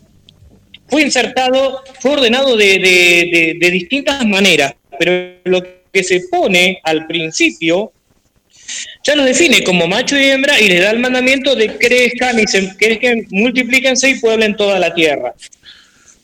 fue 0.89 1.03
insertado, 1.03 1.83
fue 2.01 2.13
ordenado 2.13 2.57
de, 2.57 2.79
de- 2.79 3.29
de- 3.33 3.57
de 3.61 3.71
distintas 3.71 4.25
maneras, 4.27 4.75
pero 4.99 5.35
lo 5.45 5.63
que 5.93 6.03
se 6.05 6.21
pone 6.31 6.79
al 6.85 7.07
principio 7.07 7.93
ya 9.05 9.15
lo 9.15 9.25
define 9.25 9.63
como 9.63 9.87
macho 9.87 10.19
y 10.19 10.25
hembra 10.25 10.61
y 10.61 10.69
le 10.69 10.81
da 10.81 10.91
el 10.91 10.99
mandamiento 10.99 11.55
de 11.55 11.77
crezcan 11.77 12.39
y 12.41 12.47
se, 12.47 12.77
crezcan, 12.77 13.27
multiplíquense 13.31 14.11
y 14.11 14.15
pueblen 14.21 14.57
toda 14.57 14.79
la 14.79 14.93
tierra. 14.93 15.35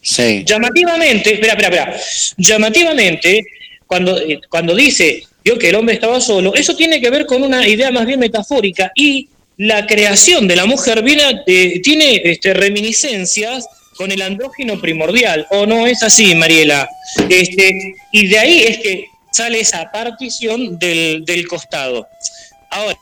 Sí. 0.00 0.42
Llamativamente, 0.44 1.34
espera, 1.34 1.52
espera, 1.52 1.68
espera. 1.68 1.96
Llamativamente, 2.36 3.44
cuando, 3.86 4.18
eh, 4.18 4.40
cuando 4.48 4.74
dice 4.74 5.22
vio 5.44 5.58
que 5.58 5.68
el 5.68 5.74
hombre 5.74 5.94
estaba 5.94 6.20
solo, 6.20 6.54
eso 6.54 6.76
tiene 6.76 7.00
que 7.00 7.10
ver 7.10 7.26
con 7.26 7.42
una 7.42 7.66
idea 7.66 7.90
más 7.90 8.06
bien 8.06 8.20
metafórica 8.20 8.92
y 8.94 9.28
la 9.56 9.86
creación 9.86 10.48
de 10.48 10.56
la 10.56 10.66
mujer 10.66 11.02
viene, 11.02 11.42
eh, 11.46 11.80
tiene 11.82 12.20
este, 12.24 12.54
reminiscencias 12.54 13.66
con 13.96 14.10
el 14.10 14.22
andrógino 14.22 14.80
primordial, 14.80 15.46
¿o 15.50 15.66
no 15.66 15.86
es 15.86 16.02
así, 16.02 16.34
Mariela? 16.34 16.88
Este, 17.28 17.94
y 18.10 18.26
de 18.26 18.38
ahí 18.38 18.62
es 18.62 18.78
que 18.78 19.04
sale 19.32 19.60
esa 19.60 19.90
partición 19.90 20.78
del, 20.78 21.24
del 21.24 21.48
costado. 21.48 22.06
Ahora, 22.70 22.98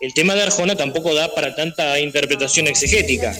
el 0.00 0.14
tema 0.14 0.34
de 0.34 0.42
Arjona 0.42 0.74
tampoco 0.74 1.14
da 1.14 1.32
para 1.32 1.54
tanta 1.54 2.00
interpretación 2.00 2.66
exegética. 2.66 3.34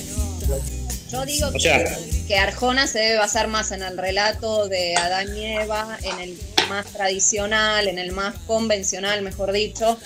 Yo 1.10 1.26
digo 1.26 1.48
O 1.52 1.58
sea, 1.58 1.84
que 2.26 2.36
Arjona 2.36 2.86
se 2.86 3.00
debe 3.00 3.18
basar 3.18 3.48
más 3.48 3.72
en 3.72 3.82
el 3.82 3.98
relato 3.98 4.68
de 4.68 4.94
Adán 4.96 5.36
y 5.36 5.44
Eva, 5.44 5.98
en 6.02 6.20
el 6.20 6.38
más 6.68 6.86
tradicional, 6.86 7.88
en 7.88 7.98
el 7.98 8.12
más 8.12 8.34
convencional, 8.46 9.22
mejor 9.22 9.52
dicho. 9.52 9.98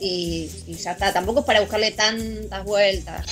Y, 0.00 0.50
y 0.66 0.74
ya 0.74 0.92
está, 0.92 1.12
tampoco 1.12 1.40
es 1.40 1.46
para 1.46 1.60
buscarle 1.60 1.92
tantas 1.92 2.64
vueltas. 2.64 3.24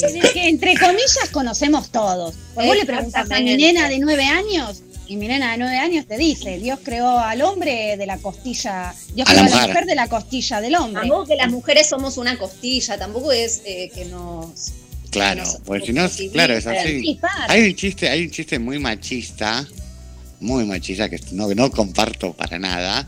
Es 0.00 0.30
que 0.30 0.48
entre 0.48 0.76
comillas 0.76 1.28
conocemos 1.32 1.90
todos. 1.90 2.34
Vos 2.54 2.76
le 2.76 2.86
preguntás 2.86 3.28
a 3.28 3.40
mi 3.40 3.56
nena 3.56 3.88
de 3.88 3.98
nueve 3.98 4.24
años 4.24 4.82
y 5.12 5.16
mi 5.16 5.28
nena 5.28 5.52
de 5.52 5.58
nueve 5.58 5.76
años 5.76 6.06
te 6.06 6.16
dice, 6.16 6.58
Dios 6.58 6.78
creó 6.82 7.18
al 7.18 7.42
hombre 7.42 7.96
de 7.98 8.06
la 8.06 8.16
costilla, 8.16 8.94
Dios 9.14 9.28
A 9.28 9.32
creó 9.32 9.44
la 9.44 9.46
a 9.46 9.50
la 9.50 9.56
mujer. 9.56 9.68
mujer 9.68 9.86
de 9.86 9.94
la 9.94 10.08
costilla 10.08 10.60
del 10.62 10.74
hombre. 10.76 11.00
Tampoco 11.02 11.26
que 11.26 11.36
las 11.36 11.50
mujeres 11.50 11.86
somos 11.88 12.16
una 12.16 12.38
costilla, 12.38 12.98
tampoco 12.98 13.30
es 13.30 13.60
eh, 13.66 13.90
que 13.94 14.06
nos... 14.06 14.72
Claro, 15.10 15.44
nos 15.44 15.56
porque 15.66 15.88
si 15.88 15.92
no, 15.92 16.08
claro, 16.32 16.54
es 16.56 16.66
así. 16.66 17.18
Hay 17.48 17.64
un 17.68 17.74
chiste, 17.76 18.08
hay 18.08 18.22
un 18.24 18.30
chiste 18.30 18.58
muy 18.58 18.78
machista, 18.78 19.68
muy 20.40 20.64
machista, 20.64 21.10
que 21.10 21.20
no, 21.32 21.46
que 21.46 21.54
no 21.54 21.70
comparto 21.70 22.32
para 22.32 22.58
nada, 22.58 23.06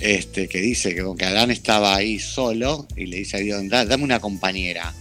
este, 0.00 0.48
que 0.48 0.58
dice 0.62 0.94
que, 0.94 1.04
que 1.18 1.24
Adán 1.26 1.50
estaba 1.50 1.94
ahí 1.94 2.18
solo 2.18 2.88
y 2.96 3.04
le 3.04 3.18
dice 3.18 3.36
a 3.36 3.40
Dios, 3.40 3.62
"Da- 3.68 3.84
dame 3.84 4.04
una 4.04 4.18
compañera. 4.20 4.94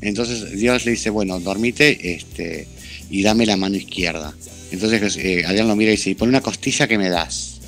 Entonces 0.00 0.52
Dios 0.52 0.84
le 0.84 0.92
dice, 0.92 1.10
bueno, 1.10 1.40
dormite 1.40 2.14
este, 2.14 2.68
y 3.10 3.22
dame 3.24 3.44
la 3.46 3.56
mano 3.56 3.74
izquierda. 3.76 4.32
Entonces 4.72 5.16
eh, 5.18 5.44
Adán 5.46 5.68
lo 5.68 5.76
mira 5.76 5.92
y 5.92 5.96
dice, 5.96 6.10
y 6.10 6.14
pon 6.14 6.28
una 6.28 6.40
costilla 6.40 6.88
que 6.88 6.98
me 6.98 7.08
das. 7.10 7.60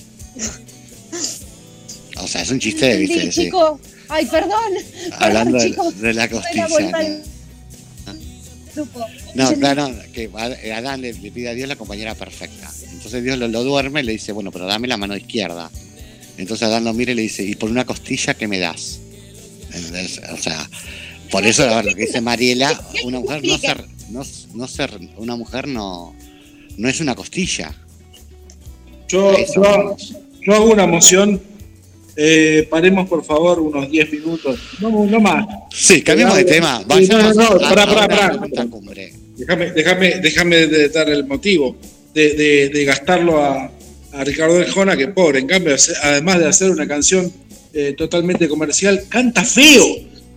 O 2.19 2.27
sea, 2.27 2.43
es 2.43 2.51
un 2.51 2.59
chiste, 2.59 2.97
¿viste? 2.97 3.31
Sí. 3.33 3.43
chico. 3.45 3.81
Ay, 4.09 4.27
perdón. 4.27 4.73
Hablando 5.19 5.59
Perdón, 5.59 5.71
de, 5.71 5.71
chicos. 5.77 6.01
de 6.01 6.15
la 6.15 6.29
costilla. 6.29 6.69
¿no? 6.69 6.77
al 6.97 7.23
supo. 8.75 9.07
No, 9.35 9.53
claro, 9.55 9.89
no, 9.89 10.13
que 10.13 10.31
a- 10.35 10.79
Adán 10.79 11.01
le, 11.01 11.13
le 11.13 11.31
pide 11.31 11.49
a 11.49 11.55
Dios 11.55 11.69
la 11.69 11.77
compañera 11.77 12.15
perfecta. 12.15 12.71
Entonces 12.93 13.23
Dios 13.23 13.39
lo, 13.39 13.49
lo 13.49 13.63
duerme 13.65 14.01
y 14.01 14.05
le 14.05 14.13
dice, 14.13 14.33
bueno, 14.33 14.51
pero 14.51 14.67
dame 14.67 14.89
la 14.89 14.97
mano 14.97 15.17
izquierda. 15.17 15.71
Entonces 16.39 16.67
Adán 16.67 16.85
lo 16.85 16.93
mira 16.93 17.13
y 17.13 17.15
le 17.15 17.23
dice, 17.23 17.45
¿y 17.45 17.55
por 17.55 17.71
una 17.71 17.85
costilla 17.85 18.35
qué 18.35 18.49
me 18.49 18.59
das? 18.59 18.99
O 20.33 20.37
sea, 20.37 20.69
por 21.31 21.45
eso 21.47 21.67
lo 21.83 21.95
que 21.95 22.07
dice 22.07 22.21
Mariela, 22.21 22.81
una 23.05 23.21
mujer 23.21 23.45
no 23.45 23.59
ser, 23.59 23.85
no, 24.11 24.23
no 24.55 24.69
ser, 24.69 24.99
una 25.17 25.37
mujer 25.37 25.67
no, 25.69 26.15
no 26.77 26.89
es 26.89 27.01
una 27.01 27.15
costilla. 27.15 27.73
Yo, 29.09 29.35
yo, 29.55 29.97
yo 30.43 30.55
hago 30.55 30.73
una 30.73 30.87
moción. 30.87 31.41
eh, 32.17 32.67
paremos 32.71 33.09
por 33.09 33.25
favor 33.25 33.59
unos 33.61 33.91
10 33.91 34.13
minutos. 34.13 34.59
No, 34.81 35.05
no 35.05 35.21
más. 35.21 35.45
Sí, 35.75 36.01
cambiamos 36.03 36.37
de 36.37 36.45
tema. 36.45 36.85
Sí, 36.99 37.09
no, 37.09 37.19
no, 37.19 37.35
no, 37.35 37.59
pará, 37.61 37.87
pará, 37.87 38.09
pará. 38.09 38.39
Déjame, 39.37 39.73
déjame, 39.73 40.21
déjame 40.21 40.67
de 40.69 40.89
dar 40.91 41.09
el 41.09 41.27
motivo 41.27 41.77
de, 42.15 42.35
de- 42.35 42.69
de 42.69 42.85
gastarlo 42.85 43.43
a, 43.45 43.69
a 44.13 44.25
Ricardo 44.25 44.61
Arjona, 44.61 44.97
que 44.97 45.09
pobre, 45.09 45.41
en 45.41 45.49
cambio, 45.49 45.75
además 46.05 46.39
de 46.39 46.47
hacer 46.47 46.71
una 46.71 46.87
canción 46.87 47.33
eh, 47.73 47.95
totalmente 47.99 48.47
comercial, 48.49 49.03
canta 49.09 49.43
feo. 49.45 49.85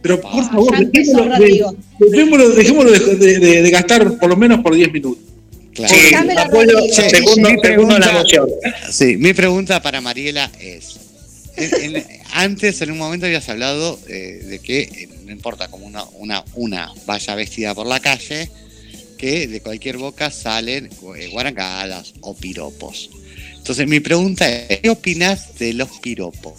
Pero 0.02 0.20
por 0.20 0.32
favor, 0.46 0.72
Ya 0.74 0.80
empezó, 0.80 1.18
dejémoslo, 1.18 1.38
de, 1.46 2.08
dejémoslo- 2.10 2.54
dejémoslo 2.56 2.92
de, 2.92 3.16
de- 3.18 3.40
de- 3.40 3.62
de 3.62 3.70
gastar 3.70 4.18
por 4.18 4.30
lo 4.30 4.36
menos 4.36 4.62
por 4.62 4.74
10 4.74 4.92
minutos. 4.92 5.24
Claro. 5.78 5.94
Sí, 5.95 6.16
apoyo, 6.38 6.80
segundo, 6.91 7.49
mi 7.52 7.60
segundo 7.62 7.99
la 7.99 8.08
pregunta- 8.08 8.14
moción. 8.14 8.49
Sí, 8.91 9.16
mi 9.18 9.34
pregunta 9.34 9.80
para 9.82 10.02
Mariela 10.02 10.52
es, 10.60 10.98
en- 11.56 11.95
en- 11.95 12.08
antes 12.34 12.82
en 12.82 12.90
un 12.91 12.98
momento 12.98 13.28
habías 13.28 13.48
hablado 13.48 13.99
eh, 14.08 14.41
de 14.44 14.58
que 14.60 14.82
eh, 14.82 15.10
no 15.24 15.32
importa 15.32 15.68
como 15.70 15.86
una, 15.86 16.04
una, 16.16 16.44
una 16.56 16.91
vaya 17.06 17.36
vestida 17.36 17.76
por 17.76 17.86
la 17.86 17.99
calle, 17.99 18.49
que 19.20 19.48
de 19.48 19.62
cualquier 19.62 19.98
boca 19.98 20.32
salen 20.32 20.90
eh, 21.16 21.28
guarangadas 21.28 22.14
o 22.22 22.34
piropos. 22.36 23.12
Entonces 23.58 23.88
mi 23.88 23.99
pregunta 23.99 24.49
es, 24.49 24.80
¿qué 24.80 24.90
opinas 24.90 25.60
de 25.60 25.74
los 25.74 25.90
piropos? 25.99 26.56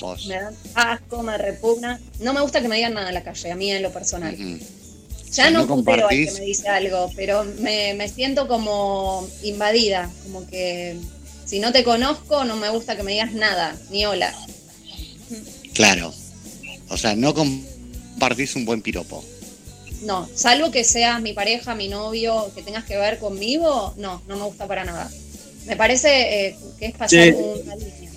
Vos. 0.00 0.26
Me 0.26 0.34
dan 0.34 0.54
asco, 0.74 1.22
me 1.22 1.38
repugna. 1.38 2.00
No 2.20 2.32
me 2.34 2.40
gusta 2.40 2.60
que 2.60 2.66
me 2.68 2.74
digan 2.76 2.94
nada 2.94 3.08
en 3.08 3.14
la 3.14 3.22
calle, 3.22 3.50
a 3.52 3.54
mí 3.56 3.70
en 3.70 3.82
lo 3.82 3.92
personal. 3.92 4.36
Ya 5.32 5.50
no, 5.50 5.64
no 5.66 5.76
putero 5.76 6.08
al 6.08 6.16
que 6.16 6.30
me 6.32 6.40
dice 6.40 6.68
algo, 6.68 7.10
pero 7.16 7.44
me, 7.60 7.94
me 7.94 8.08
siento 8.08 8.46
como 8.48 9.26
invadida, 9.42 10.10
como 10.24 10.46
que 10.46 10.96
si 11.46 11.58
no 11.58 11.72
te 11.72 11.84
conozco 11.84 12.44
no 12.44 12.56
me 12.56 12.68
gusta 12.68 12.96
que 12.96 13.02
me 13.02 13.12
digas 13.12 13.32
nada, 13.32 13.76
ni 13.90 14.04
hola. 14.04 14.34
Claro. 15.72 16.12
O 16.88 16.96
sea, 16.98 17.16
no 17.16 17.32
compartís 17.32 18.54
un 18.56 18.66
buen 18.66 18.82
piropo. 18.82 19.24
No, 20.02 20.28
salvo 20.34 20.70
que 20.70 20.84
seas 20.84 21.22
mi 21.22 21.32
pareja, 21.32 21.74
mi 21.74 21.88
novio, 21.88 22.50
que 22.54 22.62
tengas 22.62 22.84
que 22.84 22.96
ver 22.98 23.18
conmigo, 23.18 23.94
no, 23.96 24.20
no 24.28 24.36
me 24.36 24.44
gusta 24.44 24.66
para 24.66 24.84
nada. 24.84 25.10
Me 25.66 25.76
parece 25.76 26.48
eh, 26.48 26.56
que 26.78 26.86
es 26.86 26.92
pasar 26.92 27.24
Sí. 27.28 27.30
una 27.64 27.76
línea. 27.76 28.10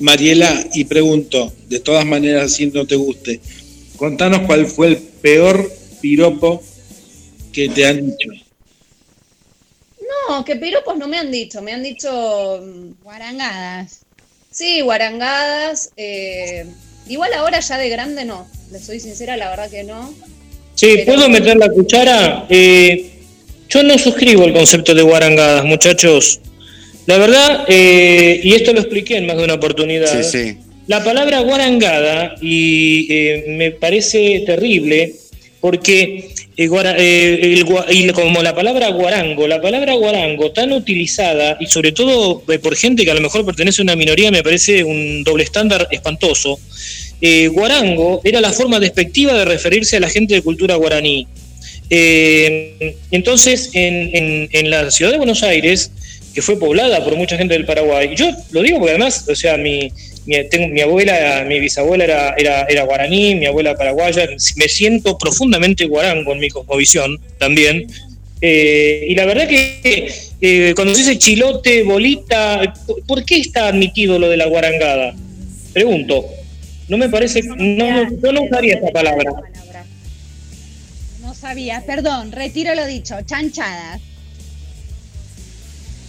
Mariela, 0.00 0.66
y 0.74 0.84
pregunto, 0.84 1.52
de 1.68 1.78
todas 1.78 2.04
maneras, 2.04 2.54
si 2.54 2.66
no 2.66 2.86
te 2.86 2.96
guste, 2.96 3.40
contanos 3.96 4.40
cuál 4.46 4.66
fue 4.66 4.88
el 4.88 4.96
peor 4.96 5.70
piropo 6.02 6.62
que 7.52 7.68
te 7.70 7.86
han 7.86 8.06
dicho. 8.06 8.28
No, 10.28 10.44
que 10.44 10.56
piropos 10.56 10.98
no 10.98 11.08
me 11.08 11.18
han 11.18 11.30
dicho, 11.30 11.62
me 11.62 11.72
han 11.72 11.82
dicho 11.82 12.60
mm, 12.62 13.02
Guarangadas. 13.02 14.00
Sí, 14.50 14.80
guarangadas. 14.82 15.90
eh, 15.96 16.66
igual 17.08 17.32
ahora 17.34 17.60
ya 17.60 17.78
de 17.78 17.88
grande 17.88 18.24
no. 18.24 18.46
Le 18.70 18.78
soy 18.78 19.00
sincera, 19.00 19.36
la 19.36 19.48
verdad 19.50 19.70
que 19.70 19.84
no. 19.84 20.12
Sí, 20.74 20.88
Pero- 20.94 21.06
¿puedo 21.06 21.28
meter 21.28 21.56
la 21.56 21.68
cuchara? 21.70 22.46
Eh, 22.50 23.10
yo 23.68 23.82
no 23.82 23.96
suscribo 23.98 24.44
el 24.44 24.52
concepto 24.52 24.94
de 24.94 25.02
guarangadas, 25.02 25.64
muchachos. 25.64 26.40
La 27.06 27.18
verdad, 27.18 27.64
eh, 27.68 28.40
y 28.44 28.54
esto 28.54 28.72
lo 28.72 28.80
expliqué 28.80 29.16
en 29.16 29.26
más 29.26 29.36
de 29.36 29.44
una 29.44 29.54
oportunidad, 29.54 30.22
Sí, 30.22 30.30
sí. 30.52 30.58
la 30.86 31.02
palabra 31.02 31.40
guarangada 31.40 32.34
y 32.40 33.06
eh, 33.12 33.44
me 33.48 33.70
parece 33.72 34.42
terrible 34.46 35.14
porque 35.62 36.28
eh, 36.56 36.66
guara- 36.66 36.96
eh, 36.98 37.38
el 37.40 37.64
y 37.90 38.08
como 38.10 38.42
la 38.42 38.54
palabra 38.54 38.88
guarango, 38.90 39.46
la 39.46 39.62
palabra 39.62 39.94
guarango 39.94 40.50
tan 40.50 40.72
utilizada 40.72 41.56
y 41.60 41.66
sobre 41.66 41.92
todo 41.92 42.42
eh, 42.52 42.58
por 42.58 42.74
gente 42.76 43.04
que 43.04 43.12
a 43.12 43.14
lo 43.14 43.20
mejor 43.22 43.46
pertenece 43.46 43.80
a 43.80 43.84
una 43.84 43.96
minoría 43.96 44.30
me 44.32 44.42
parece 44.42 44.82
un 44.84 45.22
doble 45.24 45.44
estándar 45.44 45.86
espantoso. 45.90 46.58
Eh, 47.20 47.46
guarango 47.48 48.20
era 48.24 48.40
la 48.40 48.52
forma 48.52 48.80
despectiva 48.80 49.32
de 49.34 49.44
referirse 49.44 49.96
a 49.96 50.00
la 50.00 50.10
gente 50.10 50.34
de 50.34 50.42
cultura 50.42 50.74
guaraní. 50.74 51.28
Entonces, 53.12 53.70
en, 53.74 54.10
en- 54.16 54.48
en 54.52 54.70
la 54.70 54.90
ciudad 54.90 55.12
de 55.12 55.18
Buenos 55.18 55.42
Aires, 55.44 55.92
que 56.34 56.42
fue 56.42 56.58
poblada 56.58 57.04
por 57.04 57.14
mucha 57.16 57.36
gente 57.36 57.54
del 57.54 57.66
Paraguay, 57.66 58.14
yo 58.16 58.26
lo 58.50 58.62
digo 58.62 58.78
porque 58.78 58.92
además, 58.92 59.26
o 59.28 59.36
sea, 59.36 59.56
mi, 59.56 59.92
mi, 60.26 60.36
tengo- 60.48 60.68
mi 60.68 60.80
abuela, 60.80 61.44
mi 61.46 61.58
bisabuela 61.60 62.04
era, 62.04 62.34
era, 62.38 62.62
era 62.68 62.84
guaraní, 62.84 63.34
mi 63.34 63.46
abuela 63.46 63.74
paraguaya, 63.74 64.28
me 64.56 64.68
siento 64.68 65.18
profundamente 65.18 65.84
guarango 65.86 66.32
en 66.32 66.38
mi 66.38 66.48
cosmovisión 66.48 67.18
también. 67.38 67.86
Eh, 68.40 69.06
y 69.08 69.14
la 69.14 69.24
verdad 69.24 69.46
que 69.48 70.12
eh, 70.40 70.72
cuando 70.74 70.94
se 70.94 71.00
dice 71.02 71.18
chilote, 71.18 71.82
bolita, 71.84 72.74
¿por- 72.86 73.02
¿por 73.04 73.24
qué 73.24 73.36
está 73.36 73.68
admitido 73.68 74.18
lo 74.18 74.28
de 74.28 74.36
la 74.36 74.46
guarangada? 74.46 75.14
Pregunto. 75.72 76.24
No 76.88 76.98
me 76.98 77.08
parece, 77.08 77.42
no, 77.42 77.54
no, 77.56 78.10
yo 78.22 78.32
no 78.32 78.42
usaría 78.42 78.74
esa 78.74 78.88
palabra. 78.90 79.30
No 81.22 81.32
sabía, 81.34 81.82
perdón, 81.86 82.32
retiro 82.32 82.74
lo 82.74 82.84
dicho, 82.86 83.14
chanchadas. 83.24 84.00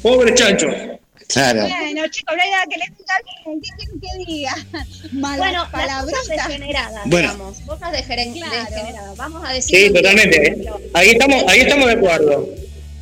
Pobre 0.02 0.34
chancho. 0.34 0.68
Claro. 1.34 1.62
Bueno, 1.62 2.08
chicos, 2.10 2.36
no 2.38 2.44
hay 2.44 2.52
nada 2.52 2.64
que 2.70 2.78
les 2.78 2.98
diga 2.98 3.14
bien, 3.46 3.62
¿qué 3.62 3.70
quieren 3.78 4.00
que 4.26 4.32
diga? 4.32 4.56
Malas 5.14 5.38
Bueno, 5.40 5.68
cosas 6.06 6.28
degeneradas, 6.28 7.02
Bueno. 7.06 7.32
digamos. 7.34 7.58
Cosas 7.66 7.92
degeren- 7.94 8.34
Claro. 8.34 8.70
degeneradas. 8.70 9.18
Vamos 9.18 9.44
a 9.46 9.54
decir. 9.54 9.88
Sí, 9.88 9.94
totalmente. 9.94 10.48
¿eh? 10.48 10.66
Ahí 10.94 11.10
estamos, 11.10 11.44
ahí 11.48 11.60
estamos 11.62 11.88
de 11.88 11.94
acuerdo. 11.94 12.50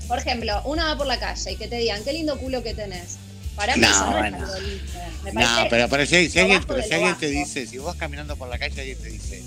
Por 0.08 0.18
ejemplo, 0.18 0.62
uno 0.66 0.84
va 0.84 0.98
por 0.98 1.08
la 1.08 1.20
calle 1.20 1.52
y 1.52 1.56
que 1.56 1.68
te 1.68 1.78
digan, 1.78 2.04
qué 2.04 2.14
lindo 2.14 2.38
culo 2.38 2.64
que 2.64 2.74
tenés. 2.74 3.18
Para 3.56 3.76
mí 3.76 3.82
No, 3.82 3.90
eso 3.90 4.06
no 4.06 4.18
bueno. 4.18 4.38
es 4.38 4.44
algo 4.44 4.60
lindo. 4.60 4.84
Me 5.24 5.32
No, 5.34 5.68
pero, 5.70 5.90
pero 5.90 6.06
si, 6.06 6.16
alguien, 6.40 6.64
pero 6.68 6.82
si 6.84 6.94
alguien 6.94 7.16
te 7.18 7.28
dice, 7.30 7.68
si 7.68 7.78
vos 7.78 7.88
vas 7.88 7.96
caminando 7.98 8.36
por 8.36 8.50
la 8.50 8.58
calle, 8.58 8.80
alguien 8.82 8.98
te 8.98 9.10
dice, 9.10 9.42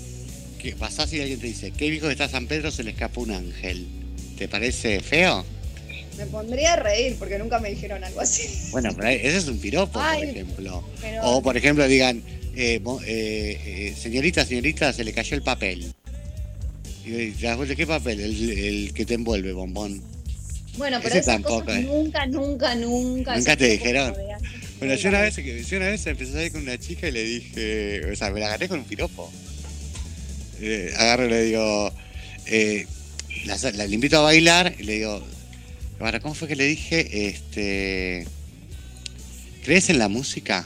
que 0.59 0.75
pasás 0.75 1.11
y 1.13 1.19
alguien 1.21 1.39
te 1.39 1.47
dice, 1.47 1.71
qué 1.71 1.89
viejo 1.89 2.05
que 2.07 2.13
está 2.13 2.29
San 2.29 2.47
Pedro, 2.47 2.71
se 2.71 2.83
le 2.83 2.91
escapa 2.91 3.19
un 3.19 3.31
ángel. 3.31 3.87
¿Te 4.37 4.47
parece 4.47 4.99
feo? 5.01 5.45
Me 6.17 6.25
pondría 6.27 6.73
a 6.73 6.75
reír 6.77 7.15
porque 7.19 7.37
nunca 7.37 7.59
me 7.59 7.69
dijeron 7.69 8.03
algo 8.03 8.21
así. 8.21 8.43
Bueno, 8.71 8.89
pero 8.95 9.09
ese 9.09 9.37
es 9.37 9.47
un 9.47 9.59
piropo, 9.59 9.99
Ay, 9.99 10.19
por 10.21 10.29
ejemplo. 10.29 10.83
pero- 11.01 11.21
O, 11.23 11.41
por 11.43 11.57
ejemplo, 11.57 11.87
digan, 11.87 12.23
eh, 12.55 12.79
eh, 13.05 13.59
eh, 13.65 13.95
señorita, 14.01 14.45
señorita, 14.45 14.93
se 14.93 15.03
le 15.03 15.11
cayó 15.13 15.35
el 15.35 15.41
papel. 15.43 15.93
Y 17.05 17.31
te 17.31 17.45
das 17.45 17.57
vuelta, 17.57 17.75
¿qué 17.75 17.85
papel? 17.85 18.19
El, 18.21 18.49
el 18.51 18.93
que 18.93 19.05
te 19.05 19.15
envuelve, 19.15 19.51
bombón. 19.53 20.01
Bueno, 20.77 20.97
pero 21.01 21.09
Ese 21.09 21.19
esas 21.19 21.33
tampoco 21.35 21.65
cosas 21.65 21.79
es. 21.79 21.85
nunca, 21.85 22.25
nunca, 22.27 22.75
nunca. 22.75 23.35
Nunca 23.37 23.55
te 23.57 23.67
dijeron. 23.69 24.13
Bueno, 24.79 24.95
yo 24.95 25.09
una 25.09 25.21
vez, 25.21 25.35
yo 25.35 25.77
una 25.77 25.87
vez 25.87 26.05
empecé 26.07 26.31
a 26.31 26.33
salir 26.35 26.51
con 26.51 26.61
una 26.61 26.77
chica 26.77 27.07
y 27.07 27.11
le 27.11 27.23
dije, 27.23 28.01
o 28.11 28.15
sea, 28.15 28.29
me 28.31 28.39
la 28.39 28.47
agarré 28.47 28.67
con 28.67 28.79
un 28.79 28.85
piropo. 28.85 29.31
Eh, 30.61 30.93
agarro 30.97 31.25
y 31.25 31.29
le 31.29 31.43
digo, 31.43 31.93
eh, 32.47 32.85
la, 33.45 33.57
la- 33.71 33.87
le 33.87 33.93
invito 33.95 34.17
a 34.17 34.21
bailar 34.21 34.73
y 34.79 34.83
le 34.83 34.93
digo, 34.93 35.25
ahora, 35.99 36.19
¿cómo 36.19 36.33
fue 36.33 36.47
que 36.47 36.55
le 36.55 36.65
dije? 36.65 37.27
Este, 37.27 38.27
¿crees 39.63 39.89
en 39.89 39.99
la 39.99 40.07
música? 40.07 40.65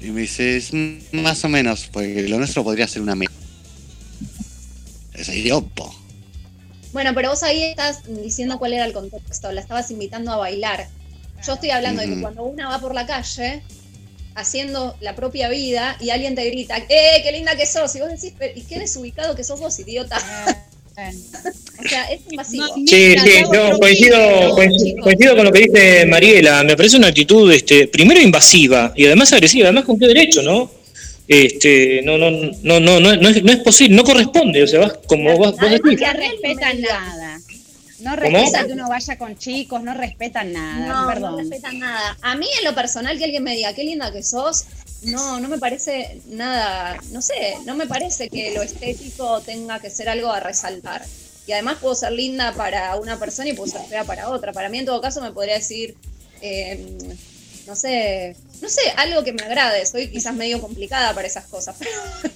Y 0.00 0.10
me 0.10 0.22
dice, 0.22 0.56
"Es, 0.56 0.72
mm, 0.72 0.98
más 1.22 1.44
o 1.44 1.48
menos, 1.48 1.88
porque 1.90 2.28
lo 2.28 2.38
nuestro 2.38 2.62
podría 2.64 2.86
ser 2.86 3.02
una 3.02 3.14
me... 3.14 3.26
Es 5.14 5.30
piropo. 5.30 5.94
Bueno, 6.92 7.14
pero 7.14 7.30
vos 7.30 7.42
ahí 7.42 7.62
estás 7.62 8.02
diciendo 8.22 8.58
cuál 8.58 8.74
era 8.74 8.84
el 8.84 8.92
contexto, 8.92 9.50
la 9.52 9.60
estabas 9.60 9.90
invitando 9.90 10.32
a 10.32 10.36
bailar. 10.36 10.86
Yo 11.46 11.54
estoy 11.54 11.70
hablando 11.70 12.02
de 12.02 12.08
que 12.08 12.12
Ujú. 12.14 12.22
cuando 12.22 12.42
una 12.44 12.68
va 12.68 12.80
por 12.80 12.94
la 12.94 13.06
calle 13.06 13.62
haciendo 14.34 14.96
la 15.00 15.14
propia 15.14 15.48
vida 15.48 15.96
y 16.00 16.10
alguien 16.10 16.34
te 16.34 16.44
grita, 16.50 16.76
¡eh, 16.76 17.22
qué 17.22 17.32
linda 17.32 17.56
que 17.56 17.66
sos! 17.66 17.94
Y 17.96 18.00
vos 18.00 18.10
decís, 18.10 18.34
"Pero, 18.38 18.52
¿y 18.54 18.62
qué 18.62 18.78
desubicado 18.78 19.34
que 19.34 19.44
sos 19.44 19.58
vos, 19.60 19.78
idiota? 19.78 20.18
O 20.98 21.88
sea, 21.88 22.04
es 22.10 22.20
invasivo. 22.30 22.66
Sí, 22.86 23.14
sí, 23.18 23.30
yo 23.52 23.78
coincido, 23.78 24.50
coincido, 24.54 25.02
coincido 25.02 25.36
con 25.36 25.44
lo 25.44 25.52
que 25.52 25.60
dice 25.60 26.06
Mariela. 26.06 26.62
Me 26.64 26.76
parece 26.76 26.96
una 26.96 27.08
actitud, 27.08 27.52
este, 27.52 27.88
primero 27.88 28.20
invasiva 28.20 28.92
y 28.96 29.06
además 29.06 29.32
agresiva. 29.32 29.66
Además, 29.66 29.84
¿con 29.84 29.98
qué 29.98 30.06
derecho, 30.06 30.42
no? 30.42 30.70
Este, 31.28 32.02
no, 32.04 32.16
no, 32.16 32.30
no, 32.30 32.52
no, 32.80 33.00
no, 33.00 33.16
no 33.16 33.28
es, 33.28 33.42
no 33.42 33.52
es 33.52 33.58
posible, 33.58 33.94
no 33.96 34.04
corresponde. 34.04 34.62
O 34.62 34.66
sea, 34.66 34.80
vas 34.80 34.98
como 35.06 35.36
vos, 35.36 35.52
vos 35.52 35.56
Además 35.60 35.80
decís. 35.84 35.98
que 36.00 36.12
respetan 36.12 36.80
nada. 36.80 37.40
No 38.00 38.14
¿Cómo? 38.16 38.38
respetan 38.38 38.66
que 38.66 38.72
uno 38.74 38.88
vaya 38.88 39.18
con 39.18 39.36
chicos, 39.38 39.82
no 39.82 39.94
respetan 39.94 40.52
nada, 40.52 40.86
No, 40.86 41.02
no 41.02 41.08
perdón. 41.08 41.38
respetan 41.38 41.78
nada. 41.78 42.16
A 42.22 42.36
mí 42.36 42.46
en 42.58 42.64
lo 42.64 42.74
personal 42.74 43.16
que 43.18 43.24
alguien 43.24 43.42
me 43.42 43.54
diga 43.56 43.74
qué 43.74 43.84
linda 43.84 44.12
que 44.12 44.22
sos, 44.22 44.64
no, 45.02 45.40
no 45.40 45.48
me 45.48 45.58
parece 45.58 46.20
nada, 46.26 46.98
no 47.10 47.22
sé, 47.22 47.58
no 47.64 47.74
me 47.74 47.86
parece 47.86 48.28
que 48.28 48.52
lo 48.54 48.62
estético 48.62 49.40
tenga 49.40 49.78
que 49.80 49.90
ser 49.90 50.08
algo 50.08 50.30
a 50.32 50.40
resaltar. 50.40 51.04
Y 51.46 51.52
además 51.52 51.78
puedo 51.80 51.94
ser 51.94 52.12
linda 52.12 52.52
para 52.54 52.96
una 52.96 53.18
persona 53.18 53.48
y 53.48 53.52
puedo 53.52 53.70
ser 53.70 53.82
fea 53.86 54.02
para 54.04 54.30
otra. 54.30 54.52
Para 54.52 54.68
mí 54.68 54.78
en 54.78 54.86
todo 54.86 55.00
caso 55.00 55.20
me 55.20 55.30
podría 55.30 55.54
decir, 55.54 55.94
eh, 56.40 56.98
no 57.68 57.76
sé, 57.76 58.34
no 58.60 58.68
sé, 58.68 58.80
algo 58.96 59.22
que 59.22 59.32
me 59.32 59.44
agrade. 59.44 59.86
Soy 59.86 60.08
quizás 60.10 60.34
medio 60.34 60.60
complicada 60.60 61.14
para 61.14 61.28
esas 61.28 61.44
cosas, 61.46 61.76
pero 61.78 61.90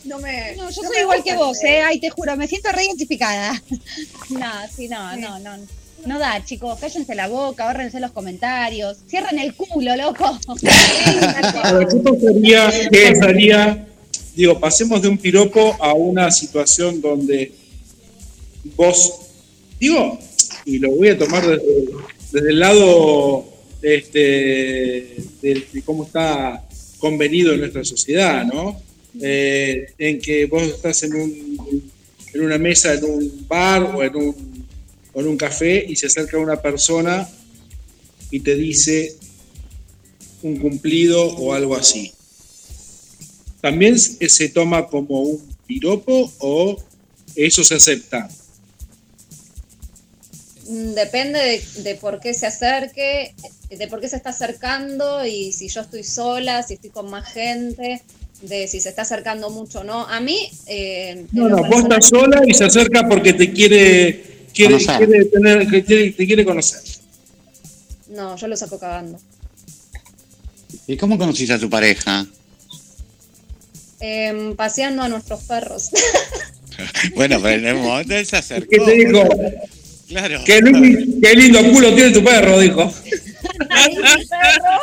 no 0.05 0.19
me... 0.19 0.55
No, 0.57 0.71
yo 0.71 0.83
no 0.83 0.89
soy 0.89 1.01
igual 1.01 1.25
que 1.25 1.35
vos, 1.35 1.59
¿eh? 1.65 1.83
Ay, 1.83 1.99
te 1.99 2.11
juro, 2.11 2.37
me 2.37 2.47
siento 2.47 2.71
re 2.73 2.85
identificada. 2.85 3.61
No, 4.29 4.53
sí, 4.75 4.87
no, 4.89 5.13
Sí. 5.15 5.21
no, 5.21 5.39
no. 5.41 5.57
No 6.07 6.19
da, 6.19 6.45
chicos, 6.45 6.79
cállense 6.79 7.15
la 7.15 7.29
boca, 7.29 7.65
ahórrense 7.65 8.01
los 8.01 8.11
comentarios, 8.13 8.99
cierren 9.09 9.39
el 9.39 9.55
culo, 9.55 9.97
loco. 9.97 10.25
A 11.63 11.73
ver, 11.73 11.89
¿qué 11.89 11.97
pasaría, 11.97 12.71
qué 12.91 13.13
pasaría? 13.13 13.87
Digo, 14.35 14.59
pasemos 14.59 15.03
de 15.03 15.09
un 15.09 15.19
piropo 15.19 15.77
a 15.81 15.93
una 15.93 16.31
situación 16.31 17.01
donde 17.01 17.53
vos, 18.77 19.13
digo, 19.79 20.19
y 20.65 20.79
lo 20.79 20.91
voy 20.93 21.09
a 21.09 21.19
tomar 21.19 21.47
desde, 21.47 21.65
desde 22.33 22.51
el 22.51 22.59
lado 22.59 23.45
este, 23.83 24.19
de, 25.43 25.67
de 25.73 25.83
cómo 25.85 26.05
está 26.05 26.65
convenido 26.99 27.53
en 27.53 27.61
nuestra 27.61 27.85
sociedad, 27.85 28.45
¿no? 28.45 28.81
Eh, 29.21 29.93
en 29.99 30.21
que 30.21 30.47
vos 30.47 30.63
estás 30.63 31.03
en, 31.03 31.15
un, 31.15 31.91
en 32.33 32.41
una 32.41 32.59
mesa, 32.59 32.95
en 32.95 33.05
un 33.05 33.47
bar 33.49 33.83
o 33.83 34.03
en 34.03 34.15
un, 34.15 34.50
un 35.27 35.37
café 35.37 35.85
y 35.87 35.97
se 35.97 36.07
acerca 36.07 36.39
una 36.39 36.61
persona 36.61 37.29
y 38.31 38.41
te 38.41 38.55
dice 38.55 39.17
un 40.43 40.57
cumplido 40.57 41.27
o 41.37 41.55
algo 41.55 41.77
así. 41.77 42.13
¿También 43.61 43.99
se 43.99 44.49
toma 44.49 44.87
como 44.87 45.21
un 45.21 45.57
piropo 45.67 46.33
o 46.39 46.83
eso 47.37 47.63
se 47.63 47.75
acepta? 47.75 48.29
Mm, 50.69 50.93
Depende 50.95 51.39
de, 51.39 51.83
de 51.83 51.95
por 51.97 52.21
qué 52.21 52.33
se 52.33 52.47
acerque, 52.47 53.35
de 53.69 53.89
por 53.89 54.01
qué 54.01 54.09
se 54.09 54.17
está 54.17 54.31
acercando 54.31 55.25
y 55.27 55.53
si 55.53 55.69
yo 55.69 55.83
estoy 55.83 56.05
sola, 56.05 56.63
si 56.63 56.75
estoy 56.75 56.91
con 56.91 57.11
más 57.11 57.29
gente, 57.33 58.03
de 58.43 58.67
si 58.67 58.81
se 58.81 58.89
está 58.89 59.03
acercando 59.03 59.51
mucho 59.51 59.81
o 59.81 59.85
no. 59.85 60.07
A 60.07 60.21
mí, 60.21 60.51
eh, 60.67 61.27
No, 61.33 61.49
no, 61.49 61.59
vos 61.65 61.83
estás 61.83 62.07
sola 62.07 62.43
y 62.47 62.55
se 62.55 62.65
acerca 62.65 63.07
porque 63.09 63.33
te 63.33 63.53
quiere, 63.53 64.40
quiere, 64.55 64.75
Conocer. 64.75 65.07
quiere 65.07 65.25
tener, 65.27 65.67
que 65.69 65.83
te, 65.83 66.11
te 66.13 66.27
quiere 66.27 66.45
conocer. 66.45 66.81
No, 68.09 68.37
yo 68.37 68.47
lo 68.49 68.57
saco 68.57 68.79
cagando. 68.79 69.19
¿Y 70.87 70.97
cómo 70.97 71.17
conociste 71.19 71.55
a 71.55 71.59
tu 71.59 71.71
pareja? 71.71 72.27
Em, 74.01 74.57
paseando 74.57 75.03
a 75.03 75.09
nuestros 75.09 75.43
perros. 75.45 75.91
Bueno, 77.15 77.39
pero 77.43 77.59
en 77.59 77.67
el 77.67 77.75
momento 77.77 78.15
él 78.15 78.25
se 78.25 78.39
acercó. 78.39 78.71
¿Qué 78.71 78.79
te 78.79 78.93
dijo? 78.93 79.23
Claro. 80.09 80.41
Qué, 80.47 80.63
li- 80.63 81.21
qué 81.21 81.35
lindo 81.35 81.61
culo 81.73 81.95
tiene 81.95 82.11
tu 82.11 82.25
perro, 82.25 82.59
dijo. 82.59 82.83
Ahí 83.69 83.97
mi 83.97 84.27
perro, 84.27 84.81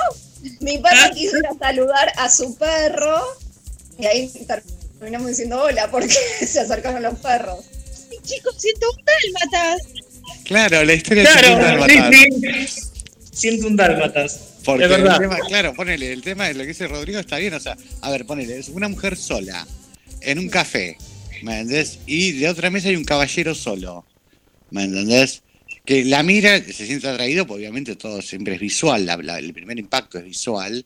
mi 0.60 0.77
perro 0.77 1.14
quiso 1.15 1.38
saludar 1.60 2.11
a 2.18 2.30
su 2.30 2.56
perro 2.56 3.19
y 3.98 4.06
ahí 4.06 4.31
terminamos 4.99 5.27
diciendo 5.30 5.60
hola 5.60 5.89
porque 5.89 6.14
se 6.45 6.60
acercaron 6.60 7.02
los 7.02 7.18
perros. 7.18 7.65
Chicos, 8.28 8.56
siento 8.58 8.88
un 8.91 9.04
dálmatas. 9.06 9.82
Claro, 10.44 10.84
la 10.84 10.94
historia 10.94 11.24
Claro, 11.24 11.48
de 11.86 11.94
sí, 11.94 11.98
matar. 11.99 12.14
sí. 12.14 12.82
Siento 13.32 13.68
un 13.68 13.76
dálmatas. 13.76 14.40
Porque 14.66 14.84
es 14.84 14.90
verdad. 14.90 15.14
el 15.16 15.22
tema, 15.30 15.40
claro, 15.48 15.74
ponele, 15.74 16.12
el 16.12 16.22
tema 16.22 16.48
de 16.48 16.54
lo 16.56 16.62
que 16.62 16.68
dice 16.68 16.88
Rodrigo 16.88 17.20
está 17.20 17.38
bien, 17.38 17.54
o 17.54 17.60
sea, 17.60 17.78
a 18.02 18.12
ver, 18.12 18.26
ponele, 18.26 18.58
es 18.60 18.68
una 18.70 18.90
mujer 18.90 19.16
sola, 19.16 19.66
en 20.22 20.40
un 20.40 20.49
café, 20.49 20.98
¿me 21.41 21.54
entendés? 21.62 21.99
Y 22.06 22.34
de 22.34 22.49
otra 22.49 22.70
mesa 22.70 22.90
hay 22.90 22.98
un 22.98 23.06
caballero 23.06 23.56
solo, 23.56 24.06
¿me 24.72 24.84
entendés? 24.84 25.41
Que 25.86 26.04
la 26.04 26.22
mira, 26.22 26.58
se 26.62 26.86
siente 26.86 27.08
atraído, 27.08 27.48
pues 27.48 27.60
obviamente 27.60 27.95
todo 27.95 28.22
siempre 28.22 28.56
es 28.56 28.60
visual, 28.60 29.06
la- 29.06 29.16
la- 29.18 29.40
el 29.40 29.54
primer 29.54 29.80
impacto 29.80 30.18
es 30.18 30.26
visual, 30.26 30.84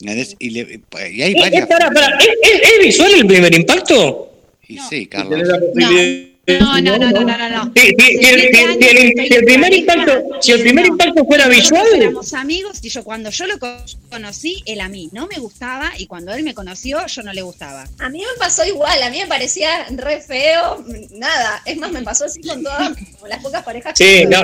¿me 0.00 0.10
entendés? 0.12 0.34
Y, 0.40 0.50
le- 0.50 0.80
y 1.12 1.22
hay 1.22 1.32
Eh, 1.32 1.36
eh, 1.36 1.40
varias... 1.40 1.68
pará, 1.68 1.90
pará, 1.92 2.18
¿Es, 2.18 2.26
es- 2.26 2.60
es 2.62 2.84
visual 2.84 3.14
el 3.14 3.26
primer 3.28 3.54
impacto? 3.54 4.32
Y 4.66 4.78
sí, 4.90 5.06
Carlos. 5.06 5.40
No, 5.74 6.33
no, 6.46 6.80
no, 6.80 6.98
no, 6.98 7.10
no, 7.10 7.20
no. 7.22 7.48
no. 7.48 7.72
Si, 7.74 7.88
el, 7.88 9.44
primer 9.44 9.72
impacto, 9.72 10.22
si 10.40 10.52
el 10.52 10.60
primer 10.60 10.86
impacto 10.86 11.24
fuera 11.24 11.48
visual, 11.48 11.86
éramos 11.94 12.32
amigos 12.34 12.78
y 12.82 12.90
yo 12.90 13.02
cuando 13.02 13.30
yo 13.30 13.46
lo 13.46 13.58
co- 13.58 13.84
conocí, 14.10 14.62
él 14.66 14.80
a 14.80 14.88
mí 14.88 15.08
no 15.12 15.26
me 15.26 15.36
gustaba 15.38 15.92
y 15.96 16.06
cuando 16.06 16.34
él 16.34 16.42
me 16.44 16.52
conoció, 16.54 17.06
yo 17.06 17.22
no 17.22 17.32
le 17.32 17.42
gustaba. 17.42 17.88
A 17.98 18.08
mí 18.10 18.18
me 18.18 18.38
pasó 18.38 18.64
igual, 18.64 19.02
a 19.02 19.10
mí 19.10 19.18
me 19.18 19.26
parecía 19.26 19.86
re 19.90 20.20
feo, 20.20 20.84
nada. 21.12 21.62
Es 21.64 21.76
más, 21.78 21.90
me 21.92 22.02
pasó 22.02 22.26
así 22.26 22.42
con 22.42 22.62
todas 22.62 22.92
las 23.26 23.42
pocas 23.42 23.62
parejas 23.62 23.94
Sí, 23.96 24.04
que 24.04 24.26
no, 24.26 24.42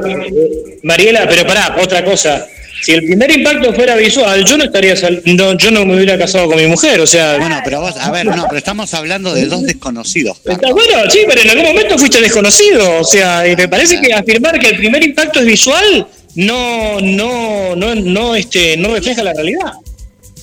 Mariela, 0.83 1.29
pero 1.29 1.47
pará, 1.47 1.77
otra 1.81 2.05
cosa. 2.05 2.47
Si 2.83 2.93
el 2.93 3.05
primer 3.05 3.31
impacto 3.31 3.73
fuera 3.75 3.95
visual, 3.97 4.45
yo 4.45 4.57
no 4.57 4.65
estaría 4.65 4.97
sal- 4.97 5.23
no, 5.27 5.57
yo 5.57 5.71
no 5.71 5.85
me 5.85 5.97
hubiera 5.97 6.17
casado 6.19 6.47
con 6.49 6.57
mi 6.57 6.67
mujer, 6.67 6.99
o 7.01 7.07
sea, 7.07 7.37
Bueno, 7.39 7.61
pero 7.65 7.81
vos, 7.83 7.95
a 7.97 8.11
ver, 8.11 8.25
no, 8.27 8.45
pero 8.49 8.59
estamos 8.59 8.93
hablando 8.95 9.35
de 9.35 9.47
dos 9.47 9.63
desconocidos, 9.65 10.37
está 10.39 10.57
Carlos. 10.59 10.73
bueno, 10.73 11.11
sí, 11.11 11.21
pero 11.29 11.43
en 11.43 11.51
algún 11.51 11.67
momento 11.67 11.99
fuiste 11.99 12.21
desconocido, 12.21 13.01
o 13.01 13.05
sea, 13.05 13.47
y 13.47 13.55
me 13.55 13.69
parece 13.69 14.01
que 14.01 14.13
afirmar 14.15 14.59
que 14.59 14.69
el 14.69 14.77
primer 14.79 15.05
impacto 15.05 15.41
es 15.41 15.47
visual 15.47 16.07
no 16.37 17.01
no 17.01 17.75
no 17.77 17.95
no 17.97 18.35
este 18.37 18.77
no 18.77 18.95
refleja 18.95 19.23
la 19.23 19.33
realidad. 19.35 19.73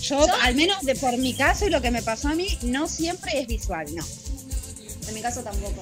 Yo, 0.02 0.26
al 0.44 0.54
menos 0.56 0.82
de 0.84 0.96
por 0.96 1.18
mi 1.18 1.34
caso 1.34 1.66
y 1.66 1.70
lo 1.70 1.82
que 1.82 1.92
me 1.92 2.02
pasó 2.02 2.28
a 2.30 2.36
mí, 2.36 2.48
no 2.62 2.88
siempre 2.88 3.40
es 3.42 3.48
visual, 3.48 3.86
no. 3.96 4.06
en 5.08 5.14
mi 5.14 5.22
caso 5.22 5.42
tampoco. 5.42 5.82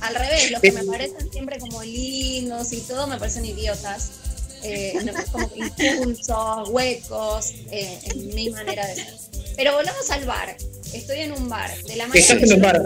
Al 0.00 0.14
revés, 0.14 0.50
los 0.50 0.60
que 0.62 0.72
me 0.72 0.82
parecen 0.84 1.30
siempre 1.30 1.58
como 1.58 1.82
lindos 1.82 2.72
y 2.72 2.78
todo 2.78 3.06
me 3.06 3.18
parecen 3.18 3.44
idiotas. 3.44 4.12
Eh, 4.62 4.94
no, 5.04 5.12
como 5.32 5.52
que 5.52 5.60
impulsos, 5.60 6.68
huecos, 6.68 7.52
eh, 7.70 7.98
en 8.04 8.34
mi 8.34 8.50
manera 8.50 8.86
de 8.86 8.94
ser. 8.96 9.14
Pero 9.56 9.74
volvamos 9.74 10.10
al 10.10 10.24
bar. 10.26 10.56
Estoy 10.92 11.20
en 11.20 11.32
un 11.32 11.48
bar 11.48 11.70
de 11.84 11.96
la 11.96 12.04
Estás 12.12 12.42
en 12.42 12.52
un 12.52 12.60
bar. 12.60 12.82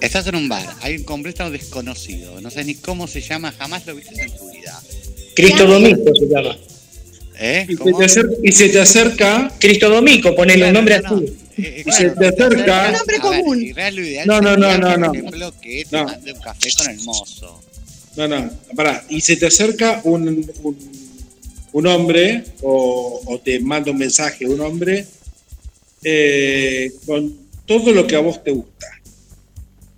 Estás 0.00 0.26
en 0.28 0.36
un 0.36 0.48
bar, 0.48 0.66
hay 0.80 0.96
un 0.96 1.02
completo 1.04 1.50
desconocido, 1.50 2.40
no 2.40 2.50
sé 2.50 2.64
ni 2.64 2.76
cómo 2.76 3.08
se 3.08 3.20
llama, 3.20 3.52
jamás 3.58 3.84
lo 3.86 3.96
viste 3.96 4.20
en 4.22 4.30
tu 4.30 4.48
vida. 4.50 4.80
Cristo 5.34 5.66
Domico 5.66 6.12
se 6.14 6.26
llama. 6.26 6.56
¿Eh? 7.40 7.66
Y 7.68 7.76
se, 7.76 7.84
te 7.84 7.90
acer- 8.04 8.36
y 8.42 8.52
se 8.52 8.68
te 8.68 8.80
acerca, 8.80 9.52
Cristo 9.60 9.88
Domico, 9.88 10.34
ponele 10.34 10.66
un 10.68 10.72
nombre 10.72 11.00
No, 11.00 11.10
no, 11.10 11.16
así. 11.18 11.36
eh, 11.58 11.84
Y 11.86 11.92
se 11.92 12.10
te 12.10 12.26
acerca- 12.28 12.86
Un 12.88 12.92
nombre 12.92 13.18
ver, 13.18 13.20
común. 13.20 13.72
real 13.74 13.94
lo 13.96 14.02
ideal 14.02 14.26
No, 14.26 14.40
no, 14.40 14.56
no, 14.56 14.76
no, 14.78 14.88
por 14.90 14.98
no. 14.98 15.12
ejemplo, 15.12 15.54
que 15.60 15.84
te 15.88 15.96
No. 15.96 16.04
mande 16.04 16.32
un 16.32 16.40
café 16.40 16.68
con 16.76 16.90
el 16.90 17.00
mozo. 17.02 17.62
no, 18.16 18.26
no, 18.28 18.50
pará, 18.74 19.04
y 19.08 19.20
se 19.20 19.36
te 19.36 19.46
acerca 19.46 20.00
un, 20.04 20.26
un, 20.28 21.07
un 21.72 21.86
hombre 21.86 22.44
o, 22.62 23.20
o 23.26 23.38
te 23.40 23.60
manda 23.60 23.90
un 23.90 23.98
mensaje 23.98 24.46
un 24.46 24.60
hombre 24.60 25.06
eh, 26.02 26.92
con 27.06 27.48
todo 27.66 27.92
lo 27.92 28.06
que 28.06 28.16
a 28.16 28.20
vos 28.20 28.42
te 28.42 28.50
gusta. 28.50 28.86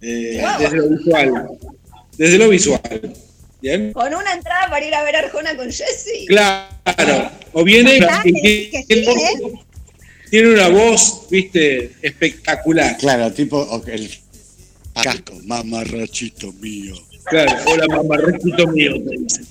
Eh. 0.00 0.42
Desde 0.58 0.76
lo 0.76 0.88
visual. 0.88 1.48
Desde 2.16 2.38
lo 2.38 2.48
visual. 2.48 3.14
¿Bien? 3.60 3.92
Con 3.92 4.14
una 4.14 4.32
entrada 4.32 4.70
para 4.70 4.86
ir 4.86 4.94
a 4.94 5.04
ver 5.04 5.16
a 5.16 5.18
Arjona 5.20 5.56
con 5.56 5.70
Jesse. 5.70 6.26
Claro. 6.26 7.30
O 7.52 7.62
viene 7.62 7.96
y 7.96 8.00
que 8.70 8.84
tiene, 8.84 9.04
sí, 9.04 9.20
¿eh? 9.20 9.52
tiene 10.30 10.54
una 10.54 10.68
voz, 10.68 11.26
viste, 11.30 11.92
espectacular. 12.00 12.96
Claro, 12.96 13.30
tipo 13.32 13.82
el 13.86 14.10
casco, 14.94 15.34
mamarrachito 15.44 16.52
mío. 16.54 16.94
Claro, 17.24 17.52
hola 17.66 17.86
mamarrechito 17.88 18.66
mío, 18.68 18.94
te 19.04 19.18
dice. 19.18 19.42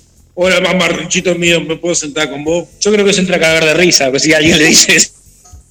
Hola 0.42 0.58
mamarrechito 0.62 1.34
mío, 1.34 1.60
¿me 1.60 1.76
puedo 1.76 1.94
sentar 1.94 2.30
con 2.30 2.42
vos? 2.44 2.66
Yo 2.80 2.90
creo 2.90 3.04
que 3.04 3.12
se 3.12 3.20
entra 3.20 3.36
a 3.36 3.40
cagar 3.40 3.62
de 3.62 3.74
risa, 3.74 4.08
pues 4.08 4.22
si 4.22 4.32
alguien 4.32 4.56
le 4.58 4.64
dice 4.64 4.96
eso. 4.96 5.10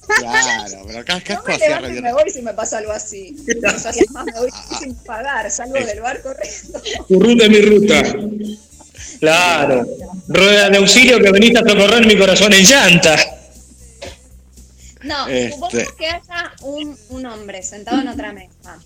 Claro, 0.06 0.84
pero 0.86 1.00
acá 1.00 1.14
No 1.16 1.24
casco 1.24 1.44
me 1.48 1.54
hacía 1.54 1.66
levanto 1.68 1.88
y 1.88 1.90
radio. 1.90 2.02
me 2.02 2.12
voy 2.12 2.30
si 2.30 2.42
me 2.42 2.54
pasa 2.54 2.78
algo 2.78 2.92
así. 2.92 3.34
O 3.66 3.78
sea, 3.80 3.92
si 3.92 4.00
es 4.04 4.10
más, 4.12 4.26
me 4.26 4.32
voy 4.38 4.50
sin 4.78 4.94
pagar, 4.94 5.50
salgo 5.50 5.74
del 5.74 6.00
bar 6.00 6.22
corriendo. 6.22 6.80
Tu 7.08 7.18
ruta 7.20 7.44
es 7.46 7.50
mi 7.50 7.60
ruta. 7.62 8.02
Claro. 9.18 9.86
Rueda 10.28 10.70
de 10.70 10.76
auxilio 10.78 11.18
que 11.20 11.32
veniste 11.32 11.58
a 11.58 11.62
socorrer 11.68 12.06
mi 12.06 12.16
corazón 12.16 12.52
en 12.52 12.64
llanta. 12.64 13.16
No, 15.02 15.26
Este. 15.26 15.50
supongamos 15.52 15.92
que 15.94 16.06
haya 16.06 16.52
un, 16.62 16.96
un 17.08 17.26
hombre 17.26 17.62
sentado 17.64 18.02
en 18.02 18.08
otra 18.08 18.32
mesa. 18.32 18.78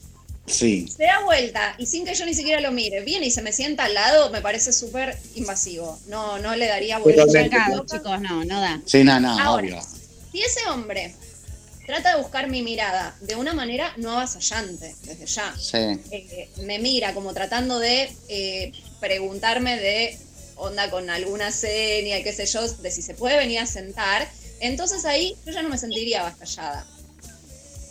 Sí. 0.47 0.87
Se 0.95 1.05
da 1.05 1.21
vuelta 1.25 1.75
y 1.79 1.87
sin 1.87 2.05
que 2.05 2.15
yo 2.15 2.27
ni 2.27 2.35
siquiera 2.35 2.61
lo 2.61 2.71
mire, 2.71 3.01
viene 3.03 3.27
y 3.27 3.31
se 3.31 3.41
me 3.43 3.53
sienta 3.53 3.85
al 3.85 3.95
lado, 3.95 4.31
me 4.31 4.41
parece 4.43 4.73
súper 4.73 5.17
invasivo. 5.35 5.99
No, 6.07 6.39
no 6.39 6.55
le 6.55 6.67
daría 6.67 6.99
vuelta. 6.99 7.25
Pecado, 7.27 7.85
chicos, 7.87 8.21
no, 8.21 8.45
no 8.45 8.61
da. 8.61 8.81
Sí, 8.85 9.03
no, 9.05 9.19
no, 9.21 9.39
Ahora. 9.39 9.63
obvio. 9.67 9.83
Si 10.33 10.43
ese 10.43 10.67
hombre 10.69 11.15
trata 11.87 12.15
de 12.17 12.21
buscar 12.23 12.49
mi 12.49 12.63
mirada 12.63 13.17
de 13.23 13.37
una 13.37 13.55
manera 13.55 13.93
no 13.97 14.13
avasallante, 14.13 14.95
desde 15.03 15.27
ya, 15.27 15.55
Sí. 15.59 15.77
eh, 16.11 16.49
me 16.63 16.79
mira 16.79 17.15
como 17.15 17.33
tratando 17.33 17.79
de 17.79 18.11
eh, 18.29 18.73
preguntarme 19.01 19.79
de 19.79 20.19
onda 20.57 20.91
con 20.91 21.09
alguna 21.11 21.51
seña, 21.53 22.23
qué 22.23 22.33
sé 22.33 22.47
yo, 22.47 22.67
de 22.69 22.91
si 22.91 23.03
se 23.03 23.15
puede 23.15 23.37
venir 23.39 23.59
a 23.61 23.67
sentar, 23.67 24.29
entonces 24.61 25.05
ahí 25.05 25.37
yo 25.47 25.53
ya 25.53 25.63
no 25.63 25.69
me 25.69 25.79
sentiría 25.79 26.21
avasallada. 26.21 26.87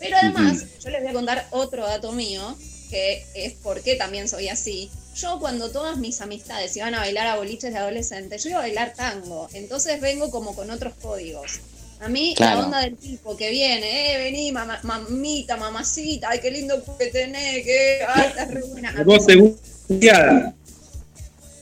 Pero 0.03 0.17
además, 0.17 0.65
yo 0.83 0.89
les 0.89 1.01
voy 1.01 1.09
a 1.09 1.13
contar 1.13 1.47
otro 1.51 1.85
dato 1.85 2.11
mío, 2.11 2.55
que 2.89 3.25
es 3.33 3.53
por 3.53 3.81
qué 3.81 3.95
también 3.95 4.27
soy 4.27 4.49
así. 4.49 4.89
Yo 5.15 5.39
cuando 5.39 5.71
todas 5.71 5.97
mis 5.97 6.21
amistades 6.21 6.75
iban 6.77 6.93
a 6.95 6.99
bailar 6.99 7.27
a 7.27 7.35
boliches 7.37 7.71
de 7.71 7.79
adolescentes, 7.79 8.43
yo 8.43 8.49
iba 8.51 8.59
a 8.59 8.63
bailar 8.63 8.93
tango, 8.95 9.47
entonces 9.53 10.01
vengo 10.01 10.29
como 10.31 10.55
con 10.55 10.69
otros 10.71 10.93
códigos. 11.01 11.59
A 12.01 12.09
mí 12.09 12.33
Claro. 12.35 12.59
la 12.59 12.65
onda 12.65 12.79
del 12.81 12.97
tipo 12.97 13.37
que 13.37 13.49
viene, 13.51 14.13
eh, 14.13 14.17
vení, 14.17 14.51
mamá- 14.51 14.79
mamita, 14.83 15.55
mamacita, 15.55 16.29
ay, 16.31 16.39
qué 16.41 16.51
lindo 16.51 16.83
que 16.97 17.07
tenés, 17.07 17.63
que, 17.63 17.99
ay, 18.07 18.27
estás 18.27 18.51
re 18.51 18.61
buena. 18.63 18.91
Vos. 19.05 19.25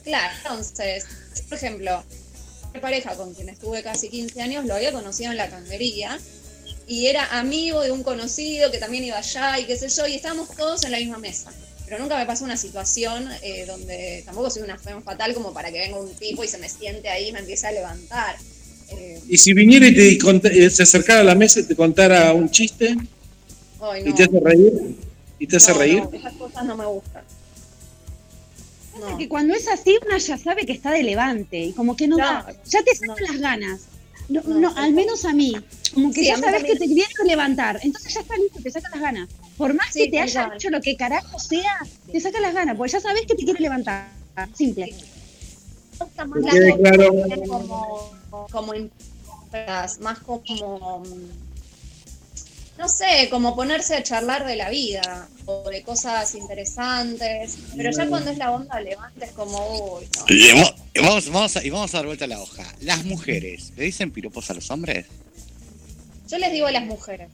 Claro, 0.02 0.34
entonces, 0.38 1.06
por 1.48 1.58
ejemplo, 1.58 2.02
mi 2.74 2.80
pareja 2.80 3.14
con 3.14 3.34
quien 3.34 3.50
estuve 3.50 3.82
casi 3.82 4.08
15 4.08 4.40
años 4.42 4.64
lo 4.64 4.74
había 4.74 4.90
conocido 4.92 5.30
en 5.30 5.36
la 5.36 5.48
canguería 5.48 6.18
y 6.86 7.06
era 7.06 7.38
amigo 7.38 7.80
de 7.82 7.90
un 7.90 8.02
conocido 8.02 8.70
que 8.70 8.78
también 8.78 9.04
iba 9.04 9.18
allá 9.18 9.58
y 9.58 9.64
qué 9.64 9.76
sé 9.76 9.88
yo, 9.88 10.06
y 10.06 10.14
estábamos 10.14 10.48
todos 10.56 10.84
en 10.84 10.92
la 10.92 10.98
misma 10.98 11.18
mesa. 11.18 11.52
Pero 11.86 11.98
nunca 11.98 12.16
me 12.16 12.24
pasó 12.26 12.44
una 12.44 12.56
situación 12.56 13.28
eh, 13.42 13.64
donde 13.66 14.22
tampoco 14.24 14.48
soy 14.50 14.62
una 14.62 14.78
fatal 14.78 15.34
como 15.34 15.52
para 15.52 15.70
que 15.70 15.78
venga 15.78 15.98
un 15.98 16.14
tipo 16.14 16.42
y 16.42 16.48
se 16.48 16.56
me 16.58 16.68
siente 16.68 17.08
ahí 17.08 17.28
y 17.28 17.32
me 17.32 17.40
empiece 17.40 17.66
a 17.66 17.72
levantar. 17.72 18.36
Eh, 18.90 19.20
Y 19.28 19.36
si 19.38 19.52
viniera 19.52 19.86
y 19.88 19.94
te 19.94 20.18
cont- 20.18 20.50
eh, 20.50 20.70
se 20.70 20.82
acercara 20.84 21.20
a 21.20 21.24
la 21.24 21.34
mesa 21.34 21.60
y 21.60 21.64
te 21.64 21.76
contara 21.76 22.32
un 22.32 22.50
chiste 22.50 22.96
ay, 23.80 24.02
y 24.02 24.08
no, 24.08 24.14
te 24.14 24.22
hace 24.24 24.40
reír, 24.40 24.72
y 25.38 25.46
te 25.46 25.56
hace 25.56 25.72
no, 25.72 25.78
reír, 25.78 26.02
no, 26.02 26.10
esas 26.12 26.32
cosas 26.34 26.64
no 26.64 26.76
me 26.76 26.86
gustan. 26.86 27.24
Pasa 28.92 29.18
que 29.18 29.28
cuando 29.28 29.54
es 29.54 29.68
así, 29.68 29.98
una 30.06 30.18
ya 30.18 30.36
sabe 30.38 30.66
que 30.66 30.72
está 30.72 30.90
de 30.92 31.02
levante 31.02 31.58
y 31.58 31.72
como 31.72 31.96
que 31.96 32.06
no 32.08 32.16
da, 32.18 32.46
ya 32.66 32.82
te 32.82 32.94
sacan 32.94 33.16
las 33.26 33.38
ganas. 33.40 33.80
No, 34.28 34.40
No, 34.42 34.60
no, 34.60 34.72
al 34.76 34.92
menos 34.92 35.24
a 35.24 35.32
mí. 35.32 35.52
Como 35.94 36.12
que 36.12 36.20
Sí, 36.20 36.26
ya 36.26 36.38
sabes 36.38 36.64
que 36.64 36.76
te 36.76 36.86
quieres 36.86 37.14
levantar. 37.24 37.80
Entonces 37.82 38.14
ya 38.14 38.20
está 38.20 38.36
listo, 38.36 38.60
te 38.62 38.70
saca 38.70 38.88
las 38.90 39.00
ganas. 39.00 39.28
Por 39.56 39.74
más 39.74 39.88
Sí, 39.92 40.04
que 40.04 40.10
te 40.10 40.20
haya 40.20 40.50
hecho 40.54 40.70
lo 40.70 40.80
que 40.80 40.96
carajo 40.96 41.38
sea, 41.38 41.78
te 42.10 42.20
saca 42.20 42.40
las 42.40 42.54
ganas, 42.54 42.76
porque 42.76 42.92
ya 42.92 43.00
sabes 43.00 43.26
que 43.26 43.34
te 43.34 43.44
quiere 43.44 43.60
levantar. 43.60 44.08
Simple. 44.54 44.94
Más 45.98 46.08
como, 47.46 48.10
como 48.50 48.74
impuestas, 48.74 50.00
más 50.00 50.18
como 50.20 51.00
mm, 51.00 51.41
no 52.82 52.88
sé, 52.88 53.28
como 53.30 53.54
ponerse 53.54 53.94
a 53.94 54.02
charlar 54.02 54.44
de 54.44 54.56
la 54.56 54.68
vida 54.68 55.28
o 55.46 55.70
de 55.70 55.84
cosas 55.84 56.34
interesantes, 56.34 57.56
pero 57.76 57.92
ya 57.92 58.08
cuando 58.08 58.32
es 58.32 58.38
la 58.38 58.50
onda 58.50 58.80
levante 58.80 59.24
es 59.24 59.30
como 59.30 59.98
uy, 59.98 60.08
no. 60.18 60.24
Y 60.34 60.48
vamos, 60.48 60.74
y 60.92 60.98
vamos, 61.00 61.30
vamos 61.30 61.56
a, 61.56 61.64
y 61.64 61.70
vamos 61.70 61.94
a 61.94 61.98
dar 61.98 62.06
vuelta 62.06 62.24
a 62.24 62.28
la 62.28 62.40
hoja. 62.40 62.64
Las 62.80 63.04
mujeres, 63.04 63.72
¿le 63.76 63.84
dicen 63.84 64.10
piropos 64.10 64.50
a 64.50 64.54
los 64.54 64.68
hombres? 64.72 65.06
Yo 66.28 66.38
les 66.38 66.50
digo 66.50 66.66
a 66.66 66.72
las 66.72 66.84
mujeres. 66.84 67.28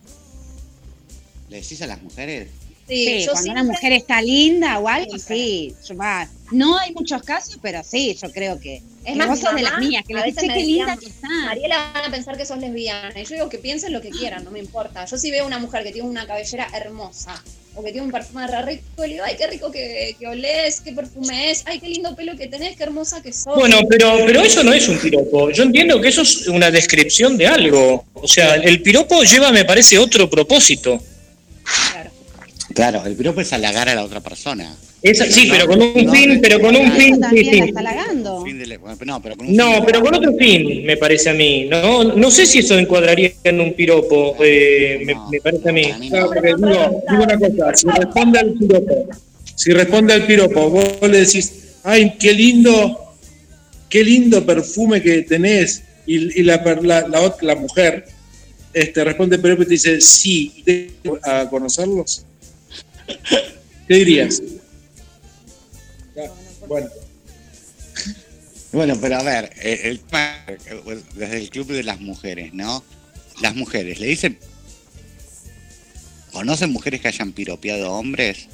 ¿Le 1.49 1.63
decís 1.63 1.81
a 1.81 1.87
las 1.87 2.03
mujeres? 2.03 2.51
Sí, 2.89 3.05
Sí, 3.05 3.19
yo 3.21 3.33
cuando 3.33 3.43
siempre- 3.43 3.63
una 3.63 3.73
mujer 3.73 3.93
está 3.93 4.23
linda 4.23 4.79
o 4.79 4.89
algo, 4.89 5.19
sí. 5.19 5.75
yo- 5.87 5.97
va. 5.97 6.29
No 6.51 6.79
hay 6.79 6.93
muchos 6.95 7.23
casos, 7.23 7.59
pero 7.61 7.83
sí, 7.85 8.17
yo 8.21 8.31
creo 8.33 8.59
que. 8.59 8.77
Es 9.05 9.13
que 9.13 9.15
más, 9.15 9.29
vos 9.29 9.39
mi 9.39 9.45
sos 9.45 9.55
de 9.57 9.63
las 9.63 9.79
mías, 9.79 10.05
que 10.09 10.15
a 10.15 10.17
le 10.21 10.23
veces 10.33 10.51
qué 10.51 10.61
linda 10.65 10.97
que 10.97 11.07
está. 11.07 11.29
Mariela 11.29 11.91
van 11.95 12.05
a 12.07 12.11
pensar 12.11 12.37
que 12.39 12.47
sos 12.47 12.59
lesbiana. 12.59 13.21
Y 13.21 13.25
yo 13.25 13.35
digo 13.35 13.49
que 13.51 13.59
piensen 13.59 13.93
lo 13.93 14.01
que 14.01 14.09
quieran, 14.09 14.43
no 14.45 14.51
me 14.51 14.59
importa. 14.59 15.05
Yo 15.05 15.19
si 15.19 15.31
veo 15.31 15.47
una 15.47 15.59
mujer 15.59 15.83
que 15.85 15.93
tiene 15.93 16.09
una 16.09 16.27
cabellera 16.27 16.67
hermosa 16.75 17.43
o 17.75 17.85
que 17.85 17.93
tiene 17.93 18.07
un 18.07 18.13
perfume 18.13 18.47
re 18.47 18.63
rico, 18.63 18.83
le 19.03 19.09
digo, 19.09 19.25
ay, 19.25 19.37
qué 19.37 19.47
rico 19.47 19.71
que, 19.71 20.17
que 20.19 20.27
olés, 20.27 20.81
qué 20.81 20.93
perfume 20.93 21.51
es, 21.51 21.63
ay, 21.67 21.79
qué 21.81 21.89
lindo 21.89 22.17
pelo 22.17 22.35
que 22.37 22.47
tenés, 22.49 22.77
qué 22.77 22.85
hermosa 22.85 23.23
que 23.23 23.33
sos. 23.33 23.55
Bueno, 23.55 23.81
pero, 23.89 24.17
pero 24.27 24.41
eso 24.41 24.65
no 24.65 24.73
es 24.73 24.89
un 24.89 24.99
piropo. 24.99 25.51
Yo 25.51 25.63
entiendo 25.65 26.01
que 26.01 26.09
eso 26.09 26.23
es 26.23 26.49
una 26.49 26.71
descripción 26.71 27.37
de 27.37 27.47
algo. 27.47 28.07
O 28.15 28.27
sea, 28.27 28.55
el 28.55 28.81
piropo 28.81 29.23
lleva, 29.23 29.53
me 29.53 29.67
parece, 29.67 29.99
otro 29.99 30.29
propósito. 30.31 30.99
Claro. 31.93 32.08
Claro, 32.79 33.05
el 33.07 33.17
piropo 33.17 33.41
es 33.41 33.53
halagar 33.53 33.89
a 33.89 33.95
la 33.97 34.05
otra 34.05 34.21
persona. 34.21 34.73
Sí, 35.03 35.49
No, 35.49 35.53
pero 35.53 35.67
con 35.67 35.83
un 35.83 36.05
no, 36.05 36.13
fin, 36.13 36.39
pero 36.41 36.61
con 36.61 36.77
un 36.77 36.93
fin, 36.93 37.21
sí, 37.29 37.45
sí. 37.45 37.59
está 37.59 37.81
halagando. 37.81 38.45
No, 39.05 39.21
pero 39.21 39.37
con 39.37 39.47
un 39.47 39.49
fin 39.49 39.57
No, 39.57 39.73
de- 39.75 39.83
pero 39.85 40.01
con 40.01 40.15
otro 40.15 40.33
fin, 40.39 40.87
me 40.87 40.97
parece 40.97 41.31
a 41.31 41.35
mí. 41.35 41.65
No, 41.69 42.05
no 42.05 42.31
sé 42.31 42.47
si 42.47 42.61
eso 42.61 42.79
encuadraría 42.79 43.33
en 43.43 43.61
un 43.61 43.73
piropo, 43.75 44.37
eh, 44.39 45.03
me, 45.05 45.17
me 45.29 45.41
parece 45.41 45.69
a 45.69 45.73
mí. 45.73 46.09
Claro, 46.09 46.27
porque 46.33 46.55
digo, 46.55 47.03
digo 47.11 47.23
una 47.25 47.37
cosa, 47.37 47.75
si 47.77 47.89
responde 47.89 48.39
al 48.39 48.53
piropo, 48.55 49.09
si 49.57 49.73
responde 49.73 50.15
al 50.15 50.25
piropo, 50.25 50.71
vos 50.71 51.11
le 51.11 51.19
decís, 51.19 51.53
ay, 51.83 52.15
qué 52.17 52.33
lindo, 52.33 53.17
qué 53.89 54.05
lindo 54.05 54.47
perfume 54.47 55.03
que 55.03 55.23
tenés, 55.23 55.83
y, 56.07 56.41
y 56.41 56.45
la, 56.45 56.63
per- 56.63 56.85
la, 56.85 57.09
la 57.09 57.35
la 57.41 57.55
mujer 57.57 58.05
este, 58.73 59.03
responde 59.03 59.35
el 59.35 59.43
piropo 59.43 59.63
y 59.63 59.67
te 59.67 59.73
dice, 59.73 60.01
sí, 60.01 60.53
¿y 60.59 60.63
tengo 60.63 61.19
a 61.25 61.51
conocerlos? 61.51 62.25
¿Qué 63.87 63.95
dirías? 63.95 64.43
Bueno, 66.67 66.89
Bueno, 68.73 68.99
pero 69.01 69.17
a 69.17 69.23
ver, 69.23 69.51
el 69.63 70.01
tema, 70.01 70.45
desde 71.15 71.39
el 71.39 71.51
club 71.51 71.69
de 71.69 71.83
las 71.83 72.01
mujeres, 72.01 72.53
¿no? 72.53 72.85
Las 73.41 73.55
mujeres, 73.55 74.01
¿le 74.01 74.09
dicen... 74.09 74.39
¿Conocen 76.33 76.71
mujeres 76.71 77.01
que 77.01 77.09
hayan 77.09 77.33
piropeado 77.33 77.93
hombres? 77.93 78.47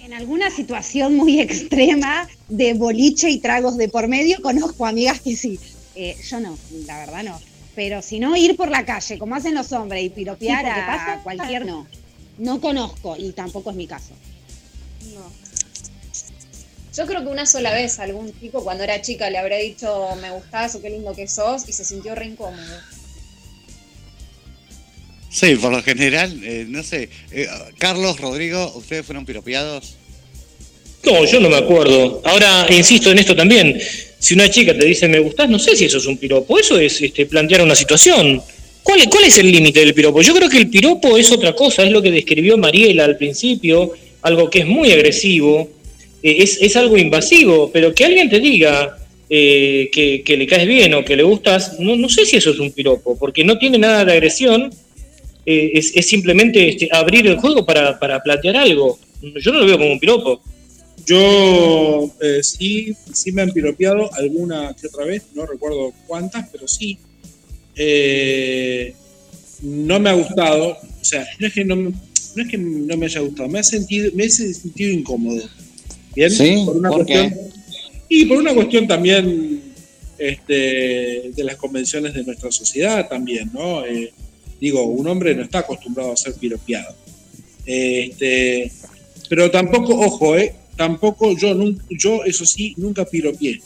En 0.00 0.12
alguna 0.14 0.50
situación 0.50 1.16
muy 1.16 1.40
extrema 1.40 2.28
de 2.48 2.74
boliche 2.74 3.28
y 3.30 3.38
tragos 3.38 3.76
de 3.76 3.88
por 3.88 4.08
medio, 4.08 4.40
conozco 4.42 4.86
amigas 4.86 5.20
que 5.20 5.36
sí. 5.36 5.58
Eh, 5.94 6.16
yo 6.28 6.40
no, 6.40 6.58
la 6.86 6.98
verdad 6.98 7.22
no. 7.22 7.53
Pero 7.74 8.02
si 8.02 8.18
no, 8.20 8.36
ir 8.36 8.56
por 8.56 8.70
la 8.70 8.84
calle, 8.84 9.18
como 9.18 9.34
hacen 9.34 9.54
los 9.54 9.72
hombres, 9.72 10.04
y 10.04 10.10
piropear 10.10 10.64
Sí, 10.64 10.70
a 10.70 10.86
pasa- 10.86 11.20
cualquier 11.22 11.66
no. 11.66 11.86
No 12.38 12.60
conozco 12.60 13.16
y 13.18 13.32
tampoco 13.32 13.70
es 13.70 13.76
mi 13.76 13.86
caso. 13.86 14.12
No. 15.14 15.30
Yo 16.96 17.06
creo 17.06 17.22
que 17.22 17.28
una 17.28 17.46
sola 17.46 17.72
vez 17.72 17.98
a 17.98 18.04
algún 18.04 18.32
chico 18.40 18.62
cuando 18.62 18.84
era 18.84 19.00
chica 19.02 19.28
le 19.30 19.38
habré 19.38 19.60
dicho 19.62 20.08
me 20.20 20.30
gustás 20.30 20.74
o 20.76 20.82
qué 20.82 20.90
lindo 20.90 21.12
que 21.14 21.26
sos 21.26 21.68
y 21.68 21.72
se 21.72 21.84
sintió 21.84 22.14
re 22.14 22.26
incómodo. 22.26 22.62
Sí, 25.30 25.56
por 25.56 25.72
lo 25.72 25.82
general, 25.82 26.40
eh, 26.44 26.64
no 26.68 26.82
sé. 26.84 27.08
eh, 27.32 27.48
Carlos, 27.78 28.20
Rodrigo, 28.20 28.72
¿ustedes 28.76 29.04
fueron 29.04 29.24
piropeados? 29.24 29.96
No, 31.04 31.24
yo 31.24 31.40
no 31.40 31.48
me 31.50 31.56
acuerdo. 31.56 32.22
Ahora, 32.24 32.66
insisto 32.70 33.10
en 33.10 33.18
esto 33.18 33.34
también. 33.34 33.78
Si 34.24 34.32
una 34.32 34.48
chica 34.48 34.72
te 34.76 34.86
dice 34.86 35.06
me 35.06 35.18
gustás, 35.18 35.50
no 35.50 35.58
sé 35.58 35.76
si 35.76 35.84
eso 35.84 35.98
es 35.98 36.06
un 36.06 36.16
piropo. 36.16 36.58
Eso 36.58 36.78
es 36.78 37.02
este, 37.02 37.26
plantear 37.26 37.60
una 37.60 37.74
situación. 37.74 38.40
¿Cuál, 38.82 39.00
es- 39.00 39.08
¿Cuál 39.08 39.24
es 39.24 39.36
el 39.36 39.52
límite 39.52 39.80
del 39.80 39.92
piropo? 39.92 40.22
Yo 40.22 40.34
creo 40.34 40.48
que 40.48 40.56
el 40.56 40.70
piropo 40.70 41.18
es 41.18 41.30
otra 41.30 41.52
cosa, 41.54 41.82
es 41.84 41.90
lo 41.92 42.00
que 42.00 42.10
describió 42.10 42.56
Mariela 42.56 43.04
al 43.04 43.18
principio, 43.18 43.92
algo 44.22 44.48
que 44.48 44.60
es 44.60 44.66
muy 44.66 44.90
agresivo, 44.92 45.68
eh, 46.22 46.36
es, 46.38 46.58
es 46.62 46.74
algo 46.76 46.96
invasivo, 46.96 47.70
pero 47.70 47.94
que 47.94 48.04
alguien 48.06 48.30
te 48.30 48.40
diga 48.40 48.96
eh, 49.28 49.90
que, 49.92 50.22
que 50.24 50.36
le 50.38 50.46
caes 50.46 50.66
bien 50.66 50.94
o 50.94 51.04
que 51.04 51.16
le 51.16 51.22
gustas, 51.22 51.78
no, 51.78 51.94
no 51.94 52.08
sé 52.08 52.24
si 52.24 52.36
eso 52.36 52.50
es 52.50 52.58
un 52.58 52.72
piropo, 52.72 53.18
porque 53.18 53.44
no 53.44 53.58
tiene 53.58 53.76
nada 53.76 54.06
de 54.06 54.12
agresión, 54.12 54.70
eh, 55.44 55.70
es, 55.74 55.94
es 55.94 56.06
simplemente 56.08 56.66
este, 56.66 56.88
abrir 56.90 57.26
el 57.26 57.36
juego 57.36 57.66
para, 57.66 57.98
para 57.98 58.22
plantear 58.22 58.56
algo. 58.56 58.98
Yo 59.20 59.52
no 59.52 59.60
lo 59.60 59.66
veo 59.66 59.76
como 59.78 59.92
un 59.92 60.00
piropo. 60.00 60.40
Yo 61.06 62.10
eh, 62.20 62.42
sí, 62.42 62.94
sí 63.12 63.32
me 63.32 63.42
han 63.42 63.50
piropeado 63.52 64.12
alguna 64.14 64.74
que 64.80 64.86
otra 64.86 65.04
vez, 65.04 65.22
no 65.34 65.44
recuerdo 65.46 65.92
cuántas, 66.06 66.48
pero 66.50 66.66
sí. 66.66 66.98
Eh, 67.76 68.94
no 69.62 69.98
me 70.00 70.10
ha 70.10 70.14
gustado, 70.14 70.76
o 71.00 71.04
sea, 71.04 71.26
no 71.38 71.46
es 71.46 71.52
que 71.52 71.64
no, 71.64 71.76
me- 71.76 71.90
no 71.90 72.42
es 72.42 72.48
que 72.48 72.58
no 72.58 72.96
me 72.96 73.06
haya 73.06 73.20
gustado, 73.20 73.48
me 73.48 73.58
ha 73.58 73.64
sentido, 73.64 74.10
me 74.14 74.24
he 74.24 74.30
sentido 74.30 74.92
incómodo. 74.92 75.42
Bien, 76.14 76.30
¿Sí? 76.30 76.62
por 76.64 76.76
una 76.76 76.88
¿Por 76.90 77.04
cuestión 77.06 77.34
y 78.08 78.24
por 78.26 78.38
una 78.38 78.54
cuestión 78.54 78.86
también 78.86 79.60
este, 80.18 80.52
de 81.34 81.44
las 81.44 81.56
convenciones 81.56 82.14
de 82.14 82.22
nuestra 82.24 82.52
sociedad 82.52 83.08
también, 83.08 83.50
¿no? 83.52 83.84
Eh, 83.84 84.12
digo, 84.60 84.84
un 84.84 85.06
hombre 85.08 85.34
no 85.34 85.42
está 85.42 85.60
acostumbrado 85.60 86.12
a 86.12 86.16
ser 86.16 86.34
piropeado. 86.34 86.94
Este, 87.66 88.70
pero 89.28 89.50
tampoco, 89.50 89.98
ojo, 89.98 90.36
eh, 90.36 90.54
tampoco 90.76 91.36
yo, 91.36 91.54
yo 91.90 92.24
eso 92.24 92.44
sí, 92.46 92.74
nunca 92.76 93.04
piropié. 93.04 93.60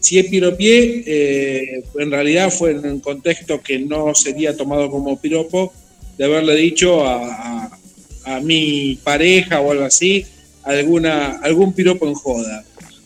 Si 0.00 0.18
he 0.18 0.24
piropié, 0.24 1.02
eh, 1.06 1.82
en 1.98 2.10
realidad 2.10 2.50
fue 2.50 2.72
en 2.72 2.84
un 2.86 3.00
contexto 3.00 3.60
que 3.62 3.78
no 3.78 4.14
sería 4.14 4.56
tomado 4.56 4.90
como 4.90 5.18
piropo, 5.18 5.72
de 6.18 6.24
haberle 6.26 6.54
dicho 6.56 7.04
a, 7.06 7.64
a- 7.64 7.78
a 8.26 8.40
mi 8.40 8.98
pareja 9.02 9.60
o 9.60 9.72
algo 9.72 9.84
así, 9.84 10.24
alguna, 10.62 11.38
algún 11.42 11.72
piropo 11.72 12.06
en 12.06 12.14
joda. 12.14 12.64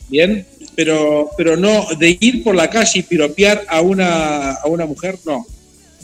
¿Bien? 0.08 0.46
Pero, 0.76 1.30
pero 1.36 1.56
no, 1.56 1.86
de 1.98 2.16
ir 2.20 2.42
por 2.44 2.54
la 2.54 2.70
calle 2.70 3.00
y 3.00 3.02
piropear 3.02 3.64
a 3.68 3.80
una, 3.80 4.52
a 4.52 4.66
una 4.68 4.86
mujer, 4.86 5.18
no. 5.26 5.44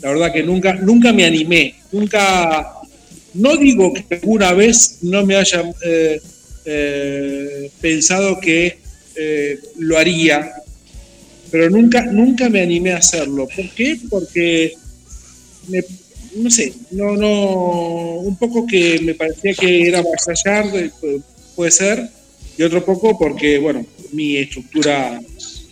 La 0.01 0.09
verdad 0.11 0.33
que 0.33 0.43
nunca, 0.43 0.73
nunca 0.73 1.13
me 1.13 1.23
animé, 1.25 1.75
nunca, 1.91 2.73
no 3.33 3.55
digo 3.57 3.93
que 3.93 4.15
alguna 4.15 4.51
vez 4.53 4.99
no 5.01 5.25
me 5.25 5.35
haya, 5.37 5.63
eh, 5.85 6.21
eh, 6.65 7.69
pensado 7.81 8.39
que 8.39 8.77
eh, 9.15 9.59
lo 9.77 9.97
haría, 9.97 10.51
pero 11.51 11.69
nunca, 11.69 12.03
nunca 12.05 12.49
me 12.49 12.61
animé 12.61 12.91
a 12.91 12.97
hacerlo. 12.97 13.47
¿Por 13.55 13.69
qué? 13.71 13.97
Porque 14.09 14.73
no 16.35 16.49
sé, 16.51 16.73
no, 16.91 17.15
no, 17.15 18.15
un 18.19 18.35
poco 18.37 18.67
que 18.67 18.99
me 18.99 19.13
parecía 19.15 19.53
que 19.53 19.87
era 19.87 19.99
avasallar, 19.99 20.71
de- 20.71 20.91
pu- 20.91 21.23
puede 21.55 21.71
ser, 21.71 22.09
y 22.57 22.63
otro 22.63 22.83
poco 22.83 23.17
porque, 23.17 23.57
bueno, 23.57 23.85
mi 24.11 24.37
estructura 24.37 25.21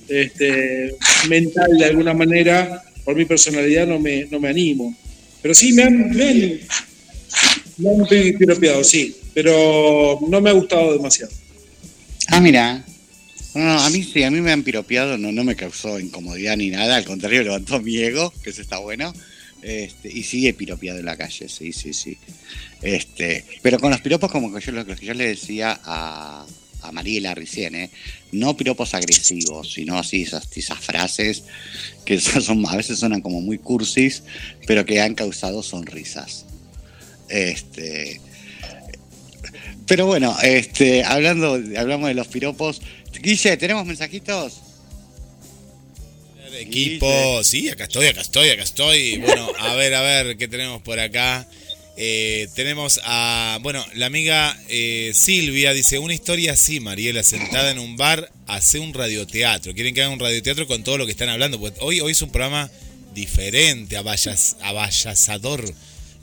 este, 0.08 0.96
mental 1.28 1.78
de 1.78 1.86
alguna 1.86 2.14
manera, 2.14 2.82
por 3.04 3.16
mi 3.16 3.26
personalidad, 3.26 3.86
no 3.88 4.00
me, 4.00 4.26
no 4.32 4.40
me 4.40 4.50
animo. 4.50 4.96
Pero 5.42 5.54
sí, 5.54 5.74
me 5.74 5.84
han, 5.84 6.12
me 6.12 6.24
han, 6.30 6.60
han 7.86 8.06
pi- 8.08 8.34
piropeado, 8.34 8.84
sí, 8.84 9.16
pero 9.34 10.20
no 10.28 10.42
me 10.42 10.50
ha 10.50 10.54
gustado 10.54 10.94
demasiado. 10.94 11.32
Ah, 12.30 12.40
mira. 12.40 12.84
No, 13.56 13.64
no, 13.64 13.80
a 13.82 13.90
mí 13.92 14.04
sí, 14.04 14.24
a 14.24 14.32
mí 14.32 14.42
me 14.42 14.52
han 14.52 14.64
piropeado, 14.64 15.18
no, 15.18 15.32
no 15.32 15.44
me 15.44 15.56
causó 15.56 16.00
incomodidad 16.00 16.58
ni 16.58 16.70
nada, 16.70 16.96
al 16.96 17.06
contrario, 17.06 17.44
levantó 17.44 17.80
mi 17.80 17.98
ego, 17.98 18.34
que 18.44 18.50
eso 18.50 18.62
está 18.62 18.78
bueno. 18.80 19.14
Este, 19.62 20.12
y 20.12 20.24
sigue 20.24 20.54
piropeado 20.54 21.00
en 21.00 21.06
la 21.06 21.16
calle, 21.16 21.48
sí, 21.48 21.72
sí, 21.72 21.94
sí. 21.94 22.18
Este, 22.82 23.46
pero 23.62 23.80
con 23.80 23.92
los 23.92 24.02
piropos, 24.02 24.32
como 24.32 24.54
que 24.54 24.60
yo, 24.66 24.72
lo 24.74 24.86
que 24.86 25.06
yo 25.06 25.14
le 25.14 25.28
decía 25.28 25.80
a, 25.86 26.46
a 26.82 26.92
Mariela 26.92 27.34
recién, 27.34 27.76
¿eh? 27.76 27.90
no 28.34 28.58
piropos 28.58 28.94
agresivos, 28.94 29.72
sino 29.72 29.98
así 29.98 30.24
esas, 30.24 30.50
esas 30.54 30.80
frases 30.80 31.44
que 32.06 32.20
a 32.68 32.76
veces 32.76 33.00
suenan 33.00 33.22
como 33.22 33.40
muy 33.40 33.58
cursis, 33.60 34.24
pero 34.68 34.84
que 34.86 35.00
han 35.00 35.14
causado 35.16 35.64
sonrisas. 35.64 36.46
Este, 37.30 38.20
pero 39.88 40.06
bueno, 40.06 40.36
este, 40.42 41.04
hablando, 41.04 41.54
hablamos 41.78 42.08
de 42.08 42.14
los 42.14 42.28
piropos. 42.28 42.82
Guille, 43.22 43.58
¿tenemos 43.58 43.86
mensajitos? 43.86 44.62
Equipo, 46.60 47.44
sí, 47.44 47.70
acá 47.70 47.86
estoy, 47.86 48.08
acá 48.08 48.22
estoy, 48.22 48.50
acá 48.50 48.64
estoy. 48.64 49.18
Bueno, 49.18 49.50
a 49.60 49.74
ver, 49.76 49.94
a 49.96 50.02
ver, 50.02 50.38
¿qué 50.38 50.48
tenemos 50.48 50.82
por 50.82 51.00
acá? 51.00 51.48
Eh, 51.96 52.48
tenemos 52.56 53.00
a, 53.04 53.60
bueno, 53.62 53.86
la 53.94 54.08
amiga 54.08 54.58
eh, 54.68 55.12
Silvia 55.14 55.74
dice, 55.74 56.00
una 56.00 56.14
historia 56.14 56.54
así, 56.54 56.80
Mariela, 56.80 57.24
sentada 57.24 57.72
en 57.72 57.80
un 57.80 57.98
bar, 57.98 58.32
hace 58.48 58.80
un 58.80 58.94
radioteatro. 58.94 59.74
Quieren 59.74 59.94
que 59.94 60.02
haga 60.02 60.12
un 60.12 60.20
radioteatro 60.20 60.68
con 60.68 60.84
todo 60.84 60.98
lo 60.98 61.06
que 61.06 61.12
están 61.12 61.30
hablando. 61.30 61.60
Pues 61.60 61.74
hoy, 61.82 62.00
hoy 62.00 62.14
es 62.14 62.22
un 62.22 62.32
programa 62.32 62.70
diferente, 63.14 63.98
abayas, 63.98 64.58
abayazador. 64.62 65.74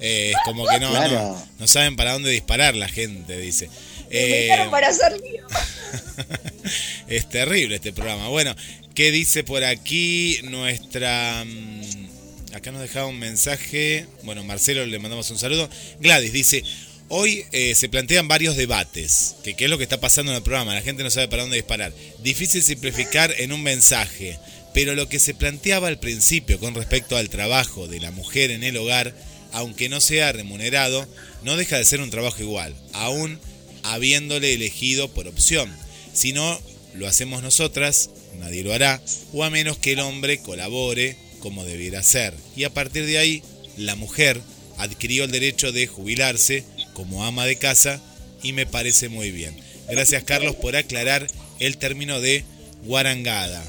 Eh, 0.00 0.30
es 0.30 0.36
como 0.44 0.66
que 0.66 0.80
no, 0.80 0.90
Claro. 0.90 1.14
no, 1.14 1.48
no 1.58 1.68
saben 1.68 1.96
para 1.96 2.12
dónde 2.12 2.30
disparar 2.30 2.74
la 2.74 2.88
gente, 2.88 3.36
dice. 3.38 3.68
Eh, 4.10 4.38
invitaron 4.40 4.70
para 4.70 4.88
hacer 4.88 5.12
lío. 5.20 5.46
es 7.08 7.28
terrible 7.28 7.76
este 7.76 7.92
programa. 7.92 8.28
Bueno, 8.28 8.54
¿qué 8.94 9.10
dice 9.10 9.44
por 9.44 9.64
aquí 9.64 10.38
nuestra... 10.44 11.44
mm, 11.46 12.08
Acá 12.54 12.72
nos 12.72 12.82
dejaba 12.82 13.06
un 13.06 13.18
mensaje. 13.18 14.06
Bueno, 14.24 14.42
Marcelo 14.42 14.84
le 14.84 14.98
mandamos 14.98 15.30
un 15.30 15.38
saludo. 15.38 15.70
Gladys 16.00 16.32
dice, 16.32 16.64
hoy 17.08 17.44
eh, 17.52 17.76
se 17.76 17.88
plantean 17.88 18.26
varios 18.26 18.56
debates. 18.56 19.36
Que 19.44 19.54
qué 19.54 19.64
es 19.64 19.70
lo 19.70 19.78
que 19.78 19.84
está 19.84 20.00
pasando 20.00 20.32
en 20.32 20.36
el 20.38 20.42
programa. 20.42 20.74
La 20.74 20.82
gente 20.82 21.04
no 21.04 21.10
sabe 21.10 21.28
para 21.28 21.42
dónde 21.42 21.56
disparar. 21.58 21.92
Difícil 22.24 22.62
simplificar 22.64 23.32
en 23.38 23.52
un 23.52 23.62
mensaje. 23.62 24.36
Pero 24.74 24.96
lo 24.96 25.08
que 25.08 25.20
se 25.20 25.32
planteaba 25.34 25.86
al 25.86 26.00
principio 26.00 26.58
con 26.58 26.74
respecto 26.74 27.16
al 27.16 27.28
trabajo 27.28 27.86
de 27.86 28.00
la 28.00 28.10
mujer 28.10 28.50
en 28.50 28.64
el 28.64 28.76
hogar, 28.76 29.14
aunque 29.52 29.88
no 29.88 30.00
sea 30.00 30.32
remunerado, 30.32 31.06
no 31.42 31.56
deja 31.56 31.76
de 31.78 31.84
ser 31.84 32.00
un 32.00 32.10
trabajo 32.10 32.42
igual. 32.42 32.74
Aún 32.92 33.38
habiéndole 33.82 34.54
elegido 34.54 35.08
por 35.08 35.26
opción. 35.28 35.70
Si 36.12 36.32
no 36.32 36.60
lo 36.94 37.06
hacemos 37.06 37.42
nosotras, 37.42 38.10
nadie 38.38 38.62
lo 38.62 38.72
hará, 38.72 39.00
o 39.32 39.44
a 39.44 39.50
menos 39.50 39.78
que 39.78 39.92
el 39.92 40.00
hombre 40.00 40.38
colabore 40.38 41.16
como 41.40 41.64
debiera 41.64 42.02
ser. 42.02 42.34
Y 42.56 42.64
a 42.64 42.74
partir 42.74 43.06
de 43.06 43.18
ahí, 43.18 43.42
la 43.76 43.94
mujer 43.96 44.40
adquirió 44.78 45.24
el 45.24 45.30
derecho 45.30 45.72
de 45.72 45.86
jubilarse 45.86 46.64
como 46.92 47.24
ama 47.24 47.46
de 47.46 47.56
casa 47.56 48.00
y 48.42 48.52
me 48.52 48.66
parece 48.66 49.08
muy 49.08 49.30
bien. 49.30 49.56
Gracias 49.88 50.24
Carlos 50.24 50.56
por 50.56 50.76
aclarar 50.76 51.26
el 51.58 51.76
término 51.76 52.20
de 52.20 52.44
guarangada. 52.84 53.62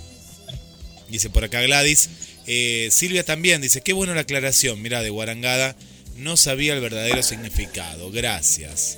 Dice 1.10 1.30
por 1.30 1.44
acá 1.44 1.62
Gladys. 1.62 2.10
Eh, 2.48 2.90
Silvia 2.92 3.24
también 3.24 3.62
dice, 3.62 3.82
qué 3.82 3.94
bueno 3.94 4.14
la 4.14 4.22
aclaración, 4.22 4.82
mira, 4.82 5.02
de 5.02 5.10
guarangada. 5.10 5.76
No 6.18 6.38
sabía 6.38 6.74
el 6.74 6.82
verdadero 6.82 7.24
significado. 7.24 8.12
Gracias. 8.12 8.98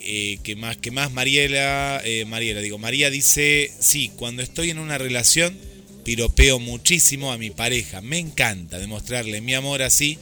Eh, 0.00 0.38
¿Qué 0.42 0.56
más? 0.56 0.76
¿Qué 0.76 0.90
más? 0.90 1.10
Mariela, 1.12 2.00
eh, 2.04 2.24
Mariela, 2.24 2.60
digo, 2.60 2.78
María 2.78 3.10
dice, 3.10 3.70
sí, 3.80 4.10
cuando 4.16 4.42
estoy 4.42 4.70
en 4.70 4.78
una 4.78 4.96
relación, 4.98 5.56
piropeo 6.04 6.58
muchísimo 6.58 7.32
a 7.32 7.38
mi 7.38 7.50
pareja. 7.50 8.00
Me 8.00 8.18
encanta 8.18 8.78
demostrarle 8.78 9.40
mi 9.40 9.54
amor 9.54 9.82
así 9.82 10.18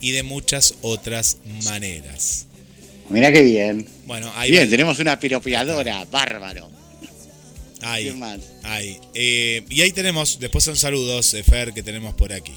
y 0.00 0.10
de 0.12 0.22
muchas 0.22 0.74
otras 0.82 1.38
maneras. 1.64 2.46
Mira 3.08 3.32
qué 3.32 3.42
bien. 3.42 3.86
Bueno, 4.06 4.32
ahí 4.36 4.50
Bien, 4.50 4.66
va. 4.66 4.70
tenemos 4.70 4.98
una 4.98 5.18
piropeadora, 5.18 6.04
bárbaro. 6.06 6.70
Ahí, 7.82 8.04
¿Quién 8.04 8.18
más? 8.18 8.40
ahí. 8.62 8.98
Eh, 9.14 9.64
y 9.70 9.80
ahí 9.82 9.92
tenemos, 9.92 10.38
después 10.38 10.64
son 10.64 10.76
saludos, 10.76 11.32
eh, 11.34 11.42
Fer, 11.42 11.72
que 11.72 11.82
tenemos 11.82 12.14
por 12.14 12.32
aquí. 12.32 12.52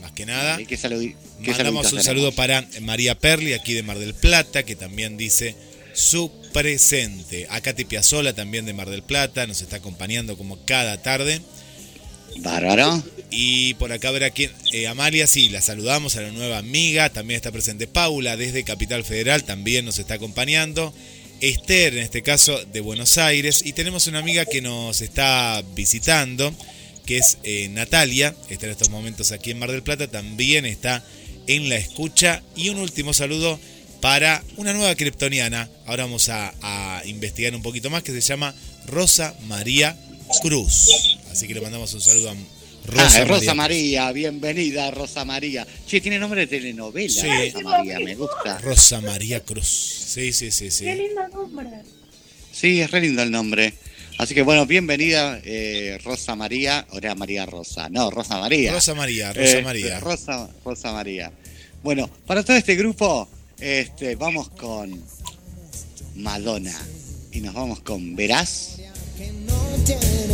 Más 0.00 0.12
que 0.12 0.26
nada. 0.26 0.60
¿Y 0.60 0.66
qué 0.66 0.76
saludi- 0.78 1.14
qué 1.42 1.50
Mandamos 1.52 1.84
un 1.84 1.90
tenemos? 1.90 2.04
saludo 2.06 2.32
para 2.32 2.66
María 2.82 3.18
Perli, 3.18 3.52
aquí 3.52 3.74
de 3.74 3.82
Mar 3.82 3.98
del 3.98 4.14
Plata, 4.14 4.62
que 4.62 4.76
también 4.76 5.16
dice 5.16 5.54
su 5.94 6.30
presente. 6.52 7.46
A 7.50 7.60
Katy 7.60 7.84
Piazzola, 7.84 8.32
también 8.34 8.64
de 8.66 8.72
Mar 8.74 8.88
del 8.90 9.02
Plata, 9.02 9.46
nos 9.46 9.60
está 9.60 9.76
acompañando 9.76 10.36
como 10.36 10.64
cada 10.64 11.00
tarde. 11.02 11.40
Bárbaro. 12.38 13.02
Y 13.30 13.74
por 13.74 13.92
acá 13.92 14.10
ver 14.10 14.24
aquí 14.24 14.48
eh, 14.72 14.86
Amalia, 14.88 15.26
sí, 15.26 15.48
la 15.48 15.60
saludamos 15.62 16.16
a 16.16 16.22
la 16.22 16.30
nueva 16.32 16.58
amiga, 16.58 17.10
también 17.10 17.36
está 17.36 17.52
presente 17.52 17.86
Paula 17.86 18.36
desde 18.36 18.64
Capital 18.64 19.04
Federal, 19.04 19.44
también 19.44 19.84
nos 19.84 19.98
está 19.98 20.14
acompañando. 20.14 20.92
Esther, 21.40 21.94
en 21.94 22.04
este 22.04 22.22
caso, 22.22 22.58
de 22.66 22.80
Buenos 22.80 23.18
Aires. 23.18 23.62
Y 23.64 23.72
tenemos 23.72 24.06
una 24.06 24.18
amiga 24.18 24.44
que 24.44 24.60
nos 24.60 25.00
está 25.00 25.62
visitando, 25.74 26.54
que 27.06 27.18
es 27.18 27.38
eh, 27.42 27.68
Natalia, 27.68 28.34
está 28.48 28.66
en 28.66 28.72
estos 28.72 28.90
momentos 28.90 29.32
aquí 29.32 29.50
en 29.50 29.58
Mar 29.58 29.70
del 29.70 29.82
Plata, 29.82 30.08
también 30.08 30.64
está 30.66 31.04
en 31.46 31.68
la 31.68 31.76
escucha. 31.76 32.42
Y 32.56 32.70
un 32.70 32.78
último 32.78 33.12
saludo 33.12 33.58
para 34.00 34.42
una 34.56 34.72
nueva 34.72 34.94
kryptoniana. 34.94 35.68
Ahora 35.86 36.04
vamos 36.04 36.28
a, 36.28 36.54
a 36.62 37.02
investigar 37.06 37.54
un 37.54 37.62
poquito 37.62 37.90
más, 37.90 38.02
que 38.02 38.12
se 38.12 38.20
llama 38.20 38.54
Rosa 38.86 39.34
María 39.46 39.98
Cruz. 40.42 40.88
Así 41.30 41.46
que 41.46 41.54
le 41.54 41.60
mandamos 41.60 41.92
un 41.94 42.00
saludo 42.00 42.34
Rosa, 42.86 43.22
Ah, 43.22 43.24
Rosa 43.24 43.54
María. 43.54 44.02
María, 44.02 44.12
bienvenida 44.12 44.90
Rosa 44.90 45.24
María. 45.24 45.66
Che, 45.86 46.00
tiene 46.00 46.18
nombre 46.18 46.40
de 46.42 46.46
telenovela. 46.46 47.08
Sí. 47.08 47.28
Rosa 47.52 47.60
María, 47.68 47.98
me 48.00 48.14
gusta. 48.14 48.58
Rosa 48.58 49.00
María 49.00 49.40
Cruz. 49.40 49.66
Sí, 49.66 50.32
sí, 50.32 50.50
sí, 50.50 50.70
sí. 50.70 50.84
Qué 50.84 50.94
lindo 50.94 51.26
nombre. 51.28 51.68
Sí, 52.52 52.80
es 52.80 52.90
re 52.90 53.00
lindo 53.00 53.22
el 53.22 53.30
nombre. 53.30 53.74
Así 54.18 54.34
que 54.34 54.42
bueno, 54.42 54.64
bienvenida 54.66 55.40
eh, 55.44 55.98
Rosa 56.04 56.36
María, 56.36 56.86
o 56.90 56.98
era 56.98 57.14
María 57.14 57.46
Rosa. 57.46 57.88
No, 57.88 58.10
Rosa 58.10 58.38
María. 58.38 58.72
Rosa 58.72 58.94
María, 58.94 59.32
Rosa 59.32 59.58
Eh, 59.58 59.62
María. 59.62 59.98
Rosa, 60.00 60.48
Rosa 60.64 60.92
María. 60.92 61.32
Bueno, 61.82 62.08
para 62.26 62.44
todo 62.44 62.56
este 62.56 62.76
grupo, 62.76 63.28
este, 63.58 64.14
vamos 64.14 64.50
con 64.50 65.02
Madonna. 66.16 66.78
Y 67.32 67.40
nos 67.40 67.54
vamos 67.54 67.80
con 67.80 68.14
Verás. 68.14 68.76
no 69.46 69.84
tiene 69.84 70.33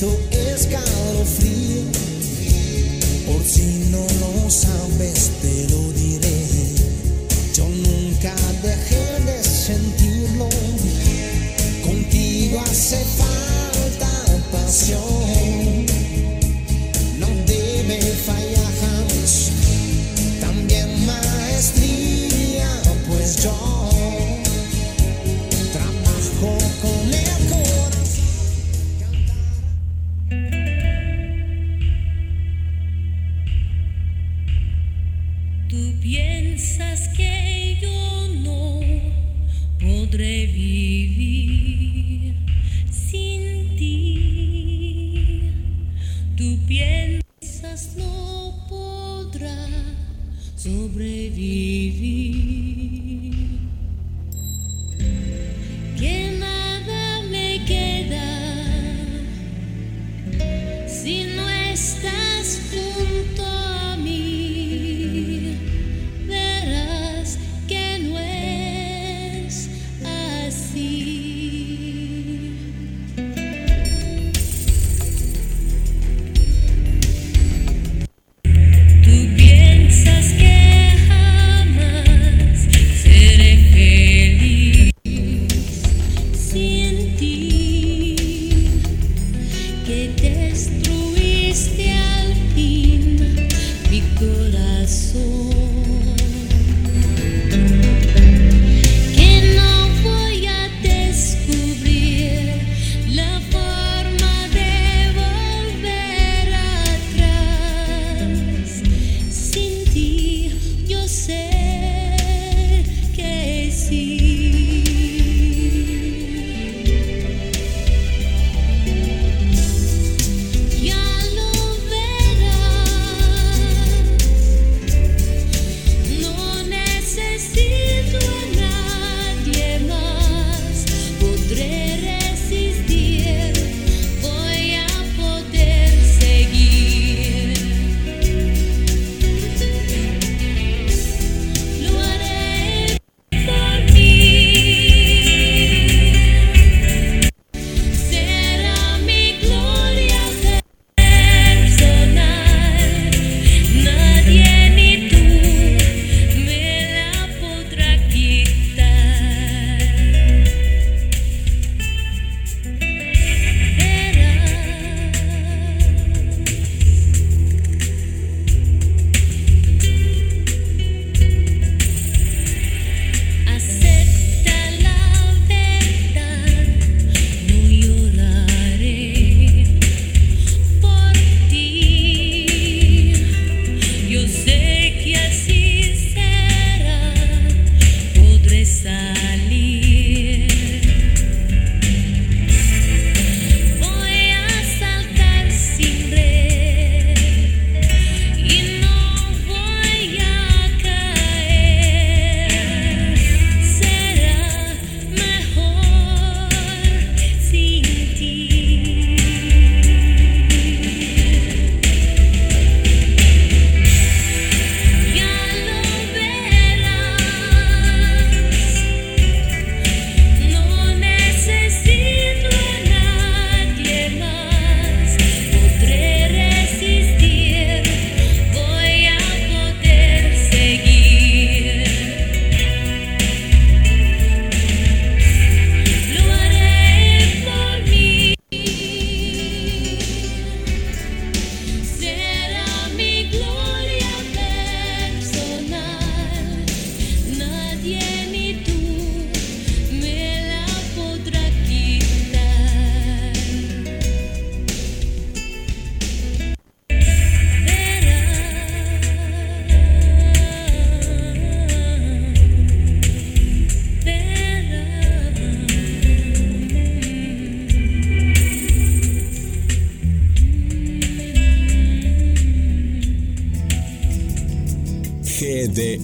súbito 0.00 0.18
escalofrío. 0.30 1.82
Por 3.26 3.44
si 3.44 3.90
no 3.90 4.06
lo 4.20 4.50
sabes, 4.50 5.30
te 5.42 5.68
lo 5.70 5.92
diré. 5.92 6.39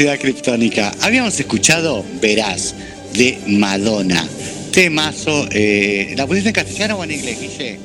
Ciudad 0.00 0.18
Criptónica. 0.18 0.94
Habíamos 1.02 1.38
escuchado 1.38 2.02
Verás 2.22 2.74
de 3.12 3.38
Madonna. 3.46 4.26
Temazo. 4.72 5.46
eh, 5.52 6.14
¿La 6.16 6.26
pusiste 6.26 6.48
en 6.48 6.54
castellano 6.54 6.96
o 6.96 7.04
en 7.04 7.10
inglés, 7.10 7.38
Guille? 7.38 7.78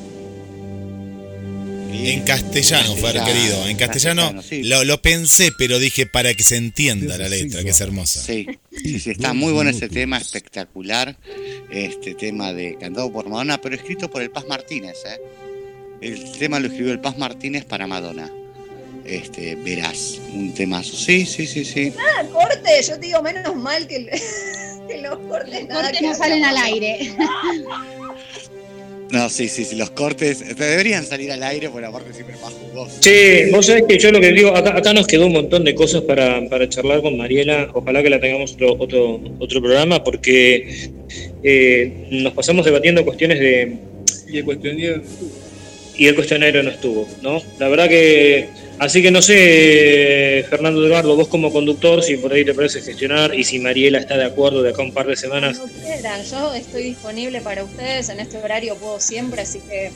En 1.91 2.21
castellano, 2.21 2.95
Fer, 2.95 3.15
Castellano, 3.15 3.25
querido. 3.25 3.67
En 3.67 3.75
castellano, 3.75 4.21
castellano, 4.21 4.41
sí. 4.43 4.63
lo, 4.63 4.85
lo 4.85 5.01
pensé, 5.01 5.51
pero 5.57 5.77
dije 5.77 6.05
para 6.05 6.33
que 6.33 6.45
se 6.45 6.55
entienda 6.55 7.17
la 7.17 7.27
letra, 7.27 7.61
que 7.65 7.71
es 7.71 7.81
hermosa. 7.81 8.21
Sí, 8.21 8.47
sí, 8.71 8.97
sí, 9.01 9.09
está 9.11 9.33
muy 9.33 9.51
bueno 9.51 9.71
ese 9.71 9.89
tema, 9.89 10.17
espectacular. 10.17 11.17
Este 11.69 12.13
tema 12.15 12.53
de 12.53 12.77
cantado 12.79 13.11
por 13.11 13.27
Madonna, 13.27 13.59
pero 13.59 13.75
escrito 13.75 14.09
por 14.09 14.21
el 14.21 14.31
Paz 14.31 14.45
Martínez, 14.47 14.95
¿eh? 15.05 15.19
El 15.99 16.31
tema 16.39 16.61
lo 16.61 16.67
escribió 16.67 16.93
el 16.93 17.01
Paz 17.01 17.17
Martínez 17.17 17.65
para 17.65 17.87
Madonna. 17.87 18.31
Este, 19.06 19.56
verás, 19.56 20.19
un 20.34 20.53
temazo. 20.53 20.95
Sí, 20.95 21.26
sí, 21.26 21.45
sí, 21.45 21.64
sí. 21.64 21.94
Nada, 21.95 22.27
corte, 22.30 22.82
yo 22.82 22.99
te 22.99 23.06
digo, 23.06 23.22
menos 23.22 23.56
mal 23.56 23.88
que, 23.88 24.06
que 24.88 24.98
los 25.02 25.18
cortes 25.19 25.68
nada 25.68 25.84
Cortes 25.84 25.99
que 25.99 26.07
no 26.07 26.15
salen 26.15 26.44
al 26.44 26.57
aire. 26.57 27.11
No, 29.11 29.30
sí, 29.30 29.48
sí, 29.48 29.64
sí, 29.64 29.76
los 29.76 29.91
cortes 29.91 30.57
deberían 30.57 31.06
salir 31.06 31.32
al 31.32 31.44
aire 31.44 31.69
por 31.69 31.82
la 31.82 31.91
parte 31.91 32.11
siempre 32.14 32.36
más 32.41 32.53
jugosa. 32.53 32.98
Sí, 33.02 33.52
vos 33.52 33.65
sabés 33.65 33.84
que 33.88 33.99
yo 33.99 34.11
lo 34.11 34.19
que 34.19 34.32
digo, 34.32 34.56
acá, 34.56 34.76
acá 34.76 34.94
nos 34.94 35.06
quedó 35.06 35.27
un 35.27 35.34
montón 35.34 35.64
de 35.64 35.76
cosas 35.76 36.02
para, 36.02 36.41
para 36.49 36.68
charlar 36.68 37.02
con 37.02 37.15
Mariela. 37.15 37.69
Ojalá 37.73 38.02
que 38.02 38.10
la 38.10 38.19
tengamos 38.19 38.53
otro, 38.53 38.76
otro, 38.80 39.22
otro 39.40 39.61
programa, 39.61 40.03
porque 40.03 40.90
eh, 41.44 42.07
nos 42.10 42.34
pasamos 42.34 42.65
debatiendo 42.65 43.06
cuestiones 43.06 43.40
de. 43.40 43.77
Y 44.27 44.40
el 44.40 44.45
cuestionario 44.45 45.02
Y 45.95 46.07
el 46.07 46.15
cuestionario 46.15 46.64
no 46.64 46.72
estuvo, 46.72 47.07
¿no? 47.22 47.41
La 47.60 47.69
verdad 47.69 47.88
que. 47.88 48.49
Así 48.77 49.02
que 49.02 49.10
no 49.10 49.22
sé, 49.22 50.45
Fernando 50.49 50.85
Eduardo, 50.85 51.15
vos 51.15 51.27
como 51.30 51.52
conductor, 51.52 52.03
si 52.03 52.18
por 52.18 52.34
ahí 52.34 52.43
te 52.43 52.53
parece 52.53 52.81
gestionar 52.81 53.34
y 53.34 53.43
si 53.45 53.57
Mariela 53.60 53.99
está 53.99 54.18
de 54.18 54.26
acuerdo 54.26 54.61
de 54.61 54.72
acá 54.72 54.81
un 54.81 54.91
par 54.91 55.07
de 55.07 55.15
semanas. 55.15 55.61
Quieran, 55.81 56.22
yo 56.30 56.53
estoy 56.53 56.84
disponible 56.84 57.39
para 57.39 57.64
ustedes, 57.64 58.10
en 58.10 58.19
este 58.19 58.38
horario 58.38 58.76
puedo 58.76 58.99
siempre, 58.99 59.41
así 59.41 59.60
que 59.60 59.91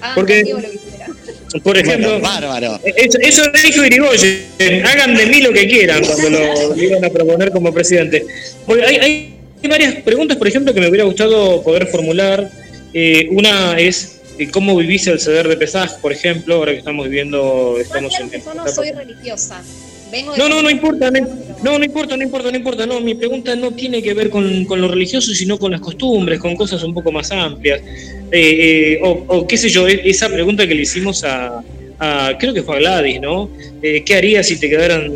hagan 0.00 0.14
Porque- 0.14 0.44
lo 0.48 0.60
que 0.62 0.78
quieran. 0.78 1.16
Por 1.62 1.76
ejemplo, 1.76 2.08
Bueno, 2.12 2.22
bárbaro. 2.26 2.80
Eso, 2.96 3.18
eso 3.20 3.42
dijo 3.62 3.84
Irigoyen, 3.84 4.86
hagan 4.86 5.14
de 5.14 5.26
mí 5.26 5.42
lo 5.42 5.52
que 5.52 5.68
quieran 5.68 6.02
cuando 6.02 6.30
lo, 6.30 6.76
iban 6.82 7.04
a 7.04 7.10
proponer 7.10 7.50
como 7.50 7.72
presidente. 7.74 8.24
Porque 8.66 8.82
hay, 8.84 8.96
hay- 8.96 9.28
varias 9.68 9.94
preguntas, 9.96 10.38
por 10.38 10.48
ejemplo, 10.48 10.72
que 10.74 10.80
me 10.80 10.88
hubiera 10.88 11.04
gustado 11.04 11.62
poder 11.62 11.86
formular. 11.86 12.50
Eh, 12.94 13.28
una 13.30 13.78
es 13.78 14.21
cómo 14.48 14.76
vivís 14.76 15.06
el 15.06 15.20
ceder 15.20 15.48
de 15.48 15.56
Pesaj, 15.56 15.98
por 16.00 16.12
ejemplo, 16.12 16.56
ahora 16.56 16.72
que 16.72 16.78
estamos 16.78 17.04
viviendo, 17.08 17.76
estamos 17.80 18.12
en... 18.20 18.30
Yo 18.30 18.54
no 18.54 18.66
soy 18.68 18.90
religiosa. 18.92 19.62
Vengo 20.10 20.32
de 20.32 20.38
No, 20.38 20.48
no, 20.48 20.62
no 20.62 20.70
importa, 20.70 21.10
no, 21.10 21.20
no, 21.62 21.78
no 21.78 21.84
importa, 21.84 22.16
no 22.16 22.22
importa, 22.22 22.50
no 22.50 22.56
importa, 22.56 22.86
no, 22.86 23.00
mi 23.00 23.14
pregunta 23.14 23.56
no 23.56 23.70
tiene 23.72 24.02
que 24.02 24.12
ver 24.12 24.28
con, 24.28 24.64
con 24.66 24.80
lo 24.80 24.88
religioso, 24.88 25.32
sino 25.32 25.58
con 25.58 25.72
las 25.72 25.80
costumbres, 25.80 26.38
con 26.38 26.54
cosas 26.54 26.82
un 26.82 26.92
poco 26.92 27.10
más 27.12 27.30
amplias. 27.32 27.80
Eh, 27.80 28.96
eh, 28.96 29.00
o, 29.02 29.24
o 29.26 29.46
qué 29.46 29.56
sé 29.56 29.68
yo, 29.70 29.88
e- 29.88 30.02
esa 30.04 30.28
pregunta 30.28 30.66
que 30.66 30.74
le 30.74 30.82
hicimos 30.82 31.24
a, 31.24 31.62
a- 31.98 32.36
creo 32.38 32.52
que 32.52 32.62
fue 32.62 32.76
a 32.76 32.78
Gladys, 32.80 33.20
¿no? 33.20 33.48
Eh, 33.82 34.02
¿Qué 34.04 34.14
harías 34.14 34.46
si 34.46 34.58
te 34.58 34.68
quedaran 34.68 35.10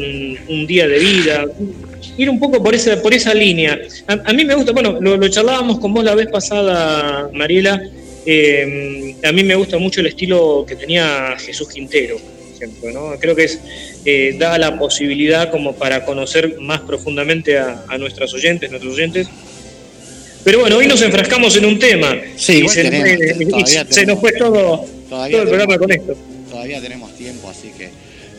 un 0.48 0.66
día 0.66 0.88
de 0.88 0.98
vida? 0.98 1.44
Ir 2.16 2.30
un 2.30 2.40
poco 2.40 2.62
por 2.62 2.74
esa, 2.74 3.02
por 3.02 3.12
esa 3.12 3.34
línea. 3.34 3.78
A, 4.06 4.14
a 4.24 4.32
mí 4.32 4.44
me 4.46 4.54
gusta, 4.54 4.72
bueno, 4.72 4.96
lo, 4.98 5.18
lo 5.18 5.28
charlábamos 5.28 5.78
con 5.78 5.92
vos 5.92 6.04
la 6.04 6.14
vez 6.14 6.28
pasada, 6.28 7.28
Mariela, 7.34 7.82
eh, 8.24 9.05
a 9.22 9.32
mí 9.32 9.43
me 9.44 9.55
gusta 9.55 9.78
mucho 9.78 10.01
el 10.01 10.06
estilo 10.09 10.64
que 10.66 10.76
tenía 10.76 11.36
Jesús 11.38 11.68
Quintero, 11.68 12.16
por 12.18 12.55
ejemplo, 12.55 12.90
¿no? 12.93 13.18
Creo 13.18 13.34
que 13.36 13.44
es, 13.44 13.59
eh, 14.05 14.36
da 14.38 14.56
la 14.59 14.78
posibilidad 14.78 15.51
como 15.51 15.74
para 15.74 16.05
conocer 16.05 16.60
más 16.60 16.80
profundamente 16.80 17.59
a, 17.59 17.84
a 17.88 17.98
nuestras 17.98 18.32
oyentes, 18.34 18.70
nuestros 18.70 18.94
oyentes. 18.94 19.28
Pero 20.44 20.60
bueno, 20.60 20.76
hoy 20.76 20.86
nos 20.86 21.02
enfrascamos 21.02 21.56
en 21.56 21.64
un 21.64 21.78
tema 21.78 22.16
Sí, 22.36 22.62
y, 22.64 22.68
se, 22.68 22.84
nos 22.84 22.93
tenemos, 22.93 23.09
fue- 23.36 23.44
y 23.44 23.47
todavía 23.48 23.66
se 23.66 23.84
tenemos. 23.86 24.06
nos 24.06 24.20
fue 24.20 24.32
todo, 24.38 24.84
Todavía 25.09 25.36
todo 25.38 25.43
el 25.43 25.48
programa 25.48 25.74
tenemos 25.74 25.78
con 25.78 25.88
tiempo. 25.88 26.12
esto. 26.12 26.51
Todavía 26.51 26.80
tenemos 26.80 27.16
tiempo, 27.16 27.51
así 27.51 27.68
que 27.76 27.90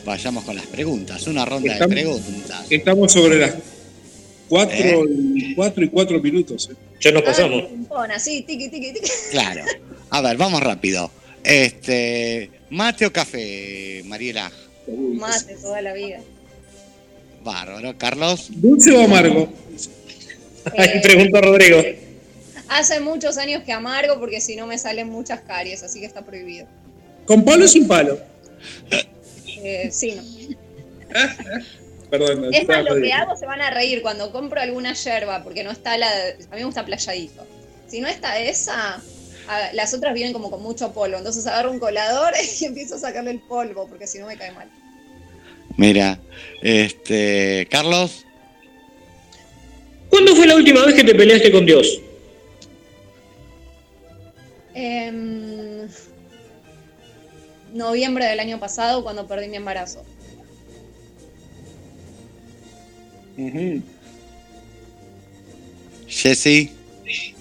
vayamos 0.06 0.44
con 0.46 0.56
las 0.56 0.66
preguntas. 0.68 1.28
Una 1.28 1.44
ronda 1.46 1.74
Estamos- 1.74 1.96
de 1.96 2.02
preguntas. 2.02 2.66
Estamos 2.70 3.12
sobre 3.12 3.40
las 3.40 3.56
4 4.48 4.74
¿Eh? 4.74 5.06
y, 5.36 5.54
cuatro 5.56 5.84
y 5.84 5.90
4 5.90 6.20
minutos. 6.22 6.70
¿eh? 6.72 6.76
Ya 7.02 7.12
nos 7.12 7.24
un 7.40 7.68
ping-pong, 7.68 8.12
así, 8.16 8.42
tiqui, 8.44 8.70
tiqui, 8.70 8.94
tiqui. 8.94 9.10
Claro. 9.32 9.64
A 10.10 10.22
ver, 10.22 10.38
vamos 10.38 10.62
rápido. 10.62 11.12
Este, 11.44 12.50
mate 12.70 13.06
o 13.06 13.14
café, 13.14 14.02
Mariela. 14.06 14.52
Mate 14.88 15.56
toda 15.56 15.82
la 15.82 15.94
vida. 15.94 16.20
Bárbaro. 17.44 17.98
Carlos. 17.98 18.48
¿Dulce 18.50 18.92
o 18.92 19.04
amargo? 19.04 19.50
Ahí 20.78 21.02
pregunta 21.02 21.42
Rodrigo. 21.42 21.82
Hace 22.70 23.00
muchos 23.00 23.38
años 23.38 23.64
que 23.64 23.72
amargo 23.72 24.20
porque 24.20 24.42
si 24.42 24.56
no 24.56 24.68
me 24.68 24.78
salen 24.78 25.10
muchas 25.10 25.42
caries, 25.42 25.84
así 25.84 26.00
que 26.00 26.06
está 26.06 26.26
prohibido. 26.26 26.68
¿Con 27.26 27.46
palo 27.46 27.66
o 27.66 27.68
sin 27.68 27.88
palo? 27.88 28.20
Eh, 29.64 29.90
sí, 29.92 30.16
no. 30.16 30.24
Perdón. 32.10 32.54
Es 32.54 32.62
estaba 32.62 32.84
más, 32.84 32.94
lo 32.94 33.02
que 33.02 33.14
hago 33.14 33.36
se 33.36 33.46
van 33.46 33.62
a 33.62 33.70
reír 33.70 34.02
cuando 34.02 34.32
compro 34.32 34.62
alguna 34.62 34.94
yerba, 34.94 35.44
porque 35.44 35.64
no 35.64 35.72
está 35.72 35.98
la. 35.98 36.08
A 36.08 36.56
mí 36.56 36.60
me 36.60 36.66
gusta 36.66 36.86
playadito. 36.86 37.46
Si 37.88 38.00
no 38.02 38.08
está 38.08 38.40
esa, 38.40 39.02
a- 39.48 39.74
las 39.74 39.94
otras 39.94 40.14
vienen 40.14 40.34
como 40.34 40.50
con 40.50 40.62
mucho 40.62 40.94
polvo. 40.94 41.18
Entonces 41.18 41.46
agarro 41.48 41.72
un 41.72 41.80
colador 41.80 42.34
y 42.62 42.66
empiezo 42.66 42.96
a 42.96 43.00
sacarle 43.00 43.32
el 43.32 43.40
polvo, 43.40 43.88
porque 43.88 44.08
si 44.08 44.20
no 44.20 44.28
me 44.28 44.38
cae 44.38 44.52
mal. 44.52 44.70
Mira, 45.78 46.20
este, 46.62 47.68
Carlos. 47.70 48.26
¿Cuándo 50.10 50.36
fue 50.36 50.48
la 50.48 50.56
última 50.56 50.86
vez 50.86 50.96
que 50.96 51.04
te 51.04 51.14
peleaste 51.14 51.52
con 51.52 51.66
Dios? 51.66 52.00
Em, 54.74 55.88
noviembre 57.74 58.26
del 58.26 58.40
año 58.40 58.60
pasado, 58.60 59.04
cuando 59.04 59.28
perdí 59.28 59.48
mi 59.50 59.58
embarazo. 59.58 60.04
Jessy. 66.08 66.72
No 67.04 67.37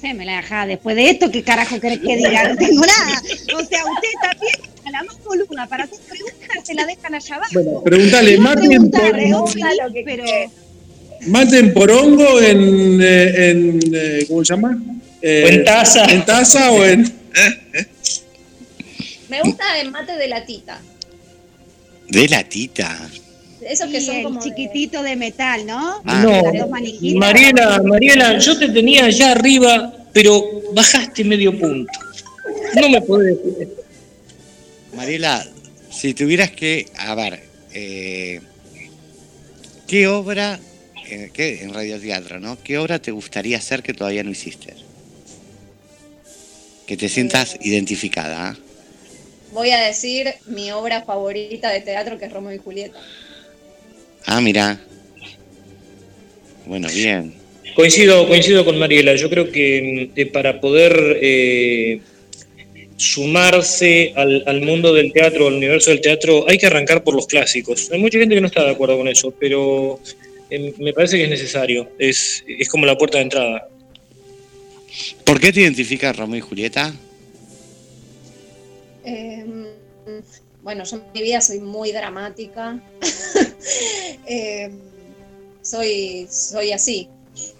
sé, 0.00 0.14
me 0.14 0.24
la 0.24 0.36
dejaba 0.38 0.66
después 0.66 0.96
de 0.96 1.10
esto, 1.10 1.30
¿qué 1.30 1.42
carajo 1.42 1.78
querés 1.80 1.98
que 2.00 2.16
diga? 2.16 2.48
No 2.48 2.56
tengo 2.56 2.80
nada. 2.86 3.22
O 3.56 3.64
sea, 3.64 3.84
usted 3.84 4.08
también, 4.22 4.54
a 4.86 4.90
la 4.90 5.02
más 5.04 5.22
boluda, 5.24 5.66
para 5.66 5.84
hacer 5.84 5.98
preguntas 6.08 6.38
se 6.66 6.74
la 6.74 6.86
dejan 6.86 7.14
allá 7.14 7.34
abajo. 7.36 7.50
Bueno, 7.52 7.82
preguntale, 7.82 8.32
Iba 8.32 8.40
a 8.40 8.54
¿mate 8.54 8.62
en, 8.64 8.68
preguntar, 8.70 9.10
por- 9.10 9.12
Reofi, 9.20 9.60
lo 9.60 9.92
que 9.92 10.02
pero 10.04 10.24
mate 11.26 11.58
en 11.58 11.74
porongo, 11.74 12.40
en, 12.40 13.00
eh, 13.02 13.50
en 13.50 13.80
eh, 13.94 14.24
¿cómo 14.28 14.44
se 14.44 14.54
llama? 14.54 14.78
Eh, 15.22 15.44
O 15.44 15.48
en 15.48 15.64
taza. 15.64 16.04
¿En 16.06 16.24
taza 16.24 16.70
o 16.72 16.84
en...? 16.84 17.12
Me 19.28 19.42
gusta 19.42 19.78
el 19.80 19.90
mate 19.90 20.12
de 20.16 20.28
latita. 20.28 20.80
De 22.08 22.26
la 22.28 22.42
tita. 22.42 22.98
Esos 23.62 23.88
que 23.90 24.00
son 24.00 24.16
el 24.16 24.22
como. 24.24 24.40
de- 24.40 24.48
chiquitito 24.50 25.02
de 25.02 25.16
metal, 25.16 25.66
¿no? 25.66 26.00
Ah, 26.04 26.22
No, 26.22 26.30
Las 26.42 26.58
dos 26.60 26.70
manijitas. 26.70 27.18
Mariela, 27.18 27.82
Mariela, 27.82 28.38
yo 28.38 28.58
te 28.58 28.68
tenía 28.68 29.04
allá 29.06 29.32
arriba, 29.32 29.92
pero 30.12 30.42
bajaste 30.72 31.24
medio 31.24 31.58
punto. 31.58 31.92
No 32.80 32.88
me 32.88 33.00
podés 33.02 33.36
decir 33.36 33.56
esto. 33.62 33.82
Mariela, 34.94 35.46
si 35.90 36.14
tuvieras 36.14 36.50
que, 36.52 36.86
a 36.96 37.14
ver, 37.14 37.40
eh, 37.74 38.40
¿qué 39.86 40.08
obra, 40.08 40.58
eh, 41.08 41.30
qué, 41.32 41.62
en 41.62 41.74
radioteatro, 41.74 42.40
¿no? 42.40 42.58
¿Qué 42.62 42.78
obra 42.78 42.98
te 42.98 43.10
gustaría 43.10 43.58
hacer 43.58 43.82
que 43.82 43.92
todavía 43.94 44.22
no 44.24 44.30
hiciste? 44.30 44.74
Que 46.86 46.96
te 46.96 47.08
sientas 47.08 47.56
identificada. 47.60 48.48
¿ah? 48.50 48.56
Voy 49.52 49.70
a 49.70 49.78
decir 49.80 50.32
mi 50.46 50.72
obra 50.72 51.02
favorita 51.02 51.70
de 51.70 51.80
teatro, 51.80 52.18
que 52.18 52.24
es 52.24 52.32
Romeo 52.32 52.52
y 52.54 52.58
Julieta. 52.58 52.98
Ah, 54.26 54.40
mira. 54.40 54.80
Bueno, 56.66 56.88
bien. 56.94 57.34
Coincido, 57.74 58.26
coincido 58.28 58.64
con 58.64 58.78
Mariela. 58.78 59.14
Yo 59.16 59.30
creo 59.30 59.50
que 59.50 60.10
eh, 60.14 60.26
para 60.26 60.60
poder 60.60 61.18
eh, 61.20 62.00
sumarse 62.96 64.12
al, 64.16 64.44
al 64.46 64.60
mundo 64.60 64.92
del 64.92 65.12
teatro, 65.12 65.48
al 65.48 65.54
universo 65.54 65.90
del 65.90 66.00
teatro, 66.00 66.44
hay 66.48 66.58
que 66.58 66.66
arrancar 66.66 67.02
por 67.02 67.14
los 67.14 67.26
clásicos. 67.26 67.90
Hay 67.92 67.98
mucha 68.00 68.18
gente 68.18 68.34
que 68.34 68.40
no 68.40 68.46
está 68.48 68.64
de 68.64 68.70
acuerdo 68.70 68.98
con 68.98 69.08
eso, 69.08 69.32
pero 69.38 70.00
eh, 70.50 70.74
me 70.78 70.92
parece 70.92 71.16
que 71.16 71.24
es 71.24 71.30
necesario. 71.30 71.90
Es, 71.98 72.44
es 72.46 72.68
como 72.68 72.86
la 72.86 72.98
puerta 72.98 73.18
de 73.18 73.24
entrada. 73.24 73.68
¿Por 75.24 75.40
qué 75.40 75.52
te 75.52 75.60
identificas 75.60 76.16
Romeo 76.16 76.38
y 76.38 76.40
Julieta? 76.40 76.92
Eh, 79.04 79.44
bueno, 80.62 80.84
yo 80.84 80.96
en 80.96 81.04
mi 81.14 81.22
vida 81.22 81.40
soy 81.40 81.60
muy 81.60 81.92
dramática. 81.92 82.80
Eh, 84.32 84.70
soy, 85.60 86.28
soy 86.30 86.70
así. 86.72 87.08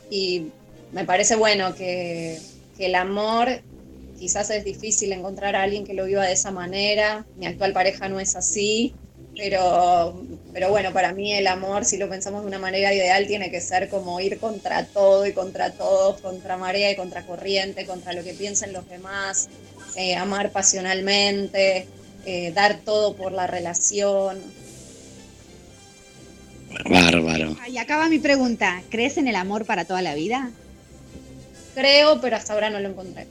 Y 0.08 0.46
me 0.92 1.04
parece 1.04 1.34
bueno 1.34 1.74
que, 1.74 2.38
que 2.76 2.86
el 2.86 2.94
amor, 2.94 3.48
quizás 4.18 4.50
es 4.50 4.64
difícil 4.64 5.12
encontrar 5.12 5.56
a 5.56 5.62
alguien 5.62 5.84
que 5.84 5.94
lo 5.94 6.04
viva 6.04 6.24
de 6.24 6.32
esa 6.32 6.52
manera. 6.52 7.26
Mi 7.36 7.46
actual 7.46 7.72
pareja 7.72 8.08
no 8.08 8.20
es 8.20 8.36
así. 8.36 8.94
Pero, 9.36 10.22
pero 10.52 10.70
bueno, 10.70 10.92
para 10.92 11.12
mí 11.12 11.32
el 11.32 11.46
amor, 11.46 11.84
si 11.84 11.96
lo 11.96 12.08
pensamos 12.08 12.42
de 12.42 12.48
una 12.48 12.58
manera 12.58 12.92
ideal, 12.92 13.26
tiene 13.26 13.50
que 13.50 13.60
ser 13.60 13.88
como 13.88 14.20
ir 14.20 14.38
contra 14.38 14.84
todo 14.84 15.26
y 15.26 15.32
contra 15.32 15.72
todos, 15.72 16.20
contra 16.20 16.56
marea 16.56 16.90
y 16.90 16.96
contra 16.96 17.24
corriente, 17.24 17.86
contra 17.86 18.12
lo 18.12 18.24
que 18.24 18.34
piensen 18.34 18.72
los 18.72 18.88
demás, 18.88 19.48
eh, 19.96 20.16
amar 20.16 20.50
pasionalmente, 20.50 21.86
eh, 22.26 22.52
dar 22.52 22.80
todo 22.84 23.14
por 23.14 23.32
la 23.32 23.46
relación. 23.46 24.38
Bárbaro. 26.88 27.56
Y 27.68 27.78
acá 27.78 27.96
va 27.96 28.08
mi 28.08 28.18
pregunta. 28.18 28.82
¿Crees 28.90 29.18
en 29.18 29.28
el 29.28 29.36
amor 29.36 29.64
para 29.64 29.84
toda 29.84 30.02
la 30.02 30.14
vida? 30.14 30.50
Creo, 31.74 32.20
pero 32.20 32.36
hasta 32.36 32.52
ahora 32.52 32.70
no 32.70 32.80
lo 32.80 32.88
encontré. 32.88 33.26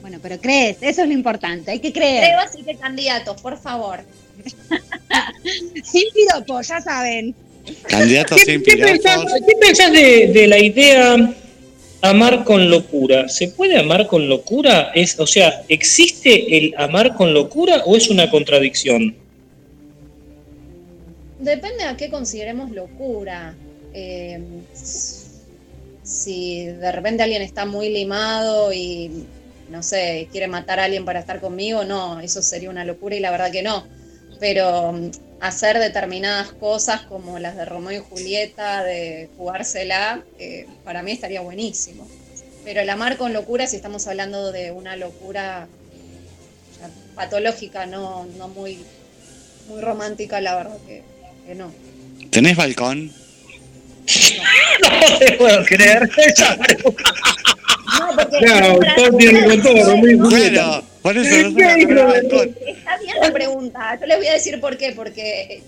Bueno, 0.00 0.18
pero 0.22 0.40
crees, 0.40 0.78
eso 0.80 1.02
es 1.02 1.08
lo 1.08 1.12
importante, 1.12 1.70
hay 1.70 1.78
que 1.78 1.92
creer. 1.92 2.24
Creo, 2.24 2.38
así 2.40 2.62
que 2.62 2.74
candidatos, 2.76 3.40
por 3.40 3.58
favor. 3.58 4.00
Sin 5.84 6.04
piropos, 6.14 6.68
ya 6.68 6.80
saben. 6.80 7.34
Candidatos 7.86 8.40
sin 8.44 8.62
¿Qué 8.62 8.72
piropos. 8.72 8.92
pensás, 8.92 9.24
qué 9.46 9.54
pensás 9.60 9.92
de, 9.92 10.30
de 10.32 10.46
la 10.46 10.58
idea 10.58 11.34
amar 12.02 12.44
con 12.44 12.70
locura? 12.70 13.28
¿Se 13.28 13.48
puede 13.48 13.78
amar 13.78 14.06
con 14.06 14.28
locura? 14.28 14.90
Es, 14.94 15.18
o 15.18 15.26
sea, 15.26 15.62
¿existe 15.68 16.56
el 16.56 16.74
amar 16.76 17.14
con 17.14 17.34
locura 17.34 17.82
o 17.86 17.96
es 17.96 18.08
una 18.10 18.30
contradicción? 18.30 19.14
Depende 21.38 21.84
a 21.84 21.96
qué 21.96 22.10
consideremos 22.10 22.70
locura. 22.70 23.54
Eh, 23.94 24.40
si 26.02 26.66
de 26.66 26.92
repente 26.92 27.22
alguien 27.22 27.42
está 27.42 27.64
muy 27.64 27.88
limado 27.88 28.72
y, 28.72 29.26
no 29.70 29.82
sé, 29.82 30.28
quiere 30.32 30.48
matar 30.48 30.80
a 30.80 30.84
alguien 30.84 31.04
para 31.04 31.20
estar 31.20 31.40
conmigo, 31.40 31.84
no, 31.84 32.20
eso 32.20 32.42
sería 32.42 32.70
una 32.70 32.84
locura 32.84 33.16
y 33.16 33.20
la 33.20 33.30
verdad 33.30 33.52
que 33.52 33.62
no. 33.62 33.84
Pero 34.40 34.92
mm, 34.92 35.10
hacer 35.40 35.78
determinadas 35.78 36.52
cosas 36.52 37.02
como 37.02 37.38
las 37.38 37.56
de 37.56 37.64
Romeo 37.64 38.00
y 38.00 38.04
Julieta, 38.04 38.82
de 38.82 39.28
jugársela, 39.36 40.22
eh, 40.38 40.66
para 40.84 41.02
mí 41.02 41.12
estaría 41.12 41.40
buenísimo. 41.40 42.08
Pero 42.64 42.80
el 42.80 42.90
amar 42.90 43.16
con 43.16 43.32
locura, 43.32 43.66
si 43.66 43.76
estamos 43.76 44.06
hablando 44.06 44.52
de 44.52 44.72
una 44.72 44.96
locura 44.96 45.68
ya 46.78 46.90
patológica, 47.14 47.86
no, 47.86 48.26
no 48.36 48.48
muy, 48.48 48.78
muy 49.68 49.80
romántica, 49.80 50.40
la 50.40 50.56
verdad 50.56 50.78
que, 50.86 51.02
que 51.46 51.54
no. 51.54 51.72
¿Tenés 52.30 52.56
balcón? 52.56 53.12
No 54.06 55.18
te 55.18 55.32
puedo 55.32 55.64
creer. 55.64 56.10
No, 57.98 58.16
porque 58.16 58.38
Claro, 58.38 58.78
todo 58.96 59.16
tiene 59.16 59.44
con 59.46 59.62
todo, 59.62 59.96
Julieta. 59.96 60.82
Bueno, 61.02 61.02
por 61.02 61.16
eso 61.16 61.50
no. 61.50 62.12
Está 62.12 62.98
bien 62.98 63.16
la 63.20 63.32
pregunta. 63.32 63.98
Yo 64.00 64.06
les 64.06 64.18
voy 64.18 64.26
a 64.26 64.32
decir 64.34 64.60
por 64.60 64.76
qué, 64.76 64.92
porque 64.92 65.40
eh, 65.40 65.62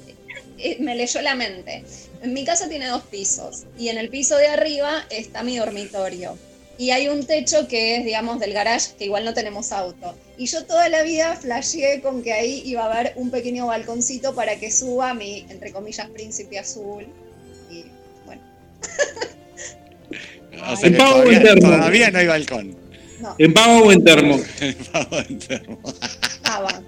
eh, 0.58 0.76
me 0.80 0.94
leyó 0.94 1.20
la 1.22 1.34
mente. 1.34 1.84
En 2.22 2.32
mi 2.32 2.44
casa 2.44 2.68
tiene 2.68 2.86
dos 2.86 3.02
pisos 3.04 3.64
y 3.78 3.88
en 3.88 3.98
el 3.98 4.08
piso 4.08 4.36
de 4.36 4.46
arriba 4.46 5.04
está 5.10 5.42
mi 5.42 5.56
dormitorio. 5.56 6.38
Y 6.78 6.90
hay 6.90 7.08
un 7.08 7.26
techo 7.26 7.68
que 7.68 7.96
es, 7.96 8.04
digamos, 8.04 8.40
del 8.40 8.52
garage, 8.52 8.94
que 8.98 9.04
igual 9.04 9.24
no 9.24 9.34
tenemos 9.34 9.72
auto. 9.72 10.14
Y 10.36 10.46
yo 10.46 10.64
toda 10.64 10.88
la 10.88 11.02
vida 11.02 11.36
flasheé 11.36 12.00
con 12.00 12.22
que 12.22 12.32
ahí 12.32 12.62
iba 12.64 12.82
a 12.82 12.92
haber 12.92 13.12
un 13.16 13.30
pequeño 13.30 13.66
balconcito 13.66 14.34
para 14.34 14.56
que 14.56 14.70
suba 14.70 15.14
mi, 15.14 15.46
entre 15.50 15.72
comillas, 15.72 16.08
príncipe 16.10 16.58
azul. 16.58 17.06
Y 17.70 17.84
bueno, 18.24 18.42
O 20.70 20.76
sea 20.76 20.88
¿En 20.88 20.96
pavo 20.96 21.16
o 21.16 21.18
en 21.18 21.24
todavía, 21.24 21.42
termo? 21.42 21.68
todavía 21.68 22.10
no 22.10 22.18
hay 22.18 22.26
balcón. 22.26 22.76
no, 23.20 23.34
¿En 23.38 23.54
pavo 23.54 23.86
o 23.86 23.92
en 23.92 24.04
termo? 24.04 24.40
Pavo 24.92 25.18
en 25.28 25.38
termo. 25.38 25.78
estaba. 26.22 26.82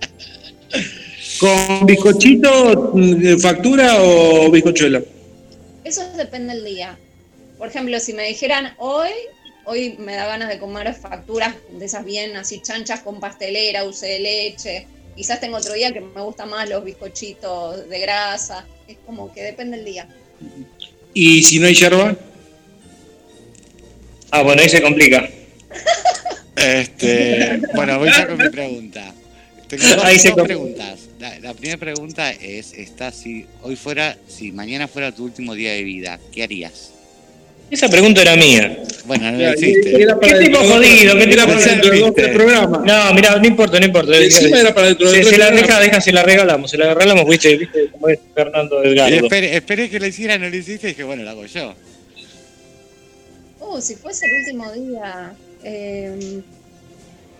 ¿Con 1.40 1.86
bizcochito, 1.86 2.92
mm, 2.94 3.38
factura 3.38 3.96
o 4.00 4.50
bizcochuelo? 4.50 5.02
Eso 5.84 6.02
depende 6.16 6.54
del 6.54 6.64
día. 6.64 6.98
Por 7.58 7.68
ejemplo, 7.68 7.98
si 8.00 8.12
me 8.12 8.26
dijeran 8.28 8.74
hoy, 8.78 9.10
hoy 9.64 9.96
me 9.98 10.14
da 10.14 10.26
ganas 10.26 10.48
de 10.48 10.58
comer 10.58 10.94
facturas 10.94 11.54
de 11.70 11.84
esas 11.84 12.04
bien 12.04 12.36
así 12.36 12.60
chanchas 12.62 13.00
con 13.00 13.20
pastelera, 13.20 13.82
dulce 13.82 14.06
de 14.06 14.18
leche. 14.20 14.86
Quizás 15.16 15.40
tengo 15.40 15.56
otro 15.56 15.74
día 15.74 15.92
que 15.92 16.00
me 16.00 16.20
gustan 16.22 16.50
más 16.50 16.68
los 16.68 16.84
bizcochitos 16.84 17.88
de 17.88 18.00
grasa. 18.00 18.64
Es 18.88 18.96
como 19.06 19.32
que 19.32 19.42
depende 19.42 19.76
del 19.76 19.86
día. 19.86 20.08
¿Y 21.12 21.42
si 21.44 21.58
no 21.58 21.66
hay 21.66 21.74
yerba? 21.74 22.16
Ah, 24.36 24.42
bueno, 24.42 24.62
ahí 24.62 24.68
se 24.68 24.82
complica. 24.82 25.28
Este, 26.56 27.60
bueno, 27.72 28.00
voy 28.00 28.10
ya 28.10 28.26
con 28.26 28.36
mi 28.36 28.48
pregunta. 28.48 29.14
Tengo 29.68 29.86
dos, 29.86 30.04
Ahí 30.04 30.18
se 30.18 30.32
dos 30.32 30.44
preguntas. 30.44 31.08
La, 31.20 31.38
la 31.38 31.54
primera 31.54 31.78
pregunta 31.78 32.32
es, 32.32 32.72
está 32.72 33.12
si 33.12 33.46
hoy 33.62 33.76
fuera, 33.76 34.16
si 34.26 34.50
mañana 34.50 34.88
fuera 34.88 35.12
tu 35.12 35.22
último 35.22 35.54
día 35.54 35.72
de 35.74 35.84
vida, 35.84 36.18
¿qué 36.32 36.42
harías? 36.42 36.90
Esa 37.70 37.88
pregunta 37.88 38.22
era 38.22 38.34
mía. 38.34 38.76
Bueno, 39.04 39.30
no 39.30 39.38
Era 39.38 39.54
hiciste. 39.54 39.92
¿Qué 39.92 40.34
tipo 40.44 40.58
jodido? 40.58 41.16
¿Qué 41.16 41.26
tipo 41.28 41.42
para 41.42 41.54
jodido? 41.54 41.70
dentro 41.70 41.90
de 41.92 42.00
dos, 42.00 42.12
programas. 42.32 42.80
No, 42.84 43.14
mira, 43.14 43.36
no 43.36 43.46
importa, 43.46 43.78
no 43.78 43.86
importa. 43.86 44.16
Encima 44.18 44.58
era 44.58 44.74
para 44.74 44.88
dentro 44.88 45.12
de 45.12 45.14
se, 45.14 45.20
tres 45.20 45.34
se 45.34 45.38
la 45.38 45.50
deja, 45.52 45.78
deja, 45.78 46.00
se 46.00 46.12
la 46.12 46.24
regalamos, 46.24 46.72
se 46.72 46.76
la 46.76 46.92
regalamos, 46.92 47.28
viste, 47.28 47.56
viste 47.56 47.88
como 47.92 48.08
es 48.08 48.18
Fernando 48.34 48.80
Delgado. 48.80 49.14
esperé, 49.14 49.56
esperé 49.56 49.88
que 49.88 50.00
lo 50.00 50.08
hiciera, 50.08 50.38
no 50.38 50.48
lo 50.48 50.56
hiciste, 50.56 50.88
y 50.88 50.90
dije, 50.90 51.04
bueno, 51.04 51.22
lo 51.22 51.30
hago 51.30 51.46
yo. 51.46 51.72
Uh, 53.74 53.80
si 53.80 53.96
fuese 53.96 54.26
el 54.26 54.32
último 54.40 54.72
día. 54.72 55.34
eh, 55.62 56.42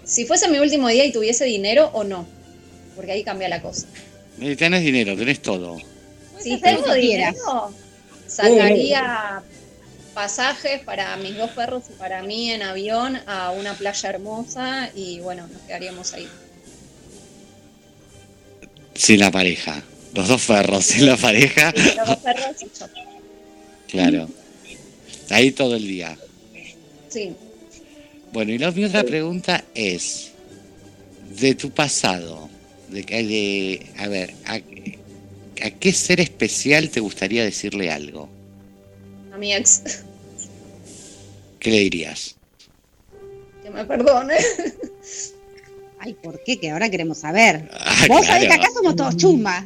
si 0.05 0.27
fuese 0.27 0.49
mi 0.49 0.59
último 0.59 0.89
día 0.89 1.05
y 1.05 1.13
tuviese 1.13 1.45
dinero 1.45 1.91
o 1.95 2.05
no. 2.05 2.27
Porque 2.97 3.13
ahí 3.13 3.25
cambia 3.25 3.49
la 3.49 3.63
cosa. 3.63 3.87
Y 4.39 4.55
tenés 4.57 4.83
dinero, 4.83 5.17
tenés 5.17 5.41
todo. 5.41 5.79
Si 6.41 6.55
hacer 6.55 6.77
tengo 6.77 6.93
dinero, 6.95 7.73
sacaría 8.27 9.43
pasajes 10.13 10.81
para 10.81 11.17
mis 11.17 11.37
dos 11.37 11.51
perros 11.51 11.85
y 11.91 11.93
para 11.95 12.23
mí 12.23 12.51
en 12.51 12.63
avión 12.63 13.19
a 13.27 13.51
una 13.51 13.75
playa 13.75 14.11
hermosa 14.11 14.91
y 14.95 15.21
bueno, 15.21 15.47
nos 15.49 15.63
quedaríamos 15.63 16.13
ahí. 16.13 16.29
Sin 18.95 19.21
la 19.21 19.31
pareja. 19.31 19.83
Los 20.15 20.29
dos 20.29 20.43
ferros 20.43 20.85
sin 20.85 21.07
la 21.07 21.17
pareja. 21.17 21.73
Los 21.97 22.07
dos 22.07 22.17
perros 22.19 22.57
y 22.61 22.79
yo. 22.79 22.87
Claro. 23.89 24.29
Ahí 25.31 25.53
todo 25.53 25.77
el 25.77 25.87
día. 25.87 26.19
Sí. 27.15 27.33
Bueno, 28.33 28.51
y 28.53 28.59
la, 28.59 28.73
mi 28.73 28.85
otra 28.85 29.05
pregunta 29.05 29.63
es, 29.75 30.33
de 31.39 31.55
tu 31.55 31.71
pasado, 31.71 32.49
de, 32.91 33.05
que- 33.05 33.23
de 33.23 33.87
a 33.99 34.09
ver, 34.09 34.35
a, 34.47 34.55
a 34.55 35.71
qué 35.71 35.93
ser 35.93 36.21
especial 36.21 36.91
te 36.91 36.99
gustaría 36.99 37.45
decirle 37.45 37.93
algo? 37.93 38.29
A 39.33 39.39
mi 39.39 39.55
ex, 39.55 39.83
¿Qué 41.61 41.71
le 41.71 41.79
dirías? 41.81 42.35
que 43.63 43.71
me 43.71 43.85
perdone. 43.85 44.35
Ay, 46.01 46.15
¿por 46.15 46.43
qué? 46.45 46.59
Que 46.59 46.71
ahora 46.71 46.91
queremos 46.91 47.19
saber. 47.19 47.71
Ah, 47.73 48.05
Vos 48.09 48.27
sabés 48.27 48.43
que 48.43 48.47
claro. 48.49 48.63
acá 48.63 48.73
somos 48.75 48.97
todos 48.97 49.17
chumbas. 49.17 49.65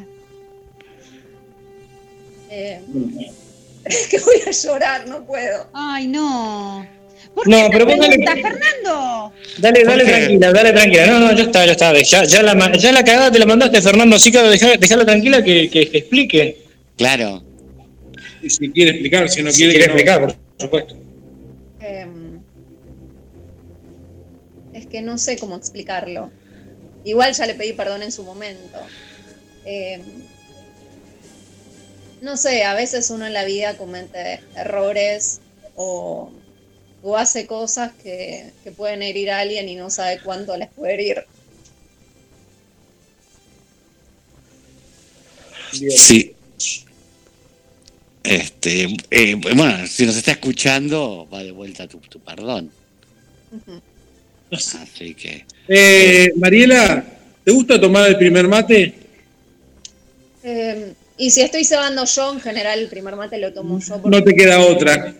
Eh, 2.50 2.80
es 3.86 4.06
que 4.08 4.18
voy 4.20 4.36
a 4.46 4.50
llorar, 4.52 5.08
no 5.08 5.24
puedo. 5.24 5.66
Ay, 5.72 6.06
no. 6.06 6.86
¿Por 7.38 7.48
No, 7.48 7.56
qué 7.56 7.62
esa 7.62 7.70
pero 7.70 7.86
vos 7.86 7.96
dale- 7.98 8.08
pregunta, 8.18 8.32
Fernando? 8.48 9.32
Dale, 9.58 9.80
¿Por 9.80 9.88
dale 9.90 10.04
tranquila, 10.04 10.52
dale 10.52 10.72
tranquila. 10.72 11.06
No, 11.06 11.20
no, 11.20 11.32
ya 11.36 11.42
está, 11.44 11.66
ya 11.66 11.72
está. 11.72 11.92
Ya, 12.02 12.24
ya, 12.24 12.42
la, 12.42 12.72
ya 12.76 12.92
la 12.92 13.04
cagada 13.04 13.30
te 13.30 13.38
la 13.38 13.46
mandaste, 13.46 13.80
Fernando, 13.82 14.16
así 14.16 14.32
que 14.32 14.38
dejala 14.78 15.04
tranquila 15.04 15.42
que, 15.44 15.70
que, 15.70 15.88
que 15.88 15.98
explique. 15.98 16.64
Claro. 16.96 17.42
Si 18.48 18.70
quiere 18.72 18.90
explicar, 18.90 19.28
si 19.28 19.42
no 19.42 19.50
Si 19.50 19.58
quiere. 19.58 19.72
quiere 19.72 19.86
no. 19.86 19.92
explicar, 19.94 20.20
por 20.20 20.36
supuesto. 20.58 20.94
Em, 21.80 22.40
es 24.74 24.86
que 24.86 25.00
no 25.02 25.16
sé 25.18 25.38
cómo 25.38 25.56
explicarlo. 25.56 26.30
Igual 27.04 27.32
ya 27.34 27.46
le 27.46 27.54
pedí 27.54 27.72
perdón 27.72 28.02
en 28.02 28.12
su 28.12 28.22
momento. 28.24 28.78
Em, 29.64 30.02
no 32.20 32.36
sé, 32.36 32.64
a 32.64 32.74
veces 32.74 33.10
uno 33.10 33.26
en 33.26 33.32
la 33.32 33.44
vida 33.44 33.76
comete 33.76 34.40
errores 34.56 35.40
o, 35.76 36.32
o 37.02 37.16
hace 37.16 37.46
cosas 37.46 37.92
que, 38.02 38.50
que 38.64 38.72
pueden 38.72 39.02
herir 39.02 39.30
a 39.30 39.40
alguien 39.40 39.68
y 39.68 39.76
no 39.76 39.88
sabe 39.90 40.20
cuánto 40.22 40.56
les 40.56 40.68
puede 40.70 40.94
herir. 40.94 41.24
Sí. 45.72 46.34
Este, 48.24 48.88
eh, 49.10 49.34
bueno, 49.36 49.86
si 49.86 50.04
nos 50.04 50.16
está 50.16 50.32
escuchando, 50.32 51.26
va 51.32 51.42
de 51.42 51.52
vuelta 51.52 51.86
tu, 51.86 51.98
tu 51.98 52.20
perdón. 52.20 52.70
Así 54.50 55.14
que. 55.14 55.44
Eh, 55.68 56.32
Mariela, 56.36 57.04
¿te 57.44 57.52
gusta 57.52 57.80
tomar 57.80 58.08
el 58.08 58.16
primer 58.16 58.46
mate? 58.48 58.94
Eh, 60.42 60.92
y 61.16 61.30
si 61.30 61.40
estoy 61.42 61.64
cebando 61.64 62.04
yo, 62.04 62.32
en 62.32 62.40
general 62.40 62.78
el 62.78 62.88
primer 62.88 63.16
mate 63.16 63.38
lo 63.38 63.52
tomo 63.52 63.78
yo. 63.80 64.00
porque- 64.00 64.16
No 64.16 64.22
te 64.24 64.34
queda 64.34 64.60
otra. 64.60 65.14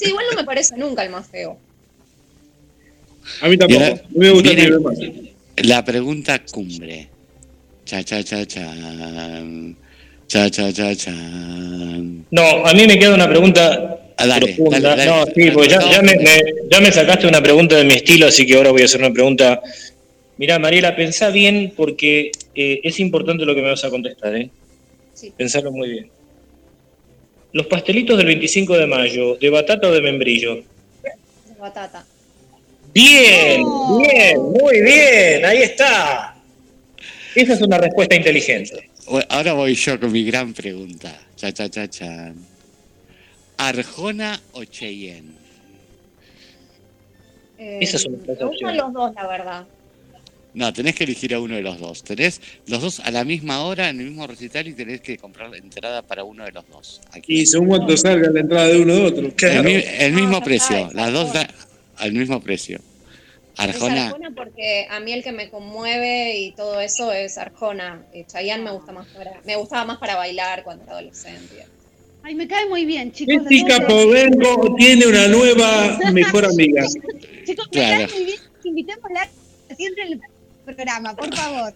Sí, 0.00 0.08
igual 0.08 0.24
no 0.30 0.36
me 0.40 0.44
parece 0.44 0.76
nunca 0.78 1.04
el 1.04 1.10
más 1.10 1.26
feo. 1.28 1.58
A 3.42 3.48
mí 3.48 3.58
tampoco. 3.58 3.82
Ahora 3.82 3.92
A 3.92 4.08
mí 4.08 4.18
me 4.18 4.30
gusta 4.30 4.50
el 4.50 4.80
mate. 4.80 5.32
La 5.58 5.84
pregunta 5.84 6.42
cumbre. 6.50 7.06
Cha, 7.84 8.02
cha, 8.02 8.22
cha, 8.24 8.46
chan. 8.46 9.76
Cha, 10.26 10.50
cha, 10.50 10.72
cha, 10.72 10.96
chan. 10.96 12.24
No, 12.30 12.64
a 12.66 12.72
mí 12.72 12.86
me 12.86 12.98
queda 12.98 13.14
una 13.14 13.28
pregunta 13.28 13.98
Ah, 14.16 14.26
dale, 14.26 14.54
profunda. 14.54 14.80
dale, 14.80 15.04
dale. 15.04 15.10
no, 15.10 15.24
sí, 15.34 15.50
pues 15.50 15.68
ya, 15.68 15.80
ya 15.90 16.02
me, 16.02 16.14
me- 16.16 16.42
ya 16.70 16.80
me 16.80 16.92
sacaste 16.92 17.26
una 17.26 17.42
pregunta 17.42 17.76
de 17.76 17.84
mi 17.84 17.94
estilo, 17.94 18.26
así 18.26 18.46
que 18.46 18.54
ahora 18.54 18.70
voy 18.70 18.82
a 18.82 18.84
hacer 18.86 19.00
una 19.00 19.12
pregunta. 19.12 19.60
Mirá, 20.38 20.58
Mariela, 20.58 20.96
pensá 20.96 21.28
bien 21.30 21.74
porque 21.76 22.30
eh, 22.54 22.80
es 22.82 23.00
importante 23.00 23.44
lo 23.44 23.54
que 23.54 23.60
me 23.62 23.68
vas 23.70 23.84
a 23.84 23.90
contestar, 23.90 24.34
¿eh? 24.36 24.50
Sí. 25.14 25.30
Pensarlo 25.36 25.72
muy 25.72 25.90
bien. 25.90 26.10
Los 27.52 27.66
pastelitos 27.66 28.16
del 28.16 28.26
25 28.26 28.76
de 28.78 28.86
mayo, 28.86 29.36
¿de 29.36 29.50
batata 29.50 29.88
o 29.88 29.92
de 29.92 30.00
membrillo? 30.00 30.56
De 30.56 31.54
batata. 31.58 32.04
Bien, 32.94 33.62
bien, 33.98 34.40
muy 34.40 34.80
bien, 34.80 35.44
ahí 35.44 35.58
está. 35.62 36.36
Esa 37.34 37.54
es 37.54 37.60
una 37.62 37.78
respuesta 37.78 38.14
inteligente. 38.16 38.90
Ahora 39.28 39.52
voy 39.54 39.74
yo 39.74 39.98
con 39.98 40.12
mi 40.12 40.24
gran 40.24 40.52
pregunta. 40.52 41.12
Cha, 41.36 41.52
cha, 41.52 41.68
cha, 41.68 41.88
chan. 41.88 42.34
¿Arjona 43.56 44.40
o 44.52 44.64
Cheyenne? 44.64 45.32
Eh, 47.58 47.78
Esas 47.80 48.02
son 48.02 48.12
las 48.26 48.38
me 48.38 48.44
gustan 48.46 48.76
los 48.76 48.92
dos, 48.92 49.14
la 49.14 49.26
verdad. 49.26 49.66
No, 50.52 50.72
tenés 50.72 50.94
que 50.96 51.04
elegir 51.04 51.32
a 51.34 51.40
uno 51.40 51.54
de 51.54 51.62
los 51.62 51.78
dos. 51.78 52.02
Tenés 52.02 52.40
los 52.66 52.82
dos 52.82 53.00
a 53.00 53.10
la 53.10 53.24
misma 53.24 53.62
hora, 53.64 53.88
en 53.88 54.00
el 54.00 54.06
mismo 54.06 54.26
recital, 54.26 54.66
y 54.66 54.72
tenés 54.74 55.00
que 55.00 55.16
comprar 55.16 55.54
entrada 55.54 56.02
para 56.02 56.24
uno 56.24 56.44
de 56.44 56.52
los 56.52 56.68
dos. 56.68 57.00
Aquí. 57.12 57.40
Y 57.42 57.46
según 57.46 57.68
cuánto 57.68 57.96
salga 57.96 58.30
la 58.30 58.40
entrada 58.40 58.66
de 58.68 58.80
uno 58.80 58.94
de 58.94 59.02
otro. 59.06 59.26
El, 59.26 59.34
Claro. 59.34 59.62
mi- 59.62 59.74
el 59.98 60.12
mismo 60.12 60.38
ya 60.40 60.44
precio. 60.44 60.76
está, 60.76 60.94
Las 60.94 61.12
dos 61.12 61.28
Arjona. 61.28 61.42
da 61.46 61.54
al 62.04 62.12
mismo 62.12 62.40
precio. 62.40 62.78
Es 62.78 63.60
Arjona. 63.60 64.06
Arjona 64.08 64.30
porque 64.34 64.86
a 64.90 64.98
mí 65.00 65.12
el 65.12 65.22
que 65.22 65.32
me 65.32 65.50
conmueve 65.50 66.36
y 66.38 66.52
todo 66.52 66.80
eso 66.80 67.12
es 67.12 67.36
Arjona. 67.38 68.04
Eh, 68.12 68.24
Chayanne 68.26 68.64
me 68.64 68.70
gusta 68.72 68.90
más 68.92 69.06
para, 69.08 69.40
me 69.44 69.54
gustaba 69.56 69.84
más 69.84 69.98
para 69.98 70.16
bailar 70.16 70.64
cuando 70.64 70.82
era 70.84 70.92
adolescente. 70.94 71.64
Ay, 72.22 72.34
me 72.34 72.46
cae 72.48 72.66
muy 72.68 72.84
bien, 72.86 73.12
chicos. 73.12 73.44
Jessica 73.48 73.86
Povengo 73.86 74.74
tiene 74.76 75.06
una 75.06 75.28
nueva 75.28 75.98
mejor 76.12 76.44
amiga. 76.44 76.84
Chicos, 77.46 77.66
me 77.66 77.70
Claro. 77.72 78.06
cae 78.08 78.14
muy 78.16 78.24
bien. 78.26 78.38
Invitémosla 78.64 79.28
siempre 79.76 80.02
en 80.04 80.12
el 80.12 80.20
programa, 80.74 81.14
por 81.14 81.34
favor. 81.34 81.74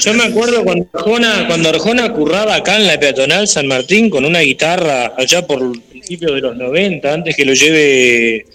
Yo 0.00 0.14
me 0.14 0.24
acuerdo 0.24 0.64
cuando 0.64 0.88
Arjona, 0.92 1.46
cuando 1.46 1.68
Arjona 1.68 2.12
curraba 2.12 2.56
acá 2.56 2.76
en 2.76 2.86
la 2.86 2.98
peatonal 2.98 3.48
San 3.48 3.66
Martín 3.66 4.10
con 4.10 4.24
una 4.24 4.40
guitarra 4.40 5.12
allá 5.16 5.46
por 5.46 5.80
principios 5.88 6.34
de 6.34 6.40
los 6.40 6.56
90, 6.56 7.12
antes 7.12 7.36
que 7.36 7.44
lo 7.44 7.54
lleve 7.54 8.46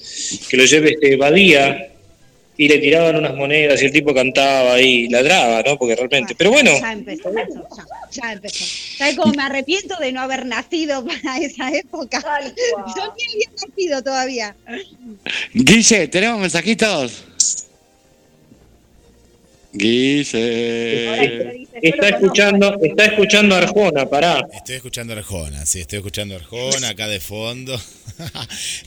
que 0.50 0.58
lo 0.58 0.66
lleve 0.66 0.92
este 0.92 1.16
Badía 1.16 1.90
y 2.58 2.68
le 2.70 2.78
tiraban 2.80 3.18
unas 3.18 3.36
monedas 3.36 3.82
y 3.82 3.86
el 3.86 3.92
tipo 3.92 4.14
cantaba 4.14 4.80
y 4.80 5.10
ladraba, 5.10 5.62
¿no? 5.64 5.78
Porque 5.78 5.96
realmente, 5.96 6.36
pero 6.36 6.52
bueno, 6.52 6.72
Ya 6.80 6.94
empezó, 6.94 7.34
ya, 7.34 7.46
ya 8.12 8.34
empezó. 8.34 8.66
¿Sabes 8.98 9.16
cómo 9.18 9.34
me 9.34 9.44
arrepiento 9.44 9.96
de 9.98 10.12
no 10.12 10.22
haber 10.22 10.46
nacido 10.46 11.06
para 11.06 11.38
esa 11.38 11.70
época? 11.72 12.24
Yo 12.42 13.14
ni 13.18 13.24
había 13.34 13.68
nacido 13.68 14.04
todavía. 14.04 14.56
Guille, 15.54 16.08
¿tenemos 16.08 16.40
mensajitos? 16.40 17.26
Guille. 19.78 21.68
Está 21.82 22.10
escuchando, 22.10 22.78
está 22.82 23.06
escuchando 23.06 23.56
Arjona, 23.56 24.06
pará. 24.10 24.48
Estoy 24.54 24.76
escuchando 24.76 25.14
a 25.14 25.18
Arjona, 25.18 25.66
sí, 25.66 25.82
estoy 25.82 25.98
escuchando 25.98 26.34
a 26.36 26.38
Arjona 26.38 26.90
acá 26.90 27.08
de 27.08 27.20
fondo. 27.20 27.80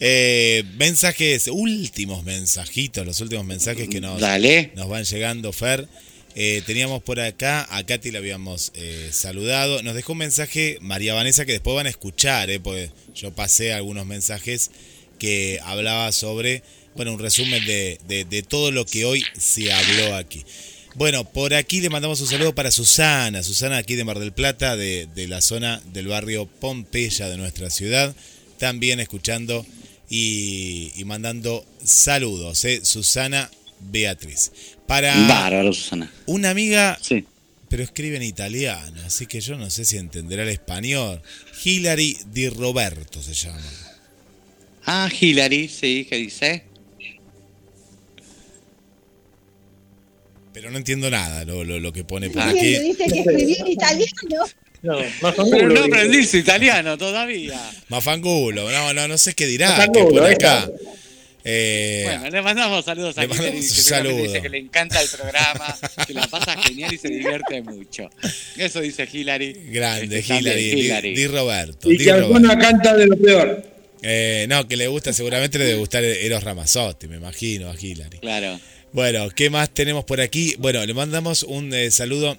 Eh, 0.00 0.62
mensajes, 0.78 1.48
últimos 1.52 2.24
mensajitos, 2.24 3.04
los 3.06 3.20
últimos 3.20 3.44
mensajes 3.44 3.88
que 3.88 4.00
nos, 4.00 4.18
Dale. 4.20 4.72
nos 4.74 4.88
van 4.88 5.04
llegando, 5.04 5.52
Fer. 5.52 5.86
Eh, 6.34 6.62
teníamos 6.66 7.02
por 7.02 7.20
acá, 7.20 7.66
a 7.70 7.84
Katy 7.84 8.10
la 8.10 8.20
habíamos 8.20 8.72
eh, 8.74 9.10
saludado. 9.12 9.82
Nos 9.82 9.94
dejó 9.94 10.12
un 10.12 10.18
mensaje 10.18 10.78
María 10.80 11.12
Vanessa 11.14 11.44
que 11.44 11.52
después 11.52 11.74
van 11.76 11.86
a 11.86 11.90
escuchar, 11.90 12.48
eh, 12.48 12.58
porque 12.60 12.90
yo 13.14 13.32
pasé 13.32 13.72
algunos 13.74 14.06
mensajes 14.06 14.70
que 15.18 15.58
hablaba 15.64 16.10
sobre, 16.12 16.62
bueno, 16.94 17.12
un 17.12 17.18
resumen 17.18 17.64
de, 17.66 17.98
de- 18.08 18.24
de 18.24 18.42
todo 18.42 18.70
lo 18.70 18.86
que 18.86 19.04
hoy 19.04 19.22
se 19.38 19.70
habló 19.72 20.14
aquí. 20.14 20.44
Bueno, 20.98 21.22
por 21.24 21.54
aquí 21.54 21.80
le 21.80 21.90
mandamos 21.90 22.20
un 22.20 22.26
saludo 22.26 22.54
para 22.56 22.72
Susana, 22.72 23.44
Susana 23.44 23.76
aquí 23.76 23.94
de 23.94 24.02
Mar 24.04 24.18
del 24.18 24.32
Plata, 24.32 24.76
de, 24.76 25.06
de 25.14 25.28
la 25.28 25.40
zona 25.40 25.80
del 25.92 26.08
barrio 26.08 26.46
Pompeya 26.46 27.28
de 27.28 27.36
nuestra 27.36 27.70
ciudad, 27.70 28.16
también 28.58 28.98
escuchando 28.98 29.64
y, 30.10 30.90
y 30.96 31.04
mandando 31.04 31.64
saludos, 31.84 32.64
eh, 32.64 32.80
Susana 32.82 33.48
Beatriz. 33.78 34.50
Para 34.88 35.14
Bárbaro, 35.28 35.72
Susana. 35.72 36.10
una 36.26 36.50
amiga, 36.50 36.98
Sí. 37.00 37.24
pero 37.68 37.84
escribe 37.84 38.16
en 38.16 38.24
italiano, 38.24 39.00
así 39.06 39.26
que 39.26 39.40
yo 39.40 39.56
no 39.56 39.70
sé 39.70 39.84
si 39.84 39.98
entenderá 39.98 40.42
el 40.42 40.48
español. 40.48 41.22
Hilary 41.64 42.18
Di 42.32 42.48
Roberto 42.48 43.22
se 43.22 43.34
llama. 43.34 43.62
Ah, 44.84 45.08
Hillary, 45.20 45.68
sí, 45.68 46.08
¿qué 46.10 46.16
dice? 46.16 46.64
Pero 50.58 50.72
no 50.72 50.78
entiendo 50.78 51.08
nada 51.08 51.44
lo, 51.44 51.62
lo, 51.62 51.78
lo 51.78 51.92
que 51.92 52.02
pone 52.02 52.30
por 52.30 52.42
Ah, 52.42 52.50
¿Quién 52.52 52.64
aquí. 52.64 52.72
le 52.72 52.80
dice 52.82 53.04
que 53.06 53.20
escribió 53.20 53.56
en 53.60 53.66
italiano? 53.68 54.46
No, 54.82 54.98
más 55.22 55.34
Pero 55.50 55.68
no 55.68 55.84
aprendiste 55.84 56.38
italiano 56.38 56.98
todavía. 56.98 57.60
Mafangulo, 57.88 58.68
no, 58.68 58.92
no, 58.92 59.06
no 59.06 59.18
sé 59.18 59.34
qué 59.34 59.46
dirá. 59.46 59.70
Mafangulo, 59.70 60.08
que 60.08 60.12
por 60.14 60.24
ahí 60.24 60.34
acá. 60.34 60.68
Eh, 61.44 62.02
Bueno, 62.06 62.30
le 62.30 62.42
mandamos 62.42 62.84
saludos 62.84 63.16
a 63.18 63.24
Hillary, 63.24 63.52
que 63.60 63.62
saludo. 63.62 64.22
dice 64.24 64.42
que 64.42 64.48
le 64.48 64.58
encanta 64.58 65.00
el 65.00 65.08
programa, 65.08 65.78
que 66.06 66.12
la 66.14 66.26
pasa 66.26 66.60
genial 66.60 66.92
y 66.92 66.98
se 66.98 67.08
divierte 67.08 67.62
mucho. 67.62 68.10
Eso 68.56 68.80
dice 68.80 69.08
Hillary. 69.10 69.52
grande, 69.70 70.18
Este, 70.18 70.34
también, 70.34 70.54
Hilary, 70.58 70.70
Di, 70.74 70.80
Hillary. 70.80 71.14
Di 71.14 71.26
Roberto. 71.28 71.88
Y 71.90 71.96
Di 71.98 72.04
que 72.04 72.10
Roberto. 72.12 72.34
Arjona 72.34 72.58
canta 72.58 72.96
de 72.96 73.06
lo 73.06 73.16
peor. 73.16 73.62
Eh, 74.02 74.46
no, 74.48 74.66
que 74.66 74.76
le 74.76 74.88
gusta, 74.88 75.12
seguramente 75.12 75.58
le 75.58 75.64
debe 75.66 75.78
gustar 75.78 76.02
Eros 76.04 76.42
Ramazzotti, 76.42 77.06
me 77.08 77.16
imagino, 77.16 77.70
a 77.70 77.74
Hilary. 77.80 78.18
Claro. 78.18 78.58
Bueno, 78.98 79.30
¿qué 79.30 79.48
más 79.48 79.72
tenemos 79.72 80.04
por 80.04 80.20
aquí? 80.20 80.56
Bueno, 80.58 80.84
le 80.84 80.92
mandamos 80.92 81.44
un 81.44 81.72
eh, 81.72 81.88
saludo 81.92 82.36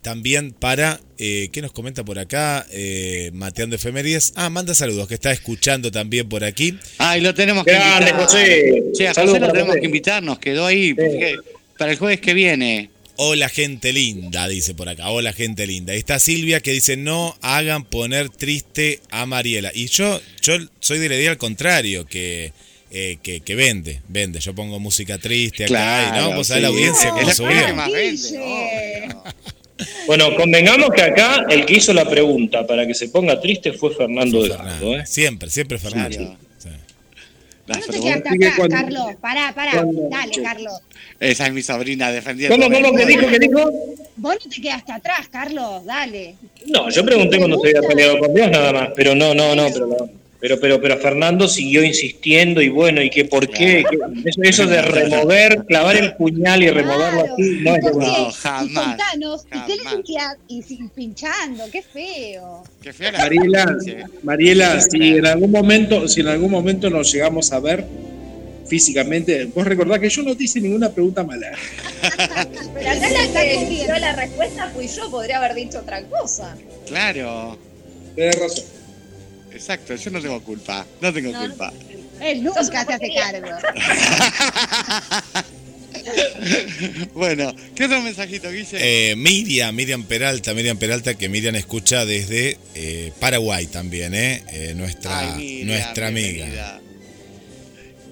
también 0.00 0.52
para, 0.52 1.02
eh, 1.18 1.50
¿qué 1.52 1.60
nos 1.60 1.70
comenta 1.70 2.02
por 2.02 2.18
acá? 2.18 2.66
Eh, 2.70 3.30
Mateando 3.34 3.76
Efemérides. 3.76 4.32
Ah, 4.36 4.48
manda 4.48 4.74
saludos, 4.74 5.06
que 5.06 5.12
está 5.12 5.32
escuchando 5.32 5.90
también 5.90 6.30
por 6.30 6.44
aquí. 6.44 6.78
Ay, 6.96 7.20
lo 7.20 7.34
tenemos 7.34 7.62
que 7.66 7.72
Grande, 7.72 8.08
invitar. 8.08 8.24
José. 8.24 8.84
Che, 8.94 9.06
a 9.06 9.12
Saludos 9.12 9.34
José 9.34 9.46
lo 9.46 9.52
tenemos 9.52 9.68
José. 9.72 9.80
que 9.80 9.86
invitar, 9.86 10.22
nos 10.22 10.38
quedó 10.38 10.64
ahí 10.64 10.94
porque 10.94 11.36
para 11.76 11.92
el 11.92 11.98
jueves 11.98 12.20
que 12.22 12.32
viene. 12.32 12.88
Hola 13.16 13.50
gente 13.50 13.92
linda, 13.92 14.48
dice 14.48 14.74
por 14.74 14.88
acá. 14.88 15.10
Hola 15.10 15.34
gente 15.34 15.66
linda. 15.66 15.92
Está 15.92 16.18
Silvia 16.18 16.60
que 16.60 16.72
dice, 16.72 16.96
no 16.96 17.36
hagan 17.42 17.84
poner 17.84 18.30
triste 18.30 19.00
a 19.10 19.26
Mariela. 19.26 19.72
Y 19.74 19.88
yo, 19.88 20.22
yo 20.40 20.56
soy 20.80 21.00
de 21.00 21.10
la 21.10 21.16
idea 21.16 21.32
al 21.32 21.36
contrario, 21.36 22.06
que, 22.06 22.54
eh, 22.90 23.18
que, 23.22 23.40
que 23.40 23.54
vende, 23.54 24.00
vende. 24.08 24.40
Yo 24.40 24.54
pongo 24.54 24.78
música 24.80 25.18
triste 25.18 25.64
acá 25.64 25.72
y 26.06 26.10
Claro, 26.10 26.30
no, 26.30 26.36
vos 26.36 26.46
sabés 26.46 26.62
la 26.62 26.68
sí. 26.68 26.74
audiencia 26.74 27.08
Es 27.08 27.12
como 27.14 27.26
la 27.26 27.34
subió. 27.34 27.50
cosa 27.52 27.66
que 27.66 27.72
más 27.74 27.92
vende, 27.92 28.12
Guille. 28.12 29.08
Bueno, 30.06 30.34
convengamos 30.36 30.88
que 30.94 31.02
acá 31.02 31.44
el 31.50 31.66
que 31.66 31.74
hizo 31.74 31.92
la 31.92 32.08
pregunta 32.08 32.66
para 32.66 32.86
que 32.86 32.94
se 32.94 33.08
ponga 33.08 33.38
triste 33.40 33.72
fue 33.72 33.94
Fernando 33.94 34.42
de 34.42 34.50
Fernando. 34.50 34.96
¿eh? 34.98 35.04
Siempre, 35.06 35.50
siempre 35.50 35.78
Fernando. 35.78 36.16
Sí. 36.58 36.68
No 37.66 37.74
te 37.74 37.80
preguntas- 37.88 38.00
quedaste 38.00 38.28
Así 38.28 38.38
que 38.38 38.46
acá, 38.46 38.56
cuando- 38.56 38.76
Carlos. 38.76 39.06
Pará, 39.20 39.52
pará. 39.54 39.72
cuando- 39.72 40.08
Dale, 40.08 40.32
Carlos. 40.42 40.72
Esa 41.18 41.46
es 41.48 41.52
mi 41.52 41.62
sobrina 41.62 42.12
defendiendo. 42.12 42.56
¿Cómo, 42.56 42.70
cómo, 42.72 42.94
qué 42.96 43.04
dijo, 43.06 43.26
qué 43.26 43.38
dijo? 43.40 43.70
Vos 44.16 44.36
no 44.44 44.50
te 44.50 44.60
quedaste 44.62 44.92
atrás, 44.92 45.28
Carlos. 45.30 45.84
Dale. 45.84 46.36
No, 46.66 46.88
yo 46.88 47.04
pregunté 47.04 47.36
cuando 47.38 47.58
se 47.60 47.76
había 47.76 47.86
peleado 47.88 48.18
con 48.20 48.32
Dios 48.32 48.50
nada 48.50 48.72
más, 48.72 48.88
pero 48.94 49.14
no, 49.14 49.34
no, 49.34 49.54
no, 49.56 49.66
pero 49.72 49.86
no. 49.88 49.96
Pero, 50.38 50.60
pero, 50.60 50.80
pero 50.80 50.98
Fernando 50.98 51.48
siguió 51.48 51.82
insistiendo 51.82 52.60
y 52.60 52.68
bueno, 52.68 53.00
y 53.02 53.08
que 53.08 53.24
por 53.24 53.48
qué, 53.48 53.84
que- 53.88 54.28
eso, 54.28 54.42
eso 54.42 54.66
de 54.66 54.82
remover, 54.82 55.64
clavar 55.66 55.96
el 55.96 56.14
puñal 56.14 56.62
y 56.62 56.68
removerlo 56.70 57.20
Claro. 57.22 57.32
así, 57.34 57.58
no 57.62 57.74
es 57.74 57.78
¿Y 57.78 57.86
qué? 57.86 57.92
No, 57.96 58.28
Y 58.28 58.32
jamás, 58.32 58.86
contanos, 58.96 59.44
¿y 59.46 59.66
qué 59.66 59.76
le 59.76 59.82
jamás. 59.84 60.36
Y 60.48 60.62
sin- 60.62 60.88
pinchando, 60.90 61.64
qué 61.72 61.82
feo. 61.82 62.64
Qué 62.82 62.92
fea 62.92 63.12
la 63.12 63.18
Mariela, 63.20 63.60
diferencia. 63.66 64.10
Mariela, 64.22 64.80
si 64.80 65.02
en 65.16 65.26
algún 65.26 65.50
momento, 65.50 66.06
si 66.06 66.20
en 66.20 66.28
algún 66.28 66.50
momento 66.50 66.90
nos 66.90 67.10
llegamos 67.12 67.50
a 67.52 67.60
ver 67.60 67.84
físicamente, 68.68 69.44
vos 69.46 69.66
recordás 69.66 70.00
que 70.00 70.08
yo 70.10 70.22
no 70.22 70.36
te 70.36 70.44
hice 70.44 70.60
ninguna 70.60 70.90
pregunta 70.90 71.22
mala. 71.22 71.52
Pero 72.74 72.90
acá 72.90 73.08
la 73.10 73.42
que 73.42 73.66
dio 73.70 73.98
la 73.98 74.12
respuesta 74.14 74.70
fui 74.74 74.88
yo, 74.88 75.10
podría 75.10 75.38
haber 75.38 75.54
dicho 75.54 75.78
otra 75.78 76.02
cosa. 76.02 76.56
Claro. 76.86 77.56
tenés 78.14 78.38
razón. 78.38 78.64
Exacto, 79.56 79.96
yo 79.96 80.10
no 80.10 80.20
tengo 80.20 80.40
culpa. 80.42 80.86
No 81.00 81.12
tengo 81.12 81.32
No, 81.32 81.40
culpa. 81.40 81.72
Él 82.20 82.44
nunca 82.44 82.62
se 82.62 82.76
hace 82.76 83.14
cargo. 83.14 83.48
bueno, 87.14 87.54
¿qué 87.74 87.84
otro 87.84 88.00
mensajito, 88.02 88.50
Guille? 88.50 89.10
Eh, 89.10 89.16
Miriam, 89.16 89.74
Miriam 89.74 90.04
Peralta, 90.04 90.54
Miriam 90.54 90.76
Peralta, 90.76 91.14
que 91.14 91.28
Miriam 91.28 91.54
escucha 91.54 92.04
desde 92.04 92.58
eh, 92.74 93.12
Paraguay 93.18 93.66
también, 93.66 94.14
¿eh? 94.14 94.42
Eh, 94.52 94.74
nuestra, 94.76 95.34
Ay, 95.34 95.38
Miriam, 95.38 95.68
nuestra 95.68 96.06
amiga. 96.08 96.80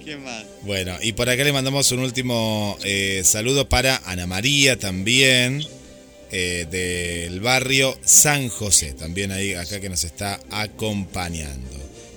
¿Quién 0.03 0.23
más? 0.23 0.45
Bueno, 0.63 0.97
y 1.03 1.13
por 1.13 1.29
acá 1.29 1.45
le 1.45 1.53
mandamos 1.53 1.91
un 1.93 2.01
último 2.01 2.79
eh, 2.85 3.23
saludo 3.25 3.69
para 3.69 4.01
Ana 4.07 4.27
María 4.27 4.79
también, 4.79 5.65
eh, 6.37 6.67
del 6.69 7.39
barrio 7.39 7.97
San 8.05 8.49
José, 8.49 8.93
también 8.93 9.31
ahí 9.31 9.55
acá 9.55 9.81
que 9.81 9.89
nos 9.89 10.03
está 10.03 10.41
acompañando. 10.51 11.71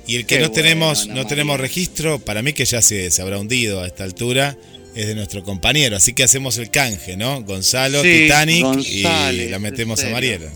Y 0.07 0.15
el 0.15 0.26
que 0.26 0.38
Qué 0.38 0.41
no 0.41 0.48
bueno, 0.49 0.64
tenemos, 0.64 1.03
Ana 1.03 1.14
no 1.14 1.27
tenemos 1.27 1.60
registro, 1.60 2.18
para 2.18 2.41
mí 2.41 2.53
que 2.53 2.65
ya 2.65 2.81
se, 2.81 3.11
se 3.11 3.22
habrá 3.22 3.38
hundido 3.38 3.84
a 3.84 3.85
esta 3.85 4.06
altura, 4.06 4.57
es 4.95 5.06
de 5.06 5.14
nuestro 5.14 5.44
compañero. 5.44 5.98
Así 5.98 6.14
que 6.14 6.23
hacemos 6.23 6.57
el 6.57 6.72
canje, 6.72 7.15
¿no? 7.15 7.44
Gonzalo, 7.44 8.02
Sí, 8.02 8.23
Titanic, 8.23 8.65
y 8.88 9.03
la 9.49 9.60
metemos 9.60 10.03
a. 10.03 10.10
Mariela. 10.10 10.49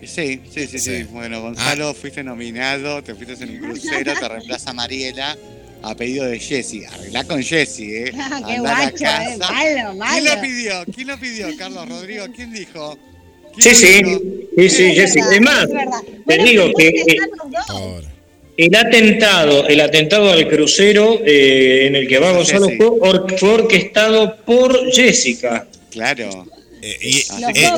Sí, 0.00 0.40
sí, 0.50 0.66
sí, 0.66 0.66
sí. 0.66 0.78
Sí. 0.78 1.02
Bueno, 1.10 1.42
Gonzalo, 1.42 1.92
fuiste 1.92 2.24
nominado, 2.24 3.02
te 3.02 3.14
fuiste 3.14 3.34
en 3.44 3.50
el 3.50 3.60
crucero, 3.60 4.14
te 4.18 4.28
reemplaza 4.28 4.72
Mariela 4.72 5.36
a 5.82 5.94
pedido 5.94 6.24
de 6.26 6.38
Jessy. 6.38 6.84
Arreglá 6.84 7.24
con 7.24 7.42
Jessy, 7.42 7.94
¿eh? 7.96 8.12
Ah, 8.18 8.40
qué 8.46 8.54
Andá 8.56 8.70
a 8.76 8.84
la 8.84 8.90
guacho, 8.90 9.04
casa. 9.04 9.32
eh, 9.32 9.36
malo, 9.38 9.94
malo. 9.94 10.20
¿Quién 10.22 10.34
lo 10.34 10.40
pidió? 10.40 10.72
¿Quién 10.94 11.06
lo 11.08 11.18
pidió, 11.20 11.56
Carlos 11.56 11.88
Rodrigo? 11.88 12.26
¿Quién 12.34 12.52
dijo? 12.52 12.98
Sí, 13.56 13.62
¿Quién 13.62 13.74
sí, 13.76 13.92
dijo? 14.04 14.20
sí, 14.56 14.68
sí, 14.70 14.82
verdad, 15.20 15.32
Es 15.32 15.40
más, 15.40 15.66
te 15.68 16.22
Bueno, 16.24 16.44
digo 16.44 16.72
que 16.76 16.88
eh, 16.88 17.16
el 18.56 18.74
atentado, 18.74 19.66
el 19.68 19.80
atentado 19.80 20.30
al 20.32 20.48
crucero 20.48 21.20
eh, 21.24 21.86
en 21.86 21.96
el 21.96 22.08
que 22.08 22.18
va 22.18 22.32
Gonzalo 22.32 22.68
fue, 22.76 22.86
or- 23.00 23.38
fue 23.38 23.48
orquestado 23.54 24.36
por 24.44 24.90
Jessica. 24.92 25.66
Claro. 25.90 26.46
Eh, 26.82 26.96
y 27.02 27.16
eh, 27.18 27.70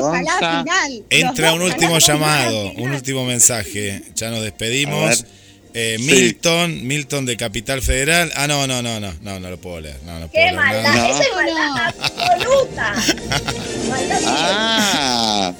entra 1.09 1.53
un 1.53 1.61
último 1.61 1.93
la 1.93 1.99
llamado, 1.99 2.69
final. 2.71 2.83
un 2.85 2.91
último 2.93 3.25
mensaje. 3.25 4.01
Ya 4.15 4.29
nos 4.29 4.39
A 4.39 4.43
despedimos. 4.43 5.25
Eh, 5.73 5.95
Sí. 5.97 6.03
Milton, 6.05 6.85
Milton 6.85 7.25
de 7.25 7.37
Capital 7.37 7.81
Federal. 7.81 8.31
Ah, 8.35 8.45
no, 8.47 8.67
no, 8.67 8.81
no, 8.81 8.99
no, 8.99 9.13
no, 9.21 9.39
no 9.39 9.49
lo 9.49 9.57
puedo 9.57 9.79
leer. 9.79 9.95
No, 10.05 10.19
no 10.19 10.27
puedo 10.27 10.31
¡Qué 10.33 10.39
leer, 10.41 10.55
maldad! 10.55 10.83
no. 10.83 10.95
No. 10.97 11.07
¡Esa 11.09 11.23
es 11.23 11.33
maldad 11.33 11.93
absoluta! 11.99 12.93
Maldad 13.89 14.21
Ah, 14.27 15.53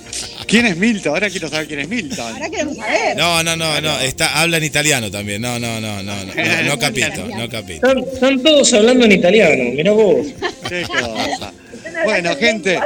¿quién 0.47 0.65
es 0.65 0.75
Milton? 0.77 1.13
Ahora 1.13 1.29
quiero 1.29 1.47
saber 1.49 1.67
quién 1.67 1.79
es 1.79 1.87
Milton. 1.87 2.33
Ahora 2.33 2.49
queremos 2.49 2.75
saber. 2.75 3.15
No, 3.15 3.41
no, 3.43 3.55
no, 3.55 3.79
no, 3.79 3.99
está, 4.01 4.41
habla 4.41 4.57
en 4.57 4.63
italiano 4.65 5.09
también. 5.09 5.41
No, 5.41 5.57
no, 5.59 5.79
no, 5.79 6.03
no, 6.03 6.25
no, 6.25 6.63
no, 6.63 6.79
capito, 6.79 7.25
no 7.27 7.47
capito. 7.49 7.87
Están, 7.87 8.03
están 8.13 8.43
todos 8.43 8.73
hablando 8.73 9.05
en 9.05 9.13
italiano, 9.13 9.63
mirá 9.73 9.91
vos. 9.93 10.27
Qué 10.67 10.83
cosa. 10.83 11.53
Ustedes 11.73 12.03
Bueno, 12.03 12.35
gente. 12.35 12.79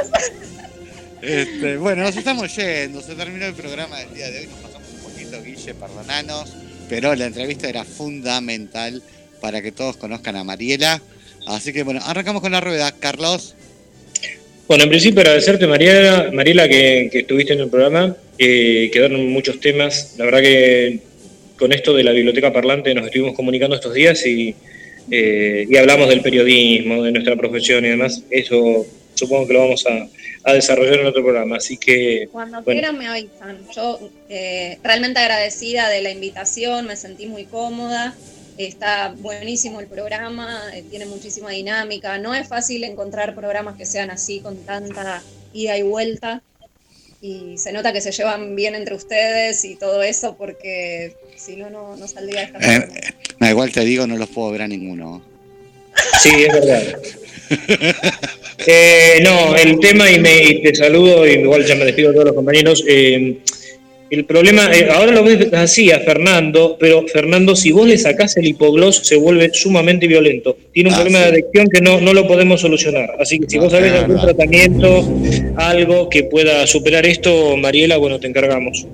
Este, 1.22 1.76
bueno, 1.76 2.04
nos 2.04 2.16
estamos 2.16 2.54
yendo. 2.54 3.02
Se 3.02 3.14
terminó 3.16 3.46
el 3.46 3.54
programa 3.54 3.98
del 3.98 4.14
día 4.14 4.30
de 4.30 4.40
hoy. 4.40 4.46
Nos 4.46 4.60
pasamos 4.60 4.88
un 4.94 5.00
poquito, 5.10 5.42
Guille, 5.42 5.74
perdonanos. 5.74 6.50
Pero 6.88 7.14
la 7.14 7.26
entrevista 7.26 7.68
era 7.68 7.84
fundamental 7.84 9.02
para 9.40 9.62
que 9.62 9.72
todos 9.72 9.96
conozcan 9.96 10.36
a 10.36 10.44
Mariela. 10.44 11.02
Así 11.46 11.72
que 11.72 11.82
bueno, 11.82 12.00
arrancamos 12.04 12.42
con 12.42 12.52
la 12.52 12.60
rueda. 12.60 12.92
Carlos. 12.92 13.54
Bueno, 14.68 14.84
en 14.84 14.90
principio 14.90 15.20
agradecerte, 15.20 15.66
Mariela, 15.66 16.30
Mariela 16.32 16.68
que, 16.68 17.08
estuviste 17.12 17.52
en 17.52 17.60
el 17.60 17.68
programa. 17.68 18.16
Eh, 18.38 18.90
quedaron 18.92 19.28
muchos 19.28 19.60
temas. 19.60 20.14
La 20.18 20.24
verdad 20.24 20.40
que 20.40 21.00
con 21.58 21.72
esto 21.72 21.94
de 21.94 22.04
la 22.04 22.12
biblioteca 22.12 22.52
parlante 22.52 22.94
nos 22.94 23.06
estuvimos 23.06 23.34
comunicando 23.34 23.76
estos 23.76 23.94
días 23.94 24.26
y, 24.26 24.54
eh, 25.10 25.66
y 25.68 25.76
hablamos 25.76 26.08
del 26.08 26.20
periodismo, 26.20 27.02
de 27.02 27.12
nuestra 27.12 27.36
profesión 27.36 27.84
y 27.84 27.90
demás. 27.90 28.22
Eso 28.30 28.86
supongo 29.14 29.46
que 29.46 29.54
lo 29.54 29.60
vamos 29.60 29.86
a, 29.86 30.08
a 30.46 30.52
desarrollar 30.52 31.00
en 31.00 31.06
otro 31.06 31.22
programa. 31.24 31.56
Así 31.56 31.76
que, 31.76 32.28
Cuando 32.30 32.62
Bueno. 32.62 32.80
quieran 32.80 32.96
me 32.98 33.08
avisan. 33.08 33.58
Yo 33.74 33.98
eh, 34.28 34.78
realmente 34.82 35.18
agradecida 35.18 35.88
de 35.88 36.00
la 36.02 36.10
invitación, 36.10 36.86
me 36.86 36.94
sentí 36.96 37.26
muy 37.26 37.46
cómoda. 37.46 38.14
Está 38.56 39.12
buenísimo 39.18 39.80
el 39.80 39.88
programa, 39.88 40.62
eh, 40.72 40.84
tiene 40.88 41.04
muchísima 41.04 41.50
dinámica. 41.50 42.16
No 42.18 42.32
es 42.32 42.46
fácil 42.46 42.84
encontrar 42.84 43.34
programas 43.34 43.76
que 43.76 43.84
sean 43.84 44.10
así, 44.10 44.38
con 44.38 44.56
tanta 44.64 45.20
ida 45.52 45.76
y 45.76 45.82
vuelta. 45.82 46.42
Y 47.20 47.58
se 47.58 47.72
nota 47.72 47.92
que 47.92 48.00
se 48.00 48.12
llevan 48.12 48.54
bien 48.54 48.76
entre 48.76 48.94
ustedes 48.94 49.64
y 49.64 49.74
todo 49.74 50.04
eso, 50.04 50.36
porque 50.36 51.16
si 51.36 51.56
no, 51.56 51.70
no, 51.70 51.96
no 51.96 52.06
saldría 52.06 52.42
de 52.42 52.46
esta 52.46 52.76
Eh, 52.76 52.88
no, 53.40 53.50
igual 53.50 53.72
te 53.72 53.80
digo, 53.80 54.06
no 54.06 54.16
los 54.16 54.28
puedo 54.28 54.52
ver 54.52 54.62
a 54.62 54.68
ninguno. 54.68 55.22
Sí, 56.22 56.30
es 56.46 56.52
verdad. 56.52 56.82
Eh, 58.66 59.20
no, 59.22 59.54
el 59.56 59.78
tema, 59.78 60.10
y, 60.10 60.18
me, 60.18 60.42
y 60.42 60.62
te 60.62 60.74
saludo, 60.74 61.26
y 61.26 61.32
igual 61.32 61.64
ya 61.64 61.76
me 61.76 61.84
despido 61.84 62.10
a 62.10 62.12
todos 62.12 62.26
los 62.26 62.34
compañeros. 62.34 62.84
eh, 62.88 63.36
el 64.08 64.24
problema, 64.24 64.70
eh, 64.72 64.86
ahora 64.88 65.10
lo 65.10 65.24
ves 65.24 65.52
así 65.52 65.90
a 65.90 65.98
Fernando, 65.98 66.76
pero 66.78 67.04
Fernando, 67.08 67.56
si 67.56 67.72
vos 67.72 67.88
le 67.88 67.98
sacás 67.98 68.36
el 68.36 68.46
hipogloss, 68.46 68.98
se 69.02 69.16
vuelve 69.16 69.50
sumamente 69.52 70.06
violento. 70.06 70.56
Tiene 70.72 70.90
un 70.90 70.94
Ah, 70.94 70.98
problema 70.98 71.18
sí. 71.18 71.24
de 71.24 71.30
adicción 71.32 71.66
que 71.68 71.80
no, 71.80 72.00
no 72.00 72.14
lo 72.14 72.28
podemos 72.28 72.60
solucionar. 72.60 73.16
Así 73.18 73.40
que 73.40 73.50
si 73.50 73.56
No, 73.56 73.64
vos 73.64 73.72
sabés 73.72 73.90
algún 73.92 74.10
verdad. 74.14 74.26
tratamiento, 74.28 75.08
algo 75.56 76.08
que 76.08 76.22
pueda 76.22 76.64
superar 76.68 77.04
esto, 77.04 77.56
Mariela, 77.56 77.96
bueno, 77.96 78.20
te 78.20 78.28
encargamos. 78.28 78.86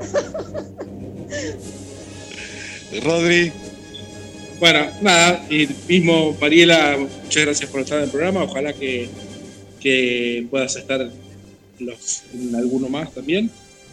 Rodri. 3.04 3.52
Bueno, 4.58 4.90
nada, 5.02 5.46
y 5.48 5.68
mismo 5.88 6.36
Mariela, 6.40 6.96
muchas 6.98 7.44
gracias 7.44 7.70
por 7.70 7.80
estar 7.80 7.98
en 7.98 8.04
el 8.04 8.10
programa. 8.10 8.42
Ojalá 8.44 8.72
que, 8.72 9.08
que 9.80 10.46
puedas 10.50 10.74
estar 10.76 11.08
los, 11.78 12.22
en 12.34 12.54
alguno 12.56 12.88
más 12.88 13.14
también. 13.14 13.50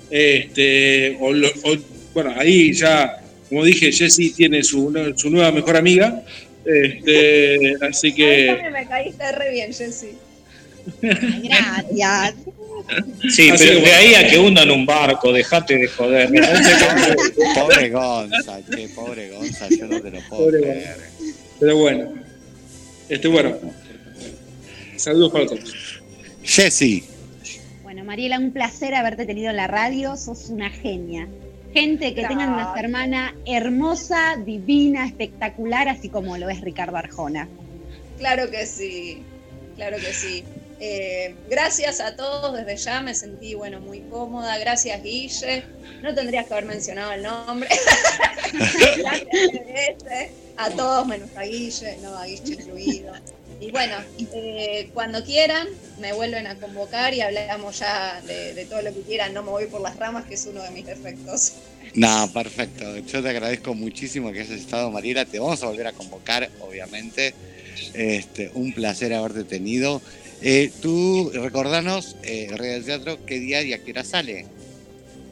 Este, 0.09 1.17
o 1.19 1.29
o- 1.29 1.77
bueno, 2.13 2.33
ahí 2.37 2.73
ya, 2.73 3.21
como 3.49 3.63
dije, 3.63 3.91
Jessy 3.91 4.31
tiene 4.33 4.63
su, 4.63 4.91
su 5.15 5.29
nueva 5.29 5.51
mejor 5.51 5.77
amiga. 5.77 6.23
Este, 6.65 7.75
así 7.87 8.07
Ahí 8.07 8.13
que 8.15 8.45
también 8.47 8.73
me 8.73 8.87
caíste 8.87 9.31
re 9.33 9.51
bien, 9.51 9.71
Jessy. 9.71 10.07
Ay, 11.01 11.49
Gracias. 11.49 12.35
Sí, 13.29 13.49
Así 13.49 13.57
pero 13.57 13.57
que 13.57 13.65
de 13.65 13.79
bueno. 13.81 13.95
ahí 13.97 14.15
a 14.15 14.27
que 14.27 14.37
hundan 14.39 14.69
un 14.71 14.85
barco, 14.85 15.33
dejate 15.33 15.77
de 15.77 15.87
joder. 15.87 16.29
Pobre 17.55 17.89
Gonza, 17.89 18.59
che, 18.69 18.89
pobre 18.89 19.29
Gonza, 19.31 19.67
yo 19.69 19.87
no 19.87 20.01
te 20.01 20.11
lo 20.11 20.19
puedo 20.29 20.45
Pobre 20.45 20.61
creer. 20.61 20.97
Pero 21.59 21.77
bueno. 21.77 22.13
Este, 23.09 23.27
bueno. 23.27 23.55
Saludos 24.97 25.31
para 25.31 25.45
todos. 25.47 26.01
Jessy. 26.43 27.03
Bueno, 27.83 28.03
Mariela, 28.03 28.37
un 28.37 28.51
placer 28.51 28.93
haberte 28.93 29.25
tenido 29.25 29.49
en 29.49 29.57
la 29.57 29.67
radio. 29.67 30.15
Sos 30.15 30.49
una 30.49 30.69
genia. 30.69 31.27
Gente, 31.73 32.13
que 32.13 32.25
tengan 32.25 32.53
una 32.53 32.73
hermana 32.77 33.35
hermosa, 33.45 34.37
divina, 34.45 35.05
espectacular, 35.05 35.89
así 35.89 36.07
como 36.07 36.37
lo 36.37 36.49
es 36.49 36.61
Ricardo 36.61 36.95
Arjona. 36.95 37.49
Claro 38.17 38.49
que 38.49 38.65
sí, 38.65 39.21
claro 39.75 39.97
que 39.97 40.13
sí. 40.13 40.43
Eh, 40.79 41.35
gracias 41.49 42.01
a 42.01 42.15
todos 42.15 42.53
desde 42.53 42.75
ya, 42.75 43.01
me 43.01 43.13
sentí 43.13 43.53
bueno 43.53 43.79
muy 43.79 44.01
cómoda. 44.01 44.57
Gracias 44.57 45.01
Guille. 45.01 45.63
No 46.01 46.13
tendrías 46.13 46.47
que 46.47 46.53
haber 46.53 46.65
mencionado 46.65 47.13
el 47.13 47.23
nombre. 47.23 47.69
gracias 48.97 49.27
Celeste. 49.51 50.31
a 50.57 50.69
todos 50.71 51.07
menos 51.07 51.29
a 51.35 51.43
Guille, 51.43 51.97
no 52.01 52.17
a 52.17 52.25
Guille 52.25 52.53
incluido. 52.53 53.13
Y 53.59 53.71
bueno, 53.71 53.95
eh, 54.33 54.89
cuando 54.93 55.23
quieran 55.23 55.67
me 55.99 56.11
vuelven 56.11 56.45
a 56.45 56.55
convocar 56.55 57.13
y 57.13 57.21
hablamos 57.21 57.79
ya 57.79 58.21
de, 58.21 58.53
de 58.53 58.65
todo 58.65 58.81
lo 58.81 58.93
que 58.93 59.01
quieran. 59.01 59.33
No 59.33 59.43
me 59.43 59.51
voy 59.51 59.67
por 59.67 59.79
las 59.79 59.95
ramas, 59.95 60.25
que 60.25 60.33
es 60.33 60.45
uno 60.45 60.61
de 60.61 60.71
mis 60.71 60.85
defectos. 60.85 61.53
No, 61.93 62.29
perfecto. 62.33 62.97
Yo 62.97 63.23
te 63.23 63.29
agradezco 63.29 63.73
muchísimo 63.73 64.31
que 64.33 64.41
hayas 64.41 64.59
estado, 64.59 64.91
Mariela. 64.91 65.23
Te 65.25 65.39
vamos 65.39 65.63
a 65.63 65.67
volver 65.67 65.87
a 65.87 65.93
convocar, 65.93 66.49
obviamente. 66.59 67.33
Este, 67.93 68.51
un 68.53 68.73
placer 68.73 69.13
haberte 69.13 69.45
tenido. 69.45 70.01
Eh, 70.41 70.71
tú, 70.81 71.31
recordanos, 71.33 72.15
eh, 72.23 72.49
el 72.51 72.85
Teatro, 72.85 73.17
qué 73.25 73.39
día 73.39 73.61
y 73.61 73.73
a 73.73 73.83
qué 73.83 73.91
hora 73.91 74.03
sale. 74.03 74.45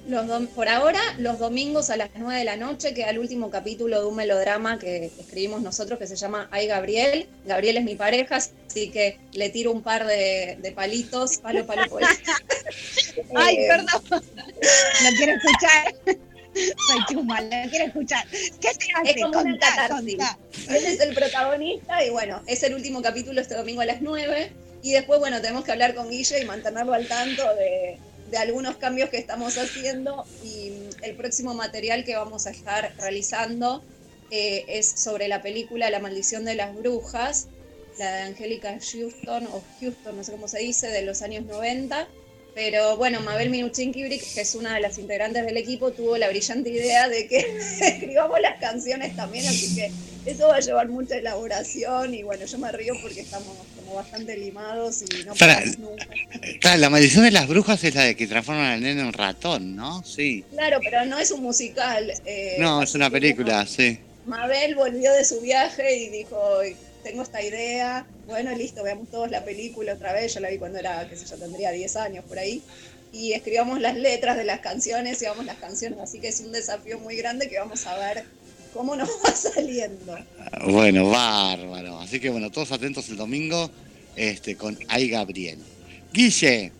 Los 0.07 0.25
por 0.49 0.67
ahora, 0.67 0.99
los 1.17 1.39
domingos 1.39 1.89
a 1.89 1.95
las 1.95 2.09
9 2.15 2.37
de 2.39 2.43
la 2.43 2.57
noche 2.57 2.93
queda 2.93 3.09
el 3.09 3.19
último 3.19 3.49
capítulo 3.49 4.01
de 4.01 4.05
un 4.05 4.15
melodrama 4.17 4.77
que 4.77 5.05
escribimos 5.17 5.61
nosotros 5.61 5.97
que 5.97 6.07
se 6.07 6.17
llama 6.17 6.49
Ay 6.51 6.67
Gabriel. 6.67 7.27
Gabriel 7.45 7.77
es 7.77 7.85
mi 7.85 7.95
pareja, 7.95 8.35
así 8.35 8.89
que 8.89 9.17
le 9.31 9.49
tiro 9.49 9.71
un 9.71 9.81
par 9.81 10.05
de, 10.05 10.57
de 10.61 10.71
palitos, 10.73 11.37
palo, 11.37 11.65
palo, 11.65 11.89
palo. 11.89 12.05
Ay, 13.35 13.55
Eh, 13.59 13.67
perdón. 13.69 14.23
No 15.03 15.09
quiero 15.15 15.33
escuchar. 15.37 15.95
Soy 16.53 16.99
chuma, 17.09 17.39
no 17.41 17.69
quiero 17.69 17.85
escuchar. 17.85 18.27
¿Qué 18.29 18.73
se 18.73 18.91
hace? 18.99 19.11
Es 19.11 19.15
como 19.23 19.39
una 19.39 19.51
Contá, 19.51 19.67
catarsis. 19.75 20.15
contá. 20.17 20.37
Él 20.69 20.85
es 20.85 20.99
el 20.99 21.13
protagonista 21.15 22.03
y 22.05 22.09
bueno, 22.09 22.41
es 22.45 22.61
el 22.63 22.73
último 22.75 23.01
capítulo 23.01 23.39
este 23.39 23.55
domingo 23.55 23.79
a 23.81 23.85
las 23.85 24.01
9. 24.01 24.51
Y 24.83 24.91
después, 24.91 25.19
bueno, 25.19 25.41
tenemos 25.41 25.63
que 25.63 25.71
hablar 25.71 25.95
con 25.95 26.11
Guille 26.11 26.41
y 26.41 26.45
mantenerlo 26.45 26.93
al 26.93 27.07
tanto 27.07 27.41
de, 27.55 27.97
de 28.29 28.37
algunos 28.37 28.75
cambios 28.75 29.09
que 29.09 29.17
estamos 29.17 29.57
haciendo. 29.57 30.25
Y 30.43 30.73
el 31.01 31.15
próximo 31.15 31.53
material 31.53 32.03
que 32.03 32.15
vamos 32.15 32.47
a 32.47 32.51
estar 32.51 32.93
realizando 32.97 33.81
eh, 34.29 34.65
es 34.67 34.89
sobre 34.89 35.27
la 35.27 35.41
película 35.41 35.89
La 35.89 35.99
maldición 35.99 36.43
de 36.43 36.55
las 36.55 36.75
brujas, 36.75 37.47
la 37.99 38.11
de 38.11 38.21
Angélica 38.23 38.77
Houston, 38.79 39.47
o 39.47 39.63
Houston, 39.79 40.17
no 40.17 40.23
sé 40.23 40.31
cómo 40.31 40.47
se 40.47 40.59
dice, 40.59 40.87
de 40.87 41.03
los 41.03 41.21
años 41.21 41.45
90. 41.45 42.07
Pero 42.55 42.97
bueno, 42.97 43.21
Mabel 43.21 43.49
Minuchin 43.51 43.93
Kibrik, 43.93 44.33
que 44.33 44.41
es 44.41 44.55
una 44.55 44.75
de 44.75 44.81
las 44.81 44.97
integrantes 44.97 45.45
del 45.45 45.57
equipo, 45.57 45.91
tuvo 45.91 46.17
la 46.17 46.29
brillante 46.29 46.71
idea 46.71 47.07
de 47.07 47.27
que 47.27 47.37
escribamos 47.79 48.39
las 48.41 48.59
canciones 48.59 49.15
también, 49.15 49.47
así 49.47 49.75
que 49.75 49.91
eso 50.25 50.47
va 50.47 50.55
a 50.57 50.59
llevar 50.59 50.87
mucha 50.89 51.15
elaboración 51.17 52.13
y 52.13 52.23
bueno, 52.23 52.45
yo 52.45 52.57
me 52.57 52.71
río 52.71 52.93
porque 53.01 53.21
estamos 53.21 53.55
como 53.75 53.95
bastante 53.95 54.37
limados 54.37 55.01
y 55.01 55.23
no 55.25 55.33
Para- 55.35 55.63
nunca. 55.77 56.07
Claro, 56.59 56.79
la 56.79 56.89
maldición 56.89 57.23
de 57.23 57.31
las 57.31 57.47
brujas 57.47 57.83
es 57.83 57.95
la 57.95 58.03
de 58.03 58.15
que 58.15 58.27
transforman 58.27 58.65
al 58.65 58.81
nene 58.81 59.01
en 59.01 59.13
ratón, 59.13 59.75
¿no? 59.75 60.03
Sí. 60.03 60.43
Claro, 60.51 60.79
pero 60.83 61.05
no 61.05 61.19
es 61.19 61.31
un 61.31 61.41
musical. 61.41 62.11
eh, 62.25 62.57
No, 62.59 62.81
es 62.83 62.93
una 62.95 63.09
película, 63.09 63.65
sí. 63.65 63.99
Mabel 64.25 64.75
volvió 64.75 65.11
de 65.13 65.25
su 65.25 65.41
viaje 65.41 65.97
y 65.97 66.09
dijo, 66.09 66.37
tengo 67.03 67.23
esta 67.23 67.41
idea, 67.41 68.05
bueno, 68.25 68.55
listo, 68.55 68.81
veamos 68.81 69.09
todos 69.11 69.29
la 69.29 69.43
película 69.43 69.93
otra 69.93 70.13
vez, 70.13 70.33
yo 70.33 70.39
la 70.39 70.49
vi 70.49 70.57
cuando 70.57 70.79
era, 70.79 71.07
qué 71.09 71.17
sé 71.17 71.25
yo, 71.25 71.35
tendría 71.37 71.71
10 71.71 71.95
años 71.97 72.23
por 72.23 72.39
ahí, 72.39 72.61
y 73.11 73.33
escribamos 73.33 73.81
las 73.81 73.97
letras 73.97 74.37
de 74.37 74.45
las 74.45 74.61
canciones 74.61 75.21
y 75.21 75.25
vamos 75.25 75.43
las 75.45 75.57
canciones, 75.57 75.99
así 75.99 76.19
que 76.19 76.29
es 76.29 76.39
un 76.39 76.53
desafío 76.53 76.99
muy 76.99 77.17
grande 77.17 77.49
que 77.49 77.59
vamos 77.59 77.85
a 77.85 77.97
ver 77.97 78.23
cómo 78.73 78.95
nos 78.95 79.09
va 79.25 79.35
saliendo. 79.35 80.17
Bueno, 80.67 81.09
bárbaro. 81.09 81.99
Así 81.99 82.19
que 82.19 82.29
bueno, 82.29 82.51
todos 82.51 82.71
atentos 82.71 83.09
el 83.09 83.17
domingo 83.17 83.69
este, 84.15 84.55
con 84.55 84.77
Ay 84.87 85.09
Gabriel. 85.09 85.59
Guille, 86.11 86.71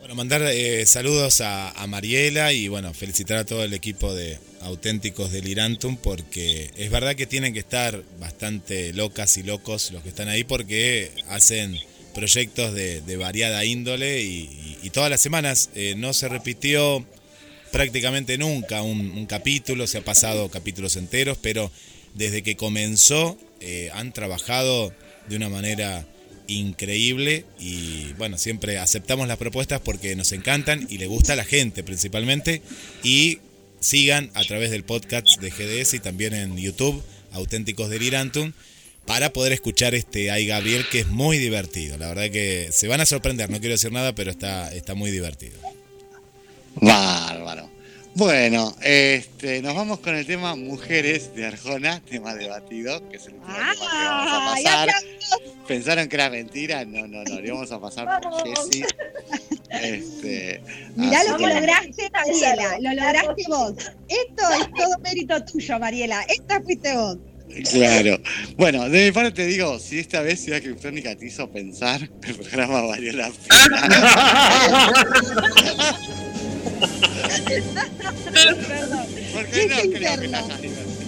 Bueno, 0.00 0.14
mandar 0.14 0.42
eh, 0.42 0.84
saludos 0.86 1.40
a, 1.40 1.70
a 1.70 1.86
Mariela 1.86 2.52
y 2.52 2.68
bueno, 2.68 2.92
felicitar 2.92 3.38
a 3.38 3.44
todo 3.46 3.64
el 3.64 3.72
equipo 3.74 4.14
de 4.14 4.38
auténticos 4.60 5.30
del 5.32 5.48
Irantum 5.48 5.96
porque 5.96 6.70
es 6.76 6.90
verdad 6.90 7.14
que 7.14 7.26
tienen 7.26 7.52
que 7.54 7.60
estar 7.60 8.02
bastante 8.20 8.92
locas 8.92 9.38
y 9.38 9.44
locos 9.44 9.90
los 9.92 10.02
que 10.02 10.08
están 10.10 10.28
ahí 10.28 10.44
porque 10.44 11.10
hacen 11.28 11.78
proyectos 12.14 12.74
de, 12.74 13.00
de 13.00 13.16
variada 13.16 13.64
índole 13.64 14.20
y, 14.22 14.26
y- 14.26 14.78
y 14.82 14.90
todas 14.90 15.08
las 15.10 15.20
semanas 15.20 15.70
eh, 15.74 15.94
no 15.96 16.12
se 16.12 16.28
repitió 16.28 17.04
prácticamente 17.70 18.38
nunca 18.38 18.82
un, 18.82 19.26
capítulo, 19.26 19.86
se 19.86 19.98
ha 19.98 20.04
pasado 20.04 20.48
capítulos 20.48 20.96
enteros, 20.96 21.38
pero 21.40 21.70
desde 22.14 22.42
que 22.42 22.56
comenzó 22.56 23.38
eh, 23.60 23.90
han 23.94 24.12
trabajado 24.12 24.92
de 25.28 25.36
una 25.36 25.48
manera 25.48 26.06
increíble 26.46 27.44
y 27.60 28.12
bueno, 28.14 28.38
siempre 28.38 28.78
aceptamos 28.78 29.28
las 29.28 29.36
propuestas 29.36 29.80
porque 29.80 30.16
nos 30.16 30.32
encantan 30.32 30.86
y 30.90 30.98
le 30.98 31.06
gusta 31.06 31.34
a 31.34 31.36
la 31.36 31.44
gente 31.44 31.84
principalmente 31.84 32.62
y 33.04 33.38
sigan 33.80 34.30
a 34.34 34.42
través 34.44 34.70
del 34.70 34.84
podcast 34.84 35.40
de 35.40 35.50
GDS 35.50 35.94
y 35.94 36.00
también 36.00 36.34
en 36.34 36.56
YouTube, 36.56 37.02
Auténticos 37.32 37.90
Delirantum, 37.90 38.52
para 39.06 39.32
poder 39.32 39.52
escuchar 39.52 39.94
este 39.94 40.30
Ay 40.30 40.46
Gabriel 40.46 40.84
que 40.90 41.00
es 41.00 41.08
muy 41.08 41.38
divertido. 41.38 41.96
La 41.98 42.08
verdad 42.08 42.30
que 42.30 42.70
se 42.72 42.88
van 42.88 43.00
a 43.00 43.06
sorprender, 43.06 43.50
no 43.50 43.60
quiero 43.60 43.74
decir 43.74 43.92
nada, 43.92 44.14
pero 44.14 44.30
está, 44.30 44.72
está 44.72 44.94
muy 44.94 45.10
divertido. 45.10 45.58
Bárbaro. 46.80 47.68
Bueno, 48.14 48.74
este, 48.82 49.62
nos 49.62 49.74
vamos 49.76 50.00
con 50.00 50.16
el 50.16 50.26
tema 50.26 50.56
Mujeres 50.56 51.34
de 51.36 51.46
Arjona, 51.46 52.00
tema 52.00 52.34
debatido, 52.34 53.08
que 53.08 53.16
es 53.18 53.26
el 53.26 53.34
último 53.34 53.54
tema 53.54 53.72
que 53.74 53.78
vamos 53.80 54.32
a 54.32 54.54
¡Ay, 54.54 54.64
pasar. 54.64 54.88
¿Pensaron 55.68 56.08
que 56.08 56.16
era 56.16 56.28
mentira? 56.30 56.84
No, 56.84 57.06
no, 57.06 57.22
no, 57.22 57.40
le 57.40 57.52
vamos 57.52 57.70
a 57.70 57.78
pasar 57.78 58.20
por. 58.20 58.32
Jessy. 58.44 58.82
Este, 59.70 60.60
Mirá 60.96 61.22
lo 61.24 61.36
que 61.36 61.44
que- 61.44 61.54
lograste, 61.54 62.10
Mariela. 62.10 62.78
Lo 62.80 62.90
lograste 62.94 63.44
vos. 63.46 63.74
Esto 64.08 64.50
es 64.62 64.70
todo 64.74 64.98
mérito 65.04 65.44
tuyo, 65.44 65.78
Mariela. 65.78 66.22
Esta 66.22 66.60
fuiste 66.62 66.96
vos. 66.96 67.18
Claro. 67.70 68.18
Bueno, 68.56 68.88
de 68.88 69.06
mi 69.06 69.12
parte 69.12 69.30
te 69.30 69.46
digo, 69.46 69.78
si 69.78 69.98
esta 70.00 70.20
vez 70.22 70.40
Ciudad 70.42 70.60
Criptónica 70.60 71.14
te 71.16 71.26
hizo 71.26 71.48
pensar, 71.50 72.00
el 72.26 72.34
programa 72.34 72.82
valió 72.82 73.12
la 73.12 73.30
pena. 73.30 73.88
Porque 79.32 79.66
no 79.66 79.76
creo 79.76 79.90
que 79.90 79.98
te 79.98 80.06
hayas 80.06 80.20
divertido. 80.20 80.98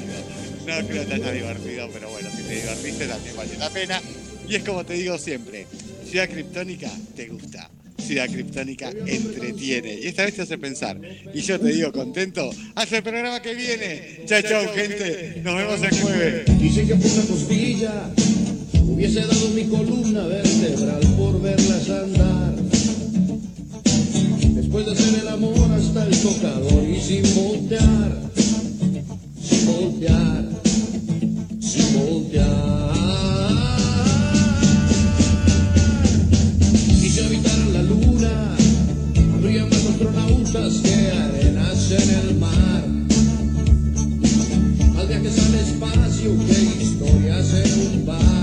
No 0.66 0.86
creo 0.86 1.02
que 1.02 1.08
te 1.08 1.14
hayas 1.14 1.34
divertido, 1.34 1.90
pero 1.92 2.10
bueno, 2.10 2.28
si 2.36 2.42
te 2.42 2.54
divertiste 2.54 3.06
también 3.06 3.36
valió 3.36 3.58
la 3.58 3.70
pena. 3.70 4.00
Y 4.48 4.56
es 4.56 4.64
como 4.64 4.84
te 4.84 4.94
digo 4.94 5.16
siempre, 5.18 5.66
Ciudad 6.08 6.28
Criptónica 6.28 6.90
te 7.14 7.28
gusta. 7.28 7.70
Ciudad 7.98 8.28
Criptónica 8.28 8.90
entretiene. 9.06 9.94
Y 10.02 10.08
esta 10.08 10.24
vez 10.24 10.34
te 10.34 10.42
hace 10.42 10.58
pensar. 10.58 11.00
Y 11.32 11.40
yo 11.42 11.60
te 11.60 11.68
digo 11.68 11.92
contento, 11.92 12.50
hasta 12.74 12.96
el 12.96 13.02
programa 13.02 13.40
que 13.40 13.54
viene. 13.54 14.22
Chao, 14.26 14.42
chao, 14.42 14.64
gente. 14.74 15.40
Nos 15.44 15.56
vemos 15.56 15.82
el 15.82 16.00
jueves. 16.00 16.60
Dicen 16.60 16.88
que 16.88 16.94
por 16.96 17.10
una 17.10 17.22
costilla 17.22 18.10
hubiese 18.72 19.20
dado 19.20 19.48
mi 19.50 19.64
columna 19.64 20.26
vertebral 20.26 21.00
por 21.16 21.40
verlas 21.40 21.88
andar. 21.88 22.59
Después 24.72 24.86
de 24.86 24.92
hacer 24.92 25.22
el 25.22 25.28
amor 25.28 25.72
hasta 25.72 26.06
el 26.06 26.16
tocador 26.16 26.84
y 26.84 27.00
sin 27.00 27.24
voltear, 27.34 28.30
sin 29.42 29.66
voltear, 29.66 30.48
sin 31.60 31.94
voltear. 31.98 32.92
Y 37.02 37.08
si 37.08 37.20
habitaran 37.20 37.72
la 37.72 37.82
luna, 37.82 38.56
habría 39.34 39.66
más 39.66 39.86
astronautas 39.86 40.74
que 40.84 40.94
arenas 41.18 41.90
en 41.90 42.10
el 42.20 42.38
mar. 42.38 42.84
Más 44.94 45.08
viajes 45.08 45.36
al 45.36 45.54
espacio 45.56 46.30
que 46.46 46.82
historias 46.84 47.54
en 47.54 47.72
un 47.88 48.06
bar, 48.06 48.39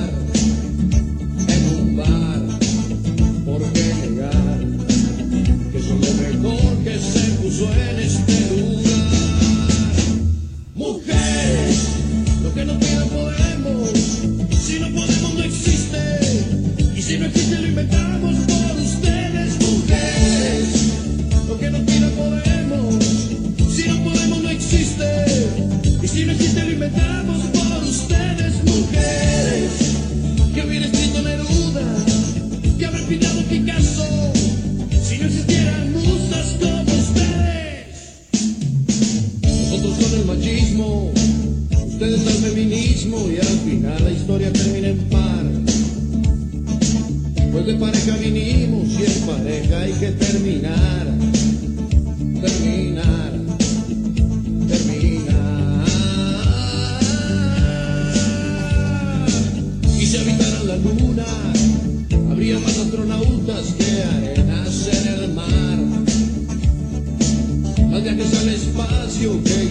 que 49.99 50.11
terminar, 50.11 51.07
terminar, 52.39 53.31
terminar. 54.67 55.85
Y 59.99 60.05
si 60.05 60.17
habitaran 60.17 60.67
la 60.67 60.75
luna, 60.77 61.25
habría 62.29 62.59
más 62.59 62.77
astronautas 62.77 63.73
que 63.73 64.03
arenas 64.03 64.87
en 64.87 65.07
el 65.13 65.33
mar. 65.33 65.79
Más 67.89 68.03
viajes 68.03 68.39
al 68.39 68.49
espacio 68.49 69.43
que 69.43 69.66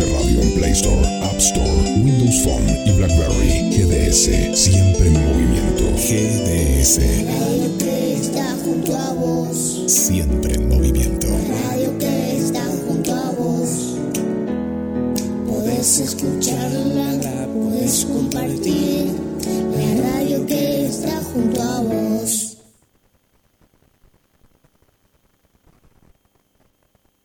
como 0.00 0.18
GDS 0.18 0.30
Radio 0.30 0.39